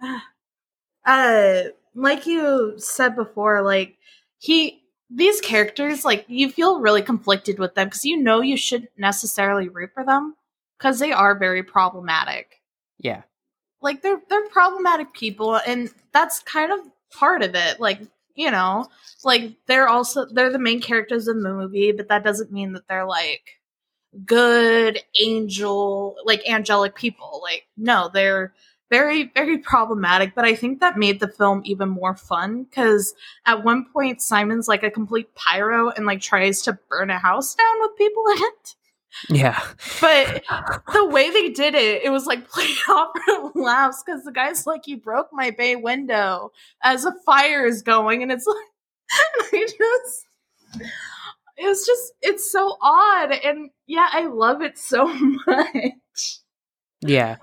uh 1.04 1.60
like 1.94 2.26
you 2.26 2.72
said 2.78 3.16
before, 3.16 3.60
like 3.60 3.98
he 4.38 4.80
these 5.10 5.42
characters, 5.42 6.06
like 6.06 6.24
you 6.26 6.48
feel 6.48 6.80
really 6.80 7.02
conflicted 7.02 7.58
with 7.58 7.74
them 7.74 7.88
because 7.88 8.06
you 8.06 8.16
know 8.16 8.40
you 8.40 8.56
shouldn't 8.56 8.92
necessarily 8.96 9.68
root 9.68 9.90
for 9.92 10.02
them 10.02 10.36
because 10.78 10.98
they 10.98 11.12
are 11.12 11.38
very 11.38 11.62
problematic. 11.62 12.62
Yeah, 12.98 13.22
like 13.80 14.02
they're 14.02 14.20
they're 14.28 14.48
problematic 14.48 15.12
people, 15.12 15.56
and 15.56 15.90
that's 16.12 16.40
kind 16.40 16.72
of 16.72 16.80
part 17.10 17.42
of 17.42 17.54
it. 17.54 17.80
Like 17.80 18.00
you 18.34 18.50
know, 18.50 18.88
like 19.24 19.56
they're 19.66 19.88
also 19.88 20.26
they're 20.26 20.52
the 20.52 20.58
main 20.58 20.80
characters 20.80 21.28
in 21.28 21.42
the 21.42 21.52
movie, 21.52 21.92
but 21.92 22.08
that 22.08 22.24
doesn't 22.24 22.52
mean 22.52 22.72
that 22.74 22.88
they're 22.88 23.06
like 23.06 23.60
good 24.24 25.00
angel, 25.20 26.16
like 26.24 26.48
angelic 26.48 26.94
people. 26.94 27.40
Like 27.42 27.66
no, 27.76 28.10
they're 28.12 28.54
very 28.90 29.30
very 29.34 29.58
problematic 29.72 30.34
but 30.34 30.44
i 30.44 30.54
think 30.54 30.80
that 30.80 30.96
made 30.96 31.20
the 31.20 31.28
film 31.28 31.60
even 31.64 31.88
more 31.88 32.14
fun 32.14 32.64
because 32.64 33.14
at 33.44 33.64
one 33.64 33.84
point 33.92 34.22
simon's 34.22 34.68
like 34.68 34.82
a 34.82 34.90
complete 34.90 35.34
pyro 35.34 35.90
and 35.90 36.06
like 36.06 36.20
tries 36.20 36.62
to 36.62 36.78
burn 36.88 37.10
a 37.10 37.18
house 37.18 37.54
down 37.54 37.80
with 37.80 37.96
people 37.98 38.24
in 38.28 38.38
it 38.38 38.74
yeah 39.30 39.62
but 40.00 40.42
the 40.92 41.06
way 41.06 41.30
they 41.30 41.50
did 41.50 41.74
it 41.74 42.02
it 42.02 42.10
was 42.10 42.26
like 42.26 42.48
playing 42.50 42.76
off 42.90 43.10
for 43.24 43.52
laughs 43.60 44.02
because 44.04 44.24
the 44.24 44.32
guy's 44.32 44.66
like 44.66 44.86
you 44.86 44.96
broke 44.98 45.28
my 45.32 45.50
bay 45.50 45.76
window 45.76 46.50
as 46.82 47.04
a 47.04 47.14
fire 47.24 47.66
is 47.66 47.82
going 47.82 48.22
and 48.22 48.32
it's 48.32 48.46
like 48.46 49.52
i 49.52 49.66
just 49.66 50.26
it 51.58 51.66
was 51.66 51.86
just 51.86 52.12
it's 52.22 52.50
so 52.52 52.76
odd 52.82 53.32
and 53.32 53.70
yeah 53.86 54.08
i 54.12 54.26
love 54.26 54.62
it 54.62 54.78
so 54.78 55.06
much 55.46 55.92
Yeah. 57.02 57.36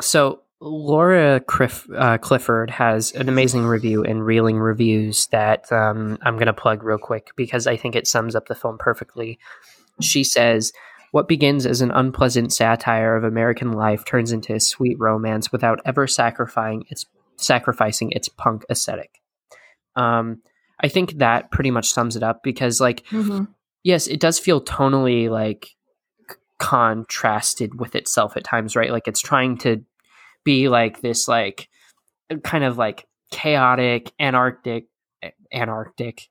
So 0.00 0.42
Laura 0.60 1.42
uh, 1.96 2.18
Clifford 2.18 2.70
has 2.70 3.12
an 3.12 3.28
amazing 3.28 3.64
review 3.66 4.02
in 4.02 4.22
Reeling 4.22 4.58
Reviews 4.58 5.28
that 5.28 5.70
um, 5.72 6.18
I'm 6.22 6.34
going 6.34 6.46
to 6.46 6.52
plug 6.52 6.82
real 6.82 6.98
quick 6.98 7.30
because 7.36 7.66
I 7.66 7.76
think 7.76 7.94
it 7.96 8.06
sums 8.06 8.34
up 8.34 8.46
the 8.48 8.54
film 8.54 8.78
perfectly. 8.78 9.38
She 10.00 10.24
says, 10.24 10.72
What 11.12 11.28
begins 11.28 11.66
as 11.66 11.80
an 11.80 11.90
unpleasant 11.90 12.52
satire 12.52 13.16
of 13.16 13.24
American 13.24 13.72
life 13.72 14.04
turns 14.04 14.32
into 14.32 14.54
a 14.54 14.60
sweet 14.60 14.96
romance 14.98 15.50
without 15.52 15.80
ever 15.84 16.06
sacrificing 16.06 16.84
its, 16.88 17.06
sacrificing 17.36 18.10
its 18.12 18.28
punk 18.28 18.64
aesthetic. 18.70 19.20
Um, 19.96 20.42
I 20.80 20.88
think 20.88 21.18
that 21.18 21.50
pretty 21.50 21.70
much 21.70 21.90
sums 21.90 22.14
it 22.16 22.22
up 22.22 22.42
because, 22.42 22.80
like, 22.80 23.04
Mm-hmm. 23.06 23.44
yes, 23.82 24.06
it 24.06 24.20
does 24.20 24.38
feel 24.38 24.60
tonally 24.60 25.28
like 25.28 25.70
contrasted 26.58 27.78
with 27.78 27.94
itself 27.94 28.36
at 28.36 28.44
times, 28.44 28.76
right? 28.76 28.90
Like 28.90 29.08
it's 29.08 29.20
trying 29.20 29.58
to 29.58 29.84
be 30.44 30.68
like 30.68 31.00
this, 31.00 31.28
like 31.28 31.68
kind 32.42 32.64
of 32.64 32.78
like 32.78 33.06
chaotic, 33.30 34.12
anarchic, 34.18 34.86
anarchic. 35.52 36.28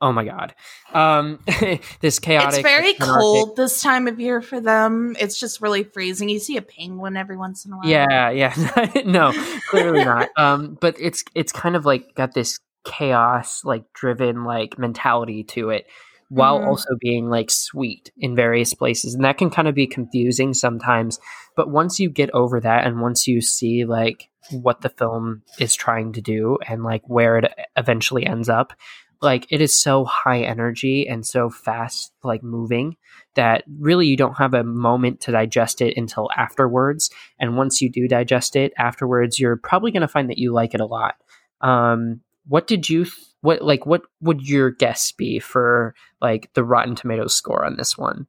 Oh 0.00 0.12
my 0.12 0.24
god, 0.24 0.54
um, 0.92 1.38
this 2.00 2.18
chaotic. 2.18 2.58
It's 2.60 2.62
very 2.62 2.92
cold 2.94 3.56
this 3.56 3.80
time 3.80 4.08
of 4.08 4.20
year 4.20 4.42
for 4.42 4.60
them. 4.60 5.16
It's 5.18 5.40
just 5.40 5.62
really 5.62 5.84
freezing. 5.84 6.28
You 6.28 6.38
see 6.38 6.58
a 6.58 6.62
penguin 6.62 7.16
every 7.16 7.38
once 7.38 7.64
in 7.64 7.72
a 7.72 7.76
while. 7.78 7.86
Yeah, 7.86 8.28
yeah, 8.30 8.92
no, 9.06 9.32
clearly 9.70 10.04
not. 10.04 10.28
Um, 10.36 10.76
but 10.80 10.96
it's 11.00 11.24
it's 11.34 11.50
kind 11.52 11.76
of 11.76 11.86
like 11.86 12.14
got 12.14 12.34
this 12.34 12.60
chaos, 12.84 13.64
like 13.64 13.84
driven, 13.94 14.44
like 14.44 14.78
mentality 14.78 15.44
to 15.44 15.70
it, 15.70 15.86
while 16.28 16.60
Mhm. 16.60 16.66
also 16.66 16.90
being 17.00 17.30
like 17.30 17.50
sweet 17.50 18.12
in 18.18 18.36
various 18.36 18.74
places, 18.74 19.14
and 19.14 19.24
that 19.24 19.38
can 19.38 19.48
kind 19.48 19.66
of 19.66 19.74
be 19.74 19.86
confusing 19.86 20.52
sometimes. 20.52 21.18
But 21.56 21.70
once 21.70 21.98
you 21.98 22.10
get 22.10 22.28
over 22.34 22.60
that, 22.60 22.86
and 22.86 23.00
once 23.00 23.26
you 23.26 23.40
see 23.40 23.86
like 23.86 24.28
what 24.50 24.82
the 24.82 24.90
film 24.90 25.42
is 25.58 25.74
trying 25.74 26.12
to 26.12 26.20
do, 26.20 26.58
and 26.68 26.84
like 26.84 27.02
where 27.08 27.38
it 27.38 27.52
eventually 27.76 28.26
ends 28.26 28.48
up, 28.50 28.74
like 29.22 29.46
it 29.50 29.60
is 29.60 29.78
so 29.78 30.04
high 30.04 30.40
energy 30.40 31.08
and 31.08 31.26
so 31.26 31.50
fast, 31.50 32.12
like 32.22 32.42
moving 32.42 32.96
that 33.34 33.64
really 33.78 34.06
you 34.06 34.16
don't 34.16 34.38
have 34.38 34.54
a 34.54 34.64
moment 34.64 35.20
to 35.22 35.32
digest 35.32 35.80
it 35.80 35.96
until 35.96 36.28
afterwards. 36.36 37.10
And 37.38 37.56
once 37.56 37.80
you 37.80 37.90
do 37.90 38.08
digest 38.08 38.56
it 38.56 38.72
afterwards 38.78 39.38
you're 39.38 39.56
probably 39.56 39.90
going 39.90 40.02
to 40.02 40.08
find 40.08 40.30
that 40.30 40.38
you 40.38 40.52
like 40.52 40.74
it 40.74 40.80
a 40.80 40.86
lot. 40.86 41.16
Um 41.60 42.20
what 42.48 42.66
did 42.66 42.88
you 42.88 43.04
th- 43.04 43.14
what 43.40 43.62
like 43.62 43.86
what 43.86 44.02
would 44.20 44.48
your 44.48 44.70
guess 44.70 45.12
be 45.12 45.38
for 45.38 45.94
like 46.20 46.52
the 46.54 46.64
rotten 46.64 46.94
tomatoes 46.94 47.34
score 47.34 47.64
on 47.64 47.76
this 47.76 47.96
one 47.96 48.26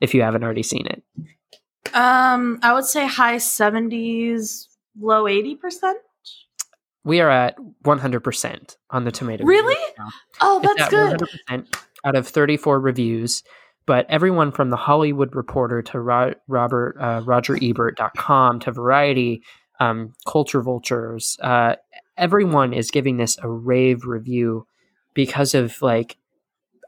if 0.00 0.14
you 0.14 0.22
haven't 0.22 0.44
already 0.44 0.62
seen 0.62 0.86
it? 0.86 1.02
Um, 1.94 2.58
I 2.62 2.72
would 2.72 2.84
say 2.84 3.06
high 3.06 3.38
seventies, 3.38 4.68
low 4.98 5.26
eighty 5.26 5.56
percent. 5.56 5.98
We 7.04 7.20
are 7.20 7.30
at 7.30 7.56
100% 7.84 8.76
on 8.90 9.04
the 9.04 9.10
tomato 9.12 9.44
Really? 9.44 9.76
now. 9.98 10.08
Oh, 10.40 10.60
that's 10.62 10.82
at 10.82 10.90
good. 10.90 11.20
100% 11.48 11.74
out 12.04 12.16
of 12.16 12.26
34 12.26 12.80
reviews 12.80 13.42
but 13.86 14.06
everyone 14.08 14.52
from 14.52 14.70
the 14.70 14.76
hollywood 14.76 15.34
reporter 15.34 15.82
to 15.82 16.00
Ro- 16.00 16.32
robert 16.48 16.96
uh, 16.98 17.20
rogerebert.com 17.22 18.60
to 18.60 18.72
variety 18.72 19.42
um, 19.80 20.14
culture 20.26 20.62
vultures 20.62 21.36
uh, 21.42 21.76
everyone 22.16 22.72
is 22.72 22.90
giving 22.90 23.16
this 23.18 23.36
a 23.42 23.48
rave 23.48 24.04
review 24.04 24.66
because 25.14 25.54
of 25.54 25.80
like 25.82 26.16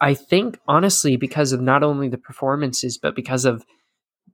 i 0.01 0.15
think 0.15 0.59
honestly 0.67 1.17
because 1.17 1.53
of 1.53 1.61
not 1.61 1.83
only 1.83 2.09
the 2.09 2.19
performances 2.19 2.97
but 2.97 3.15
because 3.15 3.45
of 3.45 3.65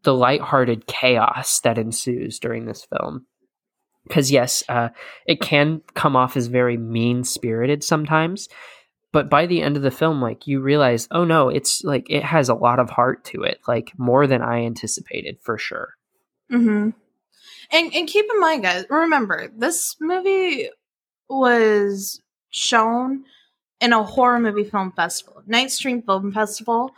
the 0.04 0.14
lighthearted 0.14 0.86
chaos 0.86 1.58
that 1.60 1.76
ensues 1.78 2.38
during 2.38 2.66
this 2.66 2.84
film 2.84 3.26
because 4.08 4.30
yes 4.30 4.64
uh, 4.68 4.88
it 5.26 5.40
can 5.40 5.82
come 5.94 6.16
off 6.16 6.36
as 6.36 6.46
very 6.46 6.76
mean 6.76 7.22
spirited 7.22 7.84
sometimes 7.84 8.48
but 9.12 9.30
by 9.30 9.46
the 9.46 9.62
end 9.62 9.76
of 9.76 9.82
the 9.82 9.90
film 9.90 10.20
like 10.20 10.46
you 10.46 10.60
realize 10.60 11.06
oh 11.10 11.24
no 11.24 11.48
it's 11.48 11.84
like 11.84 12.06
it 12.10 12.24
has 12.24 12.48
a 12.48 12.54
lot 12.54 12.78
of 12.80 12.90
heart 12.90 13.24
to 13.24 13.42
it 13.42 13.58
like 13.68 13.92
more 13.96 14.26
than 14.26 14.42
i 14.42 14.64
anticipated 14.64 15.38
for 15.42 15.56
sure 15.56 15.94
Mm-hmm. 16.50 16.90
And 17.70 17.94
and 17.94 18.08
keep 18.08 18.26
in 18.32 18.40
mind, 18.40 18.62
guys, 18.62 18.86
remember 18.88 19.48
this 19.54 19.96
movie 20.00 20.70
was 21.28 22.20
shown 22.50 23.24
in 23.80 23.92
a 23.92 24.02
horror 24.02 24.40
movie 24.40 24.64
film 24.64 24.92
festival, 24.92 25.42
Night 25.46 25.70
Stream 25.70 26.02
Film 26.02 26.32
Festival, 26.32 26.92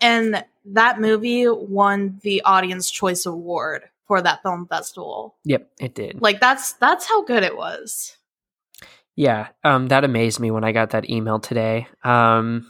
and 0.00 0.44
that 0.64 1.00
movie 1.00 1.48
won 1.48 2.18
the 2.22 2.42
Audience 2.42 2.90
Choice 2.90 3.24
Award 3.24 3.84
for 4.08 4.20
that 4.22 4.42
film 4.42 4.66
festival. 4.66 5.36
yep 5.44 5.70
it 5.78 5.94
did 5.94 6.20
Like 6.20 6.40
that's 6.40 6.72
that's 6.74 7.06
how 7.06 7.22
good 7.24 7.42
it 7.44 7.56
was. 7.56 8.16
yeah 9.14 9.48
um 9.64 9.86
that 9.88 10.02
amazed 10.04 10.40
me 10.40 10.50
when 10.50 10.64
i 10.64 10.72
got 10.72 10.90
that 10.90 11.08
email 11.10 11.38
today 11.38 11.86
um 12.04 12.66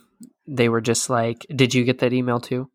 they 0.46 0.68
were 0.68 0.80
just 0.82 1.08
like 1.10 1.46
did 1.54 1.72
you 1.74 1.84
get 1.84 2.00
that 2.00 2.12
email 2.12 2.40
too 2.40 2.68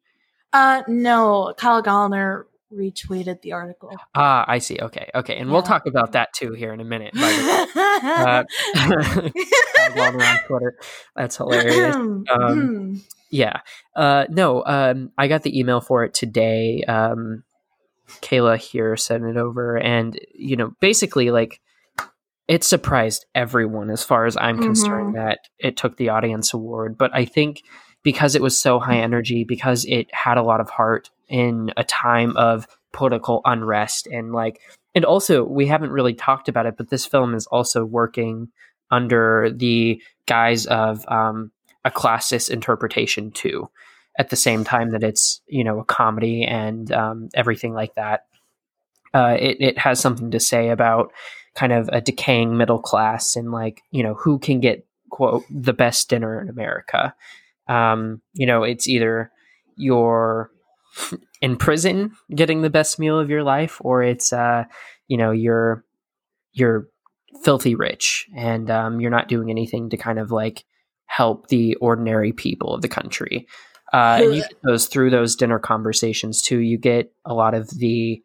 Uh 0.53 0.83
no, 0.87 1.53
Kyle 1.57 1.81
Gallner 1.83 2.43
retweeted 2.71 3.41
the 3.41 3.51
article. 3.53 3.91
ah 4.15 4.45
i 4.47 4.57
see 4.59 4.77
okay 4.81 5.09
okay 5.13 5.37
and 5.37 5.51
we'll 5.51 5.61
talk 5.61 5.85
about 5.85 6.13
that 6.13 6.33
too 6.33 6.53
here 6.53 6.73
in 6.73 6.79
a 6.81 6.83
minute 6.85 7.13
by 7.13 7.31
the 7.31 7.43
way. 7.45 7.63
Uh, 8.25 8.43
on 10.25 10.39
Twitter. 10.47 10.77
That's 11.15 11.37
hilarious. 11.37 11.95
Um, 12.31 13.01
Yeah. 13.29 13.59
Uh, 13.95 14.25
no, 14.29 14.63
um, 14.65 15.11
I 15.17 15.27
got 15.27 15.41
the 15.43 15.57
email 15.59 15.81
for 15.81 16.03
it 16.03 16.13
today. 16.13 16.83
Um, 16.87 17.43
Kayla 18.21 18.57
here 18.57 18.95
sent 18.97 19.25
it 19.25 19.37
over. 19.37 19.77
And, 19.77 20.19
you 20.33 20.55
know, 20.55 20.73
basically, 20.79 21.31
like, 21.31 21.59
it 22.47 22.63
surprised 22.63 23.25
everyone 23.33 23.89
as 23.89 24.03
far 24.03 24.25
as 24.25 24.35
I'm 24.35 24.59
concerned 24.61 25.15
that 25.15 25.39
it 25.59 25.77
took 25.77 25.95
the 25.95 26.09
audience 26.09 26.53
award. 26.53 26.97
But 26.97 27.11
I 27.13 27.25
think 27.25 27.61
because 28.03 28.35
it 28.35 28.41
was 28.41 28.57
so 28.57 28.79
high 28.79 28.97
energy, 28.97 29.45
because 29.45 29.85
it 29.85 30.13
had 30.13 30.37
a 30.37 30.43
lot 30.43 30.59
of 30.59 30.69
heart 30.69 31.09
in 31.29 31.71
a 31.77 31.85
time 31.85 32.35
of 32.35 32.67
political 32.91 33.41
unrest 33.45 34.07
and 34.07 34.33
like, 34.33 34.59
and 34.93 35.05
also 35.05 35.43
we 35.43 35.67
haven't 35.67 35.91
really 35.91 36.13
talked 36.13 36.49
about 36.49 36.65
it, 36.65 36.75
but 36.77 36.89
this 36.89 37.05
film 37.05 37.33
is 37.33 37.47
also 37.47 37.85
working 37.85 38.49
under 38.91 39.49
the 39.49 40.01
guise 40.27 40.65
of 40.65 41.07
um, 41.07 41.51
a 41.85 41.89
classist 41.89 42.49
interpretation 42.49 43.31
too 43.31 43.69
at 44.17 44.29
the 44.29 44.35
same 44.35 44.63
time 44.63 44.91
that 44.91 45.03
it's 45.03 45.41
you 45.47 45.63
know 45.63 45.79
a 45.79 45.85
comedy 45.85 46.43
and 46.43 46.91
um, 46.91 47.29
everything 47.33 47.73
like 47.73 47.95
that 47.95 48.25
uh, 49.13 49.37
it, 49.39 49.57
it 49.59 49.77
has 49.77 49.99
something 49.99 50.31
to 50.31 50.39
say 50.39 50.69
about 50.69 51.11
kind 51.55 51.71
of 51.71 51.87
a 51.91 52.01
decaying 52.01 52.57
middle 52.57 52.79
class 52.79 53.35
and 53.35 53.51
like 53.51 53.81
you 53.91 54.03
know 54.03 54.13
who 54.15 54.39
can 54.39 54.59
get 54.59 54.85
quote 55.09 55.43
the 55.49 55.73
best 55.73 56.09
dinner 56.09 56.41
in 56.41 56.49
america 56.49 57.13
um, 57.67 58.21
you 58.33 58.45
know 58.45 58.63
it's 58.63 58.87
either 58.87 59.31
you're 59.75 60.51
in 61.41 61.55
prison 61.55 62.11
getting 62.35 62.61
the 62.61 62.69
best 62.69 62.99
meal 62.99 63.19
of 63.19 63.29
your 63.29 63.43
life 63.43 63.79
or 63.81 64.03
it's 64.03 64.33
uh, 64.33 64.63
you 65.07 65.17
know 65.17 65.31
you're 65.31 65.83
you're 66.53 66.87
filthy 67.43 67.75
rich 67.75 68.27
and 68.35 68.69
um, 68.69 69.01
you're 69.01 69.11
not 69.11 69.27
doing 69.27 69.49
anything 69.49 69.89
to 69.89 69.97
kind 69.97 70.19
of 70.19 70.31
like 70.31 70.63
help 71.05 71.47
the 71.47 71.75
ordinary 71.75 72.31
people 72.31 72.73
of 72.73 72.81
the 72.81 72.87
country. 72.87 73.47
Uh, 73.93 74.19
and 74.21 74.35
you 74.35 74.41
get 74.41 74.55
those 74.63 74.87
through 74.87 75.11
those 75.11 75.35
dinner 75.35 75.59
conversations 75.59 76.41
too. 76.41 76.59
You 76.59 76.79
get 76.79 77.13
a 77.25 77.33
lot 77.33 77.53
of 77.53 77.69
the, 77.69 78.23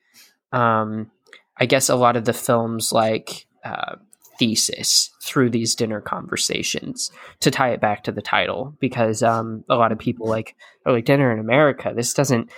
um, 0.50 1.10
I 1.58 1.66
guess, 1.66 1.90
a 1.90 1.96
lot 1.96 2.16
of 2.16 2.24
the 2.24 2.32
films 2.32 2.90
like 2.90 3.46
uh, 3.64 3.96
thesis 4.38 5.10
through 5.22 5.50
these 5.50 5.74
dinner 5.74 6.00
conversations 6.00 7.10
to 7.40 7.50
tie 7.50 7.70
it 7.70 7.80
back 7.80 8.04
to 8.04 8.12
the 8.12 8.22
title 8.22 8.74
because 8.80 9.22
um, 9.22 9.64
a 9.68 9.76
lot 9.76 9.92
of 9.92 9.98
people 9.98 10.26
like 10.26 10.56
are 10.86 10.92
like 10.92 11.04
dinner 11.04 11.30
in 11.32 11.38
America. 11.38 11.92
This 11.94 12.14
doesn't. 12.14 12.50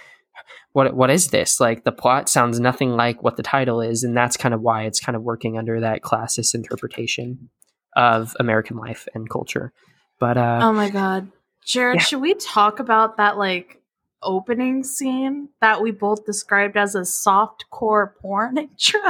What 0.72 0.94
what 0.94 1.10
is 1.10 1.28
this? 1.28 1.58
Like 1.58 1.82
the 1.82 1.90
plot 1.90 2.28
sounds 2.28 2.60
nothing 2.60 2.90
like 2.92 3.24
what 3.24 3.36
the 3.36 3.42
title 3.42 3.80
is, 3.80 4.04
and 4.04 4.16
that's 4.16 4.36
kind 4.36 4.54
of 4.54 4.60
why 4.60 4.84
it's 4.84 5.00
kind 5.00 5.16
of 5.16 5.22
working 5.22 5.58
under 5.58 5.80
that 5.80 6.02
classist 6.02 6.54
interpretation 6.54 7.50
of 7.96 8.36
American 8.38 8.76
life 8.76 9.08
and 9.14 9.28
culture. 9.28 9.72
But 10.20 10.36
uh, 10.36 10.60
Oh 10.62 10.72
my 10.72 10.90
god. 10.90 11.32
Jared, 11.70 11.96
Yeah. 12.00 12.02
should 12.04 12.20
we 12.20 12.34
talk 12.34 12.78
about 12.80 13.16
that 13.18 13.38
like 13.38 13.80
opening 14.22 14.82
scene 14.84 15.48
that 15.60 15.80
we 15.80 15.90
both 15.92 16.26
described 16.26 16.76
as 16.76 16.94
a 16.94 17.04
soft 17.04 17.64
core 17.70 18.14
porn 18.20 18.58
intro? 18.58 19.00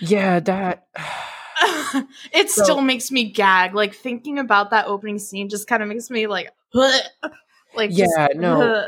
yeah, 0.00 0.40
that 0.40 0.86
it 2.32 2.50
So- 2.50 2.62
still 2.64 2.80
makes 2.80 3.10
me 3.10 3.24
gag. 3.30 3.74
Like 3.74 3.94
thinking 3.94 4.38
about 4.38 4.70
that 4.70 4.86
opening 4.86 5.18
scene 5.18 5.48
just 5.48 5.66
kind 5.66 5.82
of 5.82 5.88
makes 5.88 6.10
me 6.10 6.26
like 6.26 6.50
like 6.74 7.90
Yeah, 7.92 8.06
just- 8.28 8.36
no. 8.36 8.86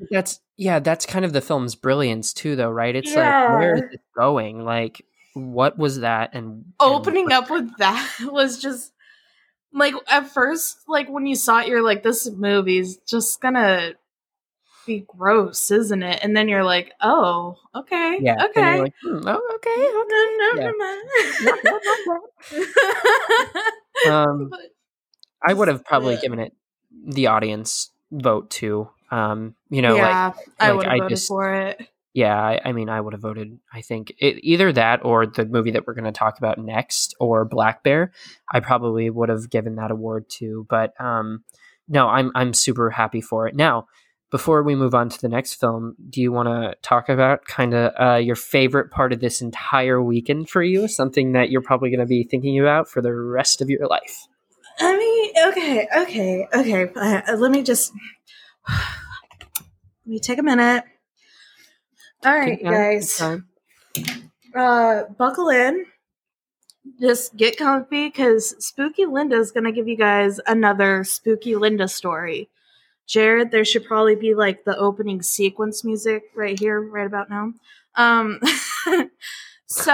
that's 0.10 0.40
yeah, 0.56 0.78
that's 0.78 1.06
kind 1.06 1.24
of 1.24 1.32
the 1.32 1.40
film's 1.40 1.74
brilliance 1.74 2.32
too, 2.32 2.56
though, 2.56 2.70
right? 2.70 2.94
It's 2.94 3.08
like 3.14 3.16
where 3.50 3.74
is 3.76 3.82
it 3.92 4.00
going? 4.16 4.64
Like, 4.64 5.04
what 5.34 5.76
was 5.78 6.00
that? 6.00 6.30
And 6.34 6.44
and 6.46 6.64
opening 6.80 7.24
what- 7.24 7.32
up 7.44 7.50
with 7.50 7.76
that 7.78 8.08
was 8.22 8.58
just 8.60 8.92
like 9.74 9.94
at 10.08 10.28
first 10.28 10.78
like 10.88 11.08
when 11.08 11.26
you 11.26 11.34
saw 11.34 11.60
it 11.60 11.68
you're 11.68 11.82
like 11.82 12.02
this 12.02 12.30
movie's 12.30 12.98
just 13.08 13.40
gonna 13.40 13.92
be 14.84 15.04
gross, 15.06 15.70
isn't 15.70 16.02
it? 16.02 16.18
And 16.24 16.36
then 16.36 16.48
you're 16.48 16.64
like, 16.64 16.90
oh, 17.00 17.56
okay, 17.72 18.18
Yeah. 18.20 18.46
okay. 18.46 18.80
Like, 18.80 18.94
hmm, 19.00 19.20
oh, 19.28 19.52
okay. 19.54 19.76
No, 19.78 20.02
no, 20.08 20.50
Yeah. 20.56 20.72
never 20.72 20.76
mind. 22.56 22.72
Um, 24.10 24.48
But 24.50 24.60
I 25.46 25.52
would 25.54 25.68
have 25.68 25.84
probably 25.84 26.16
given 26.16 26.40
it 26.40 26.52
the 27.06 27.28
audience 27.28 27.92
vote 28.10 28.50
too. 28.50 28.88
Um, 29.12 29.54
you 29.70 29.82
know, 29.82 29.90
like 29.92 29.98
yeah, 30.00 30.32
I 30.58 30.68
like, 30.70 30.76
would 30.78 30.86
have 30.86 30.98
voted 30.98 31.08
just- 31.10 31.28
for 31.28 31.54
it. 31.54 31.88
Yeah, 32.14 32.38
I, 32.38 32.60
I 32.64 32.72
mean, 32.72 32.90
I 32.90 33.00
would 33.00 33.14
have 33.14 33.22
voted. 33.22 33.58
I 33.72 33.80
think 33.80 34.12
it, 34.18 34.36
either 34.42 34.70
that 34.72 35.04
or 35.04 35.26
the 35.26 35.46
movie 35.46 35.70
that 35.70 35.86
we're 35.86 35.94
going 35.94 36.04
to 36.04 36.12
talk 36.12 36.36
about 36.38 36.58
next, 36.58 37.14
or 37.18 37.44
Black 37.46 37.82
Bear. 37.82 38.12
I 38.50 38.60
probably 38.60 39.08
would 39.08 39.30
have 39.30 39.48
given 39.48 39.76
that 39.76 39.90
award 39.90 40.28
to. 40.38 40.66
But 40.68 40.92
um, 41.00 41.44
no, 41.88 42.08
I'm 42.08 42.30
I'm 42.34 42.52
super 42.52 42.90
happy 42.90 43.22
for 43.22 43.48
it. 43.48 43.54
Now, 43.54 43.86
before 44.30 44.62
we 44.62 44.74
move 44.74 44.94
on 44.94 45.08
to 45.08 45.20
the 45.20 45.28
next 45.28 45.54
film, 45.54 45.94
do 46.08 46.20
you 46.20 46.32
want 46.32 46.48
to 46.48 46.74
talk 46.82 47.08
about 47.08 47.44
kind 47.46 47.74
of 47.74 47.92
uh, 47.98 48.16
your 48.16 48.36
favorite 48.36 48.90
part 48.90 49.12
of 49.12 49.20
this 49.20 49.40
entire 49.40 50.02
weekend 50.02 50.50
for 50.50 50.62
you? 50.62 50.88
Something 50.88 51.32
that 51.32 51.50
you're 51.50 51.62
probably 51.62 51.90
going 51.90 52.00
to 52.00 52.06
be 52.06 52.24
thinking 52.24 52.58
about 52.58 52.88
for 52.88 53.00
the 53.00 53.14
rest 53.14 53.62
of 53.62 53.70
your 53.70 53.86
life. 53.86 54.26
I 54.78 54.96
mean, 54.96 55.32
okay, 55.48 55.86
okay, 55.96 56.48
okay. 56.54 56.88
Uh, 56.94 57.36
let 57.36 57.50
me 57.50 57.62
just 57.62 57.92
let 58.68 60.06
me 60.06 60.18
take 60.18 60.38
a 60.38 60.42
minute. 60.42 60.84
All 62.24 62.32
right, 62.32 62.58
Take 62.58 62.64
guys. 62.64 63.16
take 63.18 63.28
your 63.96 64.06
time. 64.06 64.30
uh, 64.56 65.02
buckle 65.18 65.48
in. 65.48 65.86
Just 67.00 67.36
get 67.36 67.56
comfy 67.56 68.08
because 68.08 68.54
Spooky 68.64 69.06
Linda 69.06 69.36
is 69.36 69.52
going 69.52 69.64
to 69.64 69.72
give 69.72 69.86
you 69.88 69.96
guys 69.96 70.40
another 70.46 71.04
Spooky 71.04 71.54
Linda 71.56 71.86
story. 71.88 72.48
Jared, 73.06 73.50
there 73.50 73.64
should 73.64 73.84
probably 73.84 74.14
be 74.16 74.34
like 74.34 74.64
the 74.64 74.76
opening 74.76 75.22
sequence 75.22 75.84
music 75.84 76.22
right 76.34 76.58
here, 76.58 76.80
right 76.80 77.06
about 77.06 77.28
now. 77.30 77.52
Um, 77.96 78.40
so, 79.66 79.92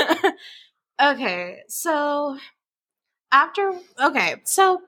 okay, 1.02 1.58
so 1.68 2.38
after, 3.32 3.72
okay, 4.02 4.36
so 4.44 4.82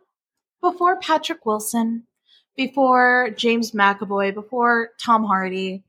before 0.61 0.99
Patrick 1.01 1.45
Wilson, 1.47 2.05
before 2.57 3.31
James 3.37 3.73
McAvoy, 3.73 4.35
before 4.35 4.91
Tom 5.01 5.25
Hardy, 5.25 5.85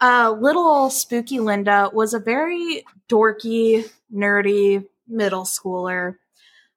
uh, 0.00 0.34
little 0.38 0.90
spooky 0.90 1.40
Linda 1.40 1.90
was 1.92 2.14
a 2.14 2.18
very 2.18 2.84
dorky, 3.08 3.88
nerdy 4.12 4.86
middle 5.06 5.44
schooler, 5.44 6.16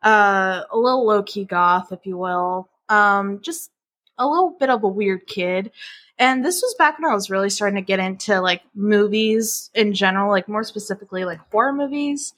uh, 0.02 0.64
a 0.70 0.78
little 0.78 1.06
low 1.06 1.24
key 1.24 1.46
goth, 1.46 1.92
if 1.92 2.06
you 2.06 2.18
will. 2.18 2.70
Um, 2.90 3.40
just 3.42 3.72
a 4.18 4.28
little 4.28 4.56
bit 4.60 4.70
of 4.70 4.84
a 4.84 4.88
weird 4.88 5.26
kid. 5.26 5.72
And 6.20 6.46
this 6.46 6.62
was 6.62 6.76
back 6.78 7.00
when 7.00 7.10
I 7.10 7.16
was 7.16 7.30
really 7.30 7.50
starting 7.50 7.76
to 7.76 7.82
get 7.82 8.00
into 8.00 8.40
like 8.42 8.62
movies 8.76 9.72
in 9.74 9.94
general, 9.94 10.30
like 10.30 10.48
more 10.48 10.64
specifically 10.64 11.26
like 11.26 11.40
horror 11.52 11.74
movies. 11.74 12.34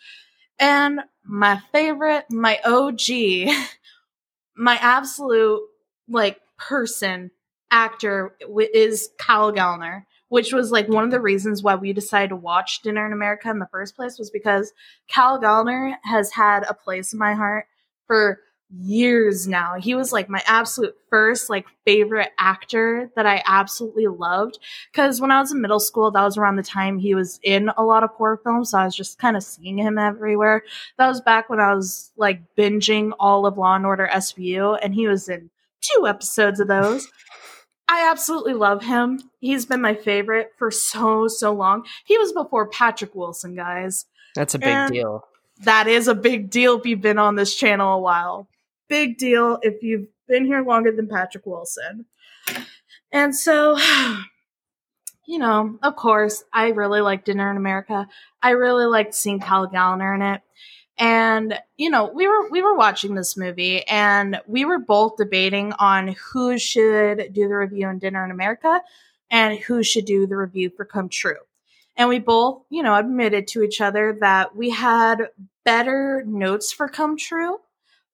And 0.60 1.02
my 1.26 1.62
favorite, 1.72 2.26
my 2.30 2.60
OG, 2.64 3.54
my 4.56 4.78
absolute 4.78 5.62
like 6.08 6.40
person 6.58 7.32
actor 7.72 8.36
is 8.74 9.10
Kyle 9.18 9.52
Gallner 9.52 10.06
which 10.30 10.54
was 10.54 10.72
like 10.72 10.88
one 10.88 11.04
of 11.04 11.12
the 11.12 11.20
reasons 11.20 11.62
why 11.62 11.76
we 11.76 11.94
decided 11.94 12.30
to 12.30 12.36
watch 12.36 12.82
Dinner 12.82 13.06
in 13.06 13.14
America 13.14 13.50
in 13.50 13.60
the 13.60 13.68
first 13.72 13.96
place 13.96 14.18
was 14.18 14.30
because 14.32 14.74
Cal 15.08 15.40
Gallner 15.40 15.96
has 16.04 16.32
had 16.32 16.64
a 16.64 16.74
place 16.74 17.14
in 17.14 17.20
my 17.20 17.34
heart 17.34 17.66
for 18.08 18.40
years 18.70 19.48
now. 19.48 19.76
He 19.76 19.94
was 19.94 20.12
like 20.12 20.28
my 20.28 20.42
absolute 20.48 20.96
first 21.10 21.50
like 21.50 21.66
favorite 21.86 22.32
actor 22.38 23.12
that 23.16 23.26
I 23.26 23.44
absolutely 23.46 24.08
loved 24.08 24.58
cuz 24.94 25.22
when 25.22 25.32
I 25.32 25.40
was 25.40 25.52
in 25.52 25.62
middle 25.62 25.80
school 25.80 26.10
that 26.12 26.24
was 26.24 26.38
around 26.38 26.56
the 26.56 26.64
time 26.64 26.98
he 26.98 27.14
was 27.14 27.40
in 27.44 27.70
a 27.78 27.84
lot 27.84 28.04
of 28.04 28.10
horror 28.12 28.42
films 28.44 28.72
so 28.72 28.80
I 28.80 28.86
was 28.86 28.96
just 28.96 29.20
kind 29.20 29.38
of 29.38 29.44
seeing 29.44 29.78
him 29.78 29.98
everywhere. 29.98 30.64
That 30.98 31.08
was 31.08 31.22
back 31.22 31.50
when 31.50 31.60
I 31.60 31.74
was 31.76 32.12
like 32.18 32.42
binging 32.58 33.12
all 33.20 33.46
of 33.46 33.58
Law 33.58 33.76
and 33.76 33.86
Order 33.86 34.10
SVU 34.12 34.80
and 34.82 34.96
he 34.96 35.08
was 35.08 35.30
in 35.30 35.52
two 35.82 36.08
episodes 36.08 36.60
of 36.60 36.68
those. 36.68 37.08
I 37.88 38.10
absolutely 38.10 38.54
love 38.54 38.84
him. 38.84 39.20
He's 39.40 39.66
been 39.66 39.82
my 39.82 39.94
favorite 39.94 40.52
for 40.58 40.72
so, 40.72 41.28
so 41.28 41.54
long. 41.54 41.86
He 42.06 42.18
was 42.18 42.34
before 42.34 42.68
Patrick 42.68 43.14
Wilson, 43.14 43.56
guys. 43.56 44.06
That's 44.34 44.56
a 44.56 44.60
big 44.60 44.68
And- 44.70 44.94
deal. 44.94 45.28
That 45.60 45.88
is 45.88 46.10
a 46.10 46.16
big 46.16 46.50
deal 46.50 46.78
if 46.78 46.86
you've 46.86 47.00
been 47.00 47.18
on 47.18 47.36
this 47.36 47.56
channel 47.56 47.94
a 47.94 48.00
while. 48.00 48.50
Big 48.90 49.18
deal 49.18 49.58
if 49.62 49.82
you've 49.82 50.08
been 50.28 50.46
here 50.46 50.62
longer 50.62 50.92
than 50.92 51.08
Patrick 51.08 51.46
Wilson. 51.46 52.06
And 53.12 53.34
so, 53.34 53.78
you 55.26 55.38
know, 55.40 55.80
of 55.82 55.96
course, 55.96 56.44
I 56.52 56.70
really 56.70 57.00
liked 57.00 57.26
Dinner 57.26 57.50
in 57.50 57.56
America. 57.56 58.08
I 58.42 58.50
really 58.52 58.86
liked 58.86 59.16
seeing 59.16 59.40
Kyle 59.40 59.68
Gallner 59.68 60.14
in 60.14 60.22
it. 60.22 60.42
And 60.98 61.60
you 61.78 61.90
know, 61.90 62.10
we 62.14 62.28
were 62.28 62.50
we 62.50 62.62
were 62.62 62.76
watching 62.76 63.16
this 63.16 63.36
movie 63.36 63.86
and 63.88 64.40
we 64.48 64.64
were 64.64 64.80
both 64.80 65.18
debating 65.18 65.74
on 65.74 66.16
who 66.32 66.58
should 66.58 67.34
do 67.34 67.48
the 67.48 67.56
review 67.56 67.90
in 67.90 68.00
Dinner 68.00 68.24
in 68.24 68.32
America 68.32 68.82
and 69.30 69.60
who 69.60 69.84
should 69.84 70.06
do 70.06 70.26
the 70.26 70.38
review 70.38 70.70
for 70.70 70.86
Come 70.86 71.10
True. 71.10 71.36
And 71.98 72.10
we 72.10 72.20
both, 72.20 72.64
you 72.70 72.84
know, 72.84 72.96
admitted 72.96 73.48
to 73.48 73.64
each 73.64 73.82
other 73.82 74.18
that 74.22 74.56
we 74.56 74.70
had 74.70 75.30
better 75.64 76.24
notes 76.26 76.72
for 76.72 76.88
Come 76.88 77.18
True, 77.18 77.60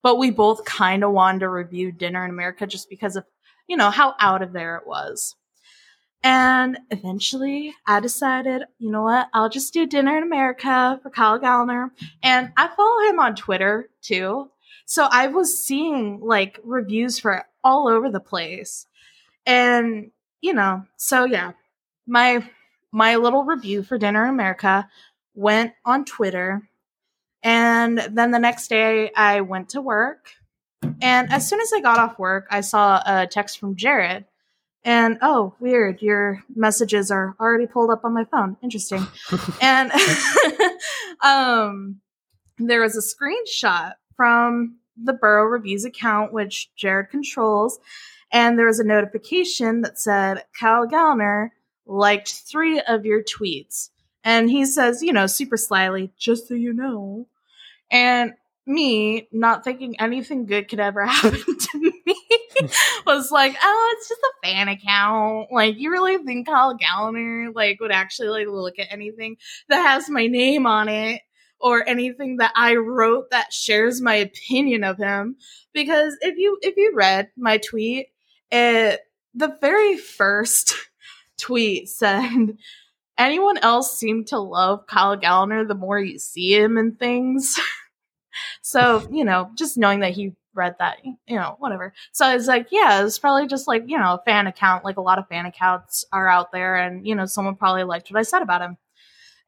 but 0.01 0.17
we 0.17 0.31
both 0.31 0.65
kind 0.65 1.03
of 1.03 1.11
wanted 1.11 1.39
to 1.39 1.49
review 1.49 1.91
Dinner 1.91 2.23
in 2.23 2.31
America 2.31 2.65
just 2.65 2.89
because 2.89 3.15
of, 3.15 3.25
you 3.67 3.77
know, 3.77 3.89
how 3.89 4.15
out 4.19 4.41
of 4.41 4.53
there 4.53 4.77
it 4.77 4.87
was. 4.87 5.35
And 6.23 6.77
eventually 6.91 7.73
I 7.87 7.99
decided, 7.99 8.63
you 8.77 8.91
know 8.91 9.01
what, 9.03 9.27
I'll 9.33 9.49
just 9.49 9.73
do 9.73 9.87
Dinner 9.87 10.17
in 10.17 10.23
America 10.23 10.99
for 11.01 11.09
Kyle 11.09 11.39
Gallner. 11.39 11.89
And 12.21 12.51
I 12.55 12.67
follow 12.67 13.09
him 13.09 13.19
on 13.19 13.35
Twitter 13.35 13.89
too. 14.01 14.49
So 14.85 15.07
I 15.09 15.27
was 15.27 15.57
seeing 15.57 16.19
like 16.21 16.59
reviews 16.63 17.17
for 17.17 17.45
all 17.63 17.87
over 17.87 18.09
the 18.09 18.19
place. 18.19 18.85
And, 19.45 20.11
you 20.41 20.53
know, 20.53 20.85
so 20.97 21.25
yeah, 21.25 21.53
my 22.05 22.47
my 22.91 23.15
little 23.15 23.43
review 23.43 23.83
for 23.83 23.97
Dinner 23.97 24.25
in 24.25 24.29
America 24.29 24.87
went 25.33 25.73
on 25.85 26.05
Twitter. 26.05 26.69
And 27.41 27.97
then 27.97 28.31
the 28.31 28.39
next 28.39 28.67
day 28.67 29.11
I 29.15 29.41
went 29.41 29.69
to 29.69 29.81
work. 29.81 30.33
And 31.01 31.31
as 31.31 31.47
soon 31.47 31.61
as 31.61 31.71
I 31.73 31.79
got 31.79 31.97
off 31.97 32.19
work, 32.19 32.47
I 32.51 32.61
saw 32.61 33.01
a 33.05 33.25
text 33.25 33.59
from 33.59 33.75
Jared. 33.75 34.25
And 34.83 35.17
oh, 35.21 35.53
weird, 35.59 36.01
your 36.01 36.43
messages 36.55 37.11
are 37.11 37.35
already 37.39 37.67
pulled 37.67 37.91
up 37.91 38.03
on 38.03 38.13
my 38.13 38.25
phone. 38.25 38.57
Interesting. 38.63 39.05
and 39.61 39.91
um 41.23 42.01
there 42.57 42.81
was 42.81 42.95
a 42.95 43.01
screenshot 43.01 43.93
from 44.15 44.77
the 45.01 45.13
Burrow 45.13 45.45
Reviews 45.45 45.85
account, 45.85 46.33
which 46.33 46.69
Jared 46.75 47.09
controls, 47.09 47.79
and 48.31 48.57
there 48.57 48.67
was 48.67 48.79
a 48.79 48.83
notification 48.83 49.81
that 49.81 49.99
said 49.99 50.43
Kyle 50.59 50.87
Gallner 50.87 51.49
liked 51.85 52.29
three 52.29 52.79
of 52.81 53.05
your 53.05 53.23
tweets. 53.23 53.89
And 54.23 54.49
he 54.49 54.65
says, 54.65 55.01
you 55.01 55.13
know, 55.13 55.27
super 55.27 55.57
slyly, 55.57 56.11
just 56.17 56.47
so 56.47 56.53
you 56.53 56.73
know. 56.73 57.27
And 57.89 58.33
me, 58.65 59.27
not 59.31 59.63
thinking 59.63 59.99
anything 59.99 60.45
good 60.45 60.69
could 60.69 60.79
ever 60.79 61.05
happen 61.07 61.57
to 61.57 61.79
me, 61.79 61.93
was 63.05 63.31
like, 63.31 63.55
oh, 63.61 63.95
it's 63.97 64.09
just 64.09 64.21
a 64.21 64.47
fan 64.47 64.67
account. 64.67 65.47
Like, 65.51 65.77
you 65.77 65.91
really 65.91 66.17
think 66.17 66.47
Kyle 66.47 66.77
Gallner 66.77 67.53
like 67.53 67.79
would 67.79 67.91
actually 67.91 68.29
like 68.29 68.47
look 68.47 68.79
at 68.79 68.91
anything 68.91 69.37
that 69.69 69.81
has 69.81 70.09
my 70.09 70.27
name 70.27 70.65
on 70.65 70.89
it 70.89 71.21
or 71.59 71.87
anything 71.87 72.37
that 72.37 72.51
I 72.55 72.75
wrote 72.75 73.29
that 73.31 73.53
shares 73.53 74.01
my 74.01 74.15
opinion 74.15 74.83
of 74.83 74.97
him? 74.97 75.35
Because 75.73 76.17
if 76.21 76.37
you 76.37 76.57
if 76.61 76.75
you 76.77 76.91
read 76.95 77.29
my 77.37 77.57
tweet, 77.57 78.07
it 78.51 78.99
the 79.33 79.57
very 79.61 79.97
first 79.97 80.75
tweet 81.39 81.87
said 81.89 82.57
anyone 83.17 83.57
else 83.59 83.97
seem 83.97 84.25
to 84.25 84.39
love 84.39 84.87
Kyle 84.87 85.17
Gallner 85.17 85.67
the 85.67 85.75
more 85.75 85.99
you 85.99 86.19
see 86.19 86.55
him 86.55 86.77
and 86.77 86.97
things. 86.97 87.59
so, 88.61 89.07
you 89.11 89.23
know, 89.23 89.51
just 89.57 89.77
knowing 89.77 89.99
that 89.99 90.13
he 90.13 90.33
read 90.53 90.75
that, 90.79 90.97
you 91.03 91.15
know, 91.35 91.55
whatever. 91.59 91.93
So 92.11 92.25
I 92.25 92.35
was 92.35 92.47
like, 92.47 92.67
yeah, 92.71 93.03
it's 93.05 93.19
probably 93.19 93.47
just 93.47 93.67
like, 93.67 93.83
you 93.87 93.97
know, 93.97 94.15
a 94.15 94.23
fan 94.25 94.47
account, 94.47 94.85
like 94.85 94.97
a 94.97 95.01
lot 95.01 95.19
of 95.19 95.27
fan 95.27 95.45
accounts 95.45 96.05
are 96.11 96.27
out 96.27 96.51
there 96.51 96.75
and, 96.75 97.05
you 97.05 97.15
know, 97.15 97.25
someone 97.25 97.55
probably 97.55 97.83
liked 97.83 98.09
what 98.11 98.19
I 98.19 98.23
said 98.23 98.41
about 98.41 98.61
him. 98.61 98.77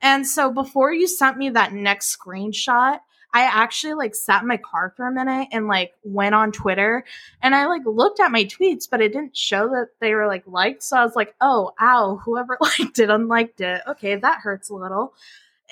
And 0.01 0.27
so 0.27 0.51
before 0.51 0.93
you 0.93 1.07
sent 1.07 1.37
me 1.37 1.49
that 1.49 1.73
next 1.73 2.17
screenshot, 2.17 2.99
I 3.33 3.43
actually 3.43 3.95
like 3.95 4.13
sat 4.13 4.43
in 4.43 4.47
my 4.47 4.57
car 4.57 4.93
for 4.95 5.07
a 5.07 5.11
minute 5.11 5.47
and 5.51 5.67
like 5.67 5.93
went 6.03 6.35
on 6.35 6.51
Twitter 6.51 7.03
and 7.41 7.55
I 7.55 7.65
like 7.65 7.81
looked 7.85 8.19
at 8.19 8.31
my 8.31 8.45
tweets, 8.45 8.87
but 8.89 9.01
it 9.01 9.11
didn't 9.11 9.35
show 9.35 9.69
that 9.69 9.89
they 9.99 10.13
were 10.13 10.27
like 10.27 10.43
liked. 10.45 10.83
So 10.83 10.97
I 10.97 11.03
was 11.03 11.15
like, 11.15 11.33
oh, 11.41 11.71
ow, 11.81 12.21
whoever 12.23 12.57
liked 12.61 12.99
it 12.99 13.09
unliked 13.09 13.61
it. 13.61 13.81
Okay, 13.87 14.15
that 14.15 14.41
hurts 14.41 14.69
a 14.69 14.75
little. 14.75 15.15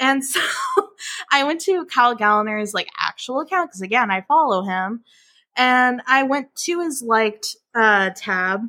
And 0.01 0.25
so 0.25 0.41
I 1.31 1.45
went 1.45 1.61
to 1.61 1.85
Kyle 1.85 2.17
Gallner's 2.17 2.73
like 2.73 2.89
actual 2.99 3.39
account 3.39 3.69
because 3.69 3.81
again, 3.81 4.11
I 4.11 4.21
follow 4.21 4.63
him. 4.63 5.05
And 5.55 6.01
I 6.07 6.23
went 6.23 6.53
to 6.63 6.81
his 6.81 7.01
liked 7.01 7.55
uh, 7.73 8.09
tab 8.15 8.61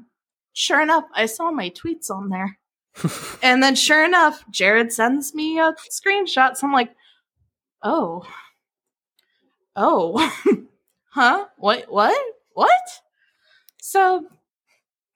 sure 0.52 0.80
enough, 0.80 1.04
I 1.14 1.26
saw 1.26 1.50
my 1.50 1.70
tweets 1.70 2.10
on 2.10 2.28
there. 2.28 2.58
and 3.42 3.62
then 3.62 3.74
sure 3.74 4.04
enough, 4.04 4.44
Jared 4.50 4.92
sends 4.92 5.34
me 5.34 5.58
a 5.58 5.74
screenshot. 5.90 6.56
So 6.56 6.66
I'm 6.66 6.72
like, 6.72 6.94
oh. 7.82 8.24
Oh. 9.74 10.32
huh? 11.10 11.46
What 11.56 11.86
what? 11.90 12.16
What? 12.52 13.00
So, 13.80 14.26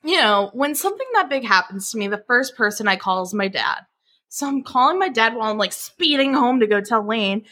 you 0.02 0.16
know, 0.16 0.50
when 0.54 0.74
something 0.74 1.06
that 1.14 1.28
big 1.28 1.44
happens 1.44 1.90
to 1.90 1.98
me, 1.98 2.08
the 2.08 2.24
first 2.26 2.56
person 2.56 2.88
I 2.88 2.96
call 2.96 3.22
is 3.22 3.34
my 3.34 3.48
dad. 3.48 3.80
So 4.28 4.46
I'm 4.46 4.62
calling 4.62 4.98
my 4.98 5.08
dad 5.08 5.34
while 5.34 5.50
I'm 5.50 5.58
like 5.58 5.72
speeding 5.72 6.34
home 6.34 6.60
to 6.60 6.66
go 6.66 6.80
tell 6.80 7.06
Lane. 7.06 7.44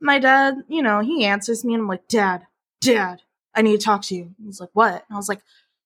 My 0.00 0.18
dad, 0.18 0.56
you 0.68 0.82
know, 0.82 1.00
he 1.00 1.24
answers 1.24 1.64
me 1.64 1.74
and 1.74 1.82
I'm 1.82 1.88
like, 1.88 2.08
Dad, 2.08 2.42
Dad, 2.80 3.22
I 3.54 3.62
need 3.62 3.78
to 3.78 3.84
talk 3.84 4.02
to 4.02 4.14
you. 4.14 4.34
He's 4.44 4.60
like, 4.60 4.70
What? 4.72 4.92
And 4.92 5.02
I 5.12 5.16
was 5.16 5.28
like, 5.28 5.40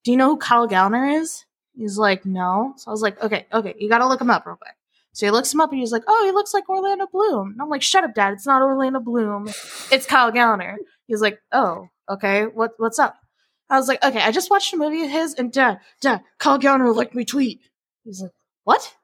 Do 0.04 0.10
you 0.10 0.16
know 0.16 0.30
who 0.30 0.36
Kyle 0.38 0.68
Gallner 0.68 1.20
is? 1.20 1.44
He's 1.76 1.98
like, 1.98 2.24
No. 2.24 2.74
So 2.76 2.90
I 2.90 2.92
was 2.92 3.02
like, 3.02 3.22
Okay, 3.22 3.46
okay, 3.52 3.74
you 3.78 3.88
gotta 3.88 4.06
look 4.08 4.20
him 4.20 4.30
up 4.30 4.46
real 4.46 4.56
quick. 4.56 4.74
So 5.12 5.26
he 5.26 5.30
looks 5.30 5.52
him 5.52 5.60
up 5.60 5.70
and 5.70 5.80
he's 5.80 5.92
like, 5.92 6.04
Oh, 6.06 6.24
he 6.24 6.32
looks 6.32 6.54
like 6.54 6.68
Orlando 6.68 7.06
Bloom. 7.12 7.52
And 7.52 7.62
I'm 7.62 7.68
like, 7.68 7.82
Shut 7.82 8.04
up, 8.04 8.14
Dad. 8.14 8.32
It's 8.32 8.46
not 8.46 8.62
Orlando 8.62 9.00
Bloom. 9.00 9.48
It's 9.92 10.06
Kyle 10.06 10.32
Gallner. 10.32 10.76
He's 11.06 11.20
like, 11.20 11.38
Oh, 11.52 11.88
okay. 12.08 12.44
What 12.44 12.72
what's 12.78 12.98
up? 12.98 13.16
I 13.70 13.76
was 13.76 13.86
like, 13.88 14.02
Okay, 14.02 14.20
I 14.20 14.32
just 14.32 14.50
watched 14.50 14.72
a 14.72 14.76
movie 14.76 15.04
of 15.04 15.10
his 15.10 15.34
and 15.34 15.52
Dad, 15.52 15.80
Dad, 16.00 16.22
Kyle 16.38 16.58
Gallner 16.58 16.94
liked 16.94 17.14
me 17.14 17.24
tweet. 17.24 17.60
He's 18.04 18.22
like, 18.22 18.32
What? 18.64 18.94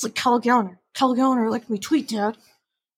It's 0.00 0.04
like 0.06 0.14
Kyle 0.14 0.40
Gallner. 0.40 0.78
Kyle 0.94 1.14
Gallner 1.14 1.50
liked 1.50 1.68
me 1.68 1.76
tweet, 1.76 2.08
Dad. 2.08 2.38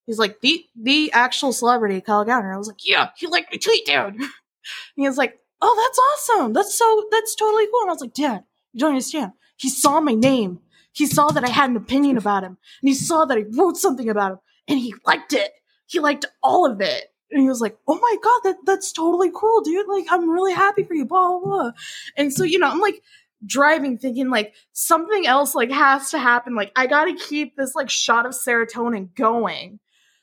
He's 0.07 0.21
like, 0.21 0.41
the 0.41 0.65
the 0.81 1.11
actual 1.11 1.53
celebrity, 1.53 2.01
Kyle 2.01 2.25
Gallner. 2.25 2.55
I 2.55 2.57
was 2.57 2.69
like, 2.69 2.87
Yeah, 2.89 3.09
he 3.17 3.27
liked 3.27 3.51
me 3.51 3.59
tweet, 3.59 3.87
Dad. 3.87 4.15
he 4.95 5.09
was 5.09 5.19
like, 5.19 5.41
Oh, 5.61 5.75
that's 5.77 6.31
awesome. 6.39 6.53
That's 6.53 6.79
so 6.79 7.09
that's 7.11 7.35
totally 7.35 7.67
cool. 7.67 7.81
And 7.81 7.91
I 7.91 7.93
was 7.95 8.03
like, 8.03 8.15
Dad, 8.15 8.45
you 8.73 8.79
don't 8.79 8.91
understand. 8.91 9.33
He 9.57 9.69
saw 9.69 10.01
my 10.01 10.15
name. 10.15 10.61
He 10.93 11.07
saw 11.07 11.33
that 11.33 11.43
I 11.43 11.49
had 11.49 11.71
an 11.71 11.77
opinion 11.77 12.19
about 12.19 12.45
him. 12.45 12.57
And 12.83 12.89
he 12.89 12.95
saw 12.95 13.25
that 13.25 13.37
I 13.37 13.47
wrote 13.51 13.77
something 13.77 14.09
about 14.09 14.33
him. 14.33 14.39
And 14.69 14.79
he 14.79 14.95
liked 15.05 15.33
it. 15.33 15.51
He 15.87 15.99
liked 15.99 16.27
all 16.41 16.71
of 16.71 16.81
it. 16.81 17.07
And 17.33 17.43
he 17.43 17.49
was 17.49 17.61
like, 17.61 17.77
Oh 17.89 17.99
my 17.99 18.17
god, 18.23 18.41
that 18.45 18.57
that's 18.65 18.93
totally 18.93 19.33
cool, 19.35 19.61
dude. 19.63 19.89
Like, 19.89 20.05
I'm 20.09 20.31
really 20.31 20.53
happy 20.53 20.85
for 20.85 20.95
you, 20.95 21.05
blah 21.05 21.31
blah 21.31 21.41
blah. 21.41 21.71
And 22.17 22.33
so, 22.33 22.45
you 22.45 22.61
know, 22.61 22.71
I'm 22.71 22.79
like 22.79 23.03
driving 23.45 23.99
thinking 23.99 24.31
like 24.31 24.55
something 24.73 25.27
else 25.27 25.55
like 25.55 25.71
has 25.71 26.11
to 26.11 26.19
happen. 26.19 26.55
Like 26.55 26.73
I 26.77 26.87
gotta 26.87 27.15
keep 27.15 27.57
this 27.57 27.75
like 27.75 27.91
shot 27.91 28.27
of 28.27 28.33
serotonin 28.33 29.15
going. 29.15 29.81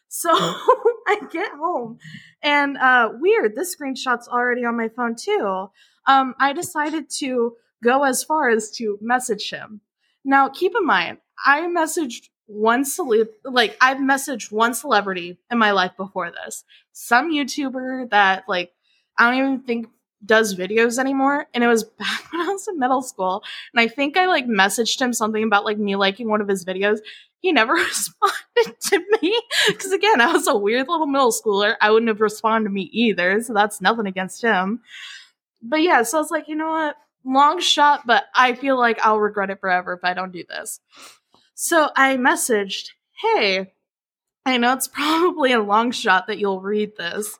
So 0.07 0.29
I 0.33 1.21
get 1.31 1.51
home 1.51 1.99
and 2.41 2.77
uh 2.77 3.09
weird, 3.19 3.55
this 3.55 3.75
screenshot's 3.75 4.27
already 4.27 4.65
on 4.65 4.77
my 4.77 4.89
phone 4.89 5.15
too. 5.15 5.69
Um 6.05 6.35
I 6.39 6.53
decided 6.53 7.09
to 7.19 7.55
go 7.83 8.03
as 8.03 8.23
far 8.23 8.49
as 8.49 8.71
to 8.71 8.97
message 9.01 9.49
him. 9.49 9.81
Now 10.23 10.49
keep 10.49 10.73
in 10.79 10.85
mind, 10.85 11.19
I 11.45 11.61
messaged 11.61 12.29
one 12.45 12.83
celeb 12.83 13.27
like 13.43 13.77
I've 13.79 13.97
messaged 13.97 14.51
one 14.51 14.73
celebrity 14.73 15.37
in 15.51 15.57
my 15.57 15.71
life 15.71 15.91
before 15.97 16.31
this. 16.31 16.63
Some 16.93 17.31
YouTuber 17.31 18.09
that 18.09 18.45
like 18.47 18.71
I 19.17 19.29
don't 19.29 19.39
even 19.39 19.59
think 19.61 19.87
does 20.25 20.55
videos 20.55 20.99
anymore 20.99 21.47
and 21.53 21.63
it 21.63 21.67
was 21.67 21.83
back 21.99 22.31
when 22.31 22.41
I 22.41 22.49
was 22.51 22.67
in 22.67 22.79
middle 22.79 23.01
school 23.01 23.43
and 23.73 23.79
I 23.79 23.87
think 23.87 24.17
I 24.17 24.27
like 24.27 24.47
messaged 24.47 25.01
him 25.01 25.13
something 25.13 25.43
about 25.43 25.65
like 25.65 25.77
me 25.77 25.95
liking 25.95 26.29
one 26.29 26.41
of 26.41 26.47
his 26.47 26.65
videos. 26.65 26.99
He 27.41 27.51
never 27.53 27.73
responded 27.73 28.79
to 28.81 28.99
me 29.21 29.41
because 29.67 29.91
again, 29.91 30.21
I 30.21 30.31
was 30.31 30.47
a 30.47 30.57
weird 30.57 30.87
little 30.87 31.07
middle 31.07 31.31
schooler. 31.31 31.75
I 31.79 31.91
wouldn't 31.91 32.09
have 32.09 32.21
responded 32.21 32.67
to 32.67 32.73
me 32.73 32.89
either, 32.91 33.41
so 33.41 33.53
that's 33.53 33.81
nothing 33.81 34.07
against 34.07 34.41
him. 34.41 34.81
But 35.61 35.81
yeah, 35.81 36.03
so 36.03 36.17
I 36.17 36.21
was 36.21 36.31
like, 36.31 36.47
you 36.47 36.55
know 36.55 36.69
what? 36.69 36.95
Long 37.25 37.59
shot, 37.59 38.05
but 38.05 38.25
I 38.33 38.55
feel 38.55 38.77
like 38.77 38.99
I'll 39.03 39.19
regret 39.19 39.49
it 39.49 39.59
forever 39.59 39.93
if 39.93 40.03
I 40.03 40.13
don't 40.13 40.31
do 40.31 40.43
this. 40.47 40.79
So 41.53 41.89
I 41.95 42.15
messaged, 42.15 42.91
"Hey, 43.21 43.73
I 44.45 44.57
know 44.57 44.73
it's 44.73 44.87
probably 44.93 45.51
a 45.51 45.61
long 45.61 45.91
shot 45.91 46.27
that 46.27 46.39
you'll 46.39 46.61
read 46.61 46.95
this, 46.97 47.37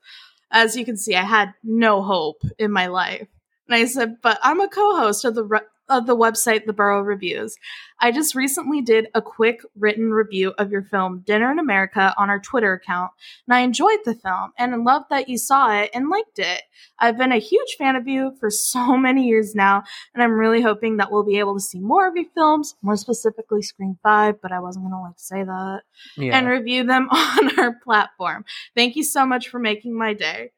as 0.52 0.76
you 0.76 0.86
can 0.86 0.98
see, 0.98 1.16
I 1.16 1.24
had 1.24 1.54
no 1.64 2.02
hope 2.02 2.42
in 2.58 2.72
my 2.72 2.88
life. 2.88 3.28
And 3.68 3.76
I 3.76 3.86
said, 3.86 4.18
but 4.22 4.40
I'm 4.42 4.62
a 4.62 4.68
co-host 4.68 5.26
of 5.26 5.36
the 5.36 5.44
of 5.90 6.06
the 6.08 6.16
website 6.16 6.66
The 6.66 6.74
Burrow 6.74 7.02
Reviews. 7.02 7.58
I 8.00 8.12
just 8.12 8.34
recently 8.36 8.82
did 8.82 9.08
a 9.14 9.22
quick 9.22 9.60
written 9.78 10.12
review 10.12 10.54
of 10.58 10.72
your 10.72 10.84
film 10.84 11.24
Dinner 11.26 11.52
in 11.52 11.60
America 11.60 12.14
on 12.18 12.30
our 12.30 12.40
Twitter 12.40 12.74
account, 12.74 13.12
and 13.48 13.54
I 13.56 13.60
enjoyed 13.62 14.00
the 14.06 14.16
film 14.16 14.52
and 14.58 14.84
loved 14.86 15.08
that 15.10 15.28
you 15.28 15.38
saw 15.38 15.72
it 15.82 15.90
and 15.94 16.10
liked 16.10 16.40
it. 16.40 16.62
I've 17.00 17.18
been 17.18 17.32
a 17.34 17.38
huge 17.40 17.76
fan 17.78 17.96
of 17.96 18.08
you 18.08 18.36
for 18.40 18.50
so 18.50 18.96
many 18.96 19.28
years 19.28 19.54
now, 19.56 19.84
and 20.14 20.24
I'm 20.24 20.32
really 20.40 20.62
hoping 20.62 20.98
that 20.98 21.12
we'll 21.12 21.24
be 21.26 21.40
able 21.40 21.56
to 21.56 21.60
see 21.60 21.80
more 21.80 22.08
of 22.08 22.16
your 22.16 22.30
films, 22.34 22.76
more 22.82 22.96
specifically 22.96 23.62
Scream 23.62 23.98
5, 24.04 24.42
but 24.42 24.52
I 24.52 24.60
wasn't 24.60 24.84
going 24.86 24.94
to 24.94 25.02
like 25.02 25.18
say 25.20 25.44
that, 25.44 25.82
Yeah. 26.18 26.38
and 26.38 26.48
review 26.48 26.86
them 26.86 27.10
on 27.12 27.60
our 27.60 27.76
platform. 27.84 28.46
Thank 28.76 28.96
you 28.96 29.04
so 29.04 29.26
much 29.26 29.50
for 29.50 29.60
making 29.60 29.98
my 29.98 30.14
day. 30.14 30.52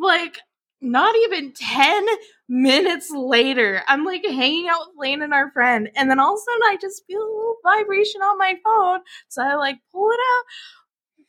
Like, 0.00 0.38
not 0.80 1.14
even 1.16 1.52
10 1.52 2.06
minutes 2.48 3.10
later, 3.10 3.82
I'm 3.88 4.04
like 4.04 4.24
hanging 4.24 4.68
out 4.68 4.80
with 4.88 4.96
Lane 4.98 5.22
and 5.22 5.34
our 5.34 5.50
friend, 5.52 5.90
and 5.96 6.10
then 6.10 6.20
all 6.20 6.34
of 6.34 6.38
a 6.38 6.42
sudden 6.42 6.62
I 6.66 6.76
just 6.80 7.04
feel 7.06 7.20
a 7.20 7.24
little 7.34 7.56
vibration 7.64 8.22
on 8.22 8.38
my 8.38 8.54
phone. 8.64 9.00
So 9.28 9.42
I 9.42 9.54
like 9.56 9.78
pull 9.92 10.10
it 10.10 10.20
out. 10.20 10.44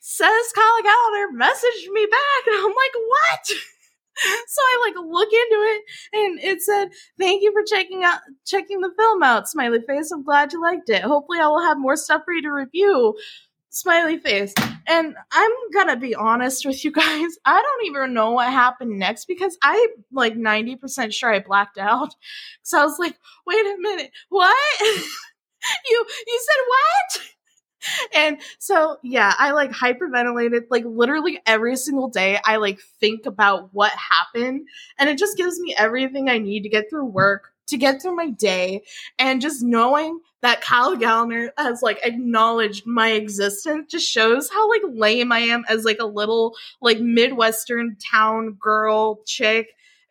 Says 0.00 0.52
Kyle 0.54 0.82
Gallner, 0.82 1.26
messaged 1.36 1.90
me 1.92 2.06
back, 2.06 2.46
and 2.46 2.56
I'm 2.56 2.64
like, 2.64 2.94
what? 3.08 3.46
so 4.48 4.62
I 4.62 4.86
like 4.86 5.06
look 5.06 5.28
into 5.32 5.62
it, 5.64 5.82
and 6.12 6.40
it 6.40 6.62
said, 6.62 6.88
"Thank 7.18 7.42
you 7.42 7.52
for 7.52 7.62
checking 7.64 8.04
out 8.04 8.20
checking 8.46 8.80
the 8.80 8.92
film 8.98 9.22
out." 9.22 9.48
Smiley 9.48 9.80
face. 9.86 10.10
I'm 10.12 10.24
glad 10.24 10.52
you 10.52 10.62
liked 10.62 10.90
it. 10.90 11.02
Hopefully, 11.02 11.40
I 11.40 11.48
will 11.48 11.62
have 11.62 11.78
more 11.78 11.96
stuff 11.96 12.22
for 12.24 12.34
you 12.34 12.42
to 12.42 12.52
review. 12.52 13.16
Smiley 13.70 14.18
face. 14.18 14.52
And 14.88 15.14
I'm 15.32 15.50
gonna 15.72 15.96
be 15.96 16.14
honest 16.14 16.66
with 16.66 16.84
you 16.84 16.90
guys. 16.90 17.30
I 17.44 17.62
don't 17.62 17.86
even 17.86 18.12
know 18.12 18.32
what 18.32 18.52
happened 18.52 18.98
next 18.98 19.26
because 19.26 19.56
I 19.62 19.88
like 20.12 20.34
90% 20.34 21.14
sure 21.14 21.32
I 21.32 21.40
blacked 21.40 21.78
out. 21.78 22.14
So 22.62 22.78
I 22.80 22.84
was 22.84 22.98
like, 23.00 23.16
wait 23.46 23.66
a 23.66 23.76
minute, 23.80 24.12
what? 24.28 24.56
you 24.80 26.06
you 26.26 26.40
said 26.46 26.64
what? 26.68 27.26
And 28.14 28.40
so 28.58 28.98
yeah, 29.02 29.34
I 29.38 29.52
like 29.52 29.72
hyperventilated 29.72 30.64
like 30.70 30.84
literally 30.84 31.40
every 31.46 31.76
single 31.76 32.08
day. 32.08 32.38
I 32.44 32.56
like 32.56 32.80
think 33.00 33.26
about 33.26 33.70
what 33.72 33.92
happened 33.92 34.68
and 34.98 35.08
it 35.08 35.18
just 35.18 35.36
gives 35.36 35.58
me 35.58 35.74
everything 35.76 36.28
I 36.28 36.38
need 36.38 36.62
to 36.62 36.68
get 36.68 36.90
through 36.90 37.06
work, 37.06 37.52
to 37.70 37.78
get 37.78 38.00
through 38.00 38.16
my 38.16 38.30
day, 38.30 38.82
and 39.18 39.40
just 39.40 39.62
knowing 39.62 40.20
that 40.42 40.62
Kyle 40.62 40.96
Gallner 40.96 41.50
has 41.58 41.82
like 41.82 42.00
acknowledged 42.02 42.86
my 42.86 43.10
existence 43.10 43.90
just 43.90 44.08
shows 44.08 44.48
how 44.50 44.68
like 44.70 44.82
lame 44.88 45.32
I 45.32 45.40
am 45.40 45.64
as 45.68 45.84
like 45.84 45.98
a 46.00 46.06
little 46.06 46.54
like 46.80 47.00
Midwestern 47.00 47.96
town 48.10 48.56
girl 48.60 49.20
chick. 49.26 49.68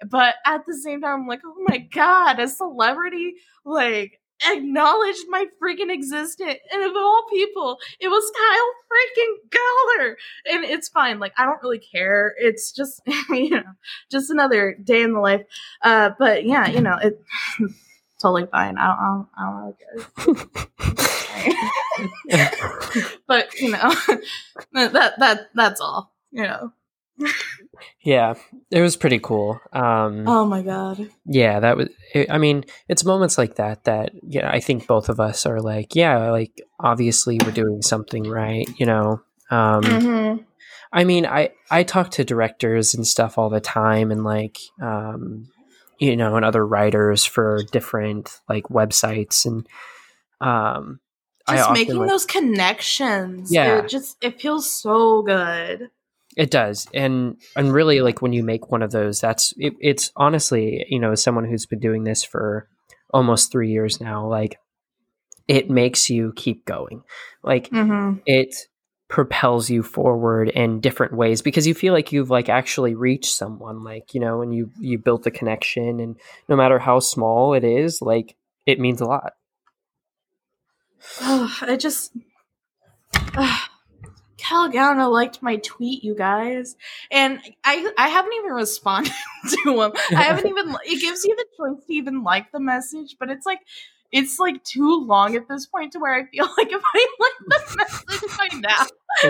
But 0.07 0.35
at 0.45 0.65
the 0.65 0.75
same 0.75 1.01
time, 1.01 1.21
I'm 1.21 1.27
like, 1.27 1.41
oh 1.45 1.65
my 1.67 1.77
god, 1.77 2.39
a 2.39 2.47
celebrity 2.47 3.35
like 3.65 4.19
acknowledged 4.45 5.25
my 5.29 5.45
freaking 5.61 5.91
existence. 5.91 6.59
And 6.71 6.83
of 6.83 6.93
all 6.95 7.25
people, 7.29 7.77
it 7.99 8.07
was 8.07 8.31
Kyle 8.37 8.73
freaking 8.89 9.35
Gallner. 9.49 10.15
And 10.51 10.63
it's 10.65 10.89
fine. 10.89 11.19
Like, 11.19 11.33
I 11.37 11.45
don't 11.45 11.61
really 11.61 11.79
care. 11.79 12.33
It's 12.37 12.71
just, 12.71 13.01
you 13.29 13.49
know, 13.51 13.63
just 14.11 14.29
another 14.29 14.75
day 14.83 15.01
in 15.01 15.13
the 15.13 15.19
life. 15.19 15.45
Uh, 15.81 16.11
but 16.17 16.45
yeah, 16.45 16.67
you 16.67 16.81
know, 16.81 16.97
it 17.01 17.21
totally 18.21 18.45
fine. 18.47 18.77
I 18.77 18.87
don't, 18.87 18.99
I 18.99 19.07
don't, 19.07 19.27
I 19.37 19.45
don't 19.45 19.75
really 20.27 20.49
care. 22.27 22.61
but 23.27 23.53
you 23.59 23.71
know, 23.71 23.93
that 24.73 25.19
that 25.19 25.49
that's 25.53 25.81
all. 25.81 26.13
You 26.31 26.43
know. 26.43 26.73
Yeah, 28.03 28.33
it 28.71 28.81
was 28.81 28.95
pretty 28.97 29.19
cool. 29.19 29.59
Um, 29.73 30.27
Oh 30.27 30.45
my 30.45 30.61
god. 30.61 31.09
yeah, 31.25 31.59
that 31.59 31.77
was. 31.77 31.89
I 32.29 32.37
mean, 32.37 32.65
it's 32.87 33.05
moments 33.05 33.37
like 33.37 33.55
that 33.55 33.83
that 33.85 34.11
yeah, 34.23 34.49
I 34.49 34.59
think 34.59 34.87
both 34.87 35.09
of 35.09 35.19
us 35.19 35.45
are 35.45 35.61
like, 35.61 35.95
yeah, 35.95 36.31
like 36.31 36.61
obviously 36.79 37.39
we're 37.43 37.51
doing 37.51 37.81
something 37.81 38.23
right, 38.29 38.67
you 38.79 38.85
know. 38.85 39.21
Um, 39.49 39.81
Mm-hmm. 39.83 40.43
I 40.91 41.03
mean, 41.03 41.25
I 41.27 41.51
I 41.69 41.83
talk 41.83 42.09
to 42.11 42.23
directors 42.23 42.95
and 42.95 43.05
stuff 43.05 43.37
all 43.37 43.49
the 43.51 43.59
time, 43.61 44.09
and 44.11 44.23
like, 44.23 44.57
um, 44.81 45.47
you 45.99 46.15
know, 46.17 46.35
and 46.35 46.43
other 46.43 46.65
writers 46.65 47.25
for 47.25 47.61
different 47.71 48.39
like 48.49 48.63
websites, 48.69 49.45
and 49.45 49.67
um, 50.41 50.99
Just 51.47 51.71
making 51.73 51.97
like- 51.97 52.09
those 52.09 52.25
connections. 52.25 53.51
Yeah. 53.53 53.79
It 53.79 53.89
just 53.89 54.17
it 54.23 54.41
feels 54.41 54.71
so 54.71 55.21
good. 55.21 55.89
It 56.39 56.51
does, 56.51 56.87
and 56.93 57.35
and 57.57 57.73
really, 57.73 57.99
like 57.99 58.21
when 58.21 58.31
you 58.31 58.43
make 58.43 58.71
one 58.71 58.81
of 58.81 58.91
those, 58.91 59.19
that's 59.19 59.53
it, 59.57 59.73
it's 59.81 60.09
honestly, 60.15 60.85
you 60.87 60.97
know, 60.97 61.11
as 61.11 61.21
someone 61.21 61.43
who's 61.43 61.65
been 61.65 61.81
doing 61.81 62.05
this 62.05 62.23
for 62.23 62.69
almost 63.13 63.51
three 63.51 63.69
years 63.69 63.99
now, 63.99 64.25
like 64.25 64.57
it 65.49 65.69
makes 65.69 66.09
you 66.09 66.31
keep 66.37 66.63
going, 66.63 67.03
like 67.43 67.69
Mm-hmm. 67.71 68.19
it 68.25 68.55
propels 69.09 69.69
you 69.69 69.83
forward 69.83 70.47
in 70.47 70.79
different 70.79 71.11
ways 71.11 71.41
because 71.41 71.67
you 71.67 71.73
feel 71.73 71.91
like 71.91 72.13
you've 72.13 72.29
like 72.29 72.47
actually 72.47 72.95
reached 72.95 73.35
someone, 73.35 73.83
like 73.83 74.13
you 74.13 74.21
know, 74.21 74.41
and 74.41 74.55
you 74.55 74.71
you 74.79 74.97
built 74.97 75.27
a 75.27 75.31
connection, 75.31 75.99
and 75.99 76.15
no 76.47 76.55
matter 76.55 76.79
how 76.79 76.99
small 76.99 77.53
it 77.53 77.65
is, 77.65 78.01
like 78.01 78.37
it 78.65 78.79
means 78.79 79.01
a 79.01 79.05
lot. 79.05 79.33
Oh, 81.19 81.53
I 81.63 81.75
just. 81.75 82.13
Uh, 83.35 83.57
Kyle 84.49 84.69
Gallner 84.69 85.11
liked 85.11 85.43
my 85.43 85.57
tweet, 85.57 86.03
you 86.03 86.15
guys, 86.15 86.75
and 87.11 87.39
I 87.63 87.91
I 87.99 88.09
haven't 88.09 88.33
even 88.33 88.51
responded 88.51 89.13
to 89.49 89.81
him. 89.81 89.91
I 90.17 90.23
haven't 90.23 90.47
even. 90.47 90.75
It 90.85 91.01
gives 91.01 91.23
you 91.23 91.35
the 91.35 91.45
choice 91.55 91.85
to 91.85 91.93
even 91.93 92.23
like 92.23 92.51
the 92.51 92.59
message, 92.59 93.17
but 93.19 93.29
it's 93.29 93.45
like 93.45 93.59
it's 94.11 94.39
like 94.39 94.63
too 94.63 95.05
long 95.05 95.35
at 95.35 95.47
this 95.47 95.67
point 95.67 95.93
to 95.93 95.99
where 95.99 96.15
I 96.15 96.25
feel 96.25 96.45
like 96.57 96.71
if 96.71 96.81
I 96.95 97.07
like 97.19 97.67
the 97.69 97.77
message 97.77 98.37
by 98.37 98.47
now, 98.57 98.87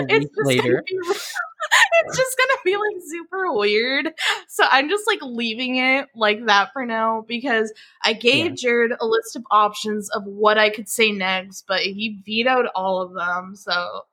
it's 0.08 0.24
just 0.24 0.46
later. 0.46 0.82
Be, 0.86 0.96
it's 0.96 2.16
just 2.16 2.38
gonna 2.38 2.58
be 2.64 2.76
like 2.76 3.02
super 3.06 3.52
weird. 3.52 4.14
So 4.48 4.64
I'm 4.70 4.88
just 4.88 5.06
like 5.06 5.20
leaving 5.20 5.76
it 5.76 6.06
like 6.16 6.46
that 6.46 6.72
for 6.72 6.86
now 6.86 7.26
because 7.28 7.74
I 8.02 8.14
gave 8.14 8.52
yeah. 8.52 8.56
Jared 8.56 8.92
a 8.98 9.06
list 9.06 9.36
of 9.36 9.44
options 9.50 10.08
of 10.10 10.24
what 10.24 10.56
I 10.56 10.70
could 10.70 10.88
say 10.88 11.12
next, 11.12 11.66
but 11.68 11.80
he 11.80 12.22
vetoed 12.24 12.68
all 12.74 13.02
of 13.02 13.12
them. 13.12 13.54
So 13.54 14.04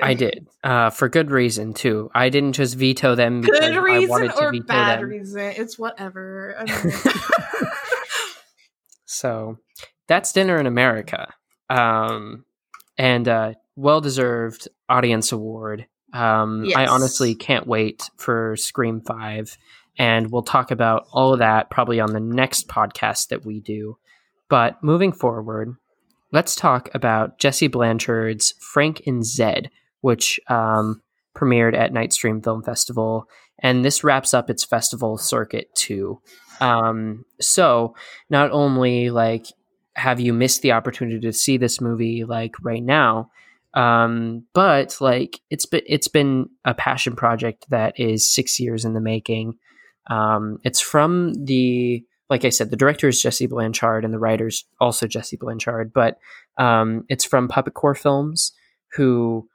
I 0.00 0.14
did 0.14 0.46
uh, 0.62 0.90
for 0.90 1.08
good 1.08 1.30
reason 1.30 1.74
too. 1.74 2.10
I 2.14 2.28
didn't 2.28 2.52
just 2.52 2.76
veto 2.76 3.14
them. 3.14 3.40
Because 3.40 3.60
good 3.60 3.82
reason 3.82 4.30
or 4.30 4.52
bad 4.62 5.00
them. 5.00 5.08
reason? 5.08 5.40
It's 5.40 5.78
whatever. 5.78 6.64
so 9.04 9.58
that's 10.06 10.32
dinner 10.32 10.58
in 10.58 10.66
America, 10.66 11.32
um, 11.68 12.44
and 12.96 13.26
uh, 13.26 13.54
well 13.74 14.00
deserved 14.00 14.68
audience 14.88 15.32
award. 15.32 15.86
Um, 16.12 16.64
yes. 16.64 16.76
I 16.76 16.86
honestly 16.86 17.34
can't 17.34 17.66
wait 17.66 18.10
for 18.16 18.56
Scream 18.56 19.00
Five, 19.00 19.56
and 19.98 20.30
we'll 20.30 20.42
talk 20.42 20.70
about 20.70 21.06
all 21.12 21.32
of 21.32 21.40
that 21.40 21.70
probably 21.70 21.98
on 22.00 22.12
the 22.12 22.20
next 22.20 22.68
podcast 22.68 23.28
that 23.28 23.44
we 23.44 23.60
do. 23.60 23.96
But 24.48 24.82
moving 24.82 25.12
forward, 25.12 25.76
let's 26.32 26.56
talk 26.56 26.88
about 26.94 27.38
Jesse 27.38 27.68
Blanchard's 27.68 28.54
Frank 28.60 29.02
and 29.06 29.24
Zed, 29.24 29.70
which 30.00 30.40
um, 30.48 31.02
premiered 31.36 31.76
at 31.76 31.92
Nightstream 31.92 32.42
Film 32.42 32.62
Festival, 32.62 33.26
and 33.58 33.84
this 33.84 34.02
wraps 34.02 34.34
up 34.34 34.50
its 34.50 34.64
festival 34.64 35.18
circuit 35.18 35.74
too. 35.74 36.20
Um, 36.60 37.24
so 37.40 37.94
not 38.28 38.50
only 38.50 39.10
like 39.10 39.46
have 39.94 40.20
you 40.20 40.32
missed 40.32 40.62
the 40.62 40.72
opportunity 40.72 41.20
to 41.20 41.32
see 41.32 41.56
this 41.56 41.80
movie 41.80 42.24
like 42.24 42.54
right 42.62 42.82
now, 42.82 43.30
um, 43.74 44.44
but 44.52 44.96
like 45.00 45.40
it's 45.50 45.66
been 45.66 45.82
it's 45.86 46.08
been 46.08 46.48
a 46.64 46.74
passion 46.74 47.16
project 47.16 47.66
that 47.70 47.98
is 47.98 48.28
six 48.28 48.58
years 48.58 48.84
in 48.84 48.94
the 48.94 49.00
making. 49.00 49.58
Um, 50.08 50.58
it's 50.64 50.80
from 50.80 51.34
the 51.44 52.04
like 52.30 52.44
I 52.44 52.50
said, 52.50 52.70
the 52.70 52.76
director 52.76 53.08
is 53.08 53.20
Jesse 53.20 53.48
Blanchard 53.48 54.04
and 54.04 54.14
the 54.14 54.18
writer's 54.18 54.64
also 54.80 55.06
Jesse 55.06 55.36
Blanchard, 55.36 55.92
but 55.92 56.18
um, 56.56 57.04
it's 57.08 57.24
from 57.24 57.48
Puppetcore 57.48 57.98
Films, 57.98 58.52
who 58.92 59.48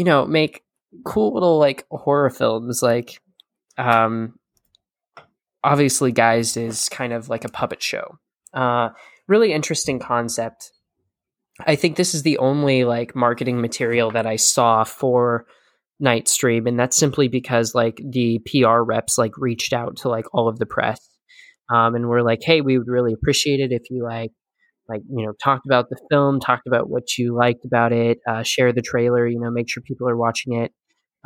you 0.00 0.04
know, 0.04 0.24
make 0.24 0.62
cool 1.04 1.34
little 1.34 1.58
like 1.58 1.84
horror 1.90 2.30
films. 2.30 2.82
Like, 2.82 3.20
um, 3.76 4.38
obviously, 5.62 6.10
Geist 6.10 6.56
is 6.56 6.88
kind 6.88 7.12
of 7.12 7.28
like 7.28 7.44
a 7.44 7.50
puppet 7.50 7.82
show. 7.82 8.16
Uh, 8.54 8.88
really 9.28 9.52
interesting 9.52 9.98
concept. 9.98 10.72
I 11.66 11.76
think 11.76 11.96
this 11.96 12.14
is 12.14 12.22
the 12.22 12.38
only 12.38 12.84
like 12.84 13.14
marketing 13.14 13.60
material 13.60 14.10
that 14.12 14.26
I 14.26 14.36
saw 14.36 14.84
for 14.84 15.44
Nightstream, 16.02 16.66
and 16.66 16.80
that's 16.80 16.96
simply 16.96 17.28
because 17.28 17.74
like 17.74 18.00
the 18.02 18.40
PR 18.46 18.80
reps 18.80 19.18
like 19.18 19.36
reached 19.36 19.74
out 19.74 19.98
to 19.98 20.08
like 20.08 20.24
all 20.32 20.48
of 20.48 20.58
the 20.58 20.64
press, 20.64 21.06
um, 21.68 21.94
and 21.94 22.08
we're 22.08 22.22
like, 22.22 22.40
hey, 22.42 22.62
we 22.62 22.78
would 22.78 22.88
really 22.88 23.12
appreciate 23.12 23.60
it 23.60 23.70
if 23.70 23.82
you 23.90 24.02
like 24.02 24.32
like 24.90 25.02
you 25.08 25.24
know 25.24 25.32
talked 25.42 25.66
about 25.66 25.88
the 25.88 26.00
film 26.10 26.40
talked 26.40 26.66
about 26.66 26.90
what 26.90 27.16
you 27.16 27.34
liked 27.34 27.64
about 27.64 27.92
it 27.92 28.18
uh, 28.28 28.42
share 28.42 28.72
the 28.72 28.82
trailer 28.82 29.26
you 29.26 29.40
know 29.40 29.50
make 29.50 29.70
sure 29.70 29.82
people 29.82 30.08
are 30.08 30.16
watching 30.16 30.54
it. 30.54 30.72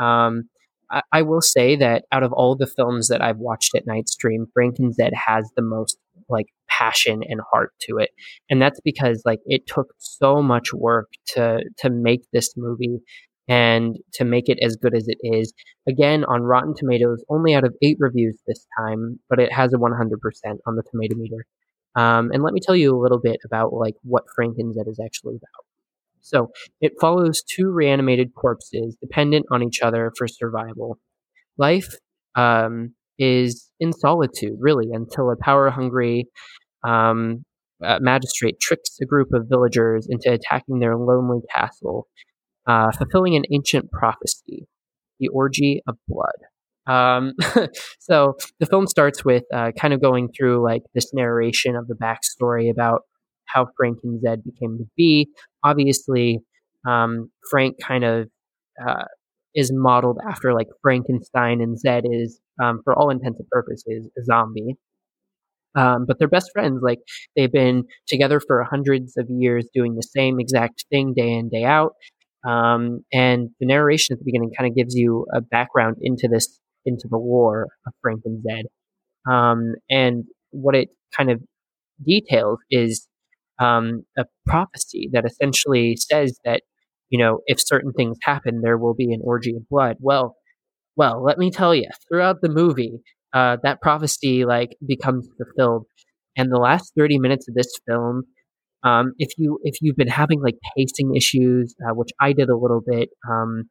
Um, 0.02 0.44
I, 0.90 1.02
I, 1.12 1.22
will 1.22 1.40
say 1.40 1.76
that 1.76 2.04
out 2.10 2.24
of 2.24 2.32
all 2.32 2.56
the 2.56 2.66
films 2.66 3.06
that 3.08 3.22
i've 3.22 3.38
watched 3.38 3.76
at 3.76 3.86
nightstream 3.86 4.46
frank 4.52 4.76
and 4.78 4.92
has 4.98 5.48
the 5.56 5.62
most 5.62 5.96
like 6.28 6.46
passion 6.68 7.22
and 7.28 7.40
heart 7.50 7.72
to 7.82 7.98
it. 7.98 8.10
And 8.50 8.60
that's 8.60 8.80
because 8.84 9.22
like 9.24 9.40
it 9.46 9.66
took 9.66 9.94
so 9.98 10.42
much 10.42 10.72
work 10.72 11.08
to 11.34 11.62
to 11.78 11.90
make 11.90 12.22
this 12.32 12.54
movie 12.56 13.00
and 13.46 13.96
to 14.14 14.24
make 14.24 14.48
it 14.48 14.58
as 14.62 14.76
good 14.76 14.96
as 14.96 15.06
it 15.06 15.18
is. 15.22 15.52
Again 15.88 16.24
on 16.24 16.42
rotten 16.42 16.74
tomatoes 16.74 17.24
only 17.28 17.54
out 17.54 17.64
of 17.64 17.74
eight 17.82 17.96
reviews 18.00 18.38
this 18.46 18.66
time 18.78 19.20
but 19.28 19.38
it 19.38 19.52
has 19.52 19.72
a 19.72 19.76
100% 19.76 19.82
on 20.66 20.76
the 20.76 20.82
tomato 20.90 21.16
meter 21.16 21.46
um, 21.96 22.30
and 22.32 22.42
let 22.42 22.52
me 22.52 22.60
tell 22.60 22.76
you 22.76 22.96
a 22.96 23.00
little 23.00 23.20
bit 23.20 23.38
about 23.44 23.72
like 23.72 23.94
what 24.02 24.24
Frank 24.34 24.56
and 24.58 24.74
Zed 24.74 24.86
is 24.88 25.00
actually 25.04 25.36
about. 25.36 25.64
So 26.20 26.50
it 26.80 26.92
follows 27.00 27.42
two 27.42 27.70
reanimated 27.70 28.34
corpses 28.34 28.96
dependent 29.00 29.46
on 29.50 29.62
each 29.62 29.82
other 29.82 30.10
for 30.16 30.26
survival. 30.26 30.98
Life 31.58 31.94
um, 32.34 32.94
is 33.18 33.70
in 33.78 33.92
solitude, 33.92 34.56
really, 34.58 34.88
until 34.92 35.30
a 35.30 35.36
power-hungry 35.36 36.26
um, 36.82 37.44
uh, 37.84 37.98
magistrate 38.00 38.58
tricks 38.60 38.96
a 39.02 39.04
group 39.04 39.28
of 39.34 39.48
villagers 39.48 40.06
into 40.08 40.32
attacking 40.32 40.78
their 40.78 40.96
lonely 40.96 41.40
castle, 41.54 42.08
uh, 42.66 42.90
fulfilling 42.92 43.36
an 43.36 43.44
ancient 43.52 43.90
prophecy: 43.92 44.66
the 45.20 45.28
orgy 45.28 45.82
of 45.86 45.96
blood. 46.08 46.38
Um, 46.86 47.32
so 48.00 48.34
the 48.60 48.66
film 48.66 48.86
starts 48.86 49.24
with 49.24 49.44
uh, 49.52 49.72
kind 49.78 49.94
of 49.94 50.02
going 50.02 50.28
through 50.36 50.62
like 50.62 50.82
this 50.94 51.12
narration 51.14 51.76
of 51.76 51.86
the 51.88 51.94
backstory 51.94 52.70
about 52.70 53.02
how 53.46 53.66
Frank 53.76 53.98
and 54.04 54.20
Zed 54.20 54.42
became 54.44 54.78
to 54.78 54.84
be. 54.96 55.28
Obviously, 55.62 56.40
um, 56.86 57.30
Frank 57.50 57.76
kind 57.82 58.04
of 58.04 58.28
uh, 58.86 59.04
is 59.54 59.70
modeled 59.72 60.18
after 60.28 60.52
like 60.52 60.66
Frankenstein, 60.82 61.60
and 61.60 61.78
Zed 61.78 62.04
is, 62.10 62.40
um, 62.62 62.80
for 62.84 62.94
all 62.94 63.10
intents 63.10 63.38
and 63.38 63.48
purposes, 63.48 64.08
a 64.18 64.24
zombie. 64.24 64.76
Um, 65.76 66.04
but 66.06 66.18
they're 66.18 66.28
best 66.28 66.50
friends. 66.52 66.80
Like 66.82 67.00
they've 67.36 67.50
been 67.50 67.84
together 68.06 68.40
for 68.40 68.62
hundreds 68.64 69.16
of 69.16 69.26
years, 69.28 69.68
doing 69.74 69.96
the 69.96 70.02
same 70.02 70.38
exact 70.38 70.84
thing 70.90 71.14
day 71.16 71.32
in 71.32 71.48
day 71.48 71.64
out. 71.64 71.92
Um, 72.46 73.00
and 73.12 73.48
the 73.58 73.66
narration 73.66 74.12
at 74.12 74.18
the 74.18 74.24
beginning 74.24 74.50
kind 74.56 74.70
of 74.70 74.76
gives 74.76 74.94
you 74.94 75.24
a 75.34 75.40
background 75.40 75.96
into 76.02 76.28
this 76.30 76.60
into 76.86 77.08
the 77.10 77.18
lore 77.18 77.68
of 77.86 77.92
Frank 78.02 78.22
and 78.24 78.42
Zed. 78.42 78.66
Um, 79.30 79.74
and 79.90 80.24
what 80.50 80.74
it 80.74 80.90
kind 81.16 81.30
of 81.30 81.40
details 82.04 82.58
is 82.70 83.06
um, 83.60 84.04
a 84.18 84.24
prophecy 84.46 85.08
that 85.12 85.24
essentially 85.24 85.96
says 85.96 86.38
that 86.44 86.62
you 87.10 87.18
know 87.18 87.40
if 87.46 87.60
certain 87.60 87.92
things 87.92 88.18
happen, 88.22 88.60
there 88.62 88.78
will 88.78 88.94
be 88.94 89.12
an 89.12 89.20
orgy 89.24 89.54
of 89.56 89.68
blood. 89.68 89.96
Well, 90.00 90.36
well, 90.96 91.22
let 91.24 91.38
me 91.38 91.50
tell 91.50 91.74
you, 91.74 91.88
throughout 92.08 92.40
the 92.42 92.48
movie, 92.48 93.00
uh, 93.32 93.56
that 93.62 93.80
prophecy 93.82 94.44
like 94.44 94.76
becomes 94.86 95.28
fulfilled. 95.36 95.86
And 96.36 96.50
the 96.50 96.58
last 96.58 96.92
thirty 96.98 97.18
minutes 97.18 97.48
of 97.48 97.54
this 97.54 97.72
film, 97.86 98.24
um, 98.82 99.12
if 99.18 99.30
you 99.38 99.58
if 99.62 99.76
you've 99.80 99.96
been 99.96 100.08
having 100.08 100.42
like 100.42 100.56
pacing 100.76 101.14
issues, 101.16 101.74
uh, 101.86 101.94
which 101.94 102.10
I 102.20 102.32
did 102.32 102.48
a 102.48 102.56
little 102.56 102.82
bit, 102.86 103.08
um, 103.30 103.64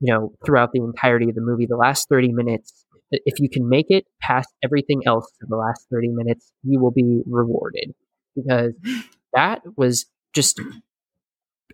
you 0.00 0.12
know, 0.12 0.32
throughout 0.44 0.72
the 0.72 0.80
entirety 0.80 1.28
of 1.28 1.34
the 1.34 1.40
movie. 1.40 1.66
The 1.66 1.76
last 1.76 2.08
30 2.08 2.32
minutes, 2.32 2.84
if 3.10 3.38
you 3.38 3.48
can 3.48 3.68
make 3.68 3.86
it 3.88 4.06
past 4.20 4.48
everything 4.62 5.02
else 5.06 5.30
for 5.40 5.46
the 5.48 5.56
last 5.56 5.86
30 5.90 6.08
minutes, 6.08 6.52
you 6.62 6.80
will 6.80 6.90
be 6.90 7.22
rewarded 7.26 7.94
because 8.34 8.72
that 9.32 9.62
was 9.76 10.06
just 10.32 10.60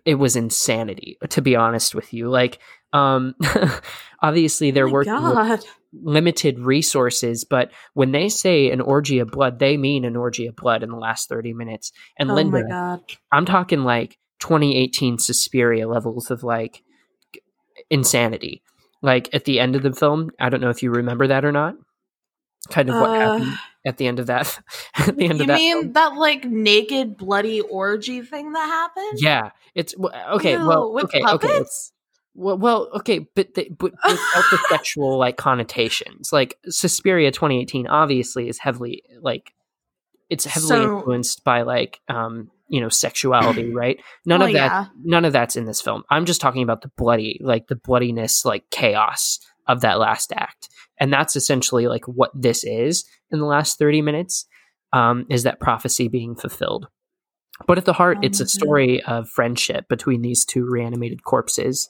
it 0.05 0.15
was 0.15 0.35
insanity 0.35 1.17
to 1.29 1.41
be 1.41 1.55
honest 1.55 1.93
with 1.95 2.13
you 2.13 2.29
like 2.29 2.59
um 2.91 3.35
obviously 4.21 4.71
they're 4.71 4.87
oh 4.87 4.91
working 4.91 5.13
God. 5.13 5.49
with 5.49 5.65
limited 5.93 6.59
resources 6.59 7.45
but 7.45 7.71
when 7.93 8.11
they 8.11 8.27
say 8.27 8.71
an 8.71 8.81
orgy 8.81 9.19
of 9.19 9.29
blood 9.29 9.59
they 9.59 9.77
mean 9.77 10.05
an 10.05 10.15
orgy 10.15 10.47
of 10.47 10.55
blood 10.55 10.83
in 10.83 10.89
the 10.89 10.97
last 10.97 11.29
30 11.29 11.53
minutes 11.53 11.91
and 12.17 12.31
oh 12.31 12.33
linda 12.33 12.99
i'm 13.31 13.45
talking 13.45 13.83
like 13.83 14.17
2018 14.39 15.19
suspiria 15.19 15.87
levels 15.87 16.31
of 16.31 16.43
like 16.43 16.83
insanity. 17.93 18.63
Like 19.01 19.29
at 19.33 19.45
the 19.45 19.59
end 19.59 19.75
of 19.75 19.83
the 19.83 19.93
film, 19.93 20.31
I 20.39 20.49
don't 20.49 20.61
know 20.61 20.69
if 20.69 20.81
you 20.81 20.91
remember 20.91 21.27
that 21.27 21.45
or 21.45 21.51
not. 21.51 21.75
Kind 22.69 22.89
of 22.89 22.95
what 22.95 23.09
uh, 23.09 23.13
happened 23.13 23.57
at 23.85 23.97
the 23.97 24.07
end 24.07 24.19
of 24.19 24.27
that. 24.27 24.59
at 24.95 25.17
the 25.17 25.25
end 25.25 25.39
you 25.39 25.41
of 25.41 25.47
that. 25.47 25.59
You 25.59 25.75
mean 25.75 25.81
film. 25.83 25.93
that 25.93 26.15
like 26.15 26.45
naked 26.45 27.17
bloody 27.17 27.61
orgy 27.61 28.21
thing 28.21 28.53
that 28.53 28.65
happened? 28.65 29.19
Yeah, 29.21 29.51
it's 29.75 29.93
okay. 30.31 30.53
Ew, 30.53 30.67
well, 30.67 30.99
okay, 31.03 31.21
puppets? 31.21 31.43
okay. 31.45 31.93
Well, 32.35 32.57
well, 32.57 32.89
okay, 32.95 33.19
but 33.19 33.53
the, 33.53 33.69
but 33.77 33.91
without 34.07 34.45
the 34.49 34.59
sexual 34.69 35.17
like 35.17 35.37
connotations, 35.37 36.31
like 36.31 36.57
Suspiria 36.69 37.31
2018 37.31 37.87
obviously 37.87 38.47
is 38.47 38.57
heavily 38.57 39.03
like 39.21 39.53
it's 40.29 40.45
heavily 40.45 40.69
so, 40.69 40.97
influenced 40.97 41.43
by 41.43 41.61
like 41.61 41.99
um 42.07 42.49
you 42.67 42.81
know 42.81 42.89
sexuality 42.89 43.71
right 43.73 44.01
none 44.25 44.39
well, 44.39 44.47
of 44.47 44.53
that 44.53 44.71
yeah. 44.71 44.85
none 45.03 45.25
of 45.25 45.33
that's 45.33 45.55
in 45.55 45.65
this 45.65 45.81
film 45.81 46.03
i'm 46.09 46.25
just 46.25 46.41
talking 46.41 46.63
about 46.63 46.81
the 46.81 46.91
bloody 46.97 47.39
like 47.41 47.67
the 47.67 47.75
bloodiness 47.75 48.45
like 48.45 48.63
chaos 48.71 49.39
of 49.67 49.81
that 49.81 49.99
last 49.99 50.31
act 50.35 50.69
and 50.99 51.11
that's 51.11 51.35
essentially 51.35 51.87
like 51.87 52.05
what 52.07 52.31
this 52.33 52.63
is 52.63 53.05
in 53.31 53.39
the 53.39 53.45
last 53.45 53.77
30 53.77 54.01
minutes 54.01 54.45
um, 54.91 55.25
is 55.29 55.43
that 55.43 55.59
prophecy 55.59 56.07
being 56.07 56.35
fulfilled 56.35 56.87
but 57.67 57.77
at 57.77 57.85
the 57.85 57.93
heart, 57.93 58.17
Oh 58.19 58.21
it's 58.23 58.39
a 58.39 58.45
God. 58.45 58.49
story 58.49 59.03
of 59.03 59.29
friendship 59.29 59.87
between 59.87 60.21
these 60.21 60.45
two 60.45 60.65
reanimated 60.65 61.23
corpses, 61.23 61.89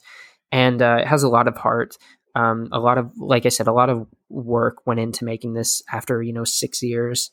and 0.51 0.81
uh, 0.81 0.97
it 1.01 1.07
has 1.07 1.23
a 1.23 1.29
lot 1.29 1.47
of 1.47 1.57
heart. 1.57 1.97
Um, 2.35 2.69
a 2.71 2.79
lot 2.79 2.97
of, 2.97 3.11
like 3.17 3.45
I 3.45 3.49
said, 3.49 3.67
a 3.67 3.73
lot 3.73 3.89
of 3.89 4.07
work 4.29 4.85
went 4.85 4.99
into 4.99 5.25
making 5.25 5.53
this. 5.53 5.81
After 5.91 6.21
you 6.21 6.33
know 6.33 6.43
six 6.43 6.83
years, 6.83 7.31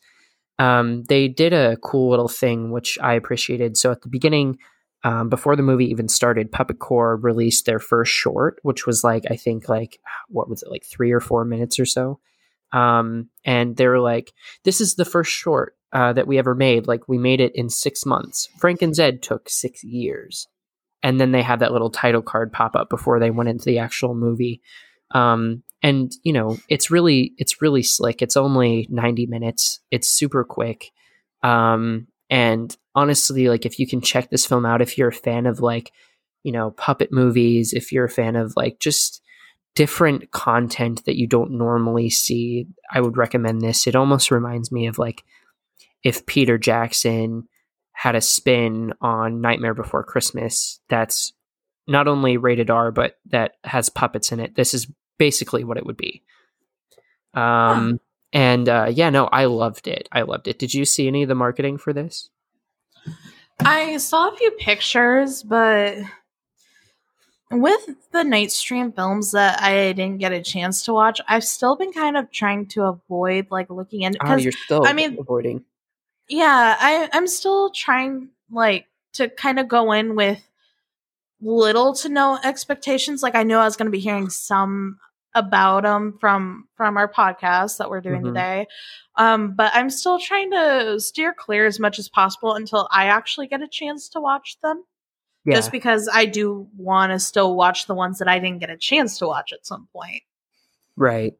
um, 0.60 1.04
they 1.04 1.26
did 1.26 1.54
a 1.54 1.78
cool 1.78 2.10
little 2.10 2.28
thing 2.28 2.70
which 2.70 2.98
I 3.00 3.14
appreciated. 3.14 3.78
So 3.78 3.90
at 3.90 4.02
the 4.02 4.10
beginning, 4.10 4.58
um, 5.02 5.30
before 5.30 5.56
the 5.56 5.62
movie 5.62 5.86
even 5.86 6.06
started, 6.06 6.52
Puppetcore 6.52 7.16
released 7.22 7.64
their 7.64 7.78
first 7.78 8.12
short, 8.12 8.60
which 8.62 8.86
was 8.86 9.02
like 9.02 9.24
I 9.30 9.36
think 9.36 9.70
like 9.70 9.98
what 10.28 10.50
was 10.50 10.62
it 10.62 10.70
like 10.70 10.84
three 10.84 11.12
or 11.12 11.20
four 11.20 11.46
minutes 11.46 11.80
or 11.80 11.86
so. 11.86 12.20
Um, 12.72 13.30
and 13.42 13.74
they 13.74 13.88
were 13.88 14.00
like, 14.00 14.34
"This 14.64 14.82
is 14.82 14.96
the 14.96 15.06
first 15.06 15.32
short 15.32 15.76
uh, 15.94 16.12
that 16.12 16.26
we 16.26 16.38
ever 16.38 16.54
made. 16.54 16.86
Like 16.86 17.08
we 17.08 17.16
made 17.16 17.40
it 17.40 17.56
in 17.56 17.70
six 17.70 18.04
months. 18.04 18.50
Frank 18.58 18.82
and 18.82 18.94
Zed 18.94 19.22
took 19.22 19.48
six 19.48 19.82
years." 19.82 20.46
And 21.02 21.18
then 21.18 21.32
they 21.32 21.40
had 21.40 21.60
that 21.60 21.72
little 21.72 21.88
title 21.88 22.20
card 22.20 22.52
pop 22.52 22.76
up 22.76 22.90
before 22.90 23.18
they 23.18 23.30
went 23.30 23.48
into 23.48 23.64
the 23.64 23.78
actual 23.78 24.14
movie. 24.14 24.60
Um, 25.12 25.62
and 25.82 26.12
you 26.22 26.32
know, 26.32 26.58
it's 26.68 26.90
really 26.90 27.32
it's 27.38 27.62
really 27.62 27.82
slick. 27.82 28.22
It's 28.22 28.36
only 28.36 28.86
ninety 28.90 29.26
minutes. 29.26 29.80
It's 29.90 30.08
super 30.08 30.44
quick. 30.44 30.90
Um, 31.42 32.08
and 32.28 32.76
honestly, 32.94 33.48
like 33.48 33.66
if 33.66 33.78
you 33.78 33.86
can 33.86 34.00
check 34.00 34.30
this 34.30 34.46
film 34.46 34.66
out, 34.66 34.82
if 34.82 34.98
you're 34.98 35.08
a 35.08 35.12
fan 35.12 35.46
of 35.46 35.60
like, 35.60 35.92
you 36.42 36.52
know, 36.52 36.70
puppet 36.72 37.12
movies, 37.12 37.72
if 37.72 37.92
you're 37.92 38.04
a 38.04 38.10
fan 38.10 38.36
of 38.36 38.54
like 38.56 38.78
just 38.78 39.22
different 39.74 40.30
content 40.30 41.04
that 41.06 41.16
you 41.16 41.26
don't 41.26 41.52
normally 41.52 42.10
see, 42.10 42.66
I 42.92 43.00
would 43.00 43.16
recommend 43.16 43.60
this. 43.60 43.86
It 43.86 43.96
almost 43.96 44.30
reminds 44.30 44.70
me 44.70 44.86
of 44.86 44.98
like 44.98 45.24
if 46.02 46.26
Peter 46.26 46.58
Jackson 46.58 47.48
had 47.92 48.14
a 48.14 48.20
spin 48.20 48.92
on 49.00 49.40
Nightmare 49.40 49.74
Before 49.74 50.02
Christmas 50.04 50.80
that's 50.88 51.32
not 51.86 52.08
only 52.08 52.36
rated 52.36 52.70
R, 52.70 52.92
but 52.92 53.16
that 53.26 53.52
has 53.64 53.88
puppets 53.88 54.32
in 54.32 54.40
it. 54.40 54.54
This 54.54 54.74
is 54.74 54.86
basically 55.20 55.62
what 55.62 55.76
it 55.76 55.84
would 55.86 55.98
be. 55.98 56.22
Um, 57.34 58.00
and 58.32 58.68
uh, 58.68 58.88
yeah, 58.90 59.10
no, 59.10 59.26
I 59.26 59.44
loved 59.44 59.86
it. 59.86 60.08
I 60.10 60.22
loved 60.22 60.48
it. 60.48 60.58
Did 60.58 60.72
you 60.74 60.84
see 60.84 61.06
any 61.06 61.22
of 61.22 61.28
the 61.28 61.34
marketing 61.36 61.76
for 61.78 61.92
this? 61.92 62.30
I 63.60 63.98
saw 63.98 64.30
a 64.30 64.36
few 64.36 64.50
pictures, 64.52 65.42
but 65.42 65.98
with 67.50 67.88
the 68.12 68.22
night 68.24 68.50
stream 68.50 68.92
films 68.92 69.32
that 69.32 69.60
I 69.62 69.92
didn't 69.92 70.18
get 70.18 70.32
a 70.32 70.40
chance 70.42 70.84
to 70.84 70.92
watch, 70.94 71.20
I've 71.28 71.44
still 71.44 71.76
been 71.76 71.92
kind 71.92 72.16
of 72.16 72.30
trying 72.30 72.66
to 72.68 72.84
avoid 72.84 73.48
like 73.50 73.68
looking 73.68 74.02
into 74.02 74.18
Oh, 74.24 74.36
you're 74.36 74.52
still 74.52 74.86
I 74.86 74.92
mean- 74.94 75.18
avoiding. 75.20 75.64
yeah, 76.28 76.76
I 76.80 77.08
I'm 77.12 77.26
still 77.26 77.70
trying 77.70 78.30
like 78.50 78.86
to 79.14 79.28
kind 79.28 79.58
of 79.58 79.68
go 79.68 79.92
in 79.92 80.14
with 80.16 80.40
little 81.42 81.92
to 81.94 82.08
no 82.08 82.38
expectations. 82.42 83.22
Like 83.22 83.34
I 83.34 83.42
knew 83.42 83.56
I 83.56 83.64
was 83.64 83.76
going 83.76 83.86
to 83.86 83.90
be 83.92 83.98
hearing 84.00 84.30
some 84.30 84.98
about 85.34 85.84
them 85.84 86.16
from 86.20 86.68
from 86.76 86.96
our 86.96 87.10
podcast 87.10 87.78
that 87.78 87.88
we're 87.90 88.00
doing 88.00 88.22
Mhm. 88.22 88.26
today. 88.28 88.66
Um, 89.16 89.54
but 89.54 89.70
I'm 89.74 89.90
still 89.90 90.18
trying 90.18 90.50
to 90.50 90.98
steer 90.98 91.32
clear 91.32 91.66
as 91.66 91.78
much 91.78 91.98
as 91.98 92.08
possible 92.08 92.54
until 92.54 92.88
I 92.90 93.06
actually 93.06 93.46
get 93.46 93.62
a 93.62 93.68
chance 93.68 94.08
to 94.10 94.20
watch 94.20 94.56
them. 94.62 94.82
Yeah. 95.44 95.54
Just 95.56 95.72
because 95.72 96.08
I 96.12 96.26
do 96.26 96.68
want 96.76 97.12
to 97.12 97.18
still 97.18 97.54
watch 97.54 97.86
the 97.86 97.94
ones 97.94 98.18
that 98.18 98.28
I 98.28 98.38
didn't 98.38 98.58
get 98.60 98.70
a 98.70 98.76
chance 98.76 99.18
to 99.18 99.26
watch 99.26 99.52
at 99.52 99.64
some 99.66 99.88
point. 99.92 100.22
Right. 100.96 101.34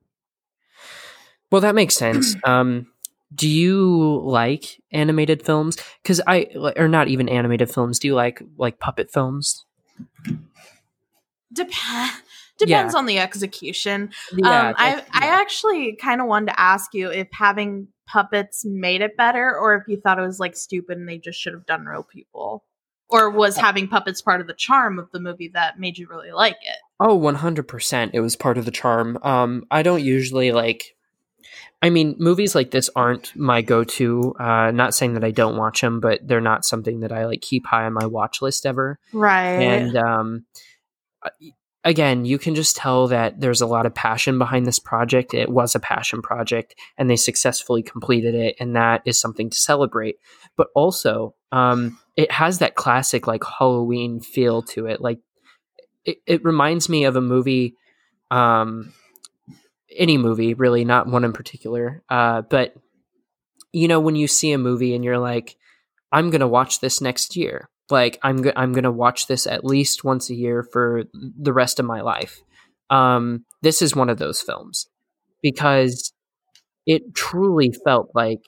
Well, 1.51 1.61
that 1.61 1.75
makes 1.75 1.97
sense. 1.97 2.37
um, 2.45 2.87
do 3.35 3.49
you 3.49 4.21
like 4.25 4.81
animated 4.93 5.45
films? 5.45 5.77
Because 6.03 6.21
I, 6.27 6.49
or 6.77 6.89
not 6.89 7.09
even 7.09 7.29
animated 7.29 7.71
films. 7.71 7.99
Do 7.99 8.09
you 8.09 8.15
like 8.15 8.43
like 8.57 8.79
puppet 8.79 9.11
films? 9.11 9.65
Dep- 11.53 11.71
depends 12.61 12.95
on 12.95 13.07
the 13.07 13.19
execution. 13.19 14.11
um, 14.33 14.41
I 14.45 14.73
that's- 14.73 15.09
I 15.13 15.27
actually 15.27 15.97
kind 15.97 16.21
of 16.21 16.27
wanted 16.27 16.47
to 16.47 16.61
ask 16.61 16.95
you 16.95 17.11
if 17.11 17.29
having 17.33 17.89
puppets 18.07 18.65
made 18.65 19.01
it 19.03 19.17
better, 19.17 19.57
or 19.57 19.75
if 19.77 19.83
you 19.89 20.01
thought 20.01 20.19
it 20.19 20.23
was 20.27 20.41
like 20.41 20.57
stupid 20.57 20.99
and 20.99 21.09
they 21.09 21.19
just 21.19 21.41
should 21.41 21.53
have 21.53 21.67
done 21.67 21.85
real 21.87 22.03
people, 22.03 22.65
or 23.09 23.31
was 23.31 23.57
Uh, 23.59 23.63
having 23.63 23.87
puppets 23.89 24.21
part 24.23 24.41
of 24.41 24.47
the 24.47 24.55
charm 24.55 24.99
of 24.99 25.11
the 25.13 25.21
movie 25.21 25.51
that 25.55 25.79
made 25.79 25.97
you 25.99 26.09
really 26.11 26.33
like 26.33 26.57
it? 26.63 26.77
Oh, 26.99 27.17
100%. 27.19 28.11
It 28.13 28.21
was 28.21 28.37
part 28.37 28.59
of 28.59 28.65
the 28.65 28.71
charm. 28.71 29.19
Um, 29.23 29.65
I 29.71 29.83
don't 29.83 30.03
usually 30.03 30.53
like. 30.53 30.97
I 31.83 31.89
mean, 31.89 32.15
movies 32.19 32.55
like 32.55 32.73
this 32.73 32.91
aren't 32.95 33.35
my 33.35 33.63
go 33.63 33.85
to. 33.85 34.35
Uh, 34.39 34.71
not 34.71 34.93
saying 34.95 35.15
that 35.15 35.25
I 35.25 35.31
don't 35.31 35.57
watch 35.57 35.81
them, 35.81 35.99
but 35.99 36.21
they're 36.23 36.41
not 36.41 36.67
something 36.67 37.01
that 37.01 37.11
I 37.11 37.25
like 37.25 37.41
keep 37.41 37.65
high 37.67 37.87
on 37.87 37.95
my 37.95 38.05
watch 38.05 38.43
list 38.43 38.67
ever. 38.67 38.99
Right. 39.15 39.63
And 39.63 39.97
um, 39.97 40.45
again, 41.85 42.25
you 42.25 42.39
can 42.39 42.55
just 42.55 42.77
tell 42.77 43.09
that 43.09 43.41
there's 43.41 43.61
a 43.61 43.67
lot 43.67 43.87
of 43.87 43.95
passion 43.95 44.39
behind 44.39 44.67
this 44.67 44.79
project. 44.79 45.35
It 45.35 45.49
was 45.49 45.75
a 45.75 45.81
passion 45.81 46.23
project, 46.23 46.75
and 46.99 47.09
they 47.09 47.17
successfully 47.17 47.83
completed 47.83 48.35
it, 48.35 48.57
and 48.61 48.77
that 48.77 49.03
is 49.05 49.21
something 49.21 49.51
to 49.51 49.57
celebrate. 49.57 50.17
But 50.57 50.69
also, 50.75 51.35
um, 51.53 51.99
it 52.17 52.31
has 52.33 52.59
that 52.59 52.75
classic 52.75 53.27
like 53.27 53.43
Halloween 53.59 54.21
feel 54.21 54.63
to 54.63 54.87
it. 54.87 55.01
Like 55.01 55.21
it, 56.05 56.19
it 56.27 56.45
reminds 56.45 56.89
me 56.89 57.05
of 57.05 57.17
a 57.17 57.21
movie, 57.21 57.77
um, 58.31 58.93
any 59.97 60.19
movie 60.19 60.55
really, 60.55 60.85
not 60.85 61.07
one 61.07 61.25
in 61.25 61.33
particular. 61.33 62.03
Uh, 62.09 62.43
but 62.43 62.75
you 63.73 63.89
know, 63.89 64.01
when 64.01 64.17
you 64.17 64.27
see 64.27 64.53
a 64.53 64.59
movie 64.59 64.95
and 64.95 65.05
you're 65.05 65.19
like, 65.19 65.57
I'm 66.13 66.31
gonna 66.31 66.49
watch 66.49 66.81
this 66.81 67.01
next 67.01 67.37
year. 67.37 67.70
Like 67.91 68.19
I'm 68.23 68.45
I'm 68.57 68.73
gonna 68.73 68.93
watch 68.93 69.27
this 69.27 69.47
at 69.47 69.65
least 69.65 70.05
once 70.05 70.31
a 70.31 70.35
year 70.35 70.63
for 70.63 71.05
the 71.13 71.53
rest 71.53 71.79
of 71.79 71.87
my 71.87 72.01
life. 72.01 72.41
Um, 72.89 73.45
this 73.63 73.83
is 73.83 73.95
one 73.95 74.09
of 74.09 74.19
those 74.19 74.41
films 74.41 74.89
because 75.43 76.13
it 76.87 77.15
truly 77.15 77.73
felt 77.85 78.11
like 78.15 78.41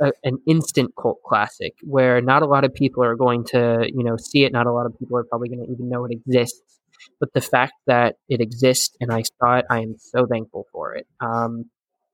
a, 0.00 0.12
an 0.22 0.38
instant 0.46 0.92
cult 1.00 1.18
classic 1.24 1.72
where 1.82 2.20
not 2.20 2.42
a 2.42 2.46
lot 2.46 2.64
of 2.64 2.74
people 2.74 3.02
are 3.02 3.16
going 3.16 3.44
to 3.46 3.86
you 3.92 4.04
know 4.04 4.16
see 4.16 4.44
it. 4.44 4.52
Not 4.52 4.66
a 4.66 4.72
lot 4.72 4.86
of 4.86 4.98
people 4.98 5.16
are 5.16 5.24
probably 5.24 5.48
going 5.48 5.66
to 5.66 5.72
even 5.72 5.88
know 5.88 6.04
it 6.04 6.12
exists. 6.12 6.62
But 7.18 7.32
the 7.32 7.40
fact 7.40 7.72
that 7.86 8.16
it 8.28 8.40
exists 8.40 8.94
and 9.00 9.10
I 9.10 9.22
saw 9.22 9.56
it, 9.56 9.64
I 9.70 9.80
am 9.80 9.96
so 9.98 10.26
thankful 10.26 10.66
for 10.72 10.94
it. 10.94 11.06
Um, 11.20 11.70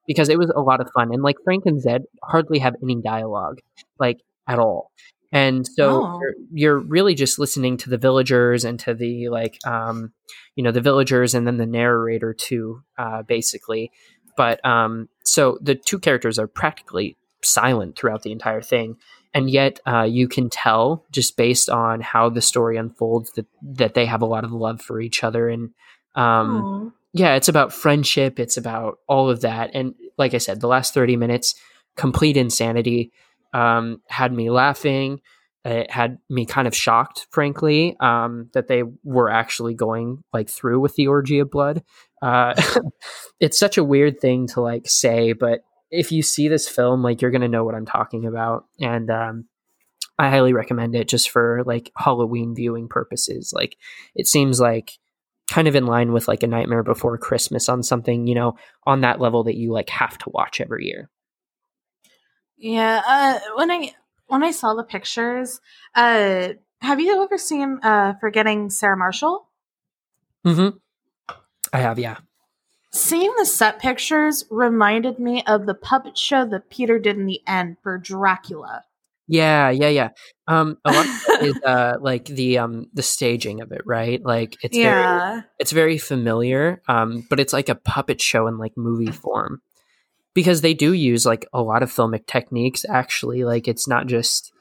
because 0.06 0.28
it 0.28 0.38
was 0.38 0.50
a 0.54 0.60
lot 0.60 0.80
of 0.80 0.88
fun. 0.94 1.12
And 1.12 1.22
like 1.22 1.36
Frank 1.44 1.64
and 1.66 1.80
Zed 1.80 2.02
hardly 2.22 2.60
have 2.60 2.76
any 2.82 3.00
dialogue, 3.02 3.58
like 3.98 4.18
at 4.48 4.58
all. 4.58 4.92
And 5.32 5.66
so 5.66 6.02
Oh. 6.04 6.20
you're, 6.20 6.34
you're 6.52 6.78
really 6.78 7.14
just 7.14 7.38
listening 7.38 7.76
to 7.78 7.90
the 7.90 7.98
villagers 7.98 8.64
and 8.64 8.78
to 8.80 8.94
the 8.94 9.28
like, 9.28 9.58
um, 9.66 10.12
you 10.54 10.62
know, 10.62 10.72
the 10.72 10.80
villagers 10.80 11.34
and 11.34 11.46
then 11.46 11.56
the 11.56 11.66
narrator 11.66 12.32
too, 12.32 12.82
uh, 12.98 13.22
basically. 13.22 13.90
But 14.36 14.64
um, 14.64 15.08
so 15.24 15.58
the 15.60 15.74
two 15.74 15.98
characters 15.98 16.38
are 16.38 16.46
practically 16.46 17.16
silent 17.42 17.96
throughout 17.96 18.22
the 18.22 18.32
entire 18.32 18.62
thing, 18.62 18.96
and 19.32 19.50
yet 19.50 19.80
uh, 19.86 20.02
you 20.02 20.28
can 20.28 20.50
tell 20.50 21.04
just 21.10 21.36
based 21.36 21.68
on 21.70 22.00
how 22.00 22.28
the 22.28 22.42
story 22.42 22.76
unfolds 22.76 23.32
that 23.32 23.46
that 23.62 23.94
they 23.94 24.06
have 24.06 24.22
a 24.22 24.26
lot 24.26 24.44
of 24.44 24.52
love 24.52 24.80
for 24.80 25.00
each 25.00 25.24
other 25.24 25.48
and. 25.48 25.70
Um, 26.14 26.64
Aw. 26.64 26.90
yeah, 27.12 27.34
it's 27.34 27.48
about 27.48 27.74
friendship. 27.74 28.40
It's 28.40 28.56
about 28.56 28.98
all 29.06 29.28
of 29.28 29.42
that. 29.42 29.70
And 29.74 29.94
like 30.16 30.32
I 30.32 30.38
said, 30.38 30.60
the 30.62 30.66
last 30.66 30.94
30 30.94 31.14
minutes, 31.16 31.54
complete 31.94 32.38
insanity, 32.38 33.12
um, 33.52 34.00
had 34.08 34.32
me 34.32 34.50
laughing. 34.50 35.20
It 35.64 35.90
had 35.90 36.18
me 36.30 36.46
kind 36.46 36.68
of 36.68 36.76
shocked, 36.76 37.26
frankly, 37.30 37.96
um, 37.98 38.50
that 38.54 38.68
they 38.68 38.84
were 39.02 39.28
actually 39.28 39.74
going 39.74 40.22
like 40.32 40.48
through 40.48 40.78
with 40.80 40.94
the 40.94 41.08
orgy 41.08 41.40
of 41.40 41.50
blood. 41.50 41.82
Uh, 42.22 42.54
it's 43.40 43.58
such 43.58 43.76
a 43.76 43.84
weird 43.84 44.20
thing 44.20 44.46
to 44.48 44.60
like 44.60 44.88
say, 44.88 45.32
but 45.32 45.60
if 45.90 46.12
you 46.12 46.22
see 46.22 46.48
this 46.48 46.68
film, 46.68 47.02
like 47.02 47.20
you're 47.20 47.32
gonna 47.32 47.48
know 47.48 47.64
what 47.64 47.74
I'm 47.74 47.86
talking 47.86 48.26
about. 48.26 48.66
And 48.80 49.10
um, 49.10 49.46
I 50.18 50.30
highly 50.30 50.52
recommend 50.52 50.94
it 50.94 51.08
just 51.08 51.30
for 51.30 51.62
like 51.66 51.90
Halloween 51.96 52.54
viewing 52.54 52.88
purposes. 52.88 53.52
Like 53.52 53.76
it 54.14 54.26
seems 54.26 54.60
like 54.60 54.92
kind 55.48 55.68
of 55.68 55.76
in 55.76 55.86
line 55.86 56.12
with 56.12 56.28
like 56.28 56.42
a 56.42 56.48
Nightmare 56.48 56.82
Before 56.82 57.18
Christmas 57.18 57.68
on 57.68 57.82
something, 57.82 58.26
you 58.26 58.34
know, 58.34 58.56
on 58.84 59.02
that 59.02 59.20
level 59.20 59.44
that 59.44 59.56
you 59.56 59.72
like 59.72 59.90
have 59.90 60.18
to 60.18 60.30
watch 60.30 60.60
every 60.60 60.86
year. 60.86 61.10
Yeah, 62.58 63.02
uh, 63.06 63.38
when 63.56 63.70
I 63.70 63.94
when 64.26 64.42
I 64.42 64.50
saw 64.50 64.74
the 64.74 64.82
pictures, 64.82 65.60
uh, 65.94 66.50
have 66.80 67.00
you 67.00 67.22
ever 67.22 67.38
seen 67.38 67.78
uh, 67.82 68.14
Forgetting 68.20 68.70
Sarah 68.70 68.96
Marshall? 68.96 69.48
Mm-hmm. 70.44 70.76
I 71.72 71.78
have, 71.78 71.98
yeah. 71.98 72.18
Seeing 72.92 73.32
the 73.38 73.44
set 73.44 73.78
pictures 73.78 74.44
reminded 74.50 75.18
me 75.18 75.42
of 75.46 75.66
the 75.66 75.74
puppet 75.74 76.16
show 76.16 76.46
that 76.46 76.70
Peter 76.70 76.98
did 76.98 77.18
in 77.18 77.26
the 77.26 77.40
end 77.46 77.76
for 77.82 77.98
Dracula. 77.98 78.84
Yeah, 79.28 79.70
yeah, 79.70 79.88
yeah. 79.88 80.08
Um, 80.46 80.78
a 80.84 80.92
lot 80.92 81.04
of 81.04 81.12
it 81.28 81.42
is 81.48 81.62
uh, 81.62 81.96
like 82.00 82.26
the 82.26 82.58
um 82.58 82.88
the 82.94 83.02
staging 83.02 83.60
of 83.60 83.72
it, 83.72 83.82
right? 83.84 84.24
Like 84.24 84.56
it's 84.62 84.76
very 84.76 85.02
yeah, 85.02 85.42
it's 85.58 85.72
very 85.72 85.98
familiar, 85.98 86.80
um, 86.88 87.26
but 87.28 87.40
it's 87.40 87.52
like 87.52 87.68
a 87.68 87.74
puppet 87.74 88.20
show 88.20 88.46
in 88.46 88.56
like 88.56 88.76
movie 88.76 89.10
form 89.10 89.60
because 90.36 90.60
they 90.60 90.74
do 90.74 90.92
use 90.92 91.24
like 91.24 91.48
a 91.54 91.62
lot 91.62 91.82
of 91.82 91.90
filmic 91.90 92.26
techniques. 92.26 92.84
Actually, 92.86 93.42
like 93.42 93.66
it's 93.66 93.88
not 93.88 94.06
just 94.06 94.52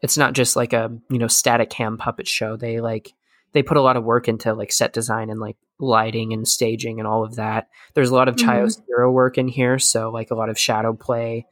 it's 0.00 0.16
not 0.16 0.32
just 0.32 0.54
like 0.54 0.72
a 0.72 0.96
you 1.10 1.18
know 1.18 1.26
static 1.26 1.70
cam 1.70 1.98
puppet 1.98 2.28
show. 2.28 2.56
They 2.56 2.80
like 2.80 3.12
they 3.52 3.64
put 3.64 3.76
a 3.76 3.82
lot 3.82 3.96
of 3.96 4.04
work 4.04 4.28
into 4.28 4.54
like 4.54 4.70
set 4.70 4.92
design 4.92 5.28
and 5.28 5.40
like 5.40 5.56
lighting 5.80 6.32
and 6.32 6.46
staging 6.46 7.00
and 7.00 7.08
all 7.08 7.24
of 7.24 7.34
that. 7.34 7.66
There's 7.94 8.10
a 8.10 8.14
lot 8.14 8.28
of 8.28 8.36
mm-hmm. 8.36 9.12
work 9.12 9.38
in 9.38 9.48
here, 9.48 9.80
so 9.80 10.10
like 10.10 10.30
a 10.30 10.36
lot 10.36 10.50
of 10.50 10.58
shadow 10.58 10.94
play. 10.94 11.46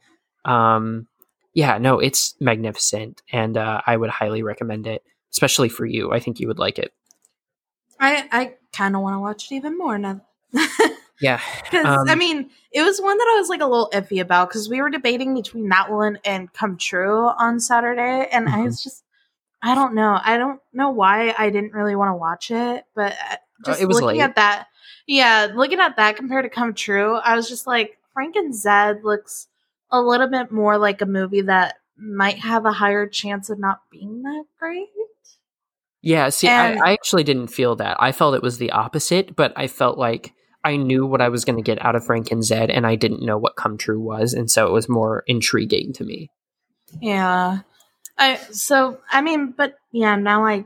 Um, 0.45 1.07
yeah, 1.53 1.77
no, 1.77 1.99
it's 1.99 2.35
magnificent, 2.39 3.21
and 3.33 3.57
uh, 3.57 3.81
I 3.85 3.97
would 3.97 4.11
highly 4.11 4.43
recommend 4.43 4.87
it, 4.87 5.03
especially 5.33 5.67
for 5.67 5.85
you. 5.85 6.13
I 6.13 6.21
think 6.21 6.39
you 6.39 6.47
would 6.47 6.59
like 6.59 6.79
it. 6.79 6.93
I 7.99 8.29
I 8.31 8.53
kind 8.71 8.95
of 8.95 9.01
want 9.01 9.15
to 9.15 9.19
watch 9.19 9.51
it 9.51 9.55
even 9.55 9.77
more 9.77 9.97
now. 9.97 10.21
yeah, 11.21 11.39
because 11.63 11.85
um, 11.85 12.09
I 12.09 12.15
mean, 12.15 12.49
it 12.71 12.83
was 12.83 12.99
one 12.99 13.17
that 13.17 13.33
I 13.35 13.39
was 13.39 13.49
like 13.49 13.61
a 13.61 13.65
little 13.65 13.89
iffy 13.93 14.21
about 14.21 14.49
because 14.49 14.69
we 14.69 14.81
were 14.81 14.89
debating 14.89 15.33
between 15.33 15.69
that 15.69 15.91
one 15.91 16.19
and 16.23 16.51
Come 16.53 16.77
True 16.77 17.27
on 17.27 17.59
Saturday, 17.59 18.27
and 18.31 18.47
mm-hmm. 18.47 18.55
I 18.55 18.63
was 18.63 18.83
just 18.83 19.03
I 19.61 19.75
don't 19.75 19.95
know. 19.95 20.19
I 20.23 20.37
don't 20.37 20.59
know 20.73 20.91
why 20.91 21.33
I 21.37 21.49
didn't 21.49 21.73
really 21.73 21.95
want 21.95 22.09
to 22.09 22.15
watch 22.15 22.51
it, 22.51 22.85
but 22.95 23.13
uh, 23.13 23.33
uh, 23.33 23.37
just 23.65 23.83
uh, 23.83 23.87
looking 23.87 24.07
late. 24.07 24.21
at 24.21 24.35
that, 24.35 24.67
yeah, 25.07 25.47
looking 25.53 25.79
at 25.79 25.95
that 25.95 26.15
compared 26.15 26.45
to 26.45 26.49
Come 26.49 26.73
True, 26.73 27.15
I 27.15 27.35
was 27.35 27.49
just 27.49 27.65
like, 27.65 27.97
Frank 28.13 28.35
and 28.35 28.53
Zed 28.53 29.03
looks 29.03 29.47
a 29.91 30.01
little 30.01 30.27
bit 30.27 30.51
more 30.51 30.77
like 30.77 31.01
a 31.01 31.05
movie 31.05 31.41
that 31.41 31.75
might 31.97 32.39
have 32.39 32.65
a 32.65 32.71
higher 32.71 33.07
chance 33.07 33.49
of 33.49 33.59
not 33.59 33.81
being 33.89 34.21
that 34.23 34.45
great. 34.59 34.87
Yeah, 36.01 36.29
see, 36.29 36.47
and, 36.47 36.79
I, 36.79 36.91
I 36.91 36.93
actually 36.93 37.23
didn't 37.23 37.47
feel 37.47 37.75
that. 37.77 37.97
I 37.99 38.11
felt 38.11 38.35
it 38.35 38.43
was 38.43 38.59
the 38.59 38.71
opposite, 38.71 39.35
but 39.35 39.53
I 39.55 39.67
felt 39.67 39.97
like 39.97 40.33
I 40.67 40.75
knew 40.75 41.05
what 41.05 41.21
I 41.21 41.29
was 41.29 41.45
going 41.45 41.55
to 41.55 41.61
get 41.61 41.83
out 41.83 41.95
of 41.95 42.05
Frank 42.05 42.29
and 42.29 42.43
Zed, 42.43 42.69
and 42.69 42.85
I 42.85 42.95
didn't 42.95 43.25
know 43.25 43.37
what 43.37 43.55
Come 43.55 43.77
True 43.77 44.01
was, 44.01 44.33
and 44.33 44.51
so 44.51 44.67
it 44.67 44.73
was 44.73 44.89
more 44.89 45.23
intriguing 45.25 45.93
to 45.93 46.03
me. 46.03 46.29
Yeah, 47.01 47.59
I 48.17 48.35
so 48.51 48.99
I 49.09 49.21
mean, 49.21 49.53
but 49.55 49.75
yeah, 49.93 50.17
now 50.17 50.45
I 50.45 50.65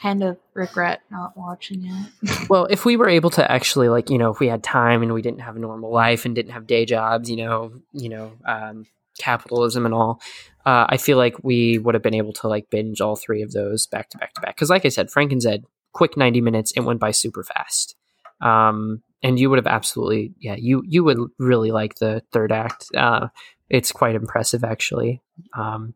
kind 0.00 0.22
of 0.22 0.36
regret 0.54 1.00
not 1.10 1.36
watching 1.36 1.84
it. 1.84 2.46
well, 2.48 2.66
if 2.66 2.84
we 2.84 2.96
were 2.96 3.08
able 3.08 3.30
to 3.30 3.50
actually 3.50 3.88
like, 3.88 4.08
you 4.08 4.18
know, 4.18 4.30
if 4.30 4.38
we 4.38 4.46
had 4.46 4.62
time 4.62 5.02
and 5.02 5.12
we 5.12 5.22
didn't 5.22 5.40
have 5.40 5.56
a 5.56 5.60
normal 5.60 5.90
life 5.90 6.24
and 6.24 6.36
didn't 6.36 6.52
have 6.52 6.68
day 6.68 6.84
jobs, 6.84 7.28
you 7.28 7.36
know, 7.36 7.72
you 7.92 8.08
know, 8.08 8.32
um, 8.46 8.86
capitalism 9.18 9.84
and 9.84 9.94
all, 9.94 10.20
uh, 10.64 10.86
I 10.88 10.96
feel 10.96 11.18
like 11.18 11.42
we 11.42 11.78
would 11.78 11.94
have 11.94 12.02
been 12.04 12.14
able 12.14 12.34
to 12.34 12.46
like 12.46 12.70
binge 12.70 13.00
all 13.00 13.16
three 13.16 13.42
of 13.42 13.50
those 13.50 13.88
back 13.88 14.10
to 14.10 14.18
back 14.18 14.32
to 14.34 14.40
back. 14.40 14.54
Because, 14.54 14.70
like 14.70 14.84
I 14.84 14.90
said, 14.90 15.10
Frank 15.10 15.32
and 15.32 15.42
Zed, 15.42 15.64
quick 15.92 16.16
ninety 16.16 16.40
minutes, 16.40 16.72
it 16.76 16.80
went 16.80 17.00
by 17.00 17.10
super 17.10 17.42
fast. 17.42 17.96
Um, 18.40 19.02
and 19.24 19.40
you 19.40 19.50
would 19.50 19.58
have 19.58 19.66
absolutely, 19.66 20.34
yeah, 20.38 20.54
you 20.56 20.84
you 20.86 21.02
would 21.02 21.18
really 21.38 21.72
like 21.72 21.96
the 21.96 22.22
third 22.30 22.52
act. 22.52 22.86
Uh, 22.94 23.28
it's 23.68 23.90
quite 23.90 24.14
impressive, 24.14 24.62
actually. 24.62 25.22
Um, 25.56 25.94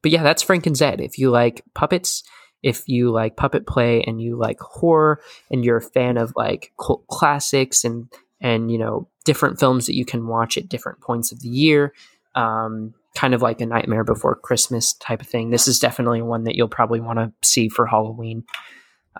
but 0.00 0.12
yeah, 0.12 0.22
that's 0.22 0.42
Frank 0.42 0.66
and 0.66 0.76
Zed. 0.76 1.00
If 1.00 1.18
you 1.18 1.30
like 1.30 1.62
puppets, 1.74 2.22
if 2.62 2.88
you 2.88 3.10
like 3.10 3.36
puppet 3.36 3.66
play 3.66 4.02
and 4.02 4.22
you 4.22 4.36
like 4.36 4.60
horror 4.60 5.20
and 5.50 5.64
you're 5.64 5.78
a 5.78 5.82
fan 5.82 6.16
of 6.16 6.32
like 6.36 6.72
cult 6.80 7.06
classics 7.08 7.84
and 7.84 8.08
and 8.40 8.70
you 8.70 8.78
know 8.78 9.08
different 9.24 9.58
films 9.58 9.86
that 9.86 9.96
you 9.96 10.04
can 10.04 10.26
watch 10.26 10.56
at 10.56 10.68
different 10.68 11.00
points 11.00 11.32
of 11.32 11.40
the 11.40 11.48
year 11.48 11.92
um, 12.34 12.94
kind 13.16 13.34
of 13.34 13.42
like 13.42 13.60
a 13.60 13.66
nightmare 13.66 14.04
before 14.04 14.34
christmas 14.36 14.92
type 14.94 15.20
of 15.20 15.26
thing 15.26 15.50
this 15.50 15.68
is 15.68 15.78
definitely 15.78 16.22
one 16.22 16.44
that 16.44 16.54
you'll 16.54 16.68
probably 16.68 17.00
want 17.00 17.18
to 17.18 17.32
see 17.42 17.68
for 17.68 17.86
halloween 17.86 18.44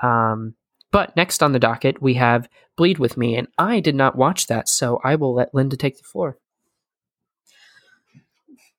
um, 0.02 0.55
but 0.90 1.15
next 1.16 1.43
on 1.43 1.52
the 1.52 1.59
docket 1.59 2.01
we 2.02 2.15
have 2.15 2.48
bleed 2.77 2.98
with 2.98 3.16
me 3.16 3.36
and 3.36 3.48
i 3.59 3.81
did 3.81 3.94
not 3.94 4.16
watch 4.16 4.47
that 4.47 4.69
so 4.69 5.01
i 5.05 5.15
will 5.15 5.35
let 5.35 5.55
linda 5.55 5.77
take 5.77 5.98
the 5.98 6.05
floor 6.05 6.39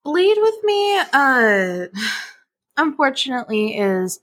bleed 0.04 0.38
with 0.40 0.56
me 0.64 1.00
uh 1.14 1.86
unfortunately 2.78 3.78
is 3.78 4.20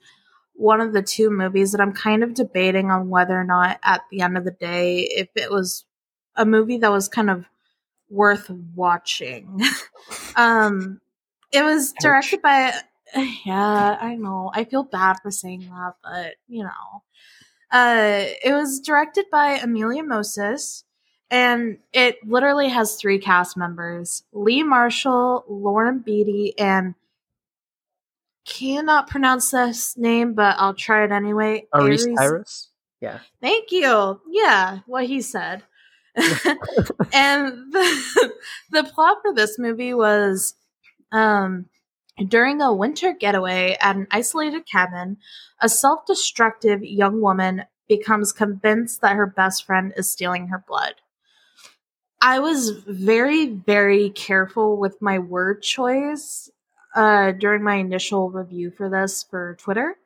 one 0.57 0.81
of 0.81 0.93
the 0.93 1.03
two 1.03 1.31
movies 1.31 1.73
that 1.73 1.81
I'm 1.81 1.93
kind 1.93 2.23
of 2.23 2.35
debating 2.35 2.91
on 2.91 3.11
whether 3.11 3.39
or 3.39 3.45
not 3.45 3.79
at 3.83 4.03
the 4.11 4.23
end 4.23 4.37
of 4.37 4.45
the 4.45 4.51
day 4.51 5.01
if 5.01 5.29
it 5.35 5.51
was 5.51 5.85
a 6.35 6.47
movie 6.47 6.79
that 6.79 6.91
was 6.91 7.09
kind 7.09 7.31
of 7.31 7.47
worth 8.09 8.51
watching. 8.75 9.61
um 10.37 11.01
it 11.53 11.63
was 11.63 11.93
directed 12.01 12.43
by 12.43 12.73
yeah, 13.47 13.99
I 14.01 14.17
know. 14.17 14.51
I 14.53 14.65
feel 14.65 14.83
bad 14.83 15.19
for 15.23 15.31
saying 15.31 15.69
that, 15.71 15.95
but 16.03 16.35
you 16.49 16.65
know. 16.65 17.03
Uh 17.73 18.25
it 18.45 18.53
was 18.53 18.81
directed 18.81 19.27
by 19.31 19.59
Amelia 19.59 20.03
Moses 20.03 20.85
and 21.31 21.79
it 21.93 22.19
literally 22.25 22.69
has 22.69 22.97
three 22.97 23.19
cast 23.19 23.57
members. 23.57 24.23
Lee 24.33 24.63
Marshall, 24.63 25.45
Lauren 25.49 25.99
Beatty, 25.99 26.57
and 26.59 26.95
cannot 28.45 29.09
pronounce 29.09 29.51
this 29.51 29.97
name, 29.97 30.35
but 30.35 30.57
I'll 30.59 30.75
try 30.75 31.05
it 31.05 31.11
anyway. 31.11 31.67
Aris 31.75 32.07
Tyros? 32.07 32.69
Yeah. 33.01 33.19
Thank 33.41 33.73
you. 33.73 34.21
Yeah, 34.31 34.79
what 34.87 35.07
he 35.07 35.21
said. 35.21 35.63
and 36.17 37.73
the, 37.73 38.33
the 38.71 38.85
plot 38.85 39.19
for 39.23 39.35
this 39.35 39.59
movie 39.59 39.95
was 39.95 40.55
um, 41.13 41.67
during 42.25 42.61
a 42.61 42.73
winter 42.73 43.13
getaway 43.13 43.77
at 43.81 43.97
an 43.97 44.07
isolated 44.11 44.67
cabin, 44.67 45.19
a 45.61 45.69
self 45.69 46.07
destructive 46.07 46.83
young 46.83 47.21
woman 47.21 47.65
becomes 47.89 48.33
convinced 48.33 49.01
that 49.01 49.17
her 49.17 49.27
best 49.27 49.65
friend 49.65 49.93
is 49.97 50.11
stealing 50.11 50.49
her 50.49 50.65
blood. 50.67 50.95
I 52.21 52.41
was 52.41 52.71
very, 52.71 53.47
very 53.47 54.11
careful 54.11 54.79
with 54.79 55.01
my 55.01 55.19
word 55.19 55.63
choice 55.63 56.51
uh, 56.95 57.33
during 57.33 57.63
my 57.63 57.77
initial 57.77 58.31
review 58.31 58.71
for 58.71 58.89
this 58.89 59.23
for 59.23 59.57
Twitter. 59.61 59.97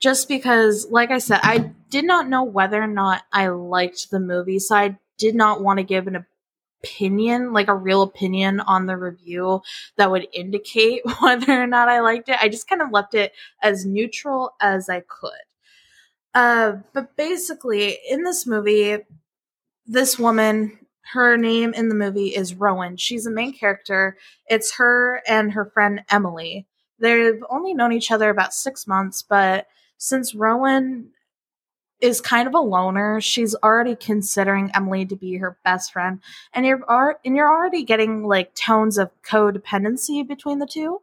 Just 0.00 0.28
because, 0.28 0.86
like 0.90 1.10
I 1.10 1.18
said, 1.18 1.40
I 1.42 1.72
did 1.90 2.04
not 2.04 2.28
know 2.28 2.44
whether 2.44 2.80
or 2.80 2.86
not 2.86 3.22
I 3.32 3.48
liked 3.48 4.10
the 4.10 4.20
movie, 4.20 4.58
so 4.58 4.76
I 4.76 4.98
did 5.18 5.34
not 5.34 5.62
want 5.62 5.78
to 5.78 5.84
give 5.84 6.06
an 6.06 6.16
opinion, 6.84 7.52
like 7.52 7.68
a 7.68 7.74
real 7.74 8.02
opinion 8.02 8.60
on 8.60 8.86
the 8.86 8.96
review 8.96 9.62
that 9.96 10.10
would 10.10 10.28
indicate 10.32 11.02
whether 11.20 11.62
or 11.62 11.66
not 11.66 11.88
I 11.88 12.00
liked 12.00 12.28
it. 12.28 12.38
I 12.40 12.48
just 12.48 12.68
kind 12.68 12.82
of 12.82 12.92
left 12.92 13.14
it 13.14 13.32
as 13.62 13.86
neutral 13.86 14.54
as 14.60 14.88
I 14.88 15.00
could. 15.00 15.30
Uh, 16.34 16.72
but 16.92 17.16
basically, 17.16 17.98
in 18.08 18.24
this 18.24 18.46
movie, 18.46 18.98
this 19.86 20.18
woman 20.18 20.78
her 21.12 21.36
name 21.36 21.74
in 21.74 21.88
the 21.88 21.94
movie 21.94 22.28
is 22.28 22.54
Rowan. 22.54 22.96
She's 22.96 23.26
a 23.26 23.30
main 23.30 23.52
character. 23.52 24.16
It's 24.46 24.76
her 24.76 25.22
and 25.28 25.52
her 25.52 25.66
friend 25.66 26.02
Emily. 26.10 26.66
They've 26.98 27.42
only 27.50 27.74
known 27.74 27.92
each 27.92 28.10
other 28.10 28.30
about 28.30 28.54
six 28.54 28.86
months, 28.86 29.22
but 29.22 29.66
since 29.98 30.34
Rowan 30.34 31.10
is 32.00 32.20
kind 32.20 32.46
of 32.48 32.54
a 32.54 32.60
loner, 32.60 33.20
she's 33.20 33.54
already 33.62 33.96
considering 33.96 34.70
Emily 34.74 35.06
to 35.06 35.16
be 35.16 35.36
her 35.36 35.56
best 35.64 35.92
friend, 35.92 36.20
and 36.52 36.66
you're 36.66 36.84
are 36.88 37.18
and 37.24 37.36
you're 37.36 37.50
already 37.50 37.84
getting 37.84 38.24
like 38.24 38.54
tones 38.54 38.98
of 38.98 39.10
codependency 39.22 40.26
between 40.26 40.58
the 40.58 40.66
two. 40.66 41.00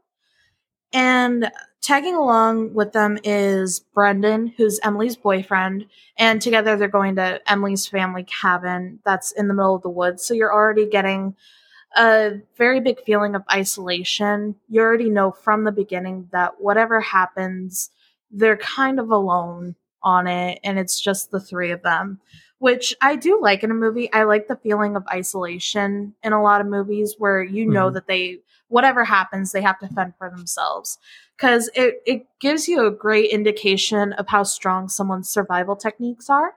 And 0.93 1.49
tagging 1.81 2.15
along 2.15 2.73
with 2.73 2.91
them 2.91 3.18
is 3.23 3.80
Brendan, 3.80 4.53
who's 4.57 4.80
Emily's 4.84 5.15
boyfriend, 5.15 5.88
and 6.18 6.41
together 6.41 6.76
they're 6.76 6.88
going 6.88 7.15
to 7.15 7.41
Emily's 7.49 7.88
family 7.88 8.23
cabin 8.23 8.99
that's 9.05 9.31
in 9.31 9.47
the 9.47 9.53
middle 9.53 9.76
of 9.76 9.81
the 9.81 9.89
woods. 9.89 10.26
So 10.26 10.34
you're 10.34 10.53
already 10.53 10.88
getting 10.88 11.35
a 11.95 12.34
very 12.57 12.80
big 12.80 13.01
feeling 13.03 13.35
of 13.35 13.43
isolation. 13.51 14.55
You 14.69 14.81
already 14.81 15.09
know 15.09 15.31
from 15.31 15.63
the 15.63 15.72
beginning 15.72 16.30
that 16.31 16.61
whatever 16.61 17.01
happens, 17.01 17.89
they're 18.30 18.57
kind 18.57 18.99
of 18.99 19.09
alone 19.09 19.76
on 20.03 20.28
it, 20.28 20.60
and 20.64 20.80
it's 20.80 20.99
just 20.99 21.32
the 21.32 21.40
three 21.40 21.72
of 21.72 21.82
them. 21.82 22.19
Which 22.60 22.95
I 23.02 23.15
do 23.15 23.40
like 23.41 23.64
in 23.64 23.72
a 23.72 23.76
movie. 23.76 24.11
I 24.14 24.23
like 24.23 24.48
the 24.48 24.56
feeling 24.56 24.95
of 24.95 25.03
isolation 25.11 26.14
in 26.23 26.32
a 26.32 26.44
lot 26.44 26.61
of 26.61 26.68
movies 26.68 27.15
where 27.18 27.41
you 27.41 27.65
know 27.65 27.88
mm-hmm. 27.88 27.95
that 27.95 28.07
they 28.07 28.41
whatever 28.72 29.03
happens, 29.03 29.52
they 29.52 29.61
have 29.61 29.80
to 29.80 29.88
fend 29.90 30.14
for 30.18 30.30
themselves. 30.30 30.98
Because 31.38 31.69
it, 31.76 32.02
it 32.06 32.26
gives 32.40 32.68
you 32.68 32.86
a 32.86 32.91
great 32.91 33.30
indication 33.32 34.14
of 34.14 34.28
how 34.28 34.44
strong 34.44 34.88
someone's 34.88 35.30
survival 35.30 35.76
techniques 35.76 36.30
are. 36.30 36.53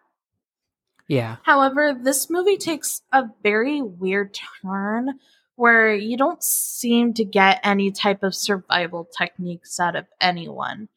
Yeah. 1.08 1.36
However, 1.42 1.98
this 2.00 2.30
movie 2.30 2.56
takes 2.56 3.02
a 3.12 3.24
very 3.42 3.82
weird 3.82 4.38
turn 4.62 5.18
where 5.56 5.94
you 5.94 6.16
don't 6.16 6.42
seem 6.42 7.14
to 7.14 7.24
get 7.24 7.60
any 7.62 7.90
type 7.90 8.22
of 8.22 8.34
survival 8.34 9.08
techniques 9.16 9.78
out 9.78 9.96
of 9.96 10.06
anyone. 10.20 10.88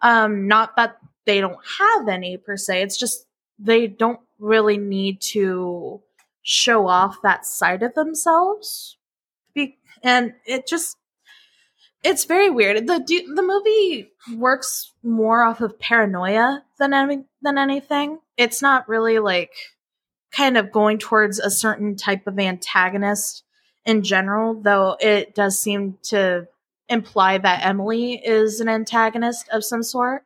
Um, 0.00 0.48
not 0.48 0.76
that 0.76 0.98
they 1.26 1.40
don't 1.40 1.58
have 1.78 2.08
any 2.08 2.36
per 2.36 2.56
se, 2.56 2.82
it's 2.82 2.98
just 2.98 3.26
they 3.58 3.86
don't 3.86 4.20
really 4.38 4.78
need 4.78 5.20
to 5.20 6.00
show 6.42 6.86
off 6.88 7.18
that 7.22 7.44
side 7.44 7.82
of 7.82 7.94
themselves 7.94 8.96
and 10.02 10.34
it 10.46 10.66
just 10.66 10.96
it's 12.02 12.24
very 12.24 12.48
weird. 12.48 12.86
The 12.86 12.98
the 12.98 13.42
movie 13.42 14.10
works 14.34 14.92
more 15.02 15.42
off 15.42 15.60
of 15.60 15.78
paranoia 15.78 16.64
than 16.78 16.94
any, 16.94 17.24
than 17.42 17.58
anything. 17.58 18.20
It's 18.38 18.62
not 18.62 18.88
really 18.88 19.18
like 19.18 19.52
kind 20.32 20.56
of 20.56 20.72
going 20.72 20.98
towards 20.98 21.38
a 21.38 21.50
certain 21.50 21.96
type 21.96 22.26
of 22.26 22.38
antagonist 22.38 23.44
in 23.84 24.02
general, 24.02 24.60
though 24.62 24.96
it 25.00 25.34
does 25.34 25.60
seem 25.60 25.98
to 26.04 26.46
imply 26.88 27.36
that 27.38 27.66
Emily 27.66 28.14
is 28.14 28.60
an 28.60 28.68
antagonist 28.68 29.48
of 29.50 29.64
some 29.64 29.82
sort. 29.82 30.24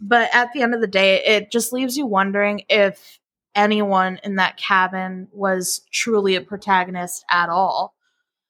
But 0.00 0.30
at 0.34 0.52
the 0.52 0.62
end 0.62 0.74
of 0.74 0.80
the 0.80 0.86
day, 0.86 1.24
it 1.24 1.50
just 1.50 1.72
leaves 1.72 1.96
you 1.96 2.06
wondering 2.06 2.62
if 2.68 3.18
anyone 3.54 4.20
in 4.22 4.36
that 4.36 4.56
cabin 4.56 5.28
was 5.32 5.82
truly 5.92 6.34
a 6.34 6.40
protagonist 6.40 7.24
at 7.30 7.48
all. 7.48 7.94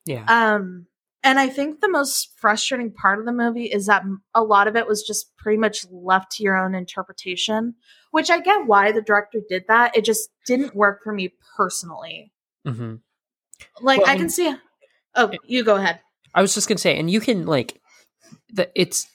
Yeah. 0.04 0.24
Um, 0.28 0.86
and 1.22 1.40
I 1.40 1.48
think 1.48 1.80
the 1.80 1.88
most 1.88 2.32
frustrating 2.38 2.92
part 2.92 3.18
of 3.18 3.26
the 3.26 3.32
movie 3.32 3.64
is 3.64 3.86
that 3.86 4.04
a 4.34 4.42
lot 4.42 4.68
of 4.68 4.76
it 4.76 4.86
was 4.86 5.02
just 5.02 5.36
pretty 5.36 5.58
much 5.58 5.84
left 5.90 6.32
to 6.32 6.42
your 6.42 6.56
own 6.56 6.74
interpretation, 6.74 7.74
which 8.12 8.30
I 8.30 8.40
get 8.40 8.66
why 8.66 8.92
the 8.92 9.02
director 9.02 9.40
did 9.48 9.64
that. 9.68 9.96
It 9.96 10.04
just 10.04 10.28
didn't 10.46 10.76
work 10.76 11.00
for 11.02 11.12
me 11.12 11.34
personally. 11.56 12.32
Mm-hmm. 12.66 12.96
Like, 13.80 14.02
Well, 14.02 14.10
I 14.10 14.16
can 14.16 14.30
see. 14.30 14.54
Oh, 15.16 15.32
you 15.44 15.64
go 15.64 15.76
ahead. 15.76 16.00
I 16.34 16.42
was 16.42 16.54
just 16.54 16.68
gonna 16.68 16.78
say, 16.78 16.96
and 16.96 17.10
you 17.10 17.20
can 17.20 17.46
like, 17.46 17.80
the, 18.52 18.70
it's 18.80 19.08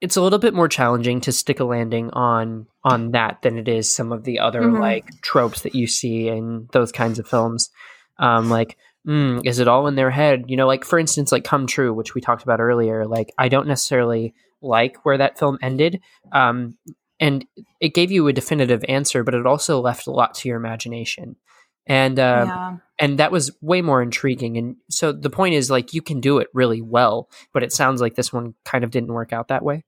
it's 0.00 0.16
a 0.16 0.22
little 0.22 0.38
bit 0.38 0.54
more 0.54 0.68
challenging 0.68 1.20
to 1.22 1.32
stick 1.32 1.60
a 1.60 1.64
landing 1.64 2.10
on 2.12 2.66
on 2.84 3.10
that 3.12 3.42
than 3.42 3.58
it 3.58 3.68
is 3.68 3.94
some 3.94 4.12
of 4.12 4.24
the 4.24 4.38
other 4.38 4.62
Mhm. 4.62 4.80
like 4.80 5.04
tropes 5.22 5.62
that 5.62 5.74
you 5.74 5.86
see 5.86 6.28
in 6.28 6.68
those 6.72 6.90
kinds 6.92 7.18
of 7.18 7.28
films. 7.28 7.70
Um, 8.18 8.48
like, 8.50 8.76
mm, 9.06 9.40
is 9.44 9.58
it 9.58 9.68
all 9.68 9.86
in 9.86 9.96
their 9.96 10.10
head? 10.10 10.44
You 10.48 10.56
know, 10.56 10.66
like 10.66 10.84
for 10.84 10.98
instance, 10.98 11.30
like 11.32 11.44
Come 11.44 11.66
True, 11.66 11.92
which 11.92 12.14
we 12.14 12.20
talked 12.20 12.42
about 12.42 12.60
earlier. 12.60 13.06
Like, 13.06 13.32
I 13.38 13.48
don't 13.48 13.68
necessarily 13.68 14.34
like 14.62 15.04
where 15.04 15.18
that 15.18 15.38
film 15.38 15.58
ended. 15.62 16.00
Um, 16.32 16.76
and 17.18 17.46
it 17.80 17.92
gave 17.94 18.10
you 18.10 18.26
a 18.28 18.32
definitive 18.32 18.82
answer, 18.88 19.22
but 19.24 19.34
it 19.34 19.46
also 19.46 19.80
left 19.80 20.06
a 20.06 20.10
lot 20.10 20.34
to 20.36 20.48
your 20.48 20.56
imagination. 20.56 21.36
And 21.90 22.18
um, 22.20 22.48
yeah. 22.48 22.76
and 22.98 23.18
that 23.18 23.32
was 23.32 23.50
way 23.60 23.82
more 23.82 24.00
intriguing 24.00 24.56
and 24.56 24.76
so 24.88 25.10
the 25.10 25.28
point 25.28 25.54
is 25.54 25.70
like 25.70 25.92
you 25.92 26.02
can 26.02 26.20
do 26.20 26.38
it 26.38 26.46
really 26.54 26.80
well 26.80 27.28
but 27.52 27.64
it 27.64 27.72
sounds 27.72 28.00
like 28.00 28.14
this 28.14 28.32
one 28.32 28.54
kind 28.64 28.84
of 28.84 28.92
didn't 28.92 29.12
work 29.12 29.32
out 29.32 29.48
that 29.48 29.64
way 29.64 29.82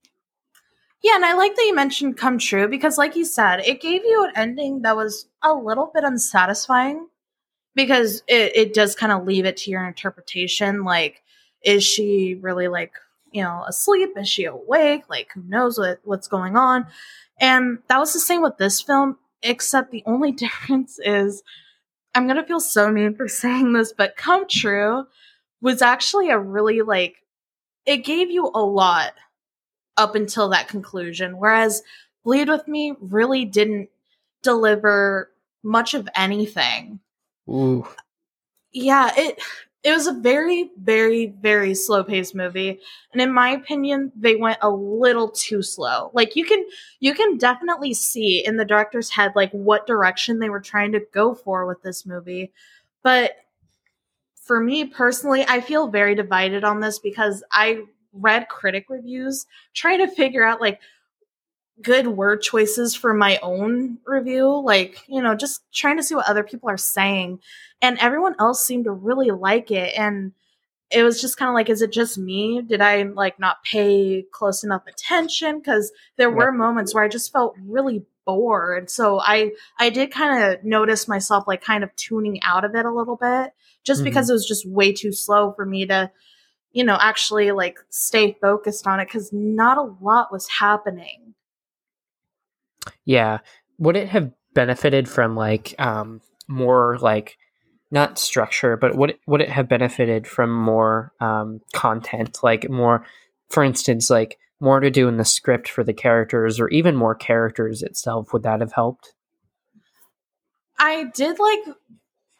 Yeah, 1.02 1.16
and 1.16 1.24
I 1.24 1.34
like 1.34 1.56
that 1.56 1.64
you 1.64 1.74
mentioned 1.74 2.16
come 2.16 2.38
true 2.38 2.68
because, 2.68 2.96
like 2.96 3.16
you 3.16 3.24
said, 3.24 3.60
it 3.60 3.80
gave 3.80 4.04
you 4.04 4.24
an 4.24 4.32
ending 4.36 4.82
that 4.82 4.96
was 4.96 5.26
a 5.42 5.52
little 5.52 5.90
bit 5.92 6.04
unsatisfying 6.04 7.08
because 7.74 8.22
it, 8.28 8.56
it 8.56 8.74
does 8.74 8.94
kind 8.94 9.10
of 9.10 9.26
leave 9.26 9.44
it 9.44 9.56
to 9.58 9.70
your 9.70 9.84
interpretation. 9.86 10.84
Like, 10.84 11.22
is 11.64 11.82
she 11.82 12.36
really 12.40 12.68
like, 12.68 12.92
you 13.32 13.42
know, 13.42 13.64
asleep? 13.66 14.10
Is 14.16 14.28
she 14.28 14.44
awake? 14.44 15.04
Like, 15.08 15.30
who 15.34 15.42
knows 15.42 15.76
what, 15.76 15.98
what's 16.04 16.28
going 16.28 16.56
on? 16.56 16.86
And 17.40 17.78
that 17.88 17.98
was 17.98 18.12
the 18.12 18.20
same 18.20 18.42
with 18.42 18.58
this 18.58 18.80
film, 18.80 19.18
except 19.42 19.90
the 19.90 20.04
only 20.06 20.30
difference 20.44 21.00
is 21.02 21.42
I'm 22.14 22.26
going 22.26 22.36
to 22.36 22.44
feel 22.44 22.60
so 22.60 22.90
mean 22.90 23.14
for 23.14 23.28
saying 23.28 23.72
this, 23.72 23.92
but 23.92 24.16
Come 24.16 24.46
True 24.48 25.06
was 25.60 25.82
actually 25.82 26.30
a 26.30 26.38
really 26.38 26.82
like, 26.82 27.16
it 27.86 27.98
gave 27.98 28.30
you 28.30 28.50
a 28.54 28.62
lot 28.62 29.14
up 29.96 30.14
until 30.14 30.48
that 30.50 30.68
conclusion. 30.68 31.38
Whereas 31.38 31.82
Bleed 32.24 32.48
With 32.48 32.66
Me 32.68 32.94
really 33.00 33.44
didn't 33.44 33.88
deliver 34.42 35.30
much 35.62 35.94
of 35.94 36.08
anything. 36.14 37.00
ooh 37.48 37.86
Yeah, 38.72 39.12
it 39.16 39.40
it 39.82 39.90
was 39.90 40.06
a 40.06 40.12
very, 40.12 40.70
very, 40.80 41.26
very 41.40 41.74
slow 41.74 42.04
paced 42.04 42.36
movie. 42.36 42.78
And 43.12 43.20
in 43.20 43.32
my 43.32 43.50
opinion, 43.50 44.12
they 44.14 44.36
went 44.36 44.58
a 44.62 44.70
little 44.70 45.28
too 45.28 45.62
slow. 45.62 46.10
Like 46.14 46.36
you 46.36 46.44
can 46.44 46.64
you 47.00 47.14
can 47.14 47.36
definitely 47.36 47.92
see 47.94 48.44
in 48.44 48.56
the 48.56 48.64
director's 48.64 49.10
head 49.10 49.32
like 49.34 49.50
what 49.50 49.86
direction 49.86 50.38
they 50.38 50.50
were 50.50 50.60
trying 50.60 50.92
to 50.92 51.02
go 51.12 51.34
for 51.34 51.66
with 51.66 51.82
this 51.82 52.06
movie. 52.06 52.52
But 53.02 53.32
for 54.36 54.60
me 54.60 54.84
personally, 54.84 55.44
I 55.48 55.60
feel 55.60 55.88
very 55.88 56.14
divided 56.14 56.62
on 56.62 56.80
this 56.80 56.98
because 57.00 57.42
I 57.50 57.82
read 58.12 58.48
critic 58.48 58.86
reviews 58.88 59.46
trying 59.74 59.98
to 59.98 60.08
figure 60.08 60.44
out 60.44 60.60
like 60.60 60.80
good 61.82 62.06
word 62.06 62.42
choices 62.42 62.94
for 62.94 63.12
my 63.14 63.38
own 63.42 63.98
review 64.06 64.60
like 64.62 64.98
you 65.08 65.20
know 65.22 65.34
just 65.34 65.62
trying 65.72 65.96
to 65.96 66.02
see 66.02 66.14
what 66.14 66.28
other 66.28 66.44
people 66.44 66.68
are 66.70 66.76
saying. 66.76 67.40
And 67.80 67.98
everyone 67.98 68.36
else 68.38 68.64
seemed 68.64 68.84
to 68.84 68.92
really 68.92 69.30
like 69.30 69.70
it. 69.72 69.92
And 69.98 70.32
it 70.90 71.02
was 71.02 71.20
just 71.20 71.36
kind 71.38 71.48
of 71.48 71.54
like 71.54 71.70
is 71.70 71.82
it 71.82 71.92
just 71.92 72.18
me? 72.18 72.62
Did 72.62 72.80
i 72.80 73.02
like 73.02 73.38
not 73.40 73.64
pay 73.64 74.24
close 74.32 74.62
enough 74.64 74.82
attention? 74.86 75.58
Because 75.58 75.90
there 76.16 76.30
were 76.30 76.52
moments 76.52 76.94
where 76.94 77.04
i 77.04 77.08
just 77.08 77.32
felt 77.32 77.54
really 77.66 78.04
bored. 78.26 78.90
So 78.90 79.20
i 79.20 79.50
i 79.78 79.90
did 79.90 80.12
kind 80.12 80.44
of 80.54 80.64
notice 80.64 81.08
myself 81.08 81.44
like 81.48 81.62
kind 81.64 81.82
of 81.84 81.94
tuning 81.96 82.40
out 82.44 82.64
of 82.64 82.74
it 82.74 82.86
a 82.86 82.92
little 82.92 83.16
bit 83.16 83.52
just 83.84 84.02
Mhm. 84.02 84.04
because 84.04 84.30
it 84.30 84.34
was 84.34 84.46
just 84.46 84.68
way 84.68 84.92
too 84.92 85.12
slow 85.12 85.52
for 85.52 85.66
me 85.66 85.86
to 85.86 86.10
you 86.70 86.84
know 86.84 86.96
actually 87.00 87.50
like 87.52 87.78
stay 87.90 88.36
focused 88.40 88.86
on 88.86 89.00
it 89.00 89.06
because 89.06 89.32
not 89.32 89.76
a 89.78 89.94
lot 90.04 90.30
was 90.32 90.48
happening 90.48 91.31
yeah 93.04 93.38
would 93.78 93.96
it 93.96 94.08
have 94.08 94.30
benefited 94.54 95.08
from 95.08 95.34
like 95.36 95.74
um 95.78 96.20
more 96.48 96.98
like 97.00 97.36
not 97.90 98.18
structure 98.18 98.76
but 98.76 98.94
would 98.96 99.10
it, 99.10 99.20
would 99.26 99.40
it 99.40 99.48
have 99.50 99.68
benefited 99.68 100.26
from 100.26 100.50
more 100.52 101.12
um 101.20 101.60
content 101.72 102.38
like 102.42 102.68
more 102.70 103.04
for 103.48 103.62
instance 103.62 104.10
like 104.10 104.38
more 104.60 104.78
to 104.80 104.90
do 104.90 105.08
in 105.08 105.16
the 105.16 105.24
script 105.24 105.68
for 105.68 105.82
the 105.82 105.92
characters 105.92 106.60
or 106.60 106.68
even 106.68 106.94
more 106.96 107.14
characters 107.14 107.82
itself 107.82 108.32
would 108.32 108.42
that 108.42 108.60
have 108.60 108.72
helped 108.72 109.14
I 110.78 111.04
did 111.14 111.38
like 111.38 111.76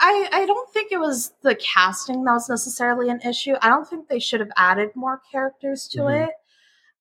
I 0.00 0.28
I 0.32 0.46
don't 0.46 0.68
think 0.72 0.90
it 0.90 0.98
was 0.98 1.32
the 1.42 1.54
casting 1.54 2.24
that 2.24 2.32
was 2.32 2.48
necessarily 2.48 3.08
an 3.08 3.20
issue. 3.20 3.54
I 3.60 3.68
don't 3.68 3.86
think 3.88 4.08
they 4.08 4.18
should 4.18 4.40
have 4.40 4.50
added 4.56 4.90
more 4.96 5.20
characters 5.30 5.86
to 5.92 6.00
Mhm. 6.00 6.26
it. 6.26 6.34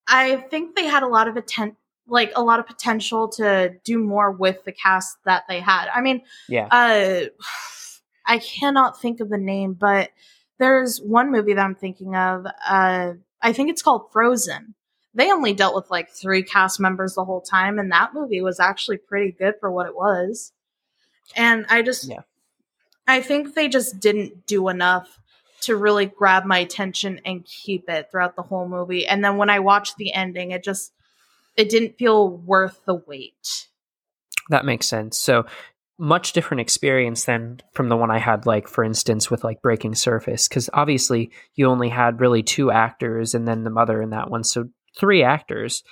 I 0.07 0.35
think 0.35 0.75
they 0.75 0.85
had 0.85 1.03
a 1.03 1.07
lot 1.07 1.27
of 1.27 1.35
atten- 1.37 1.77
like 2.11 2.31
a 2.35 2.43
lot 2.43 2.59
of 2.59 2.67
potential 2.67 3.29
to 3.29 3.73
do 3.83 3.97
more 3.97 4.31
with 4.31 4.63
the 4.65 4.71
cast 4.71 5.17
that 5.25 5.43
they 5.49 5.59
had. 5.59 5.87
I 5.95 6.01
mean, 6.01 6.21
yeah 6.47 6.67
uh 6.69 7.25
I 8.25 8.37
cannot 8.37 9.01
think 9.01 9.19
of 9.19 9.29
the 9.29 9.37
name, 9.37 9.73
but 9.73 10.11
there's 10.59 10.99
one 11.01 11.31
movie 11.31 11.53
that 11.55 11.65
I'm 11.65 11.75
thinking 11.75 12.15
of. 12.15 12.45
Uh 12.67 13.13
I 13.41 13.53
think 13.53 13.69
it's 13.71 13.81
called 13.81 14.11
Frozen. 14.11 14.75
They 15.13 15.31
only 15.31 15.53
dealt 15.53 15.75
with 15.75 15.89
like 15.89 16.09
three 16.09 16.43
cast 16.43 16.79
members 16.79 17.15
the 17.15 17.25
whole 17.25 17.41
time, 17.41 17.79
and 17.79 17.91
that 17.91 18.13
movie 18.13 18.41
was 18.41 18.59
actually 18.59 18.97
pretty 18.97 19.31
good 19.31 19.55
for 19.59 19.71
what 19.71 19.87
it 19.87 19.95
was. 19.95 20.53
And 21.35 21.65
I 21.69 21.81
just, 21.81 22.07
Yeah. 22.07 22.21
I 23.07 23.21
think 23.21 23.53
they 23.55 23.67
just 23.67 23.99
didn't 23.99 24.45
do 24.45 24.69
enough 24.69 25.19
to 25.61 25.75
really 25.75 26.05
grab 26.05 26.45
my 26.45 26.59
attention 26.59 27.19
and 27.25 27.45
keep 27.45 27.89
it 27.89 28.09
throughout 28.09 28.35
the 28.35 28.41
whole 28.41 28.67
movie. 28.67 29.05
And 29.05 29.23
then 29.23 29.37
when 29.37 29.49
I 29.49 29.59
watched 29.59 29.97
the 29.97 30.13
ending, 30.13 30.51
it 30.51 30.63
just, 30.63 30.93
it 31.57 31.69
didn't 31.69 31.97
feel 31.97 32.29
worth 32.29 32.81
the 32.85 32.95
wait. 33.07 33.67
That 34.49 34.65
makes 34.65 34.87
sense. 34.87 35.17
So 35.19 35.45
much 35.97 36.33
different 36.33 36.61
experience 36.61 37.25
than 37.25 37.61
from 37.73 37.87
the 37.89 37.95
one 37.95 38.09
I 38.09 38.17
had, 38.17 38.45
like 38.47 38.67
for 38.67 38.83
instance, 38.83 39.29
with 39.29 39.43
like 39.43 39.61
Breaking 39.61 39.93
Surface, 39.93 40.47
because 40.47 40.69
obviously 40.73 41.31
you 41.55 41.67
only 41.67 41.89
had 41.89 42.19
really 42.19 42.41
two 42.41 42.71
actors 42.71 43.35
and 43.35 43.47
then 43.47 43.63
the 43.63 43.69
mother 43.69 44.01
in 44.01 44.09
that 44.09 44.29
one, 44.31 44.43
so 44.43 44.67
three 44.97 45.23
actors, 45.23 45.83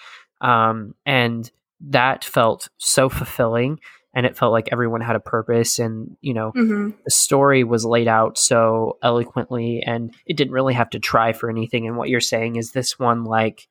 um, 0.41 0.95
and 1.05 1.49
that 1.81 2.25
felt 2.25 2.69
so 2.77 3.07
fulfilling, 3.07 3.79
and 4.13 4.25
it 4.25 4.35
felt 4.35 4.51
like 4.51 4.69
everyone 4.71 5.01
had 5.01 5.15
a 5.15 5.19
purpose, 5.19 5.77
and 5.77 6.17
you 6.21 6.33
know 6.33 6.51
Mm-hmm. 6.55 6.89
the 7.05 7.11
story 7.11 7.63
was 7.63 7.85
laid 7.85 8.07
out 8.07 8.37
so 8.37 8.97
eloquently, 9.03 9.83
and 9.85 10.13
it 10.25 10.35
didn't 10.37 10.53
really 10.53 10.73
have 10.73 10.89
to 10.89 10.99
try 10.99 11.33
for 11.33 11.51
anything. 11.51 11.87
And 11.87 11.97
what 11.97 12.09
you're 12.09 12.19
saying 12.19 12.55
is 12.55 12.71
this 12.71 12.97
one 12.97 13.25
like 13.25 13.67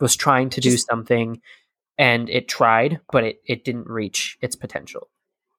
was 0.00 0.16
trying 0.16 0.50
to 0.50 0.60
do 0.60 0.76
something 0.76 1.40
and 1.98 2.28
it 2.28 2.48
tried 2.48 3.00
but 3.12 3.24
it, 3.24 3.40
it 3.46 3.64
didn't 3.64 3.88
reach 3.88 4.36
its 4.40 4.56
potential 4.56 5.08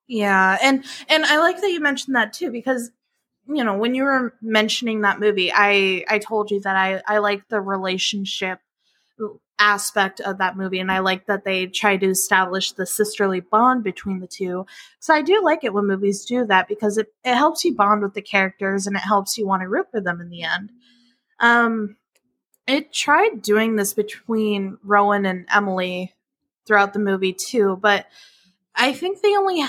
Yeah, 0.08 0.58
and 0.62 0.86
and 1.10 1.26
I 1.26 1.40
like 1.40 1.62
that 1.62 1.72
you 1.72 1.80
mentioned 1.80 2.16
that 2.16 2.34
too 2.34 2.52
because 2.52 2.92
you 3.48 3.64
know 3.64 3.78
when 3.78 3.96
you 3.96 4.04
were 4.04 4.34
mentioning 4.42 5.02
that 5.02 5.20
movie, 5.20 5.52
I 5.54 6.06
I 6.08 6.20
told 6.20 6.52
you 6.52 6.62
that 6.62 6.76
I 6.76 7.02
I 7.08 7.20
like 7.20 7.48
the 7.48 7.62
relationship 7.62 8.60
aspect 9.58 10.20
of 10.20 10.38
that 10.40 10.58
movie, 10.58 10.80
and 10.80 10.92
I 10.92 11.00
like 11.00 11.26
that 11.28 11.46
they 11.46 11.68
try 11.68 11.98
to 11.98 12.08
establish 12.08 12.74
the 12.74 12.86
sisterly 12.86 13.40
bond 13.40 13.84
between 13.84 14.20
the 14.20 14.28
two. 14.28 14.66
So 15.00 15.14
I 15.14 15.22
do 15.22 15.42
like 15.44 15.64
it 15.64 15.74
when 15.74 15.88
movies 15.88 16.26
do 16.26 16.46
that 16.46 16.68
because 16.68 16.98
it 16.98 17.08
it 17.24 17.36
helps 17.36 17.66
you 17.66 17.76
bond 17.76 18.04
with 18.04 18.14
the 18.14 18.22
characters 18.22 18.86
and 18.86 18.96
it 18.96 19.00
helps 19.00 19.38
you 19.38 19.48
want 19.48 19.62
to 19.62 19.70
root 19.70 19.88
for 19.92 20.02
them 20.02 20.22
in 20.22 20.30
the 20.30 20.44
end. 20.44 20.72
Um, 21.40 21.98
it 22.68 22.92
tried 22.94 23.42
doing 23.42 23.76
this 23.76 23.94
between 23.94 24.78
Rowan 24.84 25.26
and 25.26 25.46
Emily 25.54 26.14
throughout 26.66 26.94
the 26.94 27.00
movie 27.00 27.34
too, 27.34 27.78
but 27.82 28.08
I 28.76 28.94
think 28.94 29.22
they 29.22 29.36
only 29.36 29.64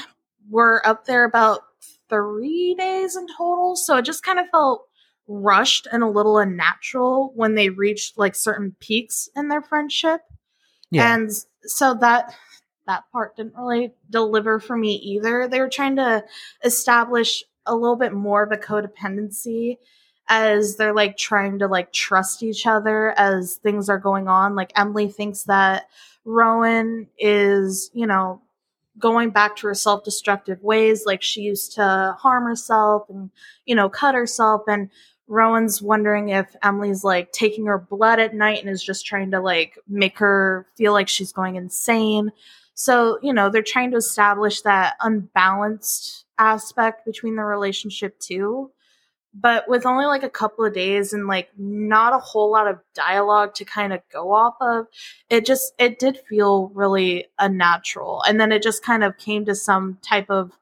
were 0.51 0.87
up 0.87 1.05
there 1.05 1.25
about 1.25 1.61
three 2.09 2.75
days 2.75 3.17
in 3.17 3.27
total. 3.37 3.77
So 3.77 3.97
it 3.97 4.05
just 4.05 4.25
kind 4.25 4.39
of 4.39 4.49
felt 4.51 4.87
rushed 5.29 5.87
and 5.91 6.03
a 6.03 6.09
little 6.09 6.39
unnatural 6.39 7.33
when 7.35 7.55
they 7.55 7.69
reached 7.69 8.17
like 8.17 8.35
certain 8.35 8.77
peaks 8.81 9.29
in 9.37 9.49
their 9.49 9.63
friendship. 9.63 10.23
Yeah. 10.91 11.15
And 11.15 11.31
so 11.63 11.95
that 11.95 12.35
that 12.87 13.05
part 13.11 13.37
didn't 13.37 13.57
really 13.57 13.93
deliver 14.09 14.61
for 14.61 14.77
me 14.77 14.95
either. 14.95 15.49
They 15.49 15.61
were 15.61 15.69
trying 15.69 15.97
to 15.97 16.25
establish 16.65 17.43
a 17.67 17.75
little 17.75 17.97
bit 17.97 18.13
more 18.13 18.45
of 18.45 18.53
a 18.53 18.57
codependency 18.57 19.79
as 20.29 20.77
they're 20.77 20.95
like 20.95 21.17
trying 21.17 21.59
to 21.61 21.69
like 21.69 21.93
trust 21.93 22.43
each 22.43 22.67
other 22.67 23.11
as 23.19 23.57
things 23.57 23.89
are 23.89 23.99
going 23.99 24.29
on. 24.29 24.55
Like 24.55 24.73
Emily 24.77 25.09
thinks 25.09 25.45
that 25.45 25.89
Rowan 26.25 27.09
is, 27.19 27.91
you 27.95 28.07
know, 28.07 28.43
going 28.99 29.31
back 29.31 29.57
to 29.57 29.67
her 29.67 29.75
self-destructive 29.75 30.63
ways 30.63 31.05
like 31.05 31.23
she 31.23 31.43
used 31.43 31.75
to 31.75 32.17
harm 32.19 32.45
herself 32.45 33.07
and 33.11 33.31
you 33.67 33.75
know 33.75 33.91
cut 33.91 34.15
herself 34.15 34.63
and 34.69 34.89
Rowan's 35.29 35.83
wondering 35.83 36.29
if 36.29 36.55
Emily's 36.63 37.03
like 37.03 37.33
taking 37.33 37.67
her 37.67 37.79
blood 37.79 38.21
at 38.21 38.35
night 38.35 38.61
and 38.61 38.71
is 38.71 38.83
just 38.83 39.05
trying 39.05 39.33
to 39.33 39.41
like 39.41 39.79
make 39.89 40.19
her 40.19 40.67
feel 40.77 40.93
like 40.93 41.09
she's 41.09 41.33
going 41.33 41.57
insane. 41.57 42.31
So, 42.75 43.19
you 43.23 43.33
know, 43.33 43.51
they're 43.51 43.63
trying 43.63 43.91
to 43.91 43.97
establish 43.97 44.61
that 44.61 44.95
unbalanced 45.01 46.27
aspect 46.39 47.05
between 47.05 47.35
the 47.35 47.43
relationship 47.43 48.19
too 48.21 48.71
but 49.39 49.69
with 49.69 49.85
only 49.85 50.07
like 50.07 50.23
a 50.23 50.31
couple 50.31 50.65
of 50.65 50.73
days 50.73 51.13
and 51.13 51.27
like 51.27 51.51
not 51.59 52.15
a 52.15 52.19
whole 52.19 52.51
lot 52.51 52.67
of 52.67 52.79
dialogue 52.95 53.55
to 53.55 53.65
kind 53.65 53.93
of 53.93 54.01
go 54.11 54.33
off 54.33 54.55
of 54.61 54.87
it 55.29 55.45
just 55.45 55.75
it 55.79 55.99
did 55.99 56.19
feel 56.29 56.69
really 56.69 57.27
unnatural. 57.39 58.23
And 58.27 58.41
then 58.41 58.51
it 58.51 58.63
just 58.63 58.83
kind 58.83 59.05
of 59.05 59.19
came 59.19 59.45
to 59.45 59.55
some 59.55 59.99
type 60.03 60.31
of 60.31 60.53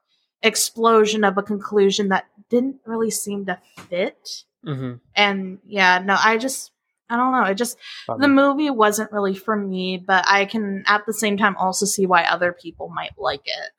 explosion 0.43 1.23
of 1.23 1.37
a 1.37 1.43
conclusion 1.43 2.09
that 2.09 2.25
didn't 2.49 2.77
really 2.85 3.11
seem 3.11 3.45
to 3.45 3.59
fit. 3.89 4.43
Mm-hmm. 4.65 4.93
and 5.15 5.59
yeah 5.67 5.99
no 5.99 6.17
i 6.19 6.39
just 6.39 6.71
i 7.07 7.15
don't 7.15 7.31
know 7.33 7.43
it 7.43 7.53
just 7.53 7.77
the 8.17 8.27
movie 8.27 8.71
wasn't 8.71 9.11
really 9.11 9.35
for 9.35 9.55
me 9.55 9.97
but 9.97 10.25
i 10.27 10.45
can 10.45 10.83
at 10.87 11.05
the 11.05 11.13
same 11.13 11.37
time 11.37 11.55
also 11.57 11.85
see 11.85 12.07
why 12.07 12.23
other 12.23 12.51
people 12.51 12.89
might 12.89 13.11
like 13.15 13.43
it 13.45 13.71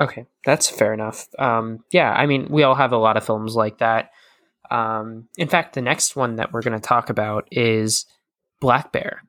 Okay, 0.00 0.26
that's 0.44 0.70
fair 0.70 0.94
enough. 0.94 1.26
Um, 1.38 1.84
yeah, 1.92 2.12
I 2.12 2.26
mean, 2.26 2.48
we 2.50 2.62
all 2.62 2.74
have 2.74 2.92
a 2.92 2.98
lot 2.98 3.16
of 3.16 3.26
films 3.26 3.56
like 3.56 3.78
that. 3.78 4.10
Um, 4.70 5.28
in 5.36 5.48
fact, 5.48 5.74
the 5.74 5.82
next 5.82 6.14
one 6.14 6.36
that 6.36 6.52
we're 6.52 6.62
going 6.62 6.78
to 6.78 6.86
talk 6.86 7.10
about 7.10 7.48
is 7.50 8.06
Black 8.60 8.92
Bear. 8.92 9.22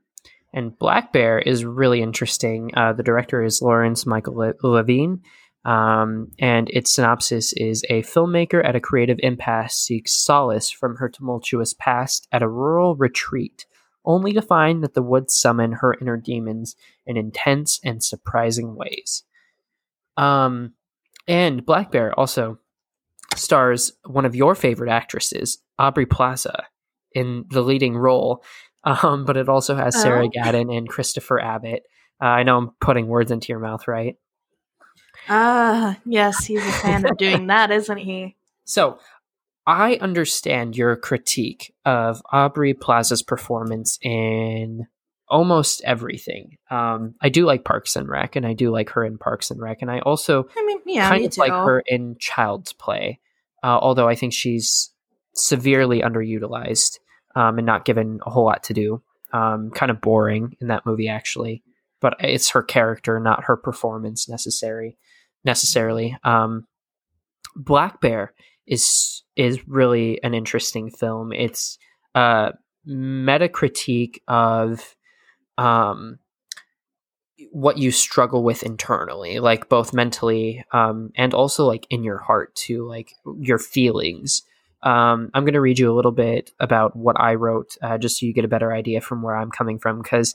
And 0.54 0.78
Black 0.78 1.14
Bear 1.14 1.40
is 1.40 1.66
really 1.66 2.02
interesting. 2.02 2.72
Uh, 2.76 2.94
the 2.94 3.04
director 3.04 3.44
is 3.44 3.62
Lawrence 3.62 4.06
Michael 4.06 4.36
Le- 4.36 4.54
Levine. 4.64 5.22
Um, 5.66 6.32
and 6.40 6.70
its 6.70 6.94
synopsis 6.94 7.54
is 7.54 7.84
a 7.90 8.02
filmmaker 8.04 8.64
at 8.64 8.76
a 8.76 8.80
creative 8.80 9.18
impasse 9.22 9.76
seeks 9.76 10.14
solace 10.14 10.72
from 10.72 10.96
her 10.96 11.10
tumultuous 11.10 11.74
past 11.74 12.28
at 12.32 12.42
a 12.42 12.48
rural 12.48 12.96
retreat, 12.96 13.66
only 14.06 14.32
to 14.34 14.42
find 14.42 14.84
that 14.84 14.94
the 14.94 15.04
woods 15.04 15.36
summon 15.36 15.74
her 15.74 15.96
inner 16.00 16.18
demons 16.18 16.76
in 17.06 17.18
intense 17.18 17.80
and 17.84 18.04
surprising 18.04 18.76
ways. 18.76 19.24
Um, 20.20 20.74
and 21.28 21.66
Black 21.66 21.92
Bear 21.92 22.18
also 22.20 22.60
stars 23.36 23.94
one 24.06 24.26
of 24.26 24.36
your 24.36 24.54
favorite 24.54 24.92
actresses, 24.92 25.60
Aubrey 25.78 26.06
Plaza, 26.06 26.66
in 27.14 27.46
the 27.50 27.62
leading 27.62 27.98
role. 27.98 28.44
Um, 28.84 29.26
but 29.26 29.38
it 29.38 29.50
also 29.50 29.76
has 29.76 30.00
Sarah 30.00 30.26
oh. 30.26 30.30
Gadon 30.30 30.76
and 30.76 30.88
Christopher 30.88 31.40
Abbott. 31.40 31.84
Uh, 32.22 32.26
I 32.26 32.44
know 32.44 32.58
I'm 32.58 32.72
putting 32.82 33.08
words 33.08 33.32
into 33.32 33.48
your 33.50 33.60
mouth, 33.60 33.88
right? 33.88 34.16
Ah, 35.28 35.92
uh, 35.92 35.96
yes, 36.06 36.46
he's 36.46 36.66
a 36.66 36.72
fan 36.72 37.06
of 37.06 37.18
doing 37.18 37.48
that, 37.48 37.72
isn't 37.72 37.98
he? 37.98 38.36
So, 38.64 39.00
I 39.68 39.96
understand 39.96 40.76
your 40.76 40.96
critique 40.96 41.74
of 41.86 42.22
Aubrey 42.32 42.74
Plaza's 42.74 43.22
performance 43.22 44.00
in 44.02 44.88
almost 45.30 45.82
everything. 45.84 46.58
Um, 46.70 47.16
I 47.22 47.30
do 47.30 47.46
like 47.46 47.64
Parks 47.64 47.96
and 47.96 48.08
Rec, 48.08 48.36
and 48.36 48.46
I 48.46 48.54
do 48.54 48.72
like 48.72 48.90
her 48.92 49.06
in 49.06 49.18
Parks 49.18 49.52
and 49.52 49.62
Rec, 49.62 49.82
and 49.82 49.92
I 49.92 50.00
also 50.00 50.48
I 50.58 50.66
mean, 50.66 50.80
yeah, 50.86 51.10
kind 51.10 51.26
of 51.26 51.32
too. 51.32 51.42
like 51.42 51.52
her 51.52 51.84
in 51.86 52.18
Child's 52.20 52.74
Play, 52.74 53.20
uh, 53.64 53.78
although 53.80 54.08
I 54.08 54.16
think 54.16 54.34
she's 54.34 54.92
severely 55.34 56.02
underutilized 56.02 57.00
um, 57.36 57.58
and 57.58 57.66
not 57.66 57.86
given 57.86 58.20
a 58.26 58.30
whole 58.30 58.46
lot 58.46 58.64
to 58.64 58.74
do. 58.74 59.02
Um, 59.32 59.70
kind 59.70 59.92
of 59.92 60.02
boring 60.02 60.58
in 60.60 60.70
that 60.70 60.88
movie, 60.88 61.08
actually, 61.08 61.62
but 62.00 62.16
it's 62.20 62.50
her 62.50 62.64
character, 62.64 63.20
not 63.20 63.44
her 63.44 63.56
performance 63.56 64.28
necessary 64.28 64.98
necessarily. 65.44 66.18
Um, 66.24 66.66
Black 67.56 68.02
Bear 68.02 68.34
is 68.66 69.24
is 69.36 69.68
really 69.68 70.22
an 70.24 70.34
interesting 70.34 70.90
film. 70.90 71.32
It's 71.32 71.78
a 72.16 72.54
meta 72.86 73.50
critique 73.50 74.22
of 74.28 74.96
um, 75.60 76.20
what 77.52 77.78
you 77.78 77.92
struggle 77.92 78.44
with 78.44 78.64
internally, 78.64 79.40
like 79.40 79.70
both 79.70 79.94
mentally 79.94 80.64
um, 80.72 81.12
and 81.16 81.34
also 81.34 81.66
like 81.66 81.86
in 81.90 82.04
your 82.04 82.18
heart 82.18 82.56
too, 82.56 82.88
like 82.88 83.12
your 83.40 83.60
feelings. 83.60 84.44
Um, 84.82 85.30
I'm 85.34 85.44
going 85.44 85.54
to 85.54 85.62
read 85.62 85.78
you 85.78 85.92
a 85.92 85.96
little 85.96 86.14
bit 86.14 86.52
about 86.62 86.96
what 86.96 87.20
I 87.20 87.36
wrote, 87.36 87.76
uh, 87.82 87.98
just 87.98 88.20
so 88.20 88.26
you 88.26 88.34
get 88.34 88.46
a 88.46 88.50
better 88.50 88.72
idea 88.72 89.02
from 89.02 89.22
where 89.22 89.36
I'm 89.36 89.52
coming 89.52 89.78
from. 89.78 90.02
Because, 90.02 90.34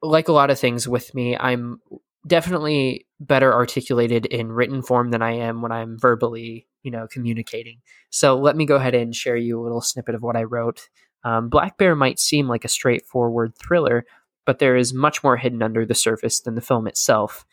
like 0.00 0.28
a 0.28 0.32
lot 0.32 0.50
of 0.50 0.58
things 0.60 0.86
with 0.86 1.12
me, 1.14 1.36
I'm 1.36 1.80
definitely 2.24 3.06
better 3.18 3.52
articulated 3.52 4.26
in 4.26 4.52
written 4.52 4.82
form 4.82 5.10
than 5.10 5.22
I 5.22 5.32
am 5.32 5.60
when 5.60 5.72
I'm 5.72 5.98
verbally, 5.98 6.68
you 6.84 6.92
know, 6.92 7.08
communicating. 7.10 7.80
So 8.10 8.38
let 8.38 8.56
me 8.56 8.66
go 8.66 8.76
ahead 8.76 8.94
and 8.94 9.14
share 9.14 9.36
you 9.36 9.60
a 9.60 9.62
little 9.62 9.80
snippet 9.80 10.14
of 10.14 10.22
what 10.22 10.36
I 10.36 10.44
wrote. 10.44 10.88
Um, 11.24 11.48
Black 11.48 11.78
Bear 11.78 11.94
might 11.94 12.18
seem 12.18 12.48
like 12.48 12.64
a 12.64 12.68
straightforward 12.68 13.54
thriller, 13.56 14.04
but 14.44 14.58
there 14.58 14.76
is 14.76 14.92
much 14.92 15.22
more 15.22 15.36
hidden 15.36 15.62
under 15.62 15.86
the 15.86 15.94
surface 15.94 16.40
than 16.40 16.54
the 16.54 16.60
film 16.60 16.86
itself 16.86 17.44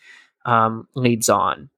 um, 0.46 0.88
leads 0.96 1.30
on. 1.30 1.70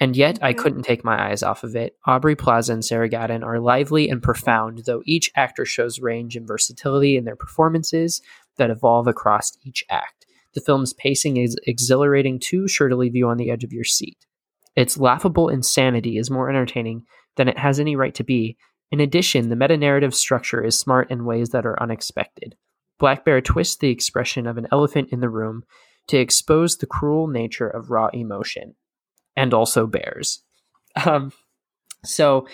And 0.00 0.16
yet, 0.16 0.38
I 0.42 0.52
mm-hmm. 0.52 0.60
couldn't 0.60 0.82
take 0.82 1.04
my 1.04 1.30
eyes 1.30 1.42
off 1.42 1.62
of 1.62 1.76
it. 1.76 1.96
Aubrey 2.06 2.34
Plaza 2.34 2.72
and 2.72 2.84
Sarah 2.84 3.08
Gadon 3.08 3.44
are 3.44 3.60
lively 3.60 4.08
and 4.08 4.22
profound, 4.22 4.82
though 4.84 5.02
each 5.06 5.30
actor 5.36 5.64
shows 5.64 6.00
range 6.00 6.34
and 6.34 6.46
versatility 6.46 7.16
in 7.16 7.24
their 7.24 7.36
performances 7.36 8.20
that 8.56 8.70
evolve 8.70 9.06
across 9.06 9.56
each 9.62 9.84
act. 9.88 10.26
The 10.54 10.60
film's 10.60 10.92
pacing 10.92 11.36
is 11.36 11.56
exhilarating, 11.66 12.40
too 12.40 12.68
sure 12.68 12.88
to 12.88 12.96
leave 12.96 13.14
you 13.14 13.28
on 13.28 13.36
the 13.36 13.50
edge 13.50 13.64
of 13.64 13.72
your 13.72 13.84
seat. 13.84 14.26
Its 14.74 14.98
laughable 14.98 15.48
insanity 15.48 16.18
is 16.18 16.30
more 16.30 16.50
entertaining 16.50 17.04
than 17.36 17.48
it 17.48 17.58
has 17.58 17.78
any 17.78 17.96
right 17.96 18.14
to 18.14 18.24
be, 18.24 18.56
in 18.92 19.00
addition, 19.00 19.48
the 19.48 19.56
meta 19.56 19.78
narrative 19.78 20.14
structure 20.14 20.62
is 20.62 20.78
smart 20.78 21.10
in 21.10 21.24
ways 21.24 21.48
that 21.50 21.64
are 21.64 21.82
unexpected. 21.82 22.54
Black 22.98 23.24
Bear 23.24 23.40
twists 23.40 23.76
the 23.76 23.88
expression 23.88 24.46
of 24.46 24.58
an 24.58 24.68
elephant 24.70 25.08
in 25.10 25.20
the 25.20 25.30
room 25.30 25.64
to 26.08 26.18
expose 26.18 26.76
the 26.76 26.86
cruel 26.86 27.26
nature 27.26 27.66
of 27.66 27.90
raw 27.90 28.08
emotion 28.12 28.74
and 29.34 29.54
also 29.54 29.86
bears. 29.86 30.44
Um, 31.06 31.32
so, 32.04 32.46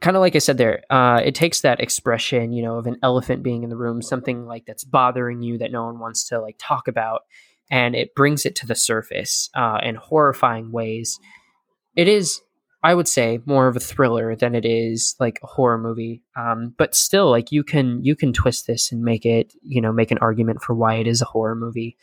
kind 0.00 0.16
of 0.16 0.20
like 0.20 0.36
I 0.36 0.38
said 0.38 0.58
there, 0.58 0.84
uh, 0.90 1.20
it 1.24 1.34
takes 1.34 1.62
that 1.62 1.80
expression, 1.80 2.52
you 2.52 2.62
know, 2.62 2.78
of 2.78 2.86
an 2.86 2.98
elephant 3.02 3.42
being 3.42 3.64
in 3.64 3.68
the 3.68 3.76
room, 3.76 4.00
something 4.00 4.46
like 4.46 4.66
that's 4.66 4.84
bothering 4.84 5.42
you 5.42 5.58
that 5.58 5.72
no 5.72 5.86
one 5.86 5.98
wants 5.98 6.28
to 6.28 6.40
like 6.40 6.54
talk 6.58 6.86
about, 6.86 7.22
and 7.68 7.96
it 7.96 8.14
brings 8.14 8.46
it 8.46 8.54
to 8.56 8.66
the 8.66 8.76
surface 8.76 9.50
uh, 9.56 9.80
in 9.82 9.96
horrifying 9.96 10.70
ways. 10.70 11.18
It 11.96 12.06
is 12.06 12.40
I 12.82 12.94
would 12.94 13.08
say 13.08 13.40
more 13.44 13.68
of 13.68 13.76
a 13.76 13.80
thriller 13.80 14.34
than 14.34 14.54
it 14.54 14.64
is 14.64 15.14
like 15.20 15.38
a 15.42 15.46
horror 15.46 15.78
movie. 15.78 16.22
Um, 16.36 16.74
but 16.78 16.94
still, 16.94 17.30
like 17.30 17.52
you 17.52 17.62
can 17.62 18.02
you 18.02 18.16
can 18.16 18.32
twist 18.32 18.66
this 18.66 18.90
and 18.90 19.02
make 19.02 19.26
it 19.26 19.52
you 19.62 19.80
know 19.80 19.92
make 19.92 20.10
an 20.10 20.18
argument 20.18 20.62
for 20.62 20.74
why 20.74 20.94
it 20.94 21.06
is 21.06 21.20
a 21.20 21.26
horror 21.26 21.54
movie. 21.54 21.96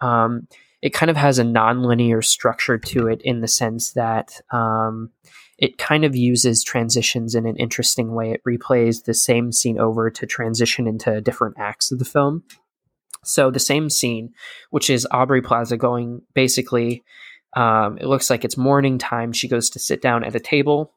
Um, 0.00 0.46
it 0.80 0.94
kind 0.94 1.10
of 1.10 1.16
has 1.16 1.38
a 1.38 1.44
non-linear 1.44 2.22
structure 2.22 2.78
to 2.78 3.08
it 3.08 3.20
in 3.22 3.40
the 3.40 3.48
sense 3.48 3.92
that 3.94 4.40
um, 4.52 5.10
it 5.58 5.76
kind 5.76 6.04
of 6.04 6.14
uses 6.14 6.62
transitions 6.62 7.34
in 7.34 7.46
an 7.46 7.56
interesting 7.56 8.14
way. 8.14 8.30
It 8.30 8.42
replays 8.46 9.04
the 9.04 9.14
same 9.14 9.50
scene 9.50 9.78
over 9.80 10.08
to 10.08 10.26
transition 10.26 10.86
into 10.86 11.20
different 11.20 11.56
acts 11.58 11.90
of 11.90 11.98
the 11.98 12.04
film. 12.04 12.44
So 13.24 13.50
the 13.50 13.58
same 13.58 13.90
scene, 13.90 14.32
which 14.70 14.88
is 14.88 15.06
Aubrey 15.10 15.42
Plaza 15.42 15.76
going 15.76 16.22
basically 16.34 17.02
um, 17.54 17.98
it 17.98 18.06
looks 18.06 18.30
like 18.30 18.44
it's 18.44 18.56
morning 18.56 18.98
time. 18.98 19.32
She 19.32 19.48
goes 19.48 19.70
to 19.70 19.78
sit 19.78 20.02
down 20.02 20.24
at 20.24 20.34
a 20.34 20.40
table 20.40 20.92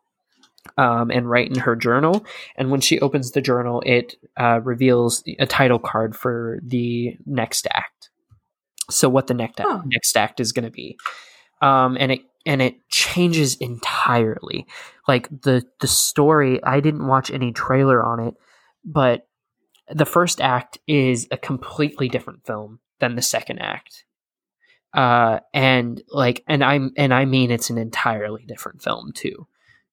um, 0.78 1.12
and 1.12 1.30
write 1.30 1.50
in 1.50 1.60
her 1.60 1.76
journal. 1.76 2.26
And 2.56 2.72
when 2.72 2.82
she 2.82 3.00
opens 3.00 3.32
the 3.32 3.42
journal, 3.42 3.82
it 3.86 4.16
uh, 4.38 4.60
reveals 4.62 5.24
a 5.40 5.46
title 5.46 5.80
card 5.80 6.16
for 6.16 6.60
the 6.64 7.18
next 7.26 7.68
act. 7.72 8.10
So 8.90 9.10
what 9.10 9.28
the 9.28 9.34
next 9.34 9.60
act, 9.60 9.70
next 9.86 10.18
act 10.18 10.40
is 10.40 10.52
going 10.52 10.66
to 10.66 10.72
be, 10.72 10.98
um, 11.62 11.96
and 12.00 12.12
it 12.12 12.22
and 12.46 12.62
it 12.62 12.90
changes 12.90 13.56
entirely. 13.56 14.68
Like 15.08 15.30
the 15.30 15.66
the 15.80 15.88
story, 15.88 16.62
I 16.62 16.82
didn't 16.82 17.08
watch 17.08 17.32
any 17.32 17.54
trailer 17.54 18.04
on 18.04 18.20
it, 18.20 18.34
but 18.84 19.28
the 19.90 20.06
first 20.06 20.42
act 20.42 20.78
is 20.88 21.28
a 21.32 21.38
completely 21.38 22.10
different 22.10 22.46
film 22.46 22.80
than 23.00 23.16
the 23.16 23.22
second 23.22 23.60
act 23.60 24.04
uh, 24.94 25.40
and 25.54 26.02
like, 26.10 26.44
and 26.48 26.64
I'm, 26.64 26.92
and 26.98 27.14
I 27.14 27.26
mean, 27.26 27.52
it's 27.52 27.70
an 27.70 27.78
entirely 27.78 28.44
different 28.46 28.82
film 28.82 29.12
too. 29.14 29.48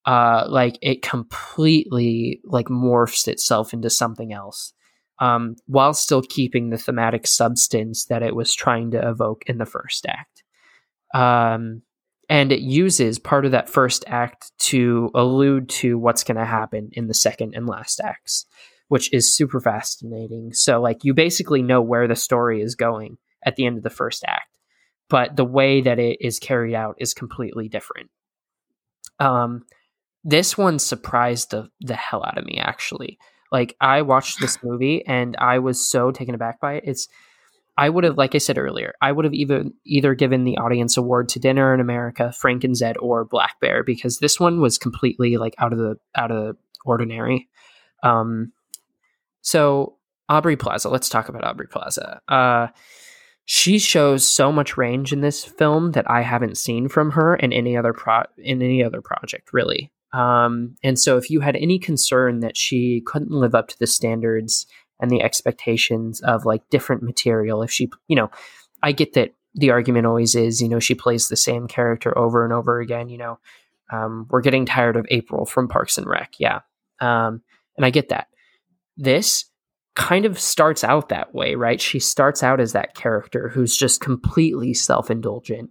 Uh, 0.04 0.46
like 0.48 0.78
it 0.80 1.02
completely 1.02 2.40
like 2.44 2.66
morphs 2.66 3.28
itself 3.28 3.74
into 3.74 3.90
something 3.90 4.32
else, 4.32 4.72
um, 5.18 5.56
while 5.66 5.92
still 5.92 6.22
keeping 6.22 6.70
the 6.70 6.78
thematic 6.78 7.26
substance 7.26 8.06
that 8.06 8.22
it 8.22 8.34
was 8.34 8.54
trying 8.54 8.90
to 8.92 9.08
evoke 9.08 9.42
in 9.46 9.58
the 9.58 9.66
first 9.66 10.06
act. 10.06 10.44
Um, 11.14 11.82
and 12.28 12.52
it 12.52 12.60
uses 12.60 13.18
part 13.18 13.44
of 13.44 13.52
that 13.52 13.70
first 13.70 14.04
act 14.06 14.52
to 14.58 15.10
allude 15.14 15.68
to 15.68 15.98
what's 15.98 16.24
going 16.24 16.36
to 16.36 16.44
happen 16.44 16.90
in 16.92 17.06
the 17.06 17.14
second 17.14 17.54
and 17.54 17.66
last 17.66 18.00
acts 18.00 18.46
which 18.88 19.12
is 19.12 19.32
super 19.32 19.60
fascinating 19.60 20.52
so 20.52 20.80
like 20.80 21.04
you 21.04 21.14
basically 21.14 21.62
know 21.62 21.80
where 21.80 22.08
the 22.08 22.16
story 22.16 22.60
is 22.60 22.74
going 22.74 23.18
at 23.44 23.56
the 23.56 23.66
end 23.66 23.76
of 23.76 23.82
the 23.82 23.90
first 23.90 24.24
act 24.26 24.47
but 25.08 25.36
the 25.36 25.44
way 25.44 25.80
that 25.80 25.98
it 25.98 26.18
is 26.20 26.38
carried 26.38 26.74
out 26.74 26.96
is 26.98 27.14
completely 27.14 27.68
different 27.68 28.10
um 29.20 29.64
this 30.24 30.58
one 30.58 30.78
surprised 30.78 31.50
the, 31.50 31.68
the 31.80 31.94
hell 31.94 32.24
out 32.24 32.38
of 32.38 32.44
me 32.44 32.58
actually 32.58 33.18
like 33.52 33.76
i 33.80 34.02
watched 34.02 34.40
this 34.40 34.58
movie 34.62 35.04
and 35.06 35.36
i 35.36 35.58
was 35.58 35.84
so 35.84 36.10
taken 36.10 36.34
aback 36.34 36.60
by 36.60 36.74
it 36.74 36.84
it's 36.86 37.08
I 37.78 37.88
would 37.88 38.02
have, 38.02 38.18
like 38.18 38.34
I 38.34 38.38
said 38.38 38.58
earlier, 38.58 38.94
I 39.00 39.12
would 39.12 39.24
have 39.24 39.32
even 39.32 39.72
either 39.84 40.12
given 40.16 40.42
the 40.42 40.58
audience 40.58 40.96
award 40.96 41.28
to 41.28 41.38
Dinner 41.38 41.72
in 41.72 41.78
America, 41.78 42.32
Frank 42.32 42.64
and 42.64 42.76
Zed, 42.76 42.96
or 42.98 43.24
Black 43.24 43.60
Bear 43.60 43.84
because 43.84 44.18
this 44.18 44.40
one 44.40 44.60
was 44.60 44.78
completely 44.78 45.36
like 45.36 45.54
out 45.58 45.72
of 45.72 45.78
the 45.78 45.96
out 46.16 46.32
of 46.32 46.36
the 46.36 46.56
ordinary. 46.84 47.48
Um, 48.02 48.52
so 49.42 49.96
Aubrey 50.28 50.56
Plaza, 50.56 50.88
let's 50.88 51.08
talk 51.08 51.28
about 51.28 51.44
Aubrey 51.44 51.68
Plaza. 51.68 52.20
Uh, 52.26 52.66
she 53.50 53.78
shows 53.78 54.26
so 54.26 54.52
much 54.52 54.76
range 54.76 55.10
in 55.10 55.22
this 55.22 55.42
film 55.42 55.92
that 55.92 56.08
I 56.10 56.20
haven't 56.20 56.58
seen 56.58 56.86
from 56.86 57.12
her 57.12 57.34
in 57.34 57.50
any 57.50 57.78
other 57.78 57.94
pro 57.94 58.24
in 58.36 58.60
any 58.60 58.84
other 58.84 59.00
project, 59.00 59.54
really. 59.54 59.90
Um, 60.12 60.74
and 60.82 60.98
so, 60.98 61.16
if 61.16 61.30
you 61.30 61.40
had 61.40 61.56
any 61.56 61.78
concern 61.78 62.40
that 62.40 62.58
she 62.58 63.00
couldn't 63.06 63.30
live 63.30 63.54
up 63.54 63.68
to 63.68 63.78
the 63.78 63.86
standards 63.86 64.66
and 65.00 65.10
the 65.10 65.22
expectations 65.22 66.20
of 66.20 66.44
like 66.44 66.68
different 66.68 67.02
material. 67.02 67.62
If 67.62 67.70
she, 67.70 67.88
you 68.06 68.16
know, 68.16 68.30
I 68.82 68.92
get 68.92 69.14
that 69.14 69.32
the 69.54 69.70
argument 69.70 70.04
always 70.04 70.34
is, 70.34 70.60
you 70.60 70.68
know, 70.68 70.78
she 70.78 70.94
plays 70.94 71.28
the 71.28 71.36
same 71.36 71.68
character 71.68 72.16
over 72.18 72.44
and 72.44 72.52
over 72.52 72.80
again. 72.80 73.08
You 73.08 73.16
know, 73.16 73.38
um, 73.90 74.26
we're 74.28 74.42
getting 74.42 74.66
tired 74.66 74.96
of 74.96 75.06
April 75.08 75.46
from 75.46 75.68
Parks 75.68 75.96
and 75.96 76.06
Rec. 76.06 76.34
Yeah. 76.38 76.60
Um, 77.00 77.40
and 77.78 77.86
I 77.86 77.88
get 77.88 78.10
that. 78.10 78.28
This 78.98 79.46
kind 79.98 80.24
of 80.24 80.38
starts 80.38 80.84
out 80.84 81.08
that 81.08 81.34
way, 81.34 81.56
right? 81.56 81.80
She 81.80 81.98
starts 81.98 82.44
out 82.44 82.60
as 82.60 82.72
that 82.72 82.94
character 82.94 83.48
who's 83.48 83.76
just 83.76 84.00
completely 84.00 84.72
self 84.72 85.10
indulgent 85.10 85.70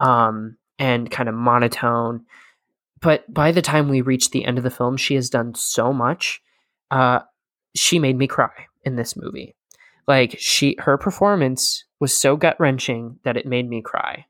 um, 0.00 0.56
and 0.78 1.10
kind 1.10 1.28
of 1.28 1.36
monotone. 1.36 2.26
But 3.00 3.32
by 3.32 3.52
the 3.52 3.62
time 3.62 3.88
we 3.88 4.00
reach 4.00 4.30
the 4.30 4.44
end 4.44 4.58
of 4.58 4.64
the 4.64 4.70
film, 4.70 4.96
she 4.96 5.14
has 5.14 5.30
done 5.30 5.54
so 5.54 5.92
much. 5.92 6.42
Uh, 6.90 7.20
she 7.76 8.00
made 8.00 8.18
me 8.18 8.26
cry 8.26 8.50
in 8.82 8.96
this 8.96 9.16
movie. 9.16 9.54
Like 10.08 10.34
she 10.38 10.76
her 10.80 10.98
performance 10.98 11.84
was 12.00 12.12
so 12.12 12.36
gut 12.36 12.56
wrenching 12.58 13.20
that 13.22 13.36
it 13.36 13.46
made 13.46 13.68
me 13.68 13.82
cry. 13.82 14.26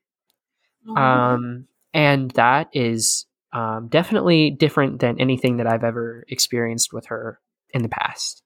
Oh. 0.87 0.95
Um 0.95 1.67
and 1.95 2.31
that 2.33 2.69
is 2.75 3.25
um, 3.53 3.89
definitely 3.89 4.51
different 4.51 5.01
than 5.01 5.19
anything 5.19 5.57
that 5.57 5.67
I've 5.67 5.83
ever 5.83 6.25
experienced 6.29 6.93
with 6.93 7.07
her 7.07 7.41
in 7.73 7.83
the 7.83 7.89
past. 7.89 8.43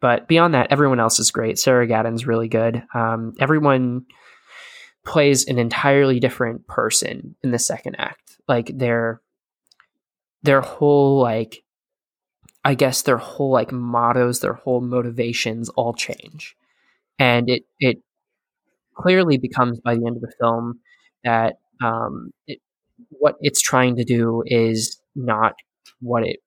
But 0.00 0.28
beyond 0.28 0.54
that, 0.54 0.70
everyone 0.70 1.00
else 1.00 1.18
is 1.18 1.30
great. 1.30 1.58
Sarah 1.58 1.86
Gadon's 1.86 2.26
really 2.26 2.48
good. 2.48 2.82
Um, 2.94 3.34
everyone 3.40 4.06
plays 5.04 5.46
an 5.46 5.58
entirely 5.58 6.20
different 6.20 6.66
person 6.66 7.34
in 7.42 7.50
the 7.50 7.58
second 7.58 7.96
act. 7.98 8.38
Like 8.46 8.70
their 8.76 9.20
their 10.42 10.60
whole 10.60 11.20
like 11.20 11.64
I 12.64 12.74
guess 12.74 13.02
their 13.02 13.16
whole 13.16 13.50
like 13.50 13.72
mottos, 13.72 14.40
their 14.40 14.52
whole 14.54 14.80
motivations 14.80 15.68
all 15.70 15.94
change. 15.94 16.56
And 17.18 17.48
it 17.48 17.62
it 17.80 17.98
clearly 18.94 19.38
becomes 19.38 19.80
by 19.80 19.94
the 19.94 20.06
end 20.06 20.16
of 20.16 20.22
the 20.22 20.32
film 20.40 20.80
that 21.24 21.54
um, 21.82 22.30
it, 22.46 22.60
what 23.10 23.36
it's 23.40 23.60
trying 23.60 23.96
to 23.96 24.04
do 24.04 24.42
is 24.46 25.00
not 25.14 25.54
what 26.00 26.26
it 26.26 26.40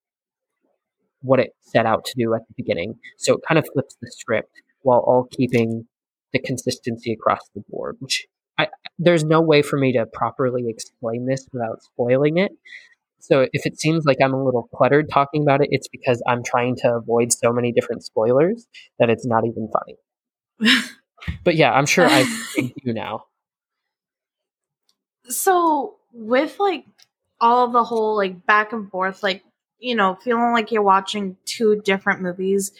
what 1.22 1.40
it 1.40 1.52
set 1.62 1.86
out 1.86 2.06
to 2.06 2.14
do 2.18 2.34
at 2.34 2.42
the 2.48 2.54
beginning. 2.56 2.96
So 3.18 3.36
it 3.36 3.42
kind 3.48 3.60
of 3.60 3.68
flips 3.74 3.96
the 4.02 4.12
script 4.12 4.62
while 4.82 5.00
all 5.00 5.28
keeping 5.32 5.88
the 6.34 6.40
consistency 6.40 7.14
across 7.14 7.42
the 7.54 7.64
board, 7.70 7.98
which 8.00 8.26
I, 8.58 8.68
there's 8.98 9.24
no 9.24 9.42
way 9.42 9.62
for 9.62 9.78
me 9.78 9.94
to 9.94 10.06
properly 10.06 10.66
explain 10.68 11.26
this 11.26 11.48
without 11.52 11.84
spoiling 11.84 12.38
it. 12.38 12.52
So 13.20 13.48
if 13.54 13.66
it 13.66 13.80
seems 13.80 14.06
like 14.06 14.18
I'm 14.24 14.34
a 14.34 14.44
little 14.44 14.68
cluttered 14.74 15.10
talking 15.10 15.44
about 15.44 15.62
it, 15.62 15.68
it's 15.72 15.88
because 15.88 16.24
I'm 16.28 16.44
trying 16.44 16.76
to 16.78 16.96
avoid 16.96 17.32
so 17.32 17.52
many 17.54 17.72
different 17.72 18.04
spoilers 18.04 18.68
that 19.00 19.10
it's 19.10 19.26
not 19.26 19.46
even 19.46 19.70
funny. 19.72 20.80
but 21.44 21.56
yeah, 21.56 21.72
I'm 21.72 21.86
sure 21.86 22.08
I 22.08 22.22
you 22.84 22.94
now. 22.94 23.26
So 25.26 25.98
with 26.14 26.60
like 26.60 26.86
all 27.40 27.68
the 27.68 27.84
whole 27.84 28.16
like 28.16 28.46
back 28.46 28.74
and 28.74 28.90
forth, 28.90 29.22
like 29.22 29.44
you 29.82 29.96
know, 29.96 30.16
feeling 30.16 30.54
like 30.54 30.72
you're 30.72 30.82
watching 30.82 31.36
two 31.46 31.82
different 31.84 32.22
movies, 32.22 32.72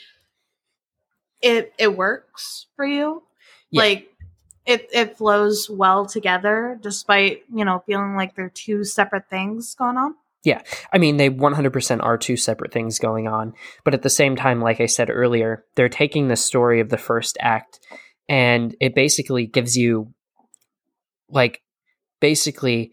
it 1.42 1.74
it 1.78 1.98
works 1.98 2.68
for 2.76 2.86
you. 2.86 3.24
Yeah. 3.72 3.82
Like 3.82 4.08
it 4.66 4.88
it 4.94 5.18
flows 5.18 5.70
well 5.70 6.06
together 6.06 6.78
despite 6.82 7.44
you 7.54 7.66
know 7.66 7.84
feeling 7.88 8.16
like 8.16 8.36
they're 8.36 8.52
two 8.54 8.84
separate 8.84 9.28
things 9.30 9.74
going 9.74 9.98
on 9.98 10.14
yeah. 10.44 10.62
I 10.92 10.98
mean, 10.98 11.18
they 11.18 11.30
100% 11.30 12.04
are 12.04 12.18
two 12.18 12.36
separate 12.36 12.74
things 12.74 12.98
going 12.98 13.28
on. 13.28 13.54
But 13.84 13.94
at 13.94 14.02
the 14.02 14.10
same 14.10 14.36
time, 14.36 14.60
like 14.60 14.82
I 14.82 14.88
said 14.88 15.10
earlier, 15.10 15.66
they're 15.76 15.90
taking 15.90 16.28
the 16.28 16.36
story 16.36 16.80
of 16.80 16.90
the 16.90 16.98
first 16.98 17.38
act 17.40 17.80
and 18.28 18.76
it 18.80 18.96
basically 18.96 19.46
gives 19.46 19.76
you, 19.76 20.14
like, 21.30 21.62
basically 22.20 22.92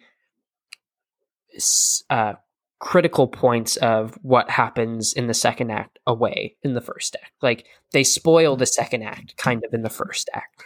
uh, 2.11 2.35
critical 2.81 3.27
points 3.27 3.77
of 3.77 4.19
what 4.23 4.51
happens 4.51 5.13
in 5.13 5.27
the 5.27 5.35
second 5.35 5.71
act 5.71 5.99
away 6.07 6.57
in 6.63 6.75
the 6.75 6.81
first 6.81 7.17
act. 7.23 7.33
Like, 7.43 7.67
they 7.93 8.05
spoil 8.05 8.57
the 8.57 8.67
second 8.67 9.03
act 9.03 9.37
kind 9.37 9.65
of 9.65 9.75
in 9.75 9.83
the 9.83 9.91
first 9.91 10.31
act. 10.35 10.65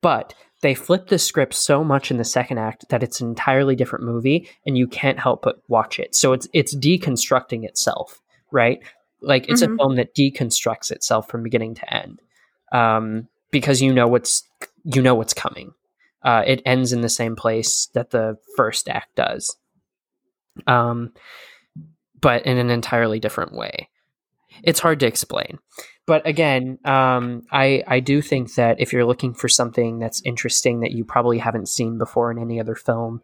But 0.00 0.34
they 0.62 0.74
flip 0.74 1.08
the 1.08 1.18
script 1.18 1.54
so 1.54 1.82
much 1.82 2.10
in 2.10 2.18
the 2.18 2.24
second 2.24 2.58
act 2.58 2.88
that 2.90 3.02
it's 3.02 3.20
an 3.20 3.28
entirely 3.28 3.74
different 3.74 4.04
movie 4.04 4.48
and 4.66 4.76
you 4.76 4.86
can't 4.86 5.18
help 5.18 5.42
but 5.42 5.62
watch 5.68 5.98
it. 5.98 6.14
So 6.14 6.32
it's 6.32 6.48
it's 6.52 6.74
deconstructing 6.74 7.64
itself, 7.64 8.20
right? 8.50 8.78
Like 9.22 9.48
it's 9.48 9.62
mm-hmm. 9.62 9.74
a 9.74 9.76
film 9.76 9.96
that 9.96 10.14
deconstructs 10.14 10.90
itself 10.90 11.28
from 11.28 11.42
beginning 11.42 11.74
to 11.76 11.94
end. 11.94 12.20
Um, 12.72 13.28
because 13.50 13.82
you 13.82 13.92
know 13.92 14.06
what's 14.06 14.44
you 14.84 15.02
know 15.02 15.14
what's 15.14 15.34
coming. 15.34 15.72
Uh, 16.22 16.42
it 16.46 16.62
ends 16.66 16.92
in 16.92 17.00
the 17.00 17.08
same 17.08 17.34
place 17.34 17.88
that 17.94 18.10
the 18.10 18.36
first 18.56 18.88
act 18.88 19.14
does. 19.16 19.56
Um, 20.66 21.12
but 22.20 22.44
in 22.46 22.58
an 22.58 22.70
entirely 22.70 23.18
different 23.18 23.52
way. 23.52 23.88
It's 24.62 24.80
hard 24.80 25.00
to 25.00 25.06
explain 25.06 25.58
but 26.10 26.26
again, 26.26 26.80
um, 26.84 27.42
I 27.52 27.84
I 27.86 28.00
do 28.00 28.20
think 28.20 28.54
that 28.54 28.80
if 28.80 28.92
you're 28.92 29.04
looking 29.04 29.32
for 29.32 29.48
something 29.48 30.00
that's 30.00 30.20
interesting 30.24 30.80
that 30.80 30.90
you 30.90 31.04
probably 31.04 31.38
haven't 31.38 31.68
seen 31.68 31.98
before 31.98 32.32
in 32.32 32.38
any 32.40 32.58
other 32.58 32.74
film, 32.74 33.20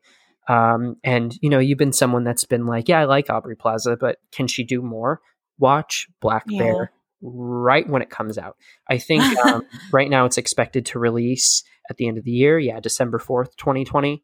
um, 0.49 0.95
and 1.03 1.37
you 1.43 1.51
know 1.51 1.59
you've 1.59 1.79
been 1.79 1.93
someone 1.93 2.23
that's 2.23 2.45
been 2.45 2.65
like, 2.65 2.89
yeah, 2.89 3.01
I 3.01 3.05
like 3.07 3.29
Aubrey 3.29 3.57
Plaza, 3.57 3.97
but 4.01 4.19
can 4.31 4.47
she 4.47 4.63
do 4.63 4.83
more? 4.83 5.21
Watch 5.59 6.07
Black 6.21 6.45
yeah. 6.47 6.63
Bear 6.63 6.93
right 7.23 7.89
when 7.89 8.03
it 8.03 8.11
comes 8.11 8.39
out. 8.39 8.57
I 8.89 8.99
think 8.99 9.25
um, 9.45 9.63
right 9.91 10.09
now 10.09 10.25
it's 10.25 10.39
expected 10.39 10.87
to 10.87 11.01
release 11.01 11.65
at 11.91 11.97
the 11.97 12.07
end 12.07 12.19
of 12.19 12.25
the 12.25 12.31
year. 12.31 12.57
Yeah, 12.57 12.79
December 12.79 13.19
fourth, 13.19 13.57
twenty 13.57 13.85
twenty. 13.85 14.23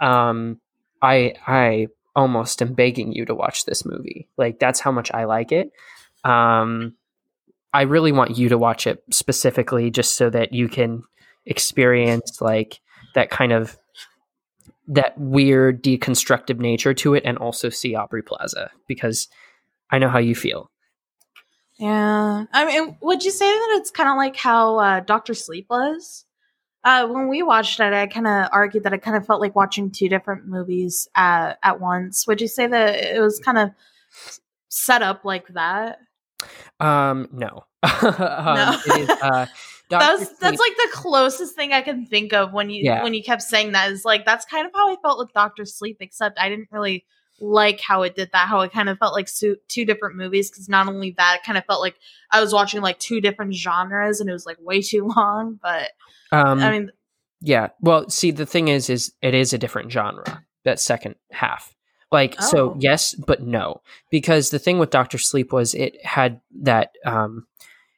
Um, 0.00 0.62
I 1.02 1.34
I 1.46 1.88
almost 2.18 2.60
am 2.60 2.74
begging 2.74 3.12
you 3.12 3.24
to 3.24 3.34
watch 3.34 3.64
this 3.64 3.86
movie. 3.86 4.28
Like 4.36 4.58
that's 4.58 4.80
how 4.80 4.90
much 4.90 5.12
I 5.14 5.24
like 5.24 5.52
it. 5.52 5.70
Um, 6.24 6.96
I 7.72 7.82
really 7.82 8.10
want 8.10 8.36
you 8.36 8.48
to 8.48 8.58
watch 8.58 8.88
it 8.88 9.04
specifically 9.10 9.92
just 9.92 10.16
so 10.16 10.28
that 10.28 10.52
you 10.52 10.68
can 10.68 11.04
experience 11.46 12.40
like 12.40 12.80
that 13.14 13.30
kind 13.30 13.52
of 13.52 13.78
that 14.88 15.16
weird 15.16 15.80
deconstructive 15.80 16.58
nature 16.58 16.92
to 16.92 17.14
it 17.14 17.22
and 17.24 17.38
also 17.38 17.68
see 17.68 17.94
Aubrey 17.94 18.22
Plaza 18.22 18.72
because 18.88 19.28
I 19.92 19.98
know 19.98 20.08
how 20.08 20.18
you 20.18 20.34
feel. 20.34 20.72
Yeah. 21.78 22.46
I 22.52 22.64
mean, 22.64 22.96
would 23.00 23.22
you 23.22 23.30
say 23.30 23.46
that 23.46 23.78
it's 23.78 23.92
kind 23.92 24.08
of 24.08 24.16
like 24.16 24.34
how 24.34 24.78
uh, 24.78 25.00
Doctor 25.00 25.34
Sleep 25.34 25.66
was? 25.70 26.24
Uh, 26.84 27.06
when 27.08 27.28
we 27.28 27.42
watched 27.42 27.80
it, 27.80 27.92
I 27.92 28.06
kind 28.06 28.26
of 28.26 28.48
argued 28.52 28.84
that 28.84 28.92
it 28.92 29.02
kind 29.02 29.16
of 29.16 29.26
felt 29.26 29.40
like 29.40 29.56
watching 29.56 29.90
two 29.90 30.08
different 30.08 30.46
movies 30.46 31.08
at, 31.14 31.58
at 31.62 31.80
once. 31.80 32.26
Would 32.26 32.40
you 32.40 32.48
say 32.48 32.66
that 32.66 32.94
it 33.16 33.20
was 33.20 33.40
kind 33.40 33.58
of 33.58 33.70
set 34.68 35.02
up 35.02 35.24
like 35.24 35.48
that? 35.48 35.98
Um, 36.80 37.28
no. 37.32 37.64
um, 37.82 38.54
no. 38.56 38.78
Is, 38.96 39.10
uh, 39.10 39.46
that's 39.90 40.38
that's 40.38 40.60
like 40.60 40.76
the 40.76 40.88
closest 40.92 41.54
thing 41.54 41.72
I 41.72 41.80
can 41.80 42.06
think 42.06 42.32
of 42.32 42.52
when 42.52 42.70
you 42.70 42.82
yeah. 42.84 43.02
when 43.02 43.14
you 43.14 43.22
kept 43.22 43.42
saying 43.42 43.72
that 43.72 43.90
is 43.90 44.04
like 44.04 44.24
that's 44.24 44.44
kind 44.44 44.66
of 44.66 44.72
how 44.74 44.90
I 44.90 44.96
felt 45.02 45.18
with 45.18 45.32
Doctor 45.32 45.64
Sleep, 45.64 45.96
except 46.00 46.38
I 46.38 46.48
didn't 46.48 46.68
really 46.70 47.04
like 47.40 47.80
how 47.80 48.02
it 48.02 48.16
did 48.16 48.30
that. 48.32 48.48
How 48.48 48.60
it 48.60 48.72
kind 48.72 48.88
of 48.88 48.98
felt 48.98 49.14
like 49.14 49.32
two, 49.32 49.56
two 49.68 49.84
different 49.84 50.16
movies 50.16 50.50
because 50.50 50.68
not 50.68 50.88
only 50.88 51.14
that, 51.18 51.38
it 51.40 51.46
kind 51.46 51.58
of 51.58 51.64
felt 51.64 51.80
like 51.80 51.96
I 52.30 52.40
was 52.40 52.52
watching 52.52 52.80
like 52.80 52.98
two 52.98 53.20
different 53.20 53.54
genres 53.54 54.20
and 54.20 54.28
it 54.28 54.32
was 54.32 54.46
like 54.46 54.58
way 54.60 54.82
too 54.82 55.06
long. 55.16 55.58
But 55.62 55.90
um, 56.32 56.60
I 56.60 56.70
mean, 56.70 56.92
yeah. 57.40 57.68
Well, 57.80 58.08
see, 58.10 58.30
the 58.30 58.46
thing 58.46 58.68
is, 58.68 58.90
is 58.90 59.12
it 59.22 59.34
is 59.34 59.52
a 59.52 59.58
different 59.58 59.92
genre 59.92 60.44
that 60.64 60.80
second 60.80 61.14
half. 61.30 61.74
Like 62.10 62.40
so 62.40 62.70
Oh. 62.70 62.76
yes, 62.78 63.14
but 63.14 63.42
no. 63.42 63.82
Because 64.10 64.50
the 64.50 64.58
thing 64.58 64.78
with 64.78 64.90
Doctor 64.90 65.18
Sleep 65.18 65.52
was 65.52 65.74
it 65.74 66.04
had 66.04 66.40
that 66.62 66.92
um 67.04 67.46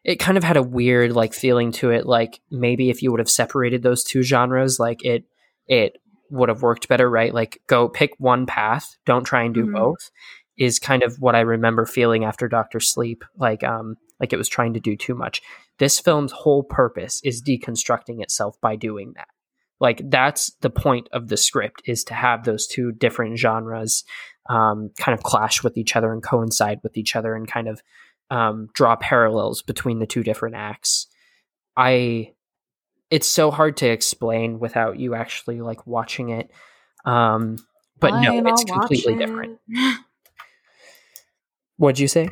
it 0.03 0.17
kind 0.17 0.39
of 0.39 0.45
had 0.45 0.57
a 0.57 0.63
weird 0.63 1.13
like 1.13 1.33
feeling 1.35 1.73
to 1.73 1.91
it 1.91 2.07
like 2.07 2.41
maybe 2.51 2.91
if 2.91 3.03
you 3.03 3.11
would 3.11 3.21
have 3.21 3.31
separated 3.31 3.83
those 3.83 4.03
two 4.03 4.23
genres 4.23 4.81
like 4.81 5.05
it 5.05 5.25
it 5.69 5.99
would 6.31 6.49
have 6.49 6.63
worked 6.63 6.89
better, 6.89 7.09
right? 7.09 7.33
Like 7.35 7.61
go 7.67 7.89
pick 7.89 8.13
one 8.19 8.47
path, 8.47 8.97
don't 9.07 9.25
try 9.25 9.43
and 9.43 9.55
do 9.55 9.67
Mhm. 9.67 9.73
both 9.75 10.11
is 10.57 10.79
kind 10.79 11.03
of 11.03 11.17
what 11.21 11.35
I 11.35 11.41
remember 11.41 11.87
feeling 11.87 12.25
after 12.25 12.49
Doctor 12.49 12.81
Sleep 12.81 13.25
like 13.37 13.65
um 13.65 13.97
like 14.21 14.33
it 14.33 14.37
was 14.39 14.49
trying 14.49 14.75
to 14.75 14.81
do 14.81 14.97
too 14.97 15.15
much. 15.15 15.41
This 15.79 15.99
film's 15.99 16.33
whole 16.33 16.63
purpose 16.63 17.21
is 17.25 17.43
deconstructing 17.43 18.23
itself 18.23 18.61
by 18.61 18.77
doing 18.77 19.13
that 19.17 19.29
like 19.81 20.03
that's 20.11 20.53
the 20.61 20.69
point 20.71 21.09
of 21.13 21.29
the 21.29 21.37
script 21.39 21.81
is 21.87 22.05
to 22.05 22.15
have 22.15 22.45
those 22.45 22.67
two 22.67 22.93
different 22.93 23.39
genres 23.39 24.05
um, 24.51 24.91
kind 24.99 25.17
of 25.17 25.23
clash 25.25 25.63
with 25.63 25.77
each 25.79 25.97
other 25.97 26.13
and 26.13 26.23
coincide 26.23 26.81
with 26.83 26.97
each 26.97 27.17
other 27.17 27.35
and 27.35 27.49
kind 27.49 27.67
of 27.69 27.81
um, 28.31 28.69
draw 28.75 28.95
parallels 28.97 29.63
between 29.63 29.99
the 29.99 30.07
two 30.07 30.23
different 30.23 30.55
acts 30.55 31.07
i 31.77 32.31
it's 33.11 33.29
so 33.29 33.51
hard 33.51 33.77
to 33.79 33.89
explain 33.89 34.59
without 34.59 34.99
you 34.99 35.15
actually 35.15 35.61
like 35.61 35.87
watching 35.87 36.31
it 36.31 36.51
um, 37.05 37.57
but 37.99 38.21
no 38.21 38.47
it's 38.47 38.65
I'll 38.71 38.79
completely 38.81 39.15
it. 39.15 39.19
different 39.19 39.59
what'd 41.77 41.99
you 41.99 42.09
say 42.09 42.31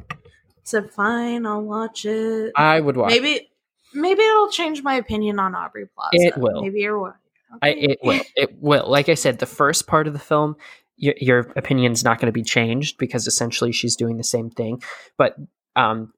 Said 0.65 0.91
fine, 0.91 1.47
I'll 1.47 1.63
watch 1.63 2.05
it. 2.05 2.53
i 2.55 2.79
would 2.79 2.97
watch 2.97 3.11
maybe 3.11 3.49
maybe 3.95 4.23
it'll 4.23 4.51
change 4.51 4.83
my 4.83 4.95
opinion 4.95 5.39
on 5.39 5.55
Aubrey 5.55 5.87
Plaza. 5.87 6.11
It 6.13 6.37
will. 6.37 6.63
Maybe 6.63 6.81
you're 6.81 6.99
right. 6.99 7.15
I, 7.63 7.69
it 7.71 7.99
will. 8.03 8.21
It 8.37 8.51
will. 8.61 8.89
Like 8.89 9.09
I 9.09 9.15
said, 9.15 9.39
the 9.39 9.47
first 9.47 9.87
part 9.87 10.07
of 10.07 10.13
the 10.13 10.19
film, 10.19 10.57
your, 10.97 11.15
your 11.19 11.39
opinion's 11.57 12.05
not 12.05 12.19
going 12.19 12.27
to 12.27 12.33
be 12.33 12.43
changed 12.43 12.99
because 12.99 13.27
essentially 13.27 13.73
she's 13.73 13.97
doing 13.97 14.17
the 14.17 14.25
same 14.25 14.51
thing, 14.51 14.83
but 15.17 15.37
um, 15.77 16.13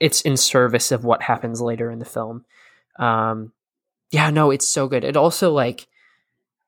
it's 0.00 0.22
in 0.22 0.36
service 0.36 0.90
of 0.90 1.04
what 1.04 1.22
happens 1.22 1.60
later 1.60 1.90
in 1.90 1.98
the 1.98 2.04
film. 2.04 2.44
Um, 2.98 3.52
yeah, 4.10 4.30
no, 4.30 4.50
it's 4.50 4.68
so 4.68 4.88
good. 4.88 5.04
It 5.04 5.16
also 5.16 5.52
like 5.52 5.86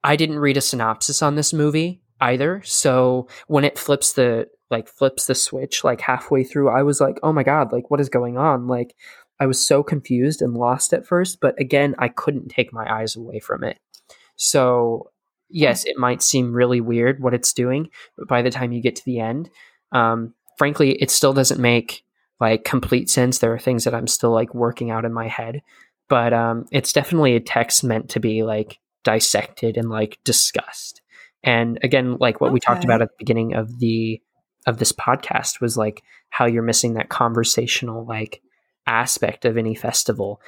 I 0.02 0.16
didn't 0.16 0.38
read 0.38 0.56
a 0.56 0.62
synopsis 0.62 1.22
on 1.22 1.34
this 1.34 1.52
movie 1.52 2.02
either, 2.20 2.62
so 2.64 3.28
when 3.46 3.64
it 3.64 3.78
flips 3.78 4.12
the 4.12 4.48
like 4.70 4.88
flips 4.88 5.26
the 5.26 5.34
switch 5.34 5.82
like 5.82 6.00
halfway 6.00 6.44
through, 6.44 6.68
I 6.68 6.82
was 6.82 7.00
like, 7.00 7.18
oh 7.22 7.32
my 7.32 7.42
god, 7.42 7.72
like 7.72 7.90
what 7.90 8.00
is 8.00 8.08
going 8.08 8.38
on? 8.38 8.68
Like 8.68 8.94
I 9.40 9.46
was 9.46 9.66
so 9.66 9.82
confused 9.82 10.42
and 10.42 10.54
lost 10.54 10.92
at 10.92 11.06
first, 11.06 11.40
but 11.40 11.58
again, 11.58 11.94
I 11.98 12.08
couldn't 12.08 12.48
take 12.48 12.74
my 12.74 12.86
eyes 12.92 13.16
away 13.16 13.40
from 13.40 13.64
it. 13.64 13.78
So, 14.36 15.10
yes, 15.48 15.86
it 15.86 15.96
might 15.96 16.22
seem 16.22 16.52
really 16.52 16.82
weird 16.82 17.22
what 17.22 17.34
it's 17.34 17.54
doing, 17.54 17.88
but 18.18 18.28
by 18.28 18.42
the 18.42 18.50
time 18.50 18.72
you 18.72 18.82
get 18.82 18.96
to 18.96 19.04
the 19.04 19.18
end, 19.18 19.50
um, 19.92 20.34
frankly, 20.58 20.92
it 20.92 21.10
still 21.10 21.32
doesn't 21.32 21.60
make 21.60 22.04
like 22.38 22.64
complete 22.64 23.08
sense. 23.08 23.38
There 23.38 23.52
are 23.52 23.58
things 23.58 23.84
that 23.84 23.94
I'm 23.94 24.06
still 24.06 24.30
like 24.30 24.54
working 24.54 24.90
out 24.90 25.06
in 25.06 25.12
my 25.12 25.26
head, 25.26 25.62
but 26.10 26.34
um, 26.34 26.66
it's 26.72 26.92
definitely 26.92 27.36
a 27.36 27.40
text 27.40 27.84
meant 27.84 28.10
to 28.10 28.20
be 28.20 28.42
like 28.42 28.78
dissected 29.04 29.78
and 29.78 29.88
like 29.88 30.18
discussed. 30.24 31.00
And 31.42 31.78
again, 31.82 32.18
like 32.18 32.40
what 32.40 32.52
we 32.52 32.60
talked 32.60 32.84
about 32.84 33.00
at 33.00 33.08
the 33.08 33.14
beginning 33.18 33.54
of 33.54 33.78
the 33.78 34.20
of 34.66 34.76
this 34.76 34.92
podcast 34.92 35.62
was 35.62 35.78
like 35.78 36.02
how 36.28 36.44
you're 36.44 36.62
missing 36.62 36.94
that 36.94 37.08
conversational 37.08 38.04
like 38.04 38.42
aspect 38.86 39.46
of 39.46 39.56
any 39.56 39.74
festival. 39.74 40.42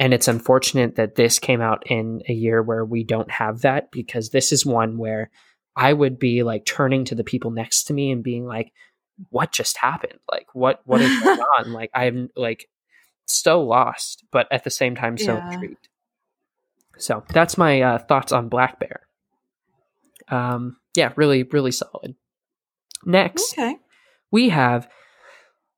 And 0.00 0.14
it's 0.14 0.28
unfortunate 0.28 0.94
that 0.94 1.16
this 1.16 1.38
came 1.38 1.60
out 1.60 1.82
in 1.90 2.22
a 2.28 2.32
year 2.32 2.62
where 2.62 2.84
we 2.84 3.02
don't 3.02 3.30
have 3.30 3.62
that 3.62 3.90
because 3.90 4.30
this 4.30 4.52
is 4.52 4.64
one 4.64 4.98
where 4.98 5.30
I 5.74 5.92
would 5.92 6.18
be 6.18 6.44
like 6.44 6.64
turning 6.64 7.04
to 7.06 7.16
the 7.16 7.24
people 7.24 7.50
next 7.50 7.84
to 7.84 7.92
me 7.92 8.12
and 8.12 8.22
being 8.22 8.46
like, 8.46 8.72
what 9.30 9.50
just 9.50 9.76
happened? 9.76 10.20
Like, 10.30 10.46
what, 10.54 10.80
what 10.84 11.00
is 11.00 11.20
going 11.22 11.40
on? 11.40 11.72
Like, 11.72 11.90
I'm 11.92 12.30
like 12.36 12.68
so 13.28 13.60
lost, 13.62 14.24
but 14.32 14.46
at 14.50 14.64
the 14.64 14.70
same 14.70 14.94
time, 14.96 15.16
so 15.18 15.36
Yeah. 15.36 15.52
intrigued. 15.52 15.88
So 16.98 17.22
that's 17.32 17.56
my 17.56 17.80
uh, 17.80 17.98
thoughts 17.98 18.32
on 18.32 18.48
Black 18.48 18.80
Bear. 18.80 19.02
Um, 20.28 20.76
yeah, 20.94 21.12
really, 21.16 21.44
really 21.44 21.70
solid. 21.70 22.16
Next, 23.04 23.52
Okay. 23.52 23.76
we 24.32 24.48
have 24.48 24.88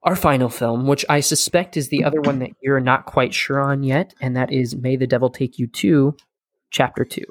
our 0.02 0.16
final 0.16 0.48
film, 0.48 0.86
which 0.86 1.04
I 1.10 1.20
suspect 1.20 1.76
is 1.76 1.88
the 1.90 2.04
other 2.04 2.22
one 2.22 2.38
that 2.38 2.52
you're 2.62 2.80
not 2.80 3.04
quite 3.04 3.34
sure 3.34 3.60
on 3.60 3.82
yet, 3.82 4.14
and 4.20 4.34
that 4.36 4.50
is 4.50 4.74
May 4.74 4.96
the 4.96 5.06
Devil 5.06 5.28
Take 5.28 5.58
You 5.58 5.66
Too 5.66 6.16
Chapter 6.70 7.04
2. 7.04 7.22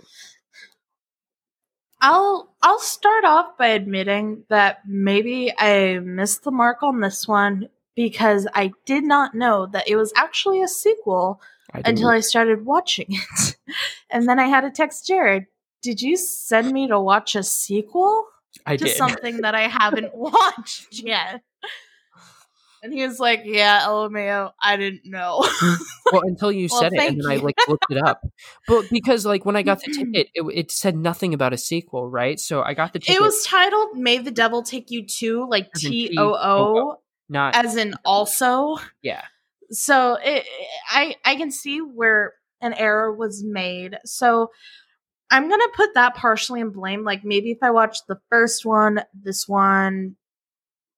I'll 2.01 2.55
I'll 2.61 2.79
start 2.79 3.25
off 3.25 3.57
by 3.57 3.67
admitting 3.69 4.43
that 4.49 4.79
maybe 4.87 5.51
I 5.57 5.99
missed 5.99 6.43
the 6.43 6.51
mark 6.51 6.83
on 6.83 7.01
this 7.01 7.27
one 7.27 7.67
because 7.99 8.47
I 8.53 8.71
did 8.85 9.03
not 9.03 9.35
know 9.35 9.65
that 9.65 9.89
it 9.89 9.97
was 9.97 10.13
actually 10.15 10.61
a 10.61 10.69
sequel 10.69 11.41
I 11.73 11.81
until 11.83 12.07
I 12.07 12.21
started 12.21 12.65
watching 12.65 13.07
it. 13.09 13.57
and 14.09 14.25
then 14.25 14.39
I 14.39 14.47
had 14.47 14.61
to 14.61 14.71
text 14.71 15.05
Jared, 15.05 15.47
"Did 15.81 16.01
you 16.01 16.15
send 16.15 16.71
me 16.71 16.87
to 16.87 16.97
watch 16.97 17.35
a 17.35 17.43
sequel 17.43 18.25
I 18.65 18.77
to 18.77 18.85
did. 18.85 18.95
something 18.95 19.41
that 19.41 19.53
I 19.53 19.67
haven't 19.67 20.15
watched 20.15 20.93
yet?" 21.03 21.41
And 22.81 22.93
he 22.93 23.05
was 23.05 23.19
like, 23.19 23.41
"Yeah, 23.43 23.81
LMAO, 23.81 24.53
I 24.63 24.77
didn't 24.77 25.01
know." 25.03 25.45
well, 26.13 26.21
until 26.21 26.53
you 26.53 26.69
Well, 26.71 26.79
said 26.79 26.93
it, 26.93 27.01
and 27.05 27.21
then 27.21 27.29
I 27.29 27.35
like 27.35 27.57
looked 27.67 27.83
it 27.89 28.01
up. 28.01 28.21
But 28.65 28.85
because 28.89 29.25
like 29.25 29.43
when 29.43 29.57
I 29.57 29.61
got 29.61 29.81
the 29.83 29.91
ticket, 29.91 30.29
it, 30.33 30.43
it 30.53 30.71
said 30.71 30.95
nothing 30.95 31.33
about 31.33 31.51
a 31.51 31.57
sequel, 31.57 32.09
right? 32.09 32.39
So 32.39 32.61
I 32.61 32.75
got 32.75 32.93
the 32.93 32.99
ticket. 32.99 33.17
it 33.17 33.21
was 33.21 33.43
titled 33.43 33.97
"May 33.97 34.19
the 34.19 34.31
Devil 34.31 34.63
Take 34.63 34.89
You 34.89 35.05
Too," 35.05 35.45
like 35.49 35.73
T 35.73 36.15
O 36.17 36.33
O, 36.33 36.37
T-O-O. 36.39 36.99
Not 37.29 37.55
as 37.55 37.75
in 37.75 37.93
also. 38.03 38.77
yeah. 39.01 39.23
so 39.71 40.17
it, 40.21 40.45
I 40.89 41.15
I 41.23 41.35
can 41.35 41.51
see 41.51 41.79
where 41.79 42.33
an 42.61 42.73
error 42.73 43.13
was 43.13 43.43
made. 43.43 43.97
So 44.05 44.51
I'm 45.31 45.47
gonna 45.47 45.63
put 45.75 45.93
that 45.93 46.15
partially 46.15 46.59
in 46.59 46.71
blame. 46.71 47.03
Like 47.03 47.23
maybe 47.23 47.51
if 47.51 47.59
I 47.61 47.69
watched 47.69 48.07
the 48.07 48.19
first 48.29 48.65
one, 48.65 49.01
this 49.13 49.47
one 49.47 50.15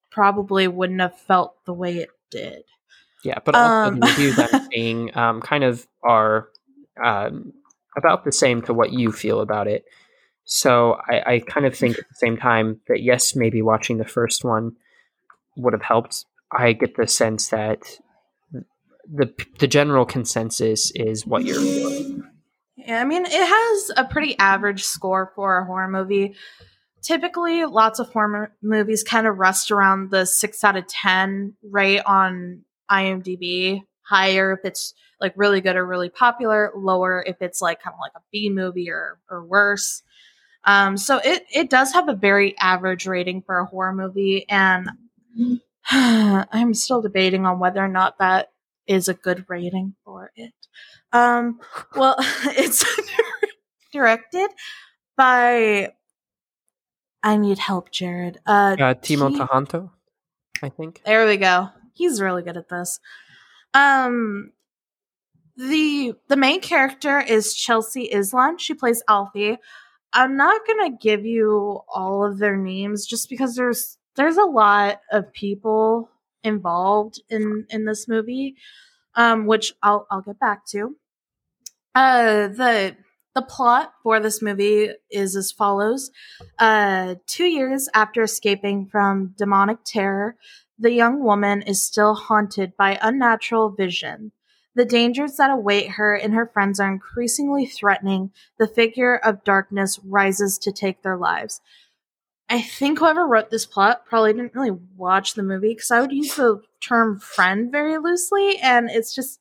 probably 0.10 0.68
wouldn't 0.68 1.02
have 1.02 1.20
felt 1.20 1.56
the 1.66 1.74
way 1.74 1.98
it 1.98 2.10
did. 2.32 2.64
Yeah, 3.24 3.40
but 3.46 3.56
also 3.56 3.94
Um, 3.94 4.00
the 4.00 4.08
reviews 4.08 4.40
I'm 4.40 4.68
seeing 4.72 5.18
um, 5.18 5.42
kind 5.42 5.64
of 5.64 5.86
are 6.04 6.48
um, 7.04 7.54
about 7.96 8.24
the 8.24 8.32
same 8.32 8.62
to 8.64 8.74
what 8.74 8.94
you 8.94 9.12
feel 9.12 9.42
about 9.42 9.68
it. 9.68 9.86
So 10.44 10.98
I, 11.08 11.34
I 11.36 11.40
kind 11.40 11.66
of 11.66 11.76
think 11.76 11.98
at 12.00 12.08
the 12.10 12.16
same 12.16 12.36
time 12.36 12.82
that 12.88 13.02
yes, 13.02 13.36
maybe 13.36 13.62
watching 13.62 13.98
the 13.98 14.06
first 14.06 14.44
one 14.44 14.76
would 15.58 15.74
have 15.74 15.82
helped. 15.82 16.26
I 16.52 16.74
get 16.74 16.96
the 16.96 17.08
sense 17.08 17.50
that 17.50 17.84
the 19.12 19.34
the 19.60 19.68
general 19.68 20.06
consensus 20.06 20.92
is 20.96 21.26
what 21.26 21.44
you're 21.44 21.60
feeling. 21.60 22.24
Yeah, 22.76 23.02
I 23.02 23.06
mean, 23.06 23.26
it 23.26 23.32
has 23.32 23.92
a 23.96 24.06
pretty 24.06 24.38
average 24.40 24.84
score 24.84 25.32
for 25.36 25.60
a 25.60 25.66
horror 25.66 25.88
movie. 25.88 26.36
Typically, 27.02 27.66
lots 27.66 28.00
of 28.00 28.10
horror 28.10 28.56
movies 28.62 29.04
kind 29.04 29.28
of 29.28 29.38
rest 29.38 29.72
around 29.72 30.12
the 30.12 30.26
six 30.26 30.64
out 30.64 30.78
of 30.78 30.88
10 30.88 31.56
rate 31.64 32.02
on 32.06 32.64
IMDb. 32.90 33.82
Higher 34.04 34.54
if 34.54 34.66
it's 34.66 34.94
like 35.22 35.34
really 35.36 35.62
good 35.62 35.76
or 35.76 35.86
really 35.86 36.10
popular, 36.10 36.72
lower 36.76 37.24
if 37.26 37.38
it's 37.42 37.62
like 37.62 37.82
kind 37.82 37.94
of 37.94 38.00
like 38.02 38.12
a 38.16 38.22
B 38.32 38.50
movie 38.50 38.90
or, 38.90 39.20
or 39.30 39.46
worse. 39.46 40.02
Um, 40.64 40.98
so 40.98 41.20
it, 41.24 41.46
it 41.54 41.70
does 41.70 41.94
have 41.94 42.10
a 42.10 42.14
very 42.14 42.58
average 42.58 43.08
rating 43.08 43.42
for 43.42 43.60
a 43.60 43.66
horror 43.66 43.94
movie. 43.94 44.48
And 44.50 44.90
I'm 45.92 46.74
still 46.74 47.02
debating 47.02 47.46
on 47.46 47.60
whether 47.60 47.84
or 47.84 47.88
not 47.88 48.20
that 48.20 48.50
is 48.88 49.08
a 49.08 49.14
good 49.14 49.46
rating 49.48 49.96
for 50.06 50.32
it. 50.36 50.54
Um, 51.14 51.60
well, 51.96 52.16
it's 52.20 52.86
directed 53.94 54.50
by. 55.18 55.92
I 57.24 57.38
need 57.38 57.60
help, 57.60 57.92
Jared. 57.92 58.40
Uh, 58.48 58.76
Uh, 58.80 58.94
Timo 58.96 59.30
T- 59.30 59.38
Tjahjanto, 59.40 59.92
I 60.64 60.70
think. 60.70 61.02
there 61.06 61.28
we 61.28 61.38
go. 61.38 61.70
He's 61.94 62.20
really 62.20 62.42
good 62.42 62.58
at 62.58 62.68
this. 62.70 63.00
Um, 63.76 64.54
the 65.56 66.14
the 66.30 66.38
main 66.38 66.62
character 66.62 67.20
is 67.20 67.54
Chelsea 67.54 68.10
Islan. 68.12 68.60
She 68.60 68.74
plays 68.74 69.04
Alfie. 69.08 69.58
I'm 70.14 70.36
not 70.36 70.62
gonna 70.68 70.98
give 71.00 71.26
you 71.26 71.82
all 71.94 72.26
of 72.26 72.40
their 72.40 72.58
names 72.58 73.06
just 73.06 73.30
because 73.30 73.56
there's 73.56 73.98
there's 74.16 74.38
a 74.38 74.44
lot 74.46 75.02
of 75.12 75.32
people 75.34 76.10
involved 76.44 77.22
in 77.30 77.66
in 77.70 77.86
this 77.86 78.08
movie, 78.08 78.56
um, 79.16 79.46
which 79.46 79.74
I'll 79.84 80.08
I'll 80.12 80.22
get 80.22 80.40
back 80.40 80.66
to. 80.68 80.96
Uh, 81.94 82.48
the 82.48 82.96
the 83.36 83.42
plot 83.42 83.94
for 84.04 84.20
this 84.20 84.42
movie 84.42 84.90
is 85.10 85.36
as 85.36 85.52
follows: 85.52 86.12
uh, 86.60 87.16
two 87.28 87.46
years 87.46 87.90
after 87.94 88.24
escaping 88.24 88.88
from 88.88 89.34
demonic 89.38 89.80
terror, 89.86 90.36
the 90.80 90.92
young 90.92 91.24
woman 91.24 91.62
is 91.62 91.84
still 91.84 92.16
haunted 92.16 92.76
by 92.78 92.98
unnatural 93.02 93.70
vision. 93.70 94.32
The 94.74 94.86
dangers 94.86 95.36
that 95.36 95.52
await 95.52 95.92
her 95.92 96.16
and 96.16 96.34
her 96.34 96.48
friends 96.48 96.80
are 96.80 96.92
increasingly 96.92 97.66
threatening. 97.66 98.32
The 98.58 98.68
figure 98.68 99.16
of 99.18 99.44
darkness 99.44 100.00
rises 100.04 100.58
to 100.60 100.72
take 100.72 101.04
their 101.04 101.18
lives. 101.18 101.60
I 102.52 102.62
think 102.62 103.00
whoever 103.00 103.26
wrote 103.26 103.50
this 103.50 103.66
plot 103.66 104.06
probably 104.06 104.34
didn't 104.34 104.54
really 104.54 104.78
watch 104.98 105.36
the 105.36 105.42
movie 105.44 105.74
because 105.74 105.90
I 105.90 106.02
would 106.02 106.12
use 106.12 106.36
the 106.36 106.62
term 106.82 107.18
friend 107.20 107.72
very 107.72 107.98
loosely. 107.98 108.58
And 108.58 108.90
it's 108.90 109.16
just, 109.16 109.40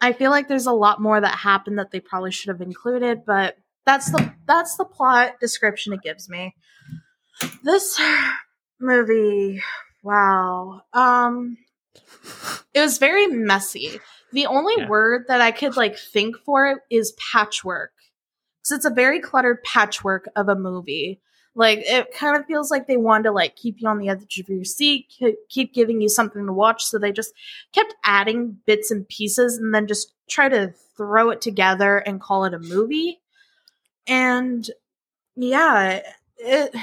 I 0.00 0.12
feel 0.12 0.32
like 0.32 0.48
there's 0.48 0.66
a 0.66 0.72
lot 0.72 1.00
more 1.00 1.20
that 1.20 1.38
happened 1.38 1.78
that 1.78 1.92
they 1.92 2.00
probably 2.00 2.32
should 2.32 2.48
have 2.48 2.60
included, 2.60 3.24
but 3.24 3.56
that's 3.86 4.10
the 4.10 4.34
that's 4.46 4.76
the 4.76 4.84
plot 4.84 5.38
description 5.40 5.92
it 5.92 6.02
gives 6.02 6.28
me. 6.28 6.54
This 7.62 8.00
movie, 8.80 9.62
wow. 10.02 10.82
Um 10.92 11.56
it 12.74 12.80
was 12.80 12.98
very 12.98 13.28
messy. 13.28 14.00
The 14.32 14.46
only 14.46 14.74
Yeah. 14.78 14.88
word 14.88 15.26
that 15.28 15.40
I 15.40 15.52
could 15.52 15.76
like 15.76 15.96
think 15.96 16.36
for 16.44 16.66
it 16.66 16.78
is 16.90 17.12
patchwork. 17.32 17.92
Cuz 18.64 18.72
it's 18.72 18.84
a 18.84 18.90
very 18.90 19.20
cluttered 19.20 19.62
patchwork 19.62 20.28
of 20.34 20.48
a 20.48 20.56
movie. 20.56 21.20
Like 21.56 21.80
it 21.84 22.12
kind 22.14 22.36
of 22.36 22.46
feels 22.46 22.70
like 22.70 22.86
they 22.88 22.96
wanted 22.96 23.24
to 23.24 23.32
like 23.32 23.54
keep 23.54 23.76
you 23.80 23.88
on 23.88 23.98
the 23.98 24.08
edge 24.08 24.38
of 24.40 24.48
your 24.48 24.64
seat, 24.64 25.06
keep 25.48 25.72
giving 25.72 26.00
you 26.00 26.08
something 26.08 26.44
to 26.46 26.52
watch, 26.52 26.84
so 26.84 26.98
they 26.98 27.12
just 27.12 27.32
kept 27.72 27.94
adding 28.04 28.58
bits 28.66 28.90
and 28.90 29.08
pieces 29.08 29.56
and 29.58 29.72
then 29.74 29.86
just 29.86 30.12
try 30.28 30.48
to 30.48 30.72
throw 30.96 31.30
it 31.30 31.40
together 31.40 31.98
and 31.98 32.20
call 32.20 32.44
it 32.44 32.54
a 32.54 32.58
movie. 32.58 33.20
And 34.06 34.68
yeah, 35.36 36.00
it, 36.38 36.74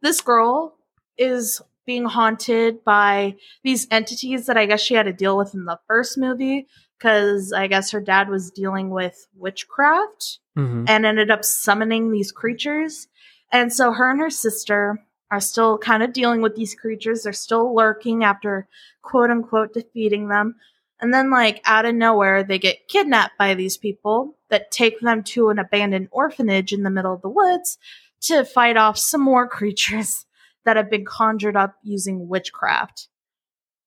this 0.00 0.20
girl 0.20 0.76
is 1.18 1.60
being 1.84 2.04
haunted 2.04 2.84
by 2.84 3.34
these 3.64 3.86
entities 3.90 4.46
that 4.46 4.56
I 4.56 4.66
guess 4.66 4.80
she 4.80 4.94
had 4.94 5.06
to 5.06 5.12
deal 5.12 5.36
with 5.36 5.54
in 5.54 5.64
the 5.64 5.78
first 5.88 6.16
movie 6.16 6.66
because 6.98 7.52
I 7.52 7.66
guess 7.66 7.90
her 7.90 8.00
dad 8.00 8.28
was 8.28 8.50
dealing 8.52 8.90
with 8.90 9.26
witchcraft 9.36 10.38
Mhm. 10.56 10.84
and 10.88 11.04
ended 11.06 11.30
up 11.30 11.44
summoning 11.44 12.12
these 12.12 12.30
creatures. 12.30 13.08
And 13.52 13.72
so 13.72 13.92
her 13.92 14.10
and 14.10 14.18
her 14.20 14.30
sister 14.30 14.98
are 15.30 15.40
still 15.40 15.78
kind 15.78 16.02
of 16.02 16.12
dealing 16.12 16.42
with 16.42 16.56
these 16.56 16.74
creatures. 16.74 17.22
They're 17.22 17.32
still 17.32 17.74
lurking 17.74 18.24
after 18.24 18.66
quote 19.02 19.30
unquote 19.30 19.74
defeating 19.74 20.28
them. 20.28 20.56
And 21.00 21.12
then, 21.12 21.30
like, 21.30 21.60
out 21.64 21.84
of 21.84 21.94
nowhere, 21.96 22.44
they 22.44 22.58
get 22.58 22.86
kidnapped 22.88 23.36
by 23.36 23.54
these 23.54 23.76
people 23.76 24.36
that 24.50 24.70
take 24.70 25.00
them 25.00 25.24
to 25.24 25.48
an 25.48 25.58
abandoned 25.58 26.08
orphanage 26.12 26.72
in 26.72 26.84
the 26.84 26.90
middle 26.90 27.12
of 27.12 27.22
the 27.22 27.28
woods 27.28 27.76
to 28.22 28.44
fight 28.44 28.76
off 28.76 28.96
some 28.96 29.20
more 29.20 29.48
creatures 29.58 30.26
that 30.64 30.76
have 30.76 30.88
been 30.90 31.04
conjured 31.04 31.56
up 31.56 31.74
using 31.82 32.28
witchcraft. 32.28 33.08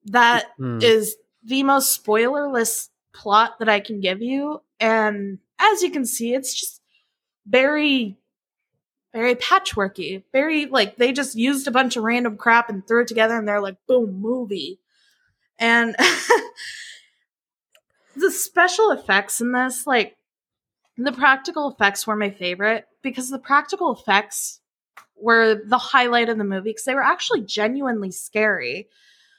That 0.05 0.45
Mm. 0.59 0.83
is 0.83 1.15
the 1.43 1.63
most 1.63 2.03
spoilerless 2.03 2.89
plot 3.13 3.59
that 3.59 3.69
I 3.69 3.79
can 3.79 4.01
give 4.01 4.21
you. 4.21 4.61
And 4.79 5.39
as 5.57 5.81
you 5.83 5.91
can 5.91 6.05
see, 6.05 6.33
it's 6.33 6.53
just 6.53 6.81
very, 7.47 8.17
very 9.15 9.35
patchworky. 9.35 10.23
Very 10.33 10.65
like 10.65 10.97
they 10.97 11.13
just 11.13 11.35
used 11.35 11.67
a 11.67 11.71
bunch 11.71 11.95
of 11.95 12.03
random 12.03 12.35
crap 12.35 12.69
and 12.69 12.85
threw 12.85 13.03
it 13.03 13.07
together 13.07 13.37
and 13.37 13.47
they're 13.47 13.61
like, 13.61 13.77
boom, 13.87 14.19
movie. 14.19 14.77
And 15.57 15.95
the 18.17 18.29
special 18.29 18.91
effects 18.91 19.39
in 19.39 19.53
this, 19.53 19.87
like 19.87 20.17
the 20.97 21.13
practical 21.13 21.71
effects 21.71 22.05
were 22.05 22.17
my 22.17 22.29
favorite 22.29 22.87
because 23.01 23.29
the 23.29 23.39
practical 23.39 23.93
effects 23.93 24.59
were 25.15 25.61
the 25.65 25.77
highlight 25.77 26.27
of 26.27 26.37
the 26.37 26.43
movie 26.43 26.71
because 26.71 26.83
they 26.83 26.93
were 26.93 27.01
actually 27.01 27.41
genuinely 27.41 28.11
scary. 28.11 28.89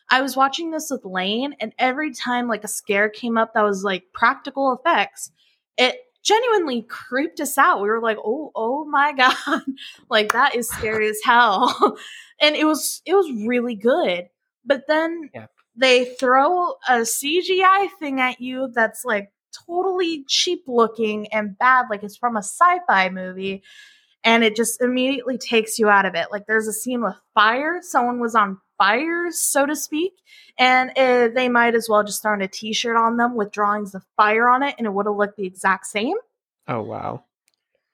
I 0.09 0.23
was 0.23 0.36
watching 0.36 0.70
this 0.70 0.90
with 0.90 1.05
Lane, 1.05 1.55
and 1.61 1.74
every 1.78 2.15
time 2.15 2.48
like 2.48 2.65
a 2.65 2.69
scare 2.69 3.11
came 3.11 3.36
up 3.36 3.53
that 3.53 3.62
was 3.62 3.85
like 3.85 4.05
practical 4.15 4.73
effects, 4.73 5.32
it 5.77 5.97
genuinely 6.27 6.82
creeped 6.82 7.40
us 7.40 7.57
out. 7.59 7.81
We 7.82 7.89
were 7.89 8.01
like, 8.03 8.19
"Oh, 8.24 8.51
oh 8.55 8.85
my 8.85 9.12
god!" 9.16 9.62
like 10.11 10.32
that 10.32 10.55
is 10.57 10.69
scary 10.69 11.09
as 11.09 11.20
hell, 11.24 11.97
and 12.40 12.57
it 12.57 12.65
was 12.65 13.03
it 13.07 13.15
was 13.15 13.31
really 13.47 13.77
good. 13.77 14.28
But 14.65 14.82
then 14.89 15.31
Yeah. 15.35 15.47
they 15.77 16.05
throw 16.16 16.70
a 16.89 17.05
CGI 17.05 17.89
thing 18.01 18.20
at 18.20 18.40
you 18.40 18.70
that's 18.74 19.05
like 19.05 19.31
totally 19.66 20.24
cheap 20.28 20.65
looking 20.66 21.28
and 21.32 21.57
bad, 21.59 21.86
like 21.90 22.03
it's 22.03 22.16
from 22.16 22.36
a 22.36 22.43
sci-fi 22.43 23.09
movie, 23.11 23.62
and 24.24 24.44
it 24.44 24.57
just 24.57 24.82
immediately 24.82 25.39
takes 25.39 25.78
you 25.78 25.89
out 25.89 26.07
of 26.07 26.15
it. 26.15 26.28
Like 26.32 26.47
there's 26.47 26.69
a 26.69 26.73
scene 26.73 27.03
with 27.03 27.15
fire, 27.35 27.78
someone 27.82 28.20
was 28.20 28.35
on 28.35 28.59
fire, 28.78 29.31
so 29.31 29.66
to 29.66 29.77
speak, 29.77 30.12
and 30.59 30.90
uh, 30.97 31.28
they 31.35 31.48
might 31.48 31.74
as 31.74 31.89
well 31.89 32.05
just 32.05 32.23
thrown 32.23 32.43
a 32.43 32.48
T-shirt 32.48 32.97
on 32.97 33.16
them 33.16 33.35
with 33.35 33.53
drawings 33.53 33.94
of 33.94 34.05
fire 34.16 34.48
on 34.48 34.62
it, 34.62 34.74
and 34.78 34.86
it 34.86 34.93
would 34.93 35.07
have 35.07 35.16
looked 35.16 35.36
the 35.36 35.47
exact 35.47 35.86
same. 35.86 36.16
Oh 36.69 36.82
wow. 36.82 37.24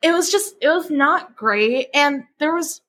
It 0.02 0.12
was 0.12 0.30
just, 0.30 0.56
it 0.60 0.68
was 0.68 0.90
not 0.90 1.36
great, 1.36 1.88
and 1.94 2.24
there 2.38 2.54
was, 2.54 2.80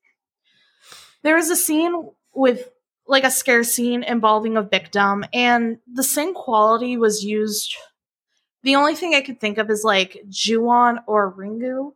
there 1.21 1.35
was 1.35 1.49
a 1.49 1.55
scene 1.55 2.09
with 2.33 2.69
like 3.05 3.23
a 3.23 3.31
scare 3.31 3.63
scene 3.63 4.03
involving 4.03 4.57
a 4.57 4.63
victim, 4.63 5.25
and 5.33 5.77
the 5.91 6.03
same 6.03 6.33
quality 6.33 6.97
was 6.97 7.23
used. 7.23 7.75
The 8.63 8.75
only 8.75 8.95
thing 8.95 9.13
I 9.13 9.21
could 9.21 9.41
think 9.41 9.57
of 9.57 9.69
is 9.69 9.83
like 9.83 10.23
Juon 10.29 10.99
or 11.05 11.33
Ringu, 11.33 11.91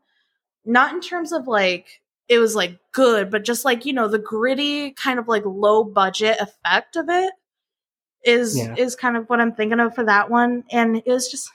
not 0.65 0.93
in 0.93 0.99
terms 0.99 1.31
of 1.31 1.47
like 1.47 2.01
it 2.29 2.39
was 2.39 2.55
like 2.55 2.77
good, 2.91 3.29
but 3.31 3.45
just 3.45 3.65
like 3.65 3.85
you 3.85 3.93
know 3.93 4.07
the 4.07 4.19
gritty 4.19 4.91
kind 4.91 5.19
of 5.19 5.27
like 5.27 5.43
low 5.45 5.83
budget 5.83 6.37
effect 6.39 6.95
of 6.95 7.09
it 7.09 7.33
is 8.23 8.57
Yeah. 8.57 8.75
is 8.77 8.95
kind 8.95 9.17
of 9.17 9.29
what 9.29 9.39
I'm 9.39 9.53
thinking 9.53 9.79
of 9.79 9.95
for 9.95 10.03
that 10.05 10.29
one, 10.29 10.63
and 10.71 10.97
it 10.97 11.07
was 11.07 11.29
just 11.29 11.49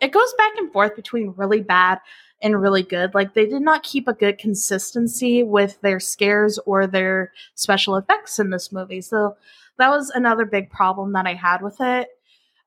it 0.00 0.12
goes 0.12 0.34
back 0.38 0.52
and 0.58 0.72
forth 0.72 0.96
between 0.96 1.34
really 1.36 1.60
bad 1.60 2.00
and 2.42 2.60
really 2.60 2.82
good. 2.82 3.14
Like 3.14 3.34
they 3.34 3.46
did 3.46 3.62
not 3.62 3.82
keep 3.84 4.08
a 4.08 4.12
good 4.12 4.38
consistency 4.38 5.42
with 5.42 5.80
their 5.80 6.00
scares 6.00 6.58
or 6.66 6.86
their 6.86 7.32
special 7.54 7.96
effects 7.96 8.38
in 8.38 8.50
this 8.50 8.72
movie. 8.72 9.00
So 9.00 9.36
that 9.78 9.88
was 9.90 10.10
another 10.10 10.44
big 10.44 10.70
problem 10.70 11.12
that 11.12 11.26
I 11.26 11.34
had 11.34 11.62
with 11.62 11.76
it. 11.80 12.08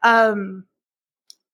Um 0.03 0.65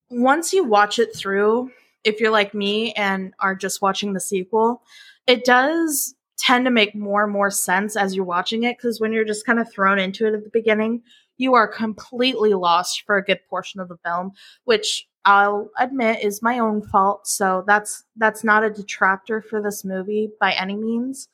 once 0.09 0.53
you 0.53 0.63
watch 0.63 0.99
it 0.99 1.15
through, 1.15 1.71
if 2.03 2.19
you're 2.19 2.31
like 2.31 2.53
me 2.53 2.93
and 2.93 3.33
are 3.39 3.55
just 3.55 3.81
watching 3.81 4.13
the 4.13 4.19
sequel, 4.19 4.81
it 5.27 5.45
does 5.45 6.15
tend 6.37 6.65
to 6.65 6.71
make 6.71 6.95
more 6.95 7.23
and 7.23 7.31
more 7.31 7.51
sense 7.51 7.95
as 7.95 8.15
you're 8.15 8.25
watching 8.25 8.63
it 8.63 8.77
because 8.77 8.99
when 8.99 9.13
you're 9.13 9.25
just 9.25 9.45
kind 9.45 9.59
of 9.59 9.71
thrown 9.71 9.99
into 9.99 10.25
it 10.27 10.33
at 10.33 10.43
the 10.43 10.49
beginning, 10.51 11.01
you 11.37 11.53
are 11.53 11.67
completely 11.67 12.53
lost 12.53 13.03
for 13.05 13.17
a 13.17 13.23
good 13.23 13.39
portion 13.49 13.79
of 13.79 13.87
the 13.87 13.97
film, 14.03 14.31
which 14.65 15.07
I'll 15.25 15.69
admit 15.79 16.23
is 16.23 16.41
my 16.41 16.59
own 16.59 16.81
fault. 16.81 17.27
So 17.27 17.63
that's 17.65 18.03
that's 18.17 18.43
not 18.43 18.63
a 18.63 18.69
detractor 18.69 19.41
for 19.41 19.61
this 19.61 19.85
movie 19.85 20.31
by 20.39 20.51
any 20.53 20.75
means, 20.75 21.29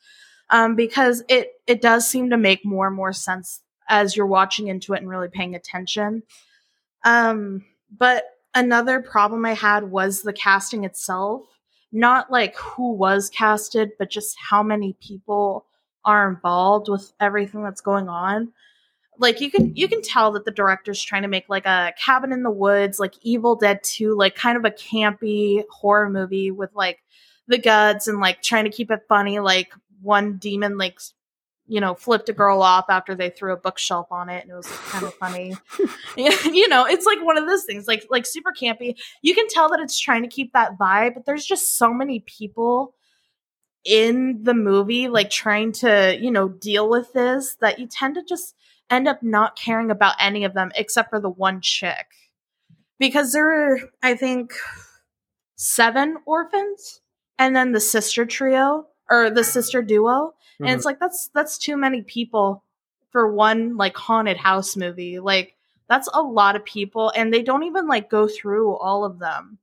um, 0.49 0.75
because 0.75 1.23
it 1.27 1.53
it 1.65 1.81
does 1.81 2.07
seem 2.07 2.29
to 2.29 2.37
make 2.37 2.65
more 2.65 2.87
and 2.87 2.95
more 2.95 3.13
sense 3.13 3.61
as 3.87 4.15
you're 4.15 4.27
watching 4.27 4.67
into 4.67 4.93
it 4.93 5.01
and 5.01 5.09
really 5.09 5.27
paying 5.27 5.55
attention. 5.55 6.21
Um, 7.03 7.65
but 7.97 8.25
another 8.53 9.01
problem 9.01 9.45
I 9.45 9.53
had 9.53 9.85
was 9.85 10.21
the 10.21 10.33
casting 10.33 10.83
itself. 10.83 11.41
Not 11.91 12.31
like 12.31 12.55
who 12.57 12.93
was 12.93 13.29
casted, 13.29 13.91
but 13.97 14.09
just 14.09 14.37
how 14.49 14.61
many 14.61 14.95
people 15.01 15.65
are 16.05 16.29
involved 16.29 16.87
with 16.89 17.11
everything 17.19 17.63
that's 17.63 17.81
going 17.81 18.07
on. 18.07 18.51
Like 19.17 19.41
you 19.41 19.51
can 19.51 19.75
you 19.75 19.87
can 19.87 20.01
tell 20.01 20.31
that 20.33 20.45
the 20.45 20.51
director's 20.51 21.01
trying 21.01 21.23
to 21.23 21.27
make 21.27 21.49
like 21.49 21.65
a 21.65 21.93
cabin 22.03 22.31
in 22.31 22.43
the 22.43 22.51
woods, 22.51 22.99
like 22.99 23.15
Evil 23.21 23.55
Dead 23.55 23.81
2, 23.83 24.15
like 24.15 24.35
kind 24.35 24.57
of 24.57 24.65
a 24.65 24.71
campy 24.71 25.63
horror 25.69 26.09
movie 26.09 26.51
with 26.51 26.69
like 26.73 26.99
the 27.47 27.57
guts 27.57 28.07
and 28.07 28.19
like 28.19 28.41
trying 28.41 28.63
to 28.63 28.71
keep 28.71 28.91
it 28.91 29.01
funny, 29.09 29.39
like 29.39 29.73
one 30.01 30.37
demon 30.37 30.77
like 30.77 30.99
you 31.69 31.79
know, 31.79 31.93
flipped 31.93 32.27
a 32.29 32.33
girl 32.33 32.61
off 32.61 32.85
after 32.89 33.15
they 33.15 33.29
threw 33.29 33.53
a 33.53 33.57
bookshelf 33.57 34.11
on 34.11 34.27
it 34.27 34.41
and 34.41 34.51
it 34.51 34.55
was 34.55 34.67
kind 34.67 35.05
of 35.05 35.13
funny. 35.19 35.55
you 36.17 36.67
know, 36.67 36.85
it's 36.85 37.05
like 37.05 37.23
one 37.23 37.37
of 37.37 37.47
those 37.47 37.63
things, 37.63 37.87
like 37.87 38.05
like 38.09 38.25
super 38.25 38.51
campy. 38.51 38.95
You 39.21 39.35
can 39.35 39.47
tell 39.47 39.69
that 39.69 39.79
it's 39.79 39.99
trying 39.99 40.23
to 40.23 40.27
keep 40.27 40.51
that 40.53 40.77
vibe, 40.77 41.13
but 41.13 41.25
there's 41.25 41.45
just 41.45 41.77
so 41.77 41.93
many 41.93 42.21
people 42.21 42.95
in 43.85 44.43
the 44.43 44.53
movie 44.53 45.07
like 45.07 45.29
trying 45.29 45.71
to, 45.71 46.17
you 46.19 46.31
know, 46.31 46.49
deal 46.49 46.89
with 46.89 47.13
this 47.13 47.55
that 47.61 47.79
you 47.79 47.87
tend 47.87 48.15
to 48.15 48.23
just 48.23 48.55
end 48.89 49.07
up 49.07 49.21
not 49.21 49.55
caring 49.55 49.91
about 49.91 50.15
any 50.19 50.43
of 50.43 50.53
them 50.53 50.71
except 50.75 51.09
for 51.09 51.19
the 51.19 51.29
one 51.29 51.61
chick. 51.61 52.07
Because 52.97 53.31
there 53.31 53.73
are, 53.73 53.79
I 54.03 54.15
think, 54.15 54.53
seven 55.55 56.17
orphans 56.25 56.99
and 57.37 57.55
then 57.55 57.71
the 57.71 57.79
sister 57.79 58.25
trio 58.25 58.87
or 59.09 59.29
the 59.29 59.43
sister 59.43 59.81
duo 59.81 60.33
and 60.59 60.69
it's 60.69 60.85
like 60.85 60.99
that's 60.99 61.29
that's 61.33 61.57
too 61.57 61.77
many 61.77 62.01
people 62.01 62.63
for 63.11 63.31
one 63.31 63.77
like 63.77 63.95
haunted 63.95 64.37
house 64.37 64.75
movie. 64.75 65.19
Like 65.19 65.55
that's 65.87 66.09
a 66.13 66.21
lot 66.21 66.55
of 66.55 66.65
people 66.65 67.11
and 67.15 67.33
they 67.33 67.41
don't 67.41 67.63
even 67.63 67.87
like 67.87 68.09
go 68.09 68.27
through 68.27 68.75
all 68.75 69.05
of 69.05 69.19
them. 69.19 69.57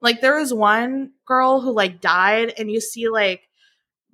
Like 0.00 0.20
there 0.20 0.38
was 0.38 0.52
one 0.52 1.12
girl 1.26 1.60
who 1.60 1.72
like 1.72 2.00
died 2.00 2.54
and 2.58 2.70
you 2.70 2.80
see 2.80 3.08
like 3.08 3.48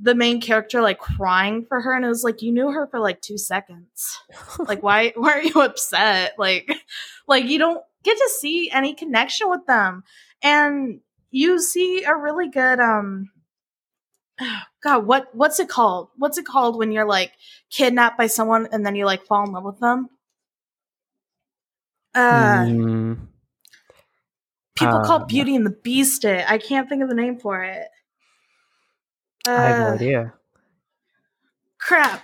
the 0.01 0.15
main 0.15 0.40
character 0.40 0.81
like 0.81 0.99
crying 0.99 1.65
for 1.65 1.81
her 1.81 1.93
and 1.95 2.05
it 2.05 2.09
was 2.09 2.23
like 2.23 2.43
you 2.43 2.53
knew 2.53 2.70
her 2.70 2.86
for 2.86 3.01
like 3.01 3.20
two 3.20 3.39
seconds. 3.39 4.20
Like 4.59 4.82
why 4.82 5.12
why 5.16 5.32
are 5.32 5.43
you 5.43 5.61
upset? 5.62 6.35
Like 6.39 6.70
like 7.27 7.45
you 7.47 7.59
don't 7.59 7.82
get 8.03 8.16
to 8.16 8.31
see 8.39 8.70
any 8.70 8.95
connection 8.95 9.49
with 9.49 9.66
them. 9.66 10.05
And 10.43 11.01
you 11.31 11.61
see 11.61 12.05
a 12.05 12.15
really 12.15 12.49
good 12.49 12.81
um 12.81 13.31
God, 14.82 15.06
what 15.06 15.35
what's 15.35 15.60
it 15.60 15.69
called? 15.69 16.09
What's 16.16 16.39
it 16.39 16.47
called 16.47 16.77
when 16.78 16.93
you're 16.93 17.06
like 17.06 17.32
kidnapped 17.70 18.19
by 18.19 18.27
someone 18.27 18.69
and 18.73 18.85
then 18.85 18.94
you 18.94 19.05
like 19.05 19.24
fall 19.24 19.44
in 19.44 19.52
love 19.52 19.65
with 19.65 19.81
them? 19.81 20.09
Uh 22.15 22.65
Mm, 22.66 23.28
people 24.74 25.01
call 25.01 25.23
uh, 25.23 25.24
Beauty 25.24 25.55
and 25.56 25.66
the 25.66 25.70
Beast 25.70 26.24
it. 26.24 26.44
I 26.48 26.59
can't 26.59 26.89
think 26.89 27.02
of 27.02 27.09
the 27.09 27.15
name 27.15 27.39
for 27.39 27.62
it. 27.65 27.89
Uh, 29.47 29.51
I 29.56 29.66
have 29.69 29.78
no 29.78 29.94
idea. 29.94 30.35
crap. 31.78 32.23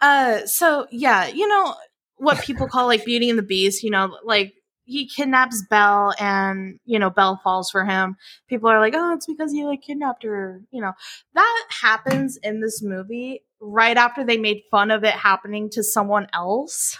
Uh 0.00 0.46
so 0.46 0.86
yeah, 0.90 1.26
you 1.28 1.46
know 1.48 1.74
what 2.16 2.40
people 2.42 2.68
call 2.68 2.86
like 2.86 3.04
Beauty 3.04 3.28
and 3.30 3.38
the 3.38 3.42
Beast, 3.42 3.82
you 3.82 3.90
know, 3.90 4.18
like 4.24 4.54
he 4.84 5.06
kidnaps 5.08 5.64
Belle 5.68 6.14
and, 6.18 6.78
you 6.84 6.98
know, 6.98 7.10
Belle 7.10 7.40
falls 7.42 7.70
for 7.70 7.84
him. 7.84 8.16
People 8.48 8.68
are 8.68 8.80
like, 8.80 8.94
"Oh, 8.94 9.14
it's 9.14 9.26
because 9.26 9.52
he 9.52 9.64
like 9.64 9.82
kidnapped 9.82 10.22
her." 10.22 10.60
You 10.70 10.82
know. 10.82 10.92
That 11.34 11.66
happens 11.82 12.36
in 12.36 12.60
this 12.60 12.82
movie 12.82 13.42
right 13.60 13.96
after 13.96 14.24
they 14.24 14.36
made 14.36 14.62
fun 14.70 14.90
of 14.90 15.04
it 15.04 15.14
happening 15.14 15.70
to 15.70 15.82
someone 15.82 16.26
else. 16.32 16.98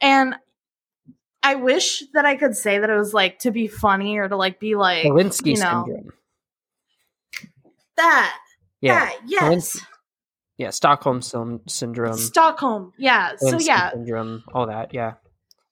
And 0.00 0.34
I 1.42 1.54
wish 1.54 2.02
that 2.14 2.24
I 2.24 2.36
could 2.36 2.56
say 2.56 2.78
that 2.78 2.90
it 2.90 2.96
was 2.96 3.14
like 3.14 3.38
to 3.40 3.50
be 3.50 3.68
funny 3.68 4.18
or 4.18 4.28
to 4.28 4.36
like 4.36 4.58
be 4.58 4.74
like 4.74 5.04
you 5.04 5.12
know, 5.12 5.30
syndrome. 5.30 6.10
that. 7.96 8.36
Yeah. 8.80 8.94
That, 8.94 9.20
yes. 9.26 9.80
Yeah. 10.56 10.70
Stockholm 10.70 11.22
syndrome. 11.22 12.18
Stockholm. 12.18 12.92
Yeah. 12.98 13.36
So 13.36 13.58
yeah, 13.58 13.90
Syndrome. 13.90 14.42
All 14.52 14.66
that. 14.66 14.92
Yeah. 14.92 15.14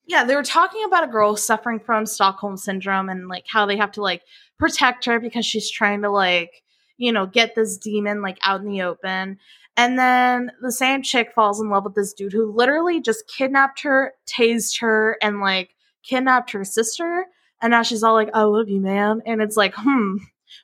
Yeah, 0.06 0.24
they 0.24 0.36
were 0.36 0.42
talking 0.42 0.84
about 0.84 1.04
a 1.04 1.10
girl 1.10 1.36
suffering 1.36 1.80
from 1.80 2.06
Stockholm 2.06 2.56
syndrome 2.56 3.08
and 3.08 3.28
like 3.28 3.44
how 3.48 3.66
they 3.66 3.76
have 3.76 3.92
to 3.92 4.02
like 4.02 4.22
protect 4.58 5.04
her 5.04 5.18
because 5.18 5.44
she's 5.44 5.70
trying 5.70 6.02
to 6.02 6.10
like, 6.10 6.62
you 6.96 7.12
know, 7.12 7.26
get 7.26 7.54
this 7.54 7.76
demon 7.76 8.22
like 8.22 8.38
out 8.42 8.60
in 8.60 8.68
the 8.68 8.82
open. 8.82 9.38
And 9.76 9.98
then 9.98 10.52
the 10.62 10.72
same 10.72 11.02
chick 11.02 11.32
falls 11.34 11.60
in 11.60 11.68
love 11.68 11.84
with 11.84 11.94
this 11.94 12.14
dude 12.14 12.32
who 12.32 12.50
literally 12.50 13.00
just 13.00 13.28
kidnapped 13.28 13.82
her, 13.82 14.14
tased 14.26 14.80
her, 14.80 15.18
and 15.20 15.40
like 15.40 15.70
kidnapped 16.02 16.52
her 16.52 16.64
sister. 16.64 17.26
And 17.60 17.72
now 17.72 17.82
she's 17.82 18.02
all 18.02 18.14
like, 18.14 18.30
I 18.32 18.42
love 18.42 18.68
you, 18.68 18.80
man. 18.80 19.22
And 19.26 19.42
it's 19.42 19.56
like, 19.56 19.74
hmm, 19.76 20.16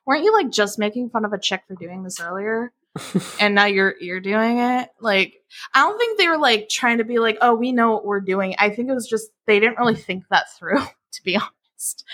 weren't 0.07 0.25
you 0.25 0.33
like 0.33 0.51
just 0.51 0.79
making 0.79 1.11
fun 1.11 1.25
of 1.25 1.33
a 1.33 1.39
chick 1.39 1.63
for 1.67 1.75
doing 1.75 2.05
this 2.05 2.21
earlier? 2.21 2.73
and 3.41 3.55
now 3.55 3.67
you're 3.67 3.95
you're 4.01 4.21
doing 4.21 4.59
it? 4.59 4.91
Like 5.01 5.35
i 5.75 5.81
don't 5.81 5.99
think 5.99 6.19
they 6.19 6.29
were 6.29 6.39
like 6.39 6.69
trying 6.69 6.99
to 6.99 7.05
be 7.05 7.19
like 7.19 7.37
oh 7.43 7.55
we 7.55 7.73
know 7.73 7.93
what 7.93 8.05
we're 8.05 8.21
doing. 8.21 8.55
I 8.59 8.71
think 8.71 8.89
it 8.89 8.95
was 8.95 9.09
just 9.09 9.31
they 9.47 9.61
didn't 9.61 9.79
really 9.79 9.97
think 9.97 10.25
that 10.31 10.53
through 10.59 10.79
to 11.13 11.23
be 11.25 11.37
honest. 11.37 12.05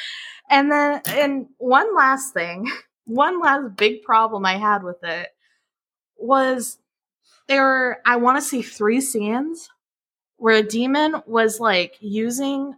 And 0.51 0.71
then 0.71 1.03
and 1.07 1.47
one 1.59 1.95
last 1.97 2.33
thing 2.33 2.71
one 3.05 3.41
last 3.41 3.75
big 3.77 4.03
problem 4.03 4.45
i 4.45 4.59
had 4.59 4.83
with 4.83 5.03
it 5.03 5.29
was 6.17 6.79
there 7.47 7.63
were 7.63 7.99
i 8.05 8.17
want 8.17 8.37
to 8.37 8.43
see 8.43 8.61
three 8.61 9.01
scenes 9.01 9.71
where 10.37 10.57
a 10.57 10.63
demon 10.63 11.15
was 11.27 11.59
like 11.59 11.97
using 12.01 12.75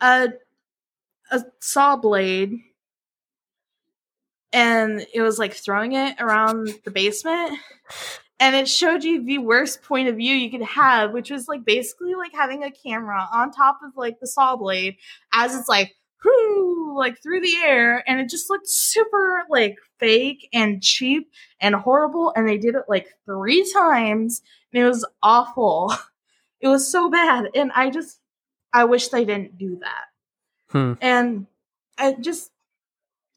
a 0.00 0.28
a 1.30 1.42
saw 1.60 1.96
blade 1.96 2.60
and 4.56 5.06
it 5.14 5.22
was 5.22 5.38
like 5.38 5.52
throwing 5.54 5.92
it 5.92 6.16
around 6.18 6.68
the 6.84 6.90
basement 6.90 7.58
and 8.40 8.56
it 8.56 8.68
showed 8.68 9.04
you 9.04 9.24
the 9.24 9.38
worst 9.38 9.82
point 9.82 10.08
of 10.08 10.16
view 10.16 10.34
you 10.34 10.50
could 10.50 10.66
have 10.66 11.12
which 11.12 11.30
was 11.30 11.46
like 11.48 11.64
basically 11.64 12.14
like 12.14 12.32
having 12.34 12.62
a 12.64 12.70
camera 12.70 13.28
on 13.32 13.50
top 13.50 13.78
of 13.84 13.92
like 13.96 14.18
the 14.20 14.26
saw 14.26 14.56
blade 14.56 14.96
as 15.32 15.54
it's 15.54 15.68
like 15.68 15.94
whoo, 16.24 16.96
like 16.96 17.22
through 17.22 17.40
the 17.40 17.56
air 17.64 18.02
and 18.08 18.18
it 18.18 18.28
just 18.28 18.50
looked 18.50 18.68
super 18.68 19.42
like 19.48 19.76
fake 20.00 20.48
and 20.52 20.82
cheap 20.82 21.30
and 21.60 21.74
horrible 21.74 22.32
and 22.34 22.48
they 22.48 22.58
did 22.58 22.74
it 22.74 22.82
like 22.88 23.08
three 23.24 23.70
times 23.72 24.42
and 24.72 24.82
it 24.82 24.88
was 24.88 25.06
awful 25.22 25.92
it 26.60 26.68
was 26.68 26.90
so 26.90 27.10
bad 27.10 27.48
and 27.54 27.70
i 27.76 27.90
just 27.90 28.18
i 28.72 28.84
wish 28.84 29.08
they 29.08 29.24
didn't 29.24 29.56
do 29.58 29.78
that 29.80 30.04
Hmm. 30.70 30.94
and 31.00 31.46
I 31.98 32.12
just, 32.12 32.50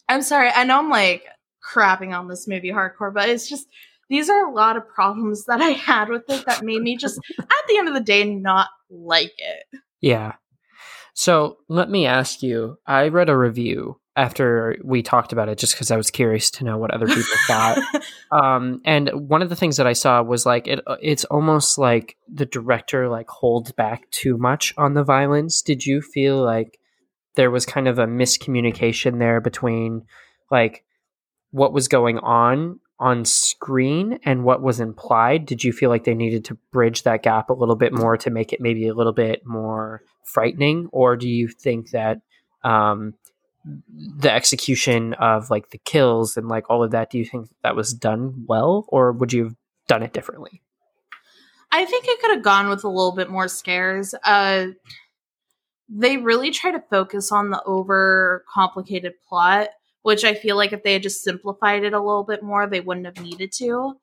I'm 0.10 0.22
sorry. 0.22 0.50
I 0.50 0.64
know 0.66 0.80
I'm 0.80 0.90
like 0.90 1.24
crapping 1.64 2.18
on 2.18 2.28
this 2.28 2.48
movie 2.48 2.72
hardcore, 2.72 3.14
but 3.14 3.30
it's 3.30 3.48
just, 3.48 3.68
these 4.10 4.30
are 4.30 4.46
a 4.46 4.52
lot 4.52 4.76
of 4.76 4.88
problems 4.90 5.46
that 5.46 5.62
I 5.62 5.70
had 5.70 6.10
with 6.10 6.24
it 6.30 6.46
that 6.46 6.64
made 6.64 6.82
me 6.82 6.98
just, 6.98 7.20
at 7.40 7.68
the 7.68 7.78
end 7.78 7.88
of 7.88 7.94
the 7.94 8.02
day, 8.02 8.26
not 8.26 8.68
like 8.90 9.34
it. 9.38 9.80
Yeah. 10.02 10.34
So 11.14 11.58
let 11.68 11.90
me 11.90 12.06
ask 12.06 12.42
you. 12.42 12.78
I 12.88 13.10
read 13.10 13.30
a 13.30 13.38
review 13.38 14.00
after 14.16 14.78
we 14.84 15.04
talked 15.04 15.32
about 15.32 15.50
it, 15.50 15.58
just 15.58 15.74
because 15.74 15.92
I 15.92 15.98
was 15.98 16.12
curious 16.12 16.50
to 16.52 16.64
know 16.64 16.78
what 16.78 16.92
other 16.92 17.08
people 17.08 17.36
thought. 17.48 17.80
Um, 18.32 18.82
and 18.86 19.10
one 19.28 19.42
of 19.42 19.50
the 19.50 19.56
things 19.56 19.78
that 19.78 19.88
I 19.88 19.94
saw 19.94 20.22
was 20.22 20.46
like 20.46 20.68
it. 20.68 20.82
It's 21.02 21.26
almost 21.26 21.80
like 21.80 22.16
the 22.32 22.46
director 22.46 23.10
like 23.10 23.28
holds 23.28 23.72
back 23.72 24.08
too 24.12 24.38
much 24.38 24.72
on 24.78 24.94
the 24.94 25.04
violence. 25.04 25.64
Did 25.64 25.84
you 25.84 26.00
feel 26.00 26.38
like 26.38 26.79
there 27.40 27.50
was 27.50 27.66
kind 27.66 27.88
of 27.88 27.98
a 27.98 28.06
miscommunication 28.06 29.18
there 29.18 29.40
between 29.40 30.04
like 30.52 30.84
what 31.52 31.72
was 31.72 31.88
going 31.88 32.18
on 32.18 32.82
on 33.00 33.24
screen 33.24 34.20
and 34.26 34.44
what 34.44 34.62
was 34.62 34.82
implied? 34.82 35.46
Did 35.46 35.64
you 35.64 35.72
feel 35.72 35.90
like 35.90 36.04
they 36.04 36.14
needed 36.14 36.44
to 36.44 36.58
bridge 36.74 37.04
that 37.04 37.24
gap 37.24 37.50
a 37.50 37.54
little 37.54 37.78
bit 37.78 37.94
more 37.94 38.18
to 38.18 38.30
make 38.30 38.52
it 38.52 38.60
maybe 38.60 38.90
a 38.90 38.94
little 38.94 39.14
bit 39.14 39.46
more 39.46 40.02
frightening, 40.26 40.90
or 40.92 41.16
do 41.16 41.30
you 41.30 41.48
think 41.48 41.92
that 41.92 42.20
um, 42.66 43.14
the 44.18 44.30
execution 44.30 45.14
of 45.14 45.50
like 45.50 45.70
the 45.70 45.78
kills 45.78 46.36
and 46.36 46.50
like 46.50 46.70
all 46.70 46.84
of 46.84 46.92
that? 46.92 47.10
Do 47.10 47.18
you 47.18 47.26
think 47.26 47.48
that 47.64 47.74
was 47.74 47.94
done 47.94 48.44
well, 48.50 48.84
or 48.90 49.14
would 49.14 49.32
you 49.32 49.46
have 49.46 49.56
done 49.88 50.04
it 50.04 50.12
differently? 50.12 50.62
I 51.72 51.86
think 51.86 52.04
it 52.06 52.20
could 52.20 52.32
have 52.32 52.44
gone 52.44 52.68
with 52.68 52.84
a 52.84 52.90
little 52.90 53.16
bit 53.16 53.30
more 53.30 53.48
scares. 53.48 54.14
Uh, 54.26 54.72
they 55.90 56.18
really 56.18 56.52
try 56.52 56.72
to 56.72 56.84
focus 56.90 57.32
on 57.32 57.50
the 57.50 57.62
over 57.64 58.46
complicated 58.54 59.14
plot, 59.28 59.70
which 60.04 60.24
I 60.24 60.36
feel 60.36 60.56
like 60.56 60.72
if 60.72 60.84
they 60.84 60.94
had 60.94 61.04
just 61.04 61.24
simplified 61.24 61.84
it 61.84 61.94
a 61.94 62.00
little 62.00 62.24
bit 62.24 62.44
more, 62.44 62.68
they 62.68 62.80
wouldn't 62.80 63.08
have 63.08 63.24
needed 63.24 63.52
to. 63.54 63.96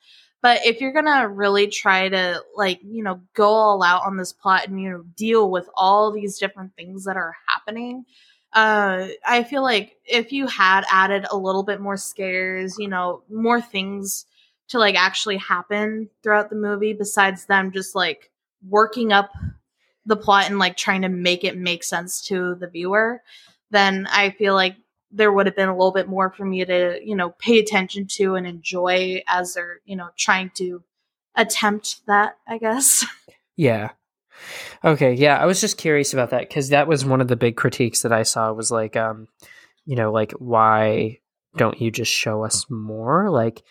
But 0.42 0.64
if 0.64 0.80
you're 0.80 0.92
gonna 0.92 1.28
really 1.28 1.68
try 1.68 2.08
to 2.08 2.42
like, 2.54 2.80
you 2.82 3.02
know, 3.02 3.20
go 3.34 3.48
all 3.48 3.82
out 3.82 4.04
on 4.04 4.16
this 4.16 4.32
plot 4.32 4.68
and 4.68 4.80
you 4.80 4.90
know 4.90 5.04
deal 5.16 5.50
with 5.50 5.68
all 5.74 6.12
these 6.12 6.38
different 6.38 6.74
things 6.76 7.04
that 7.04 7.16
are 7.16 7.34
happening, 7.48 8.04
uh, 8.52 9.08
I 9.26 9.44
feel 9.44 9.62
like 9.62 9.96
if 10.04 10.32
you 10.32 10.46
had 10.46 10.84
added 10.90 11.26
a 11.30 11.36
little 11.36 11.62
bit 11.62 11.80
more 11.80 11.96
scares, 11.96 12.76
you 12.78 12.88
know, 12.88 13.22
more 13.30 13.60
things 13.60 14.26
to 14.68 14.78
like 14.78 14.96
actually 14.96 15.36
happen 15.36 16.08
throughout 16.22 16.50
the 16.50 16.56
movie 16.56 16.92
besides 16.92 17.46
them 17.46 17.70
just 17.70 17.94
like 17.94 18.30
working 18.68 19.12
up 19.12 19.30
the 20.06 20.16
plot 20.16 20.46
and 20.46 20.58
like 20.58 20.76
trying 20.76 21.02
to 21.02 21.08
make 21.08 21.44
it 21.44 21.56
make 21.56 21.84
sense 21.84 22.24
to 22.26 22.54
the 22.54 22.68
viewer, 22.68 23.22
then 23.70 24.06
I 24.10 24.30
feel 24.30 24.54
like 24.54 24.76
there 25.10 25.32
would 25.32 25.46
have 25.46 25.56
been 25.56 25.68
a 25.68 25.76
little 25.76 25.92
bit 25.92 26.08
more 26.08 26.30
for 26.30 26.44
me 26.44 26.64
to, 26.64 27.00
you 27.04 27.16
know, 27.16 27.30
pay 27.30 27.58
attention 27.58 28.06
to 28.06 28.34
and 28.34 28.46
enjoy 28.46 29.22
as 29.28 29.54
they're, 29.54 29.80
you 29.84 29.96
know, 29.96 30.08
trying 30.16 30.50
to 30.56 30.82
attempt 31.34 32.06
that, 32.06 32.38
I 32.46 32.58
guess. 32.58 33.04
Yeah. 33.58 33.92
Okay. 34.84 35.14
Yeah, 35.14 35.38
I 35.38 35.46
was 35.46 35.62
just 35.62 35.78
curious 35.78 36.12
about 36.12 36.28
that 36.28 36.42
because 36.42 36.68
that 36.68 36.86
was 36.86 37.06
one 37.06 37.22
of 37.22 37.28
the 37.28 37.36
big 37.36 37.56
critiques 37.56 38.02
that 38.02 38.12
I 38.12 38.22
saw 38.22 38.52
was 38.52 38.70
like, 38.70 38.96
um, 38.96 39.28
you 39.86 39.96
know, 39.96 40.12
like 40.12 40.32
why 40.32 41.20
don't 41.56 41.80
you 41.80 41.90
just 41.90 42.12
show 42.12 42.44
us 42.44 42.68
more? 42.68 43.30
Like, 43.30 43.62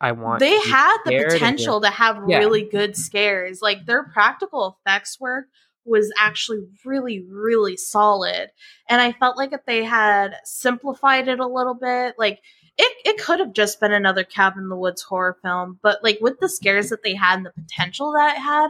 I 0.00 0.12
want 0.12 0.40
they 0.40 0.58
had 0.60 0.96
the 1.04 1.12
potential 1.24 1.80
to 1.82 1.90
have 1.90 2.22
Yeah. 2.26 2.38
really 2.38 2.62
good 2.62 2.96
scares. 2.96 3.60
Like 3.60 3.86
their 3.86 4.04
practical 4.04 4.78
effects 4.86 5.20
work 5.20 5.46
was 5.84 6.12
actually 6.18 6.60
really, 6.84 7.20
really 7.28 7.76
solid. 7.76 8.50
And 8.88 9.00
I 9.00 9.12
felt 9.12 9.36
like 9.36 9.52
if 9.52 9.64
they 9.66 9.84
had 9.84 10.36
simplified 10.44 11.28
it 11.28 11.40
a 11.40 11.46
little 11.46 11.74
bit, 11.74 12.14
like 12.18 12.40
it, 12.78 12.96
it 13.04 13.22
could 13.22 13.40
have 13.40 13.52
just 13.52 13.78
been 13.80 13.92
another 13.92 14.24
Cabin 14.24 14.62
in 14.62 14.68
the 14.70 14.76
Woods 14.76 15.02
horror 15.02 15.36
film, 15.42 15.78
but 15.82 16.02
like 16.02 16.18
with 16.22 16.38
the 16.40 16.48
scares 16.48 16.88
that 16.88 17.02
they 17.02 17.14
had 17.14 17.36
and 17.38 17.46
the 17.46 17.50
potential 17.50 18.12
that 18.12 18.36
it 18.36 18.40
had, 18.40 18.68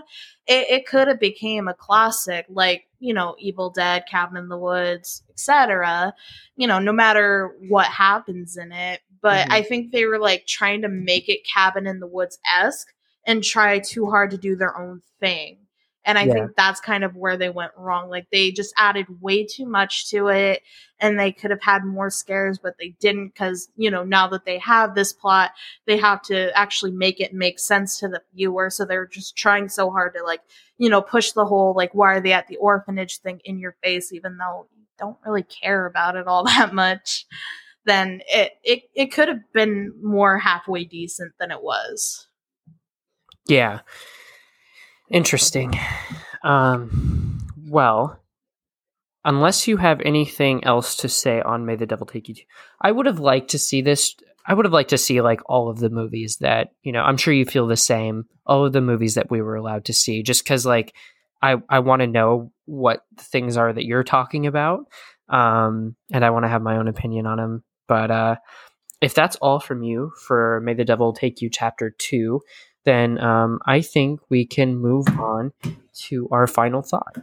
it, 0.49 0.71
it 0.71 0.87
could 0.87 1.07
have 1.07 1.21
became 1.21 1.69
a 1.69 1.75
classic, 1.75 2.47
like, 2.49 2.89
you 2.99 3.15
know, 3.15 3.37
Evil 3.39 3.71
Dead, 3.71 4.05
Cabin 4.11 4.37
in 4.37 4.49
the 4.49 4.59
Woods, 4.59 5.23
etc. 5.31 6.13
You 6.57 6.67
know, 6.67 6.81
no 6.81 6.93
matter 6.93 7.55
what 7.69 7.87
happens 7.87 8.57
in 8.57 8.73
it. 8.73 9.01
But 9.23 9.49
Mhm. 9.49 9.53
I 9.53 9.63
think 9.63 9.93
they 9.93 10.07
were 10.07 10.19
like 10.19 10.47
trying 10.47 10.83
to 10.83 10.89
make 10.89 11.29
it 11.29 11.47
Cabin 11.53 11.87
in 11.87 12.01
the 12.01 12.07
Woods 12.07 12.39
esque 12.51 12.89
and 13.27 13.43
try 13.45 13.79
too 13.79 14.07
hard 14.11 14.31
to 14.31 14.39
do 14.39 14.57
their 14.57 14.77
own 14.79 15.03
thing. 15.21 15.59
And 16.07 16.19
I 16.19 16.25
Yeah. 16.25 16.33
think 16.33 16.57
that's 16.57 16.81
kind 16.81 17.05
of 17.05 17.15
where 17.15 17.37
they 17.37 17.51
went 17.51 17.73
wrong. 17.77 18.09
Like 18.09 18.27
they 18.33 18.51
just 18.51 18.73
added 18.79 19.07
way 19.21 19.45
too 19.45 19.67
much 19.67 20.09
to 20.11 20.29
it 20.29 20.63
and 20.99 21.19
they 21.21 21.31
could 21.31 21.51
have 21.51 21.61
had 21.63 21.85
more 21.85 22.09
scares, 22.09 22.59
but 22.59 22.77
they 22.79 22.95
didn't 23.01 23.29
because, 23.29 23.69
you 23.77 23.91
know, 23.91 24.03
now 24.03 24.27
that 24.29 24.47
they 24.47 24.59
have 24.59 24.95
this 24.95 25.13
plot, 25.13 25.53
they 25.87 25.99
have 25.99 26.23
to 26.23 26.57
actually 26.59 26.93
make 26.93 27.21
it 27.21 27.35
make 27.35 27.59
sense 27.59 27.99
to 27.99 28.09
the 28.09 28.23
viewer. 28.35 28.71
So 28.71 28.85
they're 28.87 29.07
just 29.07 29.37
trying 29.37 29.69
so 29.69 29.91
hard 29.91 30.15
to 30.15 30.25
like, 30.25 30.41
you 30.79 30.89
know, 30.89 31.03
push 31.03 31.33
the 31.33 31.45
whole 31.45 31.75
like, 31.77 31.95
why 31.95 32.15
are 32.15 32.21
they 32.21 32.33
at 32.33 32.49
the 32.49 32.57
orphanage 32.57 33.19
thing 33.19 33.41
in 33.45 33.59
your 33.59 33.77
face, 33.83 34.11
even 34.13 34.39
though 34.39 34.67
you 34.75 34.85
don't 34.99 35.19
really 35.25 35.43
care 35.43 35.85
about 35.85 36.17
it 36.17 36.27
all 36.27 36.45
that 36.47 36.73
much, 36.75 37.27
then 37.91 38.21
it 38.29 38.53
it, 38.63 38.83
it 38.95 39.07
could 39.13 39.29
have 39.29 39.43
been 39.53 39.93
more 40.03 40.39
halfway 40.39 40.85
decent 40.85 41.33
than 41.39 41.51
it 41.51 41.63
was. 41.63 42.29
Yeah. 43.47 43.81
Interesting. 45.11 45.75
Um, 46.45 47.39
well, 47.69 48.21
unless 49.25 49.67
you 49.67 49.77
have 49.77 50.01
anything 50.01 50.65
else 50.65 50.97
to 50.97 51.09
say 51.09 51.41
on 51.41 51.67
May 51.67 51.77
the 51.77 51.87
Devil 51.87 52.07
Take 52.07 52.29
You, 52.29 52.37
I 52.81 52.93
would 52.93 53.07
have 53.07 53.19
liked 53.19 53.51
to 53.51 53.59
see 53.59 53.83
this. 53.83 54.15
I 54.47 54.55
would 54.55 54.65
have 54.65 54.73
liked 54.73 54.91
to 54.91 54.99
see 54.99 55.21
like 55.21 55.41
all 55.47 55.69
of 55.69 55.79
the 55.79 55.91
movies 55.91 56.39
that 56.41 56.69
you 56.83 56.93
know. 56.93 57.03
I'm 57.03 57.17
sure 57.17 57.35
you 57.35 57.45
feel 57.45 57.67
the 57.67 57.77
same. 57.77 58.25
All 58.47 58.65
of 58.65 58.73
the 58.73 58.81
movies 58.81 59.15
that 59.15 59.31
we 59.31 59.43
were 59.43 59.57
allowed 59.57 59.87
to 59.87 59.93
see, 59.93 60.23
just 60.23 60.45
because 60.45 60.65
like 60.65 60.95
I 61.43 61.57
I 61.69 61.81
want 61.81 62.01
to 62.01 62.07
know 62.07 62.53
what 62.67 63.05
things 63.19 63.57
are 63.57 63.73
that 63.73 63.85
you're 63.85 64.05
talking 64.05 64.47
about, 64.47 64.87
um, 65.29 65.97
and 66.13 66.25
I 66.25 66.31
want 66.31 66.45
to 66.45 66.49
have 66.49 66.63
my 66.63 66.77
own 66.77 66.89
opinion 66.89 67.27
on 67.27 67.37
them. 67.39 67.65
But 67.91 68.13
uh, 68.13 68.37
if 69.01 69.15
that's 69.15 69.35
all 69.43 69.59
from 69.59 69.83
you 69.83 70.13
for 70.17 70.61
May 70.61 70.75
the 70.75 70.85
Devil 70.85 71.13
Take 71.13 71.43
You 71.43 71.51
Chapter 71.51 71.91
Two, 71.91 72.41
then 72.85 73.19
um, 73.19 73.59
I 73.67 73.81
think 73.81 74.21
we 74.29 74.47
can 74.47 74.77
move 74.77 75.09
on 75.19 75.53
to 76.07 76.29
our 76.31 76.47
final 76.47 76.83
thought. 76.83 77.17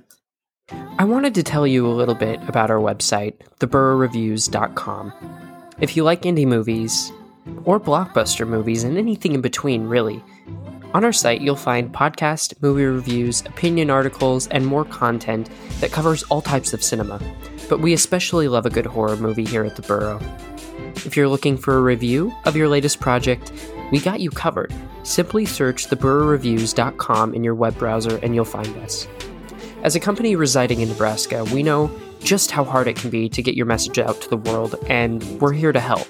I 0.99 1.05
wanted 1.05 1.33
to 1.35 1.43
tell 1.43 1.65
you 1.65 1.87
a 1.87 1.95
little 1.95 2.15
bit 2.15 2.41
about 2.49 2.69
our 2.69 2.81
website, 2.81 3.35
theburrowreviews.com. 3.61 5.13
If 5.79 5.95
you 5.95 6.03
like 6.03 6.23
indie 6.23 6.45
movies, 6.45 7.13
or 7.63 7.79
blockbuster 7.79 8.45
movies, 8.45 8.83
and 8.83 8.97
anything 8.97 9.31
in 9.35 9.39
between, 9.39 9.87
really, 9.87 10.21
on 10.93 11.05
our 11.05 11.13
site 11.13 11.39
you'll 11.39 11.55
find 11.55 11.93
podcast, 11.93 12.61
movie 12.61 12.83
reviews, 12.83 13.39
opinion 13.45 13.89
articles, 13.89 14.47
and 14.47 14.65
more 14.65 14.83
content 14.83 15.49
that 15.79 15.93
covers 15.93 16.23
all 16.23 16.41
types 16.41 16.73
of 16.73 16.83
cinema. 16.83 17.21
But 17.69 17.79
we 17.79 17.93
especially 17.93 18.47
love 18.49 18.65
a 18.65 18.69
good 18.69 18.85
horror 18.85 19.15
movie 19.15 19.45
here 19.45 19.63
at 19.63 19.77
The 19.77 19.81
Burrow. 19.81 20.19
If 21.05 21.15
you're 21.15 21.27
looking 21.27 21.57
for 21.57 21.77
a 21.77 21.81
review 21.81 22.33
of 22.45 22.55
your 22.55 22.67
latest 22.67 22.99
project, 22.99 23.51
we 23.91 23.99
got 23.99 24.19
you 24.19 24.29
covered. 24.29 24.73
Simply 25.03 25.45
search 25.45 25.87
theburrowreviews.com 25.87 27.33
in 27.33 27.43
your 27.43 27.55
web 27.55 27.77
browser 27.77 28.17
and 28.17 28.35
you'll 28.35 28.45
find 28.45 28.75
us. 28.77 29.07
As 29.83 29.95
a 29.95 29.99
company 29.99 30.35
residing 30.35 30.81
in 30.81 30.89
Nebraska, 30.89 31.43
we 31.45 31.63
know 31.63 31.89
just 32.19 32.51
how 32.51 32.63
hard 32.63 32.87
it 32.87 32.95
can 32.95 33.09
be 33.09 33.29
to 33.29 33.41
get 33.41 33.55
your 33.55 33.65
message 33.65 33.99
out 33.99 34.19
to 34.21 34.29
the 34.29 34.37
world, 34.37 34.75
and 34.87 35.23
we're 35.39 35.53
here 35.53 35.71
to 35.71 35.79
help. 35.79 36.07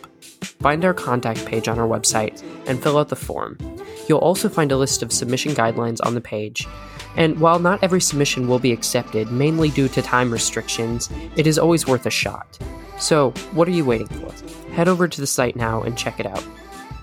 Find 0.61 0.83
our 0.83 0.93
contact 0.93 1.45
page 1.45 1.67
on 1.67 1.77
our 1.77 1.87
website 1.87 2.43
and 2.65 2.81
fill 2.81 2.97
out 2.97 3.09
the 3.09 3.15
form. 3.15 3.57
You'll 4.07 4.19
also 4.19 4.49
find 4.49 4.71
a 4.71 4.77
list 4.77 5.03
of 5.03 5.11
submission 5.11 5.53
guidelines 5.53 5.99
on 6.03 6.15
the 6.15 6.21
page. 6.21 6.65
And 7.17 7.39
while 7.39 7.59
not 7.59 7.83
every 7.83 8.01
submission 8.01 8.47
will 8.47 8.59
be 8.59 8.71
accepted, 8.71 9.31
mainly 9.31 9.69
due 9.69 9.89
to 9.89 10.01
time 10.01 10.31
restrictions, 10.31 11.09
it 11.35 11.45
is 11.45 11.59
always 11.59 11.87
worth 11.87 12.05
a 12.05 12.11
shot. 12.11 12.57
So, 12.99 13.31
what 13.51 13.67
are 13.67 13.71
you 13.71 13.85
waiting 13.85 14.07
for? 14.07 14.56
Head 14.77 14.87
over 14.87 15.07
to 15.07 15.19
the 15.19 15.25
site 15.25 15.55
now 15.55 15.81
and 15.81 15.97
check 15.97 16.19
it 16.19 16.27
out. 16.27 16.45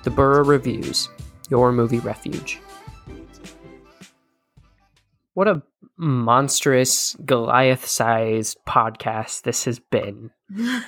The 0.04 0.10
Burrow 0.10 0.44
Reviews, 0.44 1.08
your 1.50 1.72
movie 1.72 1.98
refuge. 1.98 2.60
What 5.32 5.48
a 5.48 5.60
monstrous 5.96 7.16
Goliath 7.24 7.84
sized 7.84 8.58
podcast 8.64 9.42
this 9.42 9.64
has 9.64 9.80
been. 9.80 10.30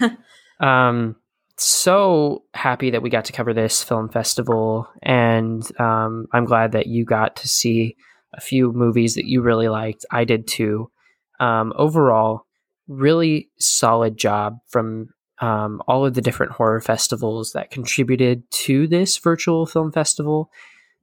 um, 0.61 1.17
so 1.57 2.45
happy 2.55 2.91
that 2.91 3.03
we 3.03 3.11
got 3.11 3.25
to 3.25 3.33
cover 3.33 3.53
this 3.53 3.83
film 3.83 4.09
festival, 4.09 4.87
and 5.03 5.69
um, 5.81 6.29
I'm 6.33 6.45
glad 6.45 6.71
that 6.71 6.87
you 6.87 7.05
got 7.05 7.35
to 7.39 7.49
see 7.49 7.97
a 8.33 8.41
few 8.41 8.73
movies 8.73 9.15
that 9.15 9.27
you 9.27 9.43
really 9.43 9.69
liked. 9.69 10.07
I 10.13 10.23
did 10.23 10.47
too. 10.47 10.93
Um, 11.41 11.73
overall, 11.75 12.47
really 12.87 13.51
solid 13.59 14.17
job 14.17 14.59
from 14.69 15.09
um, 15.41 15.83
all 15.87 16.07
of 16.07 16.15
the 16.15 16.23
different 16.23 16.53
horror 16.53 16.81
festivals 16.81 17.53
that 17.53 17.71
contributed 17.71 18.51
to 18.51 18.87
this 18.87 19.19
virtual 19.19 19.67
film 19.67 19.93
festival. 19.93 20.51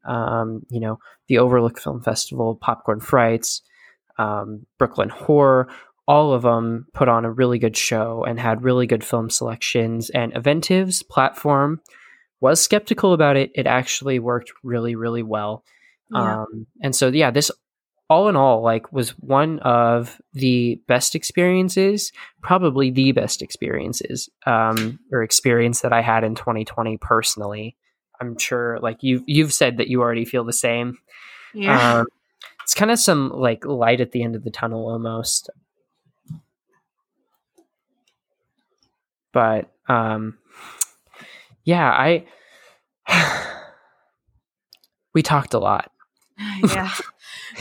Um, 0.05 0.65
you 0.69 0.79
know, 0.79 0.99
the 1.27 1.37
Overlook 1.37 1.79
Film 1.79 2.01
Festival, 2.01 2.55
Popcorn 2.55 2.99
Frights, 2.99 3.61
um, 4.17 4.65
Brooklyn 4.77 5.09
Horror, 5.09 5.69
all 6.07 6.33
of 6.33 6.41
them 6.41 6.87
put 6.93 7.07
on 7.07 7.25
a 7.25 7.31
really 7.31 7.59
good 7.59 7.77
show 7.77 8.25
and 8.27 8.39
had 8.39 8.63
really 8.63 8.85
good 8.85 9.03
film 9.03 9.29
selections. 9.29 10.09
And 10.09 10.33
Eventive's 10.33 11.01
platform 11.03 11.79
was 12.41 12.61
skeptical 12.61 13.13
about 13.13 13.37
it. 13.37 13.51
It 13.55 13.67
actually 13.67 14.19
worked 14.19 14.51
really, 14.63 14.95
really 14.95 15.23
well. 15.23 15.63
Yeah. 16.11 16.41
Um, 16.41 16.67
and 16.81 16.93
so, 16.95 17.07
yeah, 17.07 17.31
this 17.31 17.49
all 18.13 18.29
in 18.29 18.35
all, 18.35 18.61
like, 18.61 18.93
was 18.93 19.09
one 19.17 19.57
of 19.59 20.21
the 20.33 20.79
best 20.87 21.15
experiences, 21.15 22.11
probably 22.43 22.91
the 22.91 23.11
best 23.11 23.41
experiences 23.41 24.29
um, 24.45 24.99
or 25.11 25.23
experience 25.23 25.81
that 25.81 25.91
I 25.91 26.01
had 26.01 26.23
in 26.23 26.35
2020 26.35 26.97
personally. 26.97 27.75
I'm 28.21 28.37
sure, 28.37 28.77
like 28.81 29.01
you 29.01 29.23
you've 29.25 29.51
said 29.51 29.77
that 29.77 29.87
you 29.87 30.01
already 30.01 30.25
feel 30.25 30.43
the 30.43 30.53
same. 30.53 30.99
Yeah. 31.55 32.01
Um, 32.01 32.05
it's 32.61 32.75
kind 32.75 32.91
of 32.91 32.99
some 32.99 33.29
like 33.29 33.65
light 33.65 33.99
at 33.99 34.11
the 34.11 34.21
end 34.21 34.35
of 34.35 34.43
the 34.43 34.51
tunnel 34.51 34.87
almost. 34.87 35.49
But 39.31 39.71
um 39.89 40.37
yeah, 41.63 41.89
I 41.89 42.25
we 45.15 45.23
talked 45.23 45.55
a 45.55 45.59
lot. 45.59 45.91
yeah. 46.63 46.91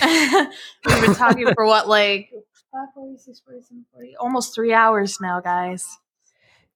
We've 0.00 1.00
been 1.00 1.14
talking 1.14 1.52
for 1.54 1.66
what 1.66 1.88
like 1.88 2.30
5, 2.72 2.88
46, 2.94 3.42
47, 3.44 3.84
40, 3.92 4.16
almost 4.16 4.54
3 4.54 4.72
hours 4.72 5.18
now, 5.20 5.40
guys. 5.40 5.86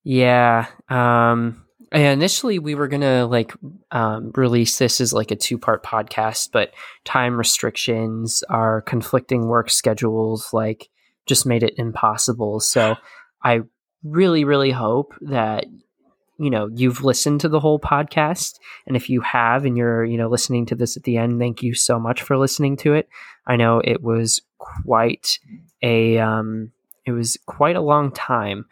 Yeah. 0.04 0.66
Um 0.88 1.66
initially 1.92 2.58
we 2.58 2.74
were 2.74 2.88
gonna 2.88 3.26
like 3.26 3.52
um, 3.90 4.32
release 4.34 4.78
this 4.78 5.00
as 5.00 5.12
like 5.12 5.30
a 5.30 5.36
two 5.36 5.58
part 5.58 5.84
podcast 5.84 6.50
but 6.52 6.72
time 7.04 7.36
restrictions 7.36 8.42
our 8.48 8.82
conflicting 8.82 9.46
work 9.46 9.70
schedules 9.70 10.52
like 10.52 10.88
just 11.26 11.46
made 11.46 11.62
it 11.62 11.74
impossible 11.78 12.60
so 12.60 12.96
i 13.42 13.60
really 14.02 14.44
really 14.44 14.72
hope 14.72 15.14
that 15.20 15.64
you 16.38 16.50
know 16.50 16.68
you've 16.74 17.04
listened 17.04 17.40
to 17.40 17.48
the 17.48 17.60
whole 17.60 17.78
podcast 17.78 18.54
and 18.86 18.96
if 18.96 19.08
you 19.08 19.20
have 19.20 19.64
and 19.64 19.76
you're 19.76 20.04
you 20.04 20.18
know 20.18 20.28
listening 20.28 20.66
to 20.66 20.74
this 20.74 20.96
at 20.96 21.02
the 21.04 21.16
end 21.16 21.38
thank 21.38 21.62
you 21.62 21.74
so 21.74 21.98
much 21.98 22.22
for 22.22 22.36
listening 22.36 22.76
to 22.76 22.94
it 22.94 23.08
i 23.46 23.56
know 23.56 23.80
it 23.82 24.02
was 24.02 24.42
quite 24.58 25.38
a 25.82 26.18
um 26.18 26.70
it 27.06 27.12
was 27.12 27.36
quite 27.46 27.76
a 27.76 27.80
long 27.80 28.10
time 28.12 28.66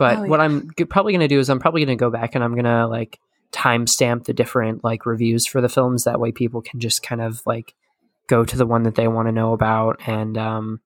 but 0.00 0.16
oh, 0.16 0.22
yeah. 0.22 0.28
what 0.30 0.40
I'm 0.40 0.70
g- 0.78 0.86
probably 0.86 1.12
going 1.12 1.20
to 1.20 1.28
do 1.28 1.38
is 1.38 1.50
I'm 1.50 1.58
probably 1.58 1.84
going 1.84 1.98
to 1.98 2.02
go 2.02 2.10
back 2.10 2.34
and 2.34 2.42
I'm 2.42 2.54
going 2.54 2.64
to 2.64 2.86
like 2.86 3.20
timestamp 3.52 4.24
the 4.24 4.32
different 4.32 4.82
like 4.82 5.04
reviews 5.04 5.44
for 5.44 5.60
the 5.60 5.68
films. 5.68 6.04
That 6.04 6.18
way 6.18 6.32
people 6.32 6.62
can 6.62 6.80
just 6.80 7.02
kind 7.02 7.20
of 7.20 7.42
like 7.44 7.74
go 8.26 8.42
to 8.42 8.56
the 8.56 8.64
one 8.64 8.84
that 8.84 8.94
they 8.94 9.08
want 9.08 9.28
to 9.28 9.32
know 9.32 9.52
about 9.52 10.00
and, 10.06 10.38
um, 10.38 10.80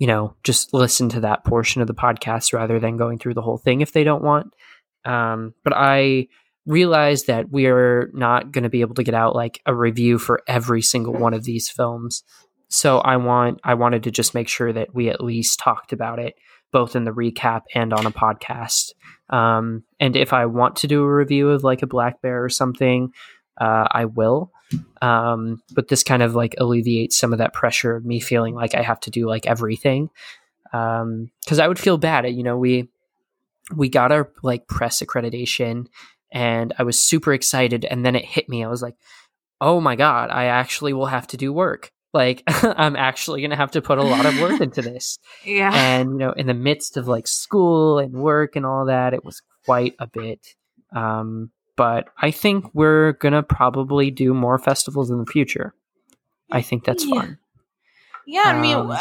you 0.00 0.08
know, 0.08 0.34
just 0.42 0.74
listen 0.74 1.08
to 1.10 1.20
that 1.20 1.44
portion 1.44 1.82
of 1.82 1.86
the 1.86 1.94
podcast 1.94 2.52
rather 2.52 2.80
than 2.80 2.96
going 2.96 3.20
through 3.20 3.34
the 3.34 3.42
whole 3.42 3.58
thing 3.58 3.80
if 3.80 3.92
they 3.92 4.02
don't 4.02 4.24
want. 4.24 4.52
Um, 5.04 5.54
but 5.64 5.72
I 5.74 6.28
realized 6.66 7.26
that 7.26 7.50
we're 7.50 8.10
not 8.12 8.52
going 8.52 8.62
to 8.62 8.70
be 8.70 8.82
able 8.82 8.94
to 8.94 9.02
get 9.02 9.14
out 9.14 9.34
like 9.34 9.60
a 9.66 9.74
review 9.74 10.18
for 10.18 10.42
every 10.46 10.82
single 10.82 11.14
one 11.14 11.34
of 11.34 11.44
these 11.44 11.68
films. 11.68 12.22
So 12.68 12.98
I 12.98 13.16
want 13.16 13.60
I 13.64 13.74
wanted 13.74 14.04
to 14.04 14.10
just 14.10 14.34
make 14.34 14.48
sure 14.48 14.72
that 14.72 14.94
we 14.94 15.08
at 15.10 15.22
least 15.22 15.58
talked 15.58 15.92
about 15.92 16.18
it 16.18 16.34
both 16.72 16.96
in 16.96 17.04
the 17.04 17.12
recap 17.12 17.62
and 17.74 17.92
on 17.92 18.06
a 18.06 18.10
podcast. 18.10 18.92
Um, 19.28 19.84
and 20.00 20.16
if 20.16 20.32
I 20.32 20.46
want 20.46 20.76
to 20.76 20.86
do 20.86 21.04
a 21.04 21.14
review 21.14 21.50
of 21.50 21.62
like 21.62 21.82
a 21.82 21.86
black 21.86 22.20
bear 22.22 22.42
or 22.42 22.48
something, 22.48 23.12
uh, 23.60 23.86
I 23.90 24.06
will. 24.06 24.50
Um, 25.02 25.62
but 25.74 25.88
this 25.88 26.02
kind 26.02 26.22
of 26.22 26.34
like 26.34 26.54
alleviates 26.58 27.16
some 27.16 27.32
of 27.32 27.38
that 27.38 27.52
pressure 27.52 27.94
of 27.94 28.06
me 28.06 28.20
feeling 28.20 28.54
like 28.54 28.74
I 28.74 28.82
have 28.82 29.00
to 29.00 29.10
do 29.10 29.26
like 29.26 29.46
everything. 29.46 30.08
Um, 30.72 31.30
cause 31.46 31.58
I 31.58 31.68
would 31.68 31.78
feel 31.78 31.98
bad. 31.98 32.26
You 32.30 32.42
know, 32.42 32.56
we, 32.56 32.88
we 33.74 33.88
got 33.88 34.12
our 34.12 34.30
like 34.42 34.66
press 34.66 35.02
accreditation 35.02 35.86
and 36.32 36.72
I 36.78 36.82
was 36.82 36.98
super 36.98 37.32
excited. 37.32 37.84
And 37.84 38.04
then 38.04 38.16
it 38.16 38.24
hit 38.24 38.48
me. 38.48 38.64
I 38.64 38.68
was 38.68 38.82
like, 38.82 38.96
oh 39.60 39.80
my 39.80 39.96
God, 39.96 40.30
I 40.30 40.46
actually 40.46 40.92
will 40.92 41.06
have 41.06 41.26
to 41.28 41.36
do 41.36 41.52
work 41.52 41.92
like 42.12 42.42
i'm 42.46 42.96
actually 42.96 43.40
going 43.40 43.50
to 43.50 43.56
have 43.56 43.70
to 43.70 43.82
put 43.82 43.98
a 43.98 44.02
lot 44.02 44.26
of 44.26 44.38
work 44.40 44.60
into 44.60 44.82
this 44.90 45.18
yeah 45.44 45.72
and 45.74 46.12
you 46.12 46.18
know 46.18 46.32
in 46.32 46.46
the 46.46 46.54
midst 46.54 46.96
of 46.96 47.08
like 47.08 47.26
school 47.26 47.98
and 47.98 48.12
work 48.12 48.56
and 48.56 48.66
all 48.66 48.86
that 48.86 49.14
it 49.14 49.24
was 49.24 49.42
quite 49.64 49.94
a 49.98 50.06
bit 50.06 50.54
um, 50.94 51.50
but 51.76 52.08
i 52.18 52.30
think 52.30 52.66
we're 52.74 53.12
going 53.12 53.32
to 53.32 53.42
probably 53.42 54.10
do 54.10 54.34
more 54.34 54.58
festivals 54.58 55.10
in 55.10 55.18
the 55.18 55.26
future 55.26 55.74
i 56.50 56.60
think 56.60 56.84
that's 56.84 57.04
yeah. 57.06 57.20
fun 57.20 57.38
yeah 58.26 58.44
i 58.46 58.60
mean 58.60 58.76
um, 58.76 58.96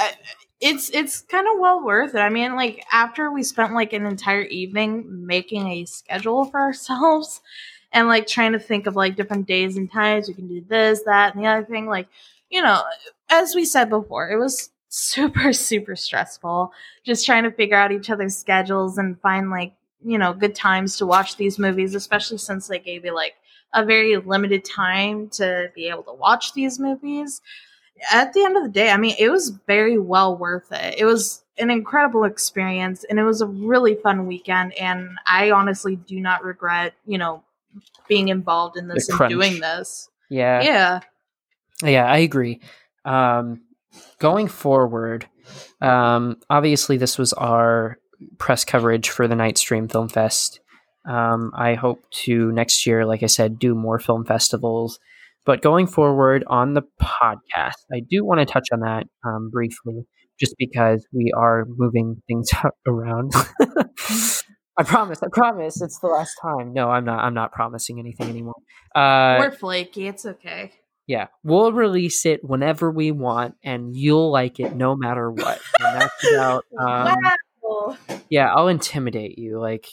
it's 0.61 0.89
it's 0.91 1.21
kind 1.21 1.47
of 1.47 1.59
well 1.59 1.83
worth 1.83 2.15
it. 2.15 2.19
I 2.19 2.29
mean 2.29 2.55
like 2.55 2.85
after 2.91 3.31
we 3.31 3.43
spent 3.43 3.73
like 3.73 3.93
an 3.93 4.05
entire 4.05 4.43
evening 4.43 5.25
making 5.25 5.67
a 5.67 5.85
schedule 5.85 6.45
for 6.45 6.59
ourselves 6.59 7.41
and 7.91 8.07
like 8.07 8.27
trying 8.27 8.53
to 8.53 8.59
think 8.59 8.87
of 8.87 8.95
like 8.95 9.15
different 9.15 9.47
days 9.47 9.75
and 9.75 9.91
times 9.91 10.27
we 10.27 10.33
can 10.33 10.47
do 10.47 10.63
this 10.67 11.01
that 11.05 11.35
and 11.35 11.43
the 11.43 11.47
other 11.47 11.65
thing 11.65 11.87
like 11.87 12.07
you 12.49 12.61
know, 12.61 12.83
as 13.29 13.55
we 13.55 13.63
said 13.63 13.89
before, 13.89 14.29
it 14.29 14.37
was 14.37 14.69
super 14.89 15.53
super 15.69 15.95
stressful 15.95 16.71
just 17.05 17.25
trying 17.25 17.43
to 17.43 17.51
figure 17.51 17.77
out 17.77 17.91
each 17.93 18.09
other's 18.09 18.37
schedules 18.37 18.97
and 18.97 19.19
find 19.21 19.49
like 19.49 19.73
you 20.03 20.17
know 20.17 20.33
good 20.33 20.53
times 20.53 20.97
to 20.97 21.05
watch 21.05 21.37
these 21.37 21.57
movies 21.57 21.95
especially 21.95 22.37
since 22.37 22.67
they 22.67 22.77
gave 22.77 23.05
you 23.05 23.15
like 23.15 23.35
a 23.73 23.85
very 23.85 24.17
limited 24.17 24.65
time 24.65 25.29
to 25.29 25.71
be 25.73 25.87
able 25.87 26.03
to 26.03 26.11
watch 26.11 26.53
these 26.53 26.77
movies 26.77 27.41
at 28.11 28.33
the 28.33 28.43
end 28.43 28.57
of 28.57 28.63
the 28.63 28.69
day 28.69 28.89
i 28.89 28.97
mean 28.97 29.15
it 29.19 29.29
was 29.29 29.49
very 29.67 29.97
well 29.97 30.35
worth 30.35 30.71
it 30.71 30.95
it 30.97 31.05
was 31.05 31.43
an 31.57 31.69
incredible 31.69 32.23
experience 32.23 33.03
and 33.03 33.19
it 33.19 33.23
was 33.23 33.41
a 33.41 33.45
really 33.45 33.95
fun 33.95 34.25
weekend 34.25 34.73
and 34.77 35.09
i 35.27 35.51
honestly 35.51 35.95
do 35.95 36.19
not 36.19 36.43
regret 36.43 36.93
you 37.05 37.17
know 37.17 37.43
being 38.07 38.29
involved 38.29 38.77
in 38.77 38.87
this 38.87 39.07
and 39.09 39.29
doing 39.29 39.59
this 39.59 40.09
Yeah. 40.29 40.61
yeah 40.61 40.99
Yeah, 41.83 42.05
I 42.05 42.17
agree. 42.17 42.61
Um, 43.05 43.61
going 44.19 44.47
forward, 44.47 45.27
um, 45.81 46.37
obviously, 46.49 46.97
this 46.97 47.17
was 47.17 47.33
our 47.33 47.97
press 48.37 48.63
coverage 48.65 49.09
for 49.09 49.27
the 49.27 49.35
Night 49.35 49.57
Stream 49.57 49.87
Film 49.87 50.09
Fest. 50.09 50.59
Um, 51.05 51.51
I 51.55 51.73
hope 51.73 52.03
to 52.25 52.51
next 52.51 52.85
year, 52.85 53.05
like 53.05 53.23
I 53.23 53.27
said, 53.27 53.57
do 53.57 53.73
more 53.73 53.97
film 53.97 54.25
festivals. 54.25 54.99
But 55.45 55.61
going 55.61 55.87
forward 55.87 56.43
on 56.47 56.73
the 56.73 56.83
podcast, 57.01 57.83
I 57.91 58.01
do 58.07 58.23
want 58.23 58.39
to 58.39 58.45
touch 58.45 58.67
on 58.71 58.81
that 58.81 59.05
um, 59.25 59.49
briefly, 59.51 60.05
just 60.39 60.55
because 60.57 61.05
we 61.11 61.31
are 61.35 61.65
moving 61.67 62.21
things 62.27 62.49
around. 62.87 63.31
I 64.77 64.83
promise. 64.83 65.21
I 65.21 65.27
promise. 65.31 65.81
It's 65.81 65.99
the 65.99 66.07
last 66.07 66.35
time. 66.41 66.73
No, 66.73 66.89
I'm 66.89 67.05
not. 67.05 67.19
I'm 67.19 67.33
not 67.33 67.51
promising 67.51 67.99
anything 67.99 68.29
anymore. 68.29 68.55
Uh, 68.95 69.37
we're 69.39 69.51
flaky 69.51 70.07
it's 70.07 70.25
okay 70.25 70.71
yeah, 71.11 71.27
we'll 71.43 71.73
release 71.73 72.25
it 72.25 72.39
whenever 72.41 72.89
we 72.89 73.11
want, 73.11 73.55
and 73.65 73.97
you'll 73.97 74.31
like 74.31 74.61
it 74.61 74.75
no 74.75 74.95
matter 74.95 75.29
what. 75.29 75.59
And 75.79 76.01
that's 76.01 76.33
about. 76.33 76.65
Um, 76.79 77.17
wow. 77.61 77.97
yeah, 78.29 78.53
I'll 78.53 78.69
intimidate 78.69 79.37
you. 79.37 79.59
Like, 79.59 79.87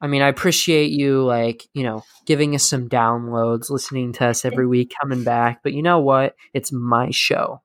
I 0.00 0.06
mean, 0.06 0.22
I 0.22 0.28
appreciate 0.28 0.90
you, 0.92 1.24
like, 1.24 1.66
you 1.74 1.82
know, 1.82 2.04
giving 2.24 2.54
us 2.54 2.62
some 2.64 2.88
downloads, 2.88 3.68
listening 3.70 4.12
to 4.14 4.26
us 4.26 4.44
every 4.44 4.66
week, 4.66 4.92
coming 5.00 5.24
back. 5.24 5.60
But 5.62 5.72
you 5.72 5.82
know 5.82 5.98
what? 5.98 6.36
It's 6.54 6.70
my 6.70 7.10
show, 7.10 7.62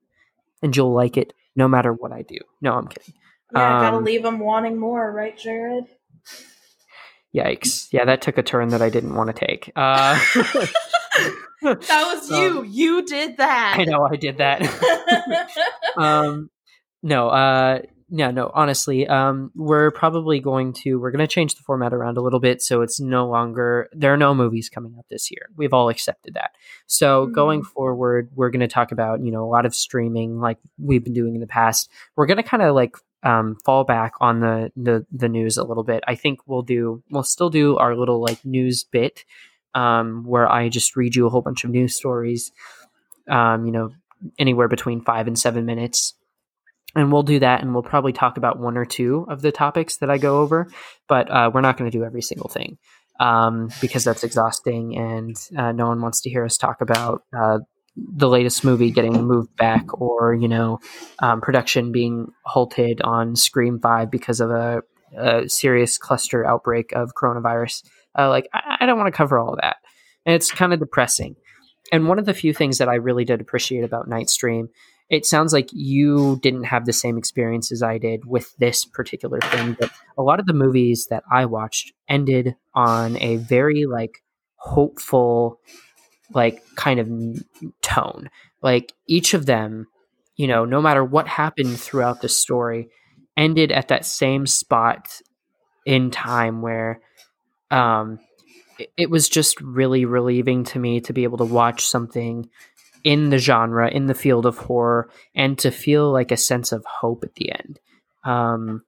and 0.61 0.75
you'll 0.75 0.93
like 0.93 1.15
it 1.17 1.33
no 1.55 1.67
matter 1.67 1.93
what 1.93 2.11
I 2.11 2.23
do. 2.23 2.39
No, 2.61 2.73
I'm 2.73 2.87
kidding. 2.87 3.13
yeah 3.53 3.81
gotta 3.81 3.97
Um, 3.97 4.03
leave 4.03 4.23
them 4.23 4.39
wanting 4.39 4.79
more 4.79 5.11
right 5.11 5.37
jared 5.37 5.85
Yikes! 7.35 7.87
Yeah, 7.91 8.05
that 8.05 8.21
took 8.21 8.37
a 8.37 8.43
turn 8.43 8.69
that 8.69 8.81
I 8.83 8.89
didn't 8.89 9.15
want 9.15 9.35
to 9.35 9.45
take. 9.45 9.71
Uh, 9.75 10.19
that 11.61 11.87
was 11.89 12.29
you 12.31 12.59
Um, 12.59 12.67
you 12.69 13.05
did 13.05 13.37
that 13.37 13.75
I 13.79 13.85
know 13.85 14.07
I 14.11 14.15
did 14.17 14.37
that. 14.37 14.61
um 15.97 16.49
no 17.01 17.29
uh 17.29 17.79
yeah 18.15 18.29
no 18.29 18.51
honestly 18.53 19.07
um 19.07 19.51
we're 19.55 19.89
probably 19.89 20.39
going 20.39 20.71
to 20.71 20.99
we're 20.99 21.09
going 21.09 21.19
to 21.19 21.27
change 21.27 21.55
the 21.55 21.63
format 21.63 21.93
around 21.93 22.15
a 22.15 22.21
little 22.21 22.39
bit 22.39 22.61
so 22.61 22.81
it's 22.81 22.99
no 22.99 23.27
longer 23.27 23.89
there 23.91 24.13
are 24.13 24.17
no 24.17 24.35
movies 24.35 24.69
coming 24.69 24.93
out 24.97 25.05
this 25.09 25.31
year. 25.31 25.49
We've 25.57 25.73
all 25.73 25.89
accepted 25.89 26.35
that. 26.35 26.51
So 26.85 27.25
going 27.25 27.63
forward 27.63 28.29
we're 28.35 28.51
going 28.51 28.59
to 28.59 28.67
talk 28.67 28.91
about 28.91 29.21
you 29.21 29.31
know 29.31 29.43
a 29.43 29.49
lot 29.49 29.65
of 29.65 29.73
streaming 29.73 30.39
like 30.39 30.59
we've 30.77 31.03
been 31.03 31.13
doing 31.13 31.33
in 31.33 31.41
the 31.41 31.47
past. 31.47 31.89
We're 32.15 32.27
going 32.27 32.37
to 32.37 32.43
kind 32.43 32.61
of 32.61 32.75
like 32.75 32.95
um, 33.23 33.57
fall 33.65 33.83
back 33.83 34.13
on 34.21 34.41
the, 34.41 34.71
the 34.75 35.05
the 35.11 35.29
news 35.29 35.57
a 35.57 35.63
little 35.63 35.83
bit. 35.83 36.03
I 36.07 36.13
think 36.13 36.41
we'll 36.45 36.61
do 36.61 37.01
we'll 37.09 37.23
still 37.23 37.49
do 37.49 37.77
our 37.77 37.95
little 37.95 38.21
like 38.21 38.45
news 38.45 38.83
bit 38.83 39.25
um, 39.73 40.23
where 40.23 40.47
i 40.51 40.69
just 40.69 40.95
read 40.95 41.15
you 41.15 41.25
a 41.25 41.31
whole 41.31 41.41
bunch 41.41 41.63
of 41.63 41.71
news 41.71 41.95
stories 41.95 42.51
um, 43.27 43.65
you 43.65 43.71
know 43.71 43.91
anywhere 44.39 44.67
between 44.67 45.01
five 45.01 45.27
and 45.27 45.37
seven 45.37 45.65
minutes. 45.65 46.13
And 46.95 47.11
we'll 47.11 47.23
do 47.23 47.39
that, 47.39 47.61
and 47.61 47.73
we'll 47.73 47.83
probably 47.83 48.13
talk 48.13 48.37
about 48.37 48.59
one 48.59 48.77
or 48.77 48.85
two 48.85 49.25
of 49.27 49.41
the 49.41 49.51
topics 49.51 49.97
that 49.97 50.11
I 50.11 50.19
go 50.19 50.41
over, 50.41 50.67
but 51.07 51.29
uh, 51.29 51.49
we're 51.51 51.61
not 51.61 51.75
going 51.75 51.89
to 51.89 51.97
do 51.97 52.03
every 52.03 52.21
single 52.21 52.49
thing 52.49 52.77
um, 53.19 53.69
because 53.81 54.03
that's 54.03 54.23
exhausting, 54.23 54.95
and 54.95 55.35
uh, 55.57 55.71
no 55.71 55.87
one 55.87 56.01
wants 56.01 56.21
to 56.21 56.29
hear 56.29 56.45
us 56.45 56.55
talk 56.55 56.81
about 56.81 57.23
uh, 57.35 57.59
the 57.95 58.29
latest 58.29 58.63
movie 58.63 58.91
getting 58.91 59.13
moved 59.23 59.55
back 59.55 59.99
or 59.99 60.35
you 60.35 60.47
know 60.47 60.79
um, 61.19 61.41
production 61.41 61.91
being 61.91 62.27
halted 62.45 63.01
on 63.01 63.35
Scream 63.35 63.79
Five 63.79 64.11
because 64.11 64.39
of 64.39 64.51
a, 64.51 64.81
a 65.17 65.49
serious 65.49 65.97
cluster 65.97 66.45
outbreak 66.45 66.91
of 66.91 67.13
coronavirus. 67.19 67.83
Uh, 68.17 68.29
like 68.29 68.47
I, 68.53 68.77
I 68.81 68.85
don't 68.85 68.99
want 68.99 69.11
to 69.11 69.17
cover 69.17 69.39
all 69.39 69.57
that, 69.59 69.77
and 70.27 70.35
it's 70.35 70.51
kind 70.51 70.73
of 70.73 70.79
depressing 70.79 71.37
and 71.91 72.07
one 72.07 72.17
of 72.17 72.25
the 72.25 72.33
few 72.33 72.53
things 72.53 72.79
that 72.79 72.89
I 72.89 72.95
really 72.95 73.25
did 73.25 73.39
appreciate 73.39 73.83
about 73.83 74.07
Night 74.07 74.29
Stream, 74.29 74.69
it 75.13 75.25
sounds 75.25 75.53
like 75.53 75.69
you 75.71 76.39
didn't 76.41 76.63
have 76.65 76.85
the 76.85 76.93
same 76.93 77.17
experience 77.17 77.71
as 77.71 77.83
I 77.83 77.97
did 77.97 78.25
with 78.25 78.55
this 78.57 78.85
particular 78.85 79.39
thing, 79.39 79.75
but 79.79 79.91
a 80.17 80.23
lot 80.23 80.39
of 80.39 80.45
the 80.45 80.53
movies 80.53 81.07
that 81.09 81.23
I 81.31 81.45
watched 81.45 81.93
ended 82.07 82.55
on 82.73 83.17
a 83.17 83.37
very 83.37 83.85
like 83.85 84.23
hopeful, 84.55 85.59
like 86.33 86.63
kind 86.75 86.99
of 86.99 87.09
tone. 87.81 88.29
Like 88.61 88.93
each 89.07 89.33
of 89.33 89.45
them, 89.45 89.87
you 90.35 90.47
know, 90.47 90.65
no 90.65 90.81
matter 90.81 91.03
what 91.03 91.27
happened 91.27 91.79
throughout 91.79 92.21
the 92.21 92.29
story, 92.29 92.89
ended 93.37 93.71
at 93.71 93.89
that 93.89 94.05
same 94.05 94.47
spot 94.47 95.21
in 95.85 96.11
time 96.11 96.61
where 96.61 97.01
um 97.71 98.19
it- 98.79 98.91
it 98.97 99.09
was 99.09 99.29
just 99.29 99.59
really 99.61 100.05
relieving 100.05 100.63
to 100.65 100.79
me 100.79 100.99
to 101.01 101.13
be 101.13 101.23
able 101.23 101.37
to 101.39 101.45
watch 101.45 101.85
something 101.85 102.49
in 103.03 103.29
the 103.29 103.37
genre, 103.37 103.89
in 103.89 104.07
the 104.07 104.13
field 104.13 104.45
of 104.45 104.57
horror, 104.57 105.09
and 105.35 105.57
to 105.59 105.71
feel 105.71 106.11
like 106.11 106.31
a 106.31 106.37
sense 106.37 106.71
of 106.71 106.83
hope 106.85 107.23
at 107.23 107.35
the 107.35 107.51
end. 107.51 107.79
Um, 108.23 108.83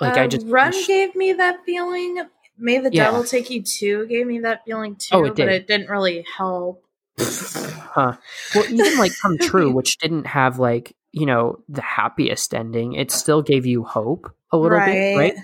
like 0.00 0.16
I 0.16 0.24
Uh, 0.24 0.28
just 0.28 0.46
Run 0.46 0.70
wish- 0.70 0.86
gave 0.86 1.14
me 1.16 1.32
that 1.34 1.64
feeling. 1.64 2.22
May 2.58 2.78
the 2.78 2.90
Yeah. 2.92 3.04
Devil 3.06 3.24
Take 3.24 3.50
You 3.50 3.62
Too 3.62 4.06
gave 4.06 4.26
me 4.26 4.40
that 4.40 4.64
feeling 4.64 4.94
too, 4.96 5.08
Oh, 5.16 5.24
it 5.24 5.34
but 5.36 5.48
it 5.48 5.66
didn't 5.66 5.88
really 5.88 6.24
help. 6.36 6.84
huh. 7.18 8.16
Well, 8.54 8.64
even 8.72 8.98
like 8.98 9.12
Come 9.20 9.38
True, 9.38 9.70
which 9.74 9.98
didn't 9.98 10.26
have 10.26 10.58
like 10.58 10.94
you 11.12 11.26
know 11.26 11.62
the 11.68 11.82
happiest 11.82 12.54
ending, 12.54 12.94
it 12.94 13.10
still 13.10 13.42
gave 13.42 13.66
you 13.66 13.84
hope 13.84 14.30
a 14.50 14.56
little 14.56 14.80
bit, 14.80 15.16
right? 15.16 15.34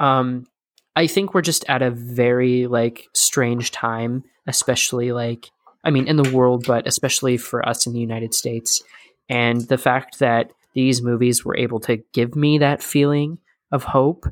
um 0.00 0.46
i 0.94 1.06
think 1.08 1.34
we're 1.34 1.42
just 1.42 1.64
at 1.68 1.82
a 1.82 1.90
very 1.90 2.66
like 2.68 3.06
strange 3.14 3.70
time 3.72 4.22
especially 4.46 5.10
like 5.12 5.50
i 5.84 5.90
mean 5.90 6.06
in 6.06 6.16
the 6.16 6.30
world 6.34 6.64
but 6.66 6.86
especially 6.86 7.36
for 7.36 7.66
us 7.68 7.86
in 7.86 7.92
the 7.92 8.00
united 8.00 8.34
states. 8.34 8.82
And 9.30 9.60
the 9.68 9.76
fact 9.76 10.20
that 10.20 10.52
these 10.74 11.02
movies 11.02 11.44
were 11.44 11.56
able 11.56 11.80
to 11.80 11.98
give 12.14 12.34
me 12.34 12.58
that 12.58 12.82
feeling 12.82 13.38
of 13.70 13.84
hope 13.84 14.24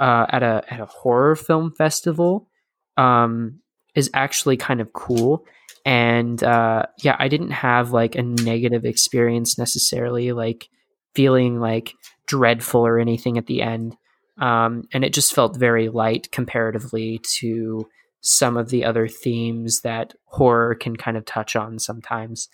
uh, 0.00 0.26
at 0.30 0.42
a 0.42 0.64
at 0.68 0.80
a 0.80 0.86
horror 0.86 1.36
film 1.36 1.70
festival 1.70 2.48
um, 2.96 3.60
is 3.94 4.10
actually 4.14 4.56
kind 4.56 4.80
of 4.80 4.92
cool. 4.92 5.44
And 5.84 6.42
uh, 6.42 6.86
yeah 7.02 7.16
i 7.18 7.28
didn't 7.28 7.50
have 7.50 7.92
like 7.92 8.14
a 8.14 8.22
negative 8.22 8.84
experience 8.84 9.58
necessarily 9.58 10.32
like 10.32 10.68
feeling 11.14 11.60
like 11.60 11.94
dreadful 12.26 12.86
or 12.86 12.98
anything 12.98 13.38
at 13.38 13.46
the 13.46 13.62
end. 13.62 13.96
Um, 14.40 14.84
and 14.92 15.04
it 15.04 15.12
just 15.12 15.34
felt 15.34 15.56
very 15.56 15.88
light 15.88 16.30
comparatively 16.32 17.20
to 17.38 17.86
some 18.22 18.56
of 18.56 18.70
the 18.70 18.84
other 18.84 19.08
themes 19.08 19.80
that 19.80 20.14
horror 20.26 20.74
can 20.74 20.96
kind 20.96 21.16
of 21.16 21.24
touch 21.24 21.54
on 21.54 21.78
sometimes. 21.78 22.48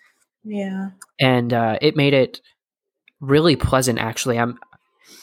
Yeah. 0.45 0.91
and 1.21 1.53
uh, 1.53 1.79
it 1.83 1.95
made 1.97 2.15
it 2.15 2.41
really 3.21 3.55
pleasant 3.55 3.99
actually. 3.99 4.39
I'm 4.39 4.59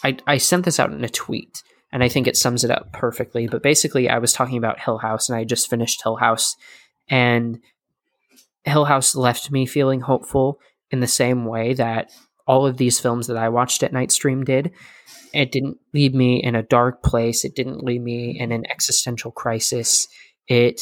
I, 0.03 0.17
I 0.27 0.37
sent 0.37 0.65
this 0.65 0.79
out 0.79 0.91
in 0.91 1.03
a 1.03 1.09
tweet 1.09 1.63
and 1.91 2.03
i 2.03 2.09
think 2.09 2.27
it 2.27 2.37
sums 2.37 2.63
it 2.63 2.71
up 2.71 2.93
perfectly. 2.93 3.47
But 3.47 3.63
basically 3.63 4.07
i 4.07 4.19
was 4.19 4.33
talking 4.33 4.57
about 4.57 4.79
hill 4.79 4.99
house 4.99 5.29
and 5.29 5.37
i 5.37 5.43
just 5.43 5.69
finished 5.69 6.03
hill 6.03 6.17
house. 6.17 6.55
And 7.09 7.59
hill 8.65 8.85
house 8.85 9.15
left 9.15 9.51
me 9.51 9.65
feeling 9.65 10.01
hopeful 10.01 10.59
in 10.91 10.99
the 10.99 11.07
same 11.07 11.45
way 11.45 11.73
that 11.73 12.11
all 12.45 12.67
of 12.67 12.77
these 12.77 12.99
films 12.99 13.25
that 13.27 13.37
i 13.37 13.49
watched 13.49 13.81
at 13.81 13.93
night 13.93 14.11
stream 14.11 14.43
did. 14.43 14.71
It 15.33 15.51
didn't 15.51 15.77
leave 15.93 16.13
me 16.13 16.41
in 16.43 16.55
a 16.55 16.63
dark 16.63 17.01
place. 17.01 17.43
It 17.43 17.55
didn't 17.55 17.83
leave 17.83 18.01
me 18.01 18.37
in 18.39 18.51
an 18.51 18.65
existential 18.69 19.31
crisis 19.31 20.07
it 20.47 20.81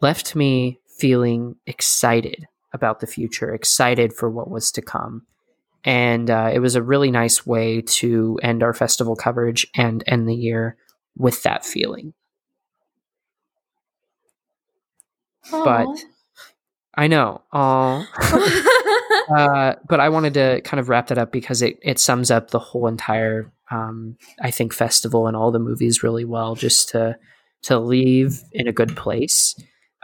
left 0.00 0.34
me 0.34 0.78
feeling 0.98 1.56
excited 1.66 2.46
about 2.72 3.00
the 3.00 3.06
future 3.06 3.52
excited 3.52 4.12
for 4.12 4.30
what 4.30 4.50
was 4.50 4.70
to 4.72 4.82
come. 4.82 5.26
And 5.82 6.28
uh, 6.30 6.50
it 6.52 6.58
was 6.58 6.74
a 6.74 6.82
really 6.82 7.10
nice 7.10 7.46
way 7.46 7.80
to 7.80 8.38
end 8.42 8.62
our 8.62 8.74
festival 8.74 9.16
coverage 9.16 9.66
and 9.74 10.04
end 10.06 10.28
the 10.28 10.34
year 10.34 10.76
with 11.16 11.42
that 11.42 11.64
feeling. 11.64 12.12
But 15.50 15.88
i 16.94 17.06
know 17.06 17.42
uh, 19.36 19.74
but 19.88 20.00
I 20.00 20.08
wanted 20.08 20.34
to 20.34 20.60
kind 20.62 20.80
of 20.80 20.88
wrap 20.88 21.06
that 21.08 21.18
up 21.18 21.32
because 21.32 21.62
it, 21.62 21.78
it 21.82 21.98
sums 21.98 22.30
up 22.30 22.50
the 22.50 22.58
whole 22.58 22.86
entire, 22.86 23.52
um, 23.70 24.16
I 24.40 24.50
think, 24.50 24.72
festival 24.72 25.26
and 25.26 25.36
all 25.36 25.50
the 25.50 25.58
movies 25.58 26.02
really 26.02 26.24
well. 26.24 26.54
Just 26.54 26.90
to 26.90 27.16
to 27.62 27.78
leave 27.78 28.42
in 28.52 28.66
a 28.68 28.72
good 28.72 28.96
place 28.96 29.54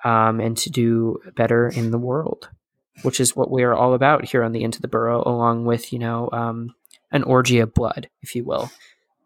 um, 0.05 0.41
and 0.41 0.57
to 0.59 0.71
do 0.71 1.19
better 1.37 1.69
in 1.69 1.91
the 1.91 1.99
world. 1.99 2.49
which 3.03 3.21
is 3.21 3.37
what 3.37 3.51
we 3.51 3.63
are 3.63 3.75
all 3.75 3.93
about 3.95 4.25
here 4.25 4.43
on 4.43 4.53
the 4.53 4.63
Into 4.65 4.81
the 4.81 4.89
Burrow, 4.89 5.23
along 5.27 5.65
with 5.67 5.93
you 5.93 5.99
know 5.99 6.29
um, 6.33 6.75
an 7.13 7.23
orgy 7.25 7.59
of 7.59 7.75
blood, 7.75 8.09
if 8.23 8.35
you 8.35 8.43
will. 8.45 8.71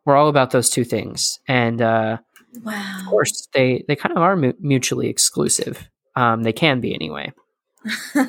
We're 0.04 0.16
all 0.16 0.28
about 0.28 0.50
those 0.50 0.70
two 0.70 0.84
things, 0.84 1.38
and 1.46 1.80
uh, 1.80 2.18
Wow. 2.64 2.96
of 3.00 3.06
course 3.10 3.46
they 3.54 3.84
they 3.86 3.94
kind 3.94 4.16
of 4.16 4.22
are 4.22 4.34
mu- 4.36 4.54
mutually 4.58 5.08
exclusive. 5.08 5.88
Um, 6.16 6.42
they 6.42 6.52
can 6.52 6.80
be 6.80 6.94
anyway. 6.94 7.32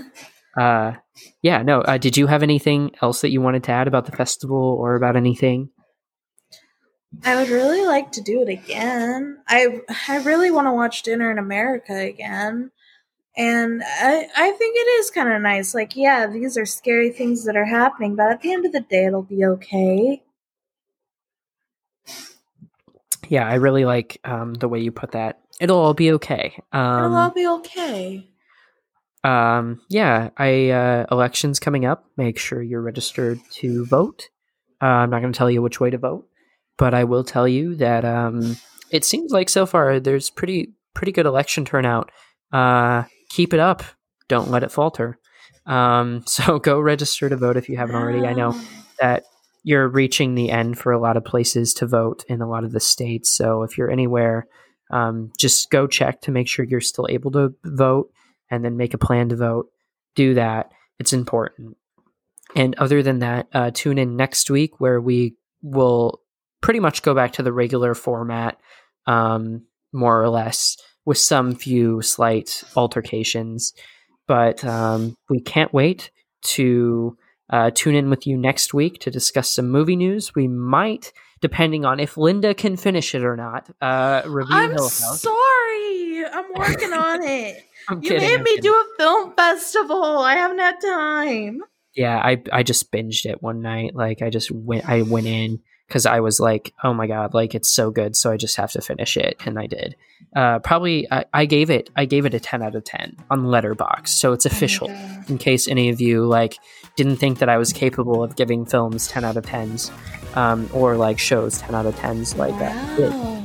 Uh, 0.58 0.94
yeah, 1.42 1.62
no. 1.64 1.80
Uh, 1.82 1.98
did 1.98 2.18
you 2.18 2.28
have 2.28 2.44
anything 2.44 2.92
else 3.02 3.22
that 3.22 3.32
you 3.32 3.40
wanted 3.42 3.64
to 3.64 3.72
add 3.72 3.88
about 3.88 4.06
the 4.06 4.12
festival 4.12 4.58
or 4.58 4.96
about 4.96 5.16
anything? 5.16 5.70
I 7.26 7.36
would 7.36 7.50
really 7.50 7.86
like 7.86 8.12
to 8.14 8.22
do 8.22 8.42
it 8.42 8.50
again. 8.50 9.40
I 9.48 9.82
I 10.08 10.18
really 10.24 10.52
want 10.52 10.68
to 10.68 10.74
watch 10.74 11.04
Dinner 11.04 11.30
in 11.32 11.38
America 11.38 11.94
again. 11.96 12.72
And 13.38 13.82
I 13.86 14.28
I 14.36 14.52
think 14.52 14.76
it 14.78 14.90
is 15.00 15.12
kind 15.12 15.32
of 15.32 15.42
nice. 15.42 15.74
Like, 15.74 15.96
yeah, 15.96 16.28
these 16.28 16.58
are 16.58 16.66
scary 16.66 17.10
things 17.12 17.46
that 17.46 17.56
are 17.58 17.66
happening, 17.66 18.16
but 18.16 18.32
at 18.32 18.42
the 18.42 18.52
end 18.54 18.66
of 18.66 18.72
the 18.72 18.82
day 18.82 19.06
it'll 19.06 19.24
be 19.24 19.46
okay. 19.46 20.24
Yeah, 23.28 23.48
I 23.48 23.56
really 23.56 23.86
like 23.86 24.20
um, 24.26 24.56
the 24.56 24.68
way 24.68 24.80
you 24.80 24.92
put 24.92 25.12
that. 25.12 25.40
It'll 25.60 25.80
all 25.80 25.94
be 25.94 26.12
okay. 26.14 26.54
It'll 26.74 27.16
all 27.16 27.28
Um, 27.28 27.34
be 27.34 27.48
okay. 27.48 28.28
um, 29.24 29.80
yeah, 29.90 30.32
I 30.38 30.70
uh, 30.72 31.06
elections 31.12 31.60
coming 31.60 31.86
up. 31.86 32.06
Make 32.18 32.38
sure 32.40 32.62
you're 32.62 32.82
registered 32.82 33.40
to 33.54 33.86
vote. 33.86 34.30
Uh, 34.82 34.86
I'm 34.86 35.10
not 35.12 35.22
going 35.22 35.32
to 35.32 35.38
tell 35.38 35.52
you 35.52 35.62
which 35.62 35.80
way 35.80 35.92
to 35.92 35.98
vote, 35.98 36.28
but 36.78 36.94
I 36.94 37.04
will 37.04 37.24
tell 37.24 37.48
you 37.48 37.76
that 37.76 38.06
um, 38.06 38.58
it 38.90 39.06
seems 39.06 39.32
like 39.32 39.50
so 39.50 39.66
far 39.66 40.00
there's 40.00 40.30
pretty 40.30 40.74
pretty 40.94 41.12
good 41.12 41.26
election 41.26 41.66
turnout. 41.66 42.12
Uh, 42.52 43.04
keep 43.30 43.54
it 43.54 43.60
up. 43.60 43.84
Don't 44.28 44.52
let 44.52 44.64
it 44.64 44.72
falter. 44.72 45.18
Um, 45.66 46.24
so 46.28 46.60
go 46.60 46.80
register 46.80 47.30
to 47.30 47.38
vote 47.38 47.58
if 47.58 47.70
you 47.70 47.78
haven't 47.78 47.96
already. 47.96 48.26
I 48.26 48.34
know 48.34 48.60
that 49.00 49.24
you're 49.64 49.88
reaching 49.88 50.36
the 50.36 50.50
end 50.50 50.78
for 50.78 50.92
a 50.92 51.00
lot 51.00 51.18
of 51.18 51.26
places 51.26 51.74
to 51.76 51.86
vote 51.86 52.24
in 52.28 52.42
a 52.42 52.50
lot 52.50 52.64
of 52.64 52.72
the 52.72 52.80
states. 52.80 53.34
So 53.34 53.64
if 53.64 53.78
you're 53.78 53.92
anywhere, 53.92 54.48
um, 54.92 55.32
just 55.40 55.70
go 55.70 55.88
check 55.88 56.22
to 56.22 56.32
make 56.32 56.48
sure 56.48 56.66
you're 56.66 56.82
still 56.82 57.08
able 57.10 57.32
to 57.32 57.54
vote 57.64 58.12
and 58.50 58.66
then 58.66 58.76
make 58.76 58.94
a 58.94 58.98
plan 58.98 59.30
to 59.30 59.36
vote. 59.36 59.68
Do 60.16 60.34
that. 60.34 60.72
It's 61.00 61.14
important. 61.14 61.78
And 62.56 62.76
other 62.76 63.02
than 63.02 63.20
that, 63.20 63.48
uh, 63.54 63.72
tune 63.74 63.98
in 63.98 64.18
next 64.18 64.50
week 64.50 64.80
where 64.80 65.00
we 65.00 65.36
will 65.62 66.21
pretty 66.62 66.80
much 66.80 67.02
go 67.04 67.14
back 67.14 67.34
to 67.34 67.44
the 67.44 67.52
regular 67.54 67.94
format, 67.94 68.58
um, 69.08 69.64
more 69.94 70.22
or 70.22 70.30
less, 70.30 70.78
with 71.06 71.18
some 71.18 71.56
few 71.56 72.02
slight 72.02 72.64
altercations. 72.76 73.74
But 74.28 74.64
um, 74.64 75.16
we 75.30 75.42
can't 75.42 75.74
wait 75.74 76.12
to 76.44 77.18
uh, 77.50 77.72
tune 77.74 77.96
in 77.96 78.10
with 78.10 78.26
you 78.26 78.38
next 78.38 78.74
week 78.74 79.00
to 79.02 79.12
discuss 79.12 79.52
some 79.52 79.70
movie 79.70 79.96
news. 79.98 80.34
We 80.36 80.48
might, 80.48 81.12
depending 81.42 81.84
on 81.86 82.00
if 82.00 82.16
Linda 82.18 82.54
can 82.54 82.78
finish 82.78 83.14
it 83.14 83.24
or 83.24 83.36
not, 83.36 83.70
uh, 83.82 84.22
review 84.26 84.56
I'm 84.56 84.72
Hill 84.72 84.84
House. 84.84 85.22
sorry. 85.22 86.26
I'm 86.26 86.46
working 86.56 86.94
on 86.94 87.24
it. 87.24 87.58
I'm 87.90 88.02
You 88.02 88.10
kidding, 88.10 88.22
made 88.30 88.36
I'm 88.38 88.44
me 88.44 88.56
kidding. 88.56 88.64
do 88.64 88.74
a 88.74 88.86
film 88.98 89.34
festival. 89.36 90.20
I 90.20 90.36
haven't 90.36 90.60
had 90.60 90.76
time. 90.80 91.62
Yeah, 91.96 92.16
I 92.18 92.42
I 92.54 92.64
just 92.64 92.90
binged 92.92 93.26
it 93.26 93.42
one 93.44 93.62
night. 93.62 93.96
Like 93.96 94.22
I 94.22 94.30
just 94.30 94.50
went 94.52 94.88
I 94.88 95.02
went 95.02 95.26
in 95.28 95.60
because 95.92 96.06
I 96.06 96.22
was 96.22 96.40
like, 96.40 96.74
oh 96.86 96.94
my 96.94 97.06
god, 97.06 97.34
like 97.34 97.54
it's 97.54 97.70
so 97.70 97.92
good, 97.92 98.16
so 98.16 98.32
I 98.32 98.38
just 98.38 98.56
have 98.56 98.72
to 98.72 98.82
finish 98.82 99.18
it, 99.18 99.36
and 99.46 99.60
I 99.60 99.68
did. 99.68 99.98
Uh, 100.34 100.60
probably 100.60 101.12
I, 101.12 101.26
I 101.34 101.46
gave 101.46 101.70
it 101.70 101.90
I 101.98 102.06
gave 102.06 102.26
it 102.26 102.34
a 102.34 102.40
ten 102.40 102.62
out 102.64 102.76
of 102.76 102.86
ten 102.86 103.18
on 103.30 103.42
Letterboxd, 103.44 104.08
so 104.08 104.32
it's 104.32 104.46
official. 104.46 104.88
Oh 104.90 105.24
in 105.28 105.38
case 105.38 105.68
any 105.68 105.90
of 105.90 106.00
you 106.00 106.26
like 106.26 106.58
didn't 106.96 107.18
think 107.18 107.40
that 107.40 107.50
I 107.50 107.58
was 107.58 107.74
capable 107.74 108.24
of 108.24 108.36
giving 108.38 108.66
films 108.66 109.08
10 109.08 109.24
out 109.24 109.38
of 109.38 109.46
10s 109.46 109.92
um, 110.36 110.70
or 110.74 110.96
like 110.98 111.20
shows 111.20 111.58
10 111.60 111.74
out 111.76 111.86
of 111.86 111.96
10s 111.96 112.36
like 112.38 112.58
that. 112.60 113.00
Wow. 113.00 113.44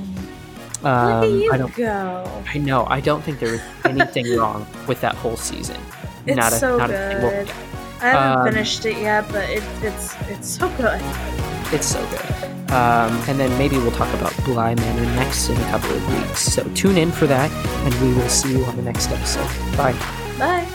Look 0.83 0.85
Um, 0.85 1.23
at 1.25 1.31
you 1.31 1.53
I 1.53 1.57
don't 1.59 1.75
go. 1.75 2.43
I 2.55 2.59
know 2.59 2.87
I 2.87 3.01
don't 3.01 3.23
think 3.23 3.39
there 3.41 3.53
was 3.53 3.61
anything 3.85 4.37
wrong 4.39 4.67
with 4.87 5.01
that 5.01 5.15
whole 5.15 5.37
season. 5.37 5.81
It's 6.27 6.37
not 6.37 6.53
a, 6.53 6.57
so 6.57 6.77
not 6.77 6.91
good. 6.91 7.49
a. 7.49 7.53
I 8.01 8.09
haven't 8.09 8.39
Um, 8.47 8.53
finished 8.53 8.85
it 8.87 8.99
yet, 8.99 9.27
but 9.33 9.49
it, 9.49 9.63
it's 9.83 10.15
it's 10.29 10.49
so 10.49 10.69
good. 10.77 11.01
It's 11.73 11.87
so 11.87 12.01
good. 12.11 12.71
Um, 12.71 13.13
and 13.29 13.39
then 13.39 13.57
maybe 13.59 13.79
we'll 13.79 13.93
talk 13.93 14.13
about 14.15 14.35
Bly 14.45 14.75
Manor 14.75 15.07
next 15.17 15.49
in 15.49 15.57
a 15.57 15.71
couple 15.71 15.91
of 15.93 16.09
weeks. 16.15 16.41
So 16.43 16.63
tune 16.75 16.99
in 16.99 17.11
for 17.13 17.27
that, 17.27 17.51
and 17.85 17.95
we 18.03 18.13
will 18.15 18.29
see 18.29 18.53
you 18.59 18.65
on 18.65 18.77
the 18.77 18.83
next 18.83 19.11
episode. 19.11 19.49
Bye. 19.77 19.95
Bye. 20.39 20.67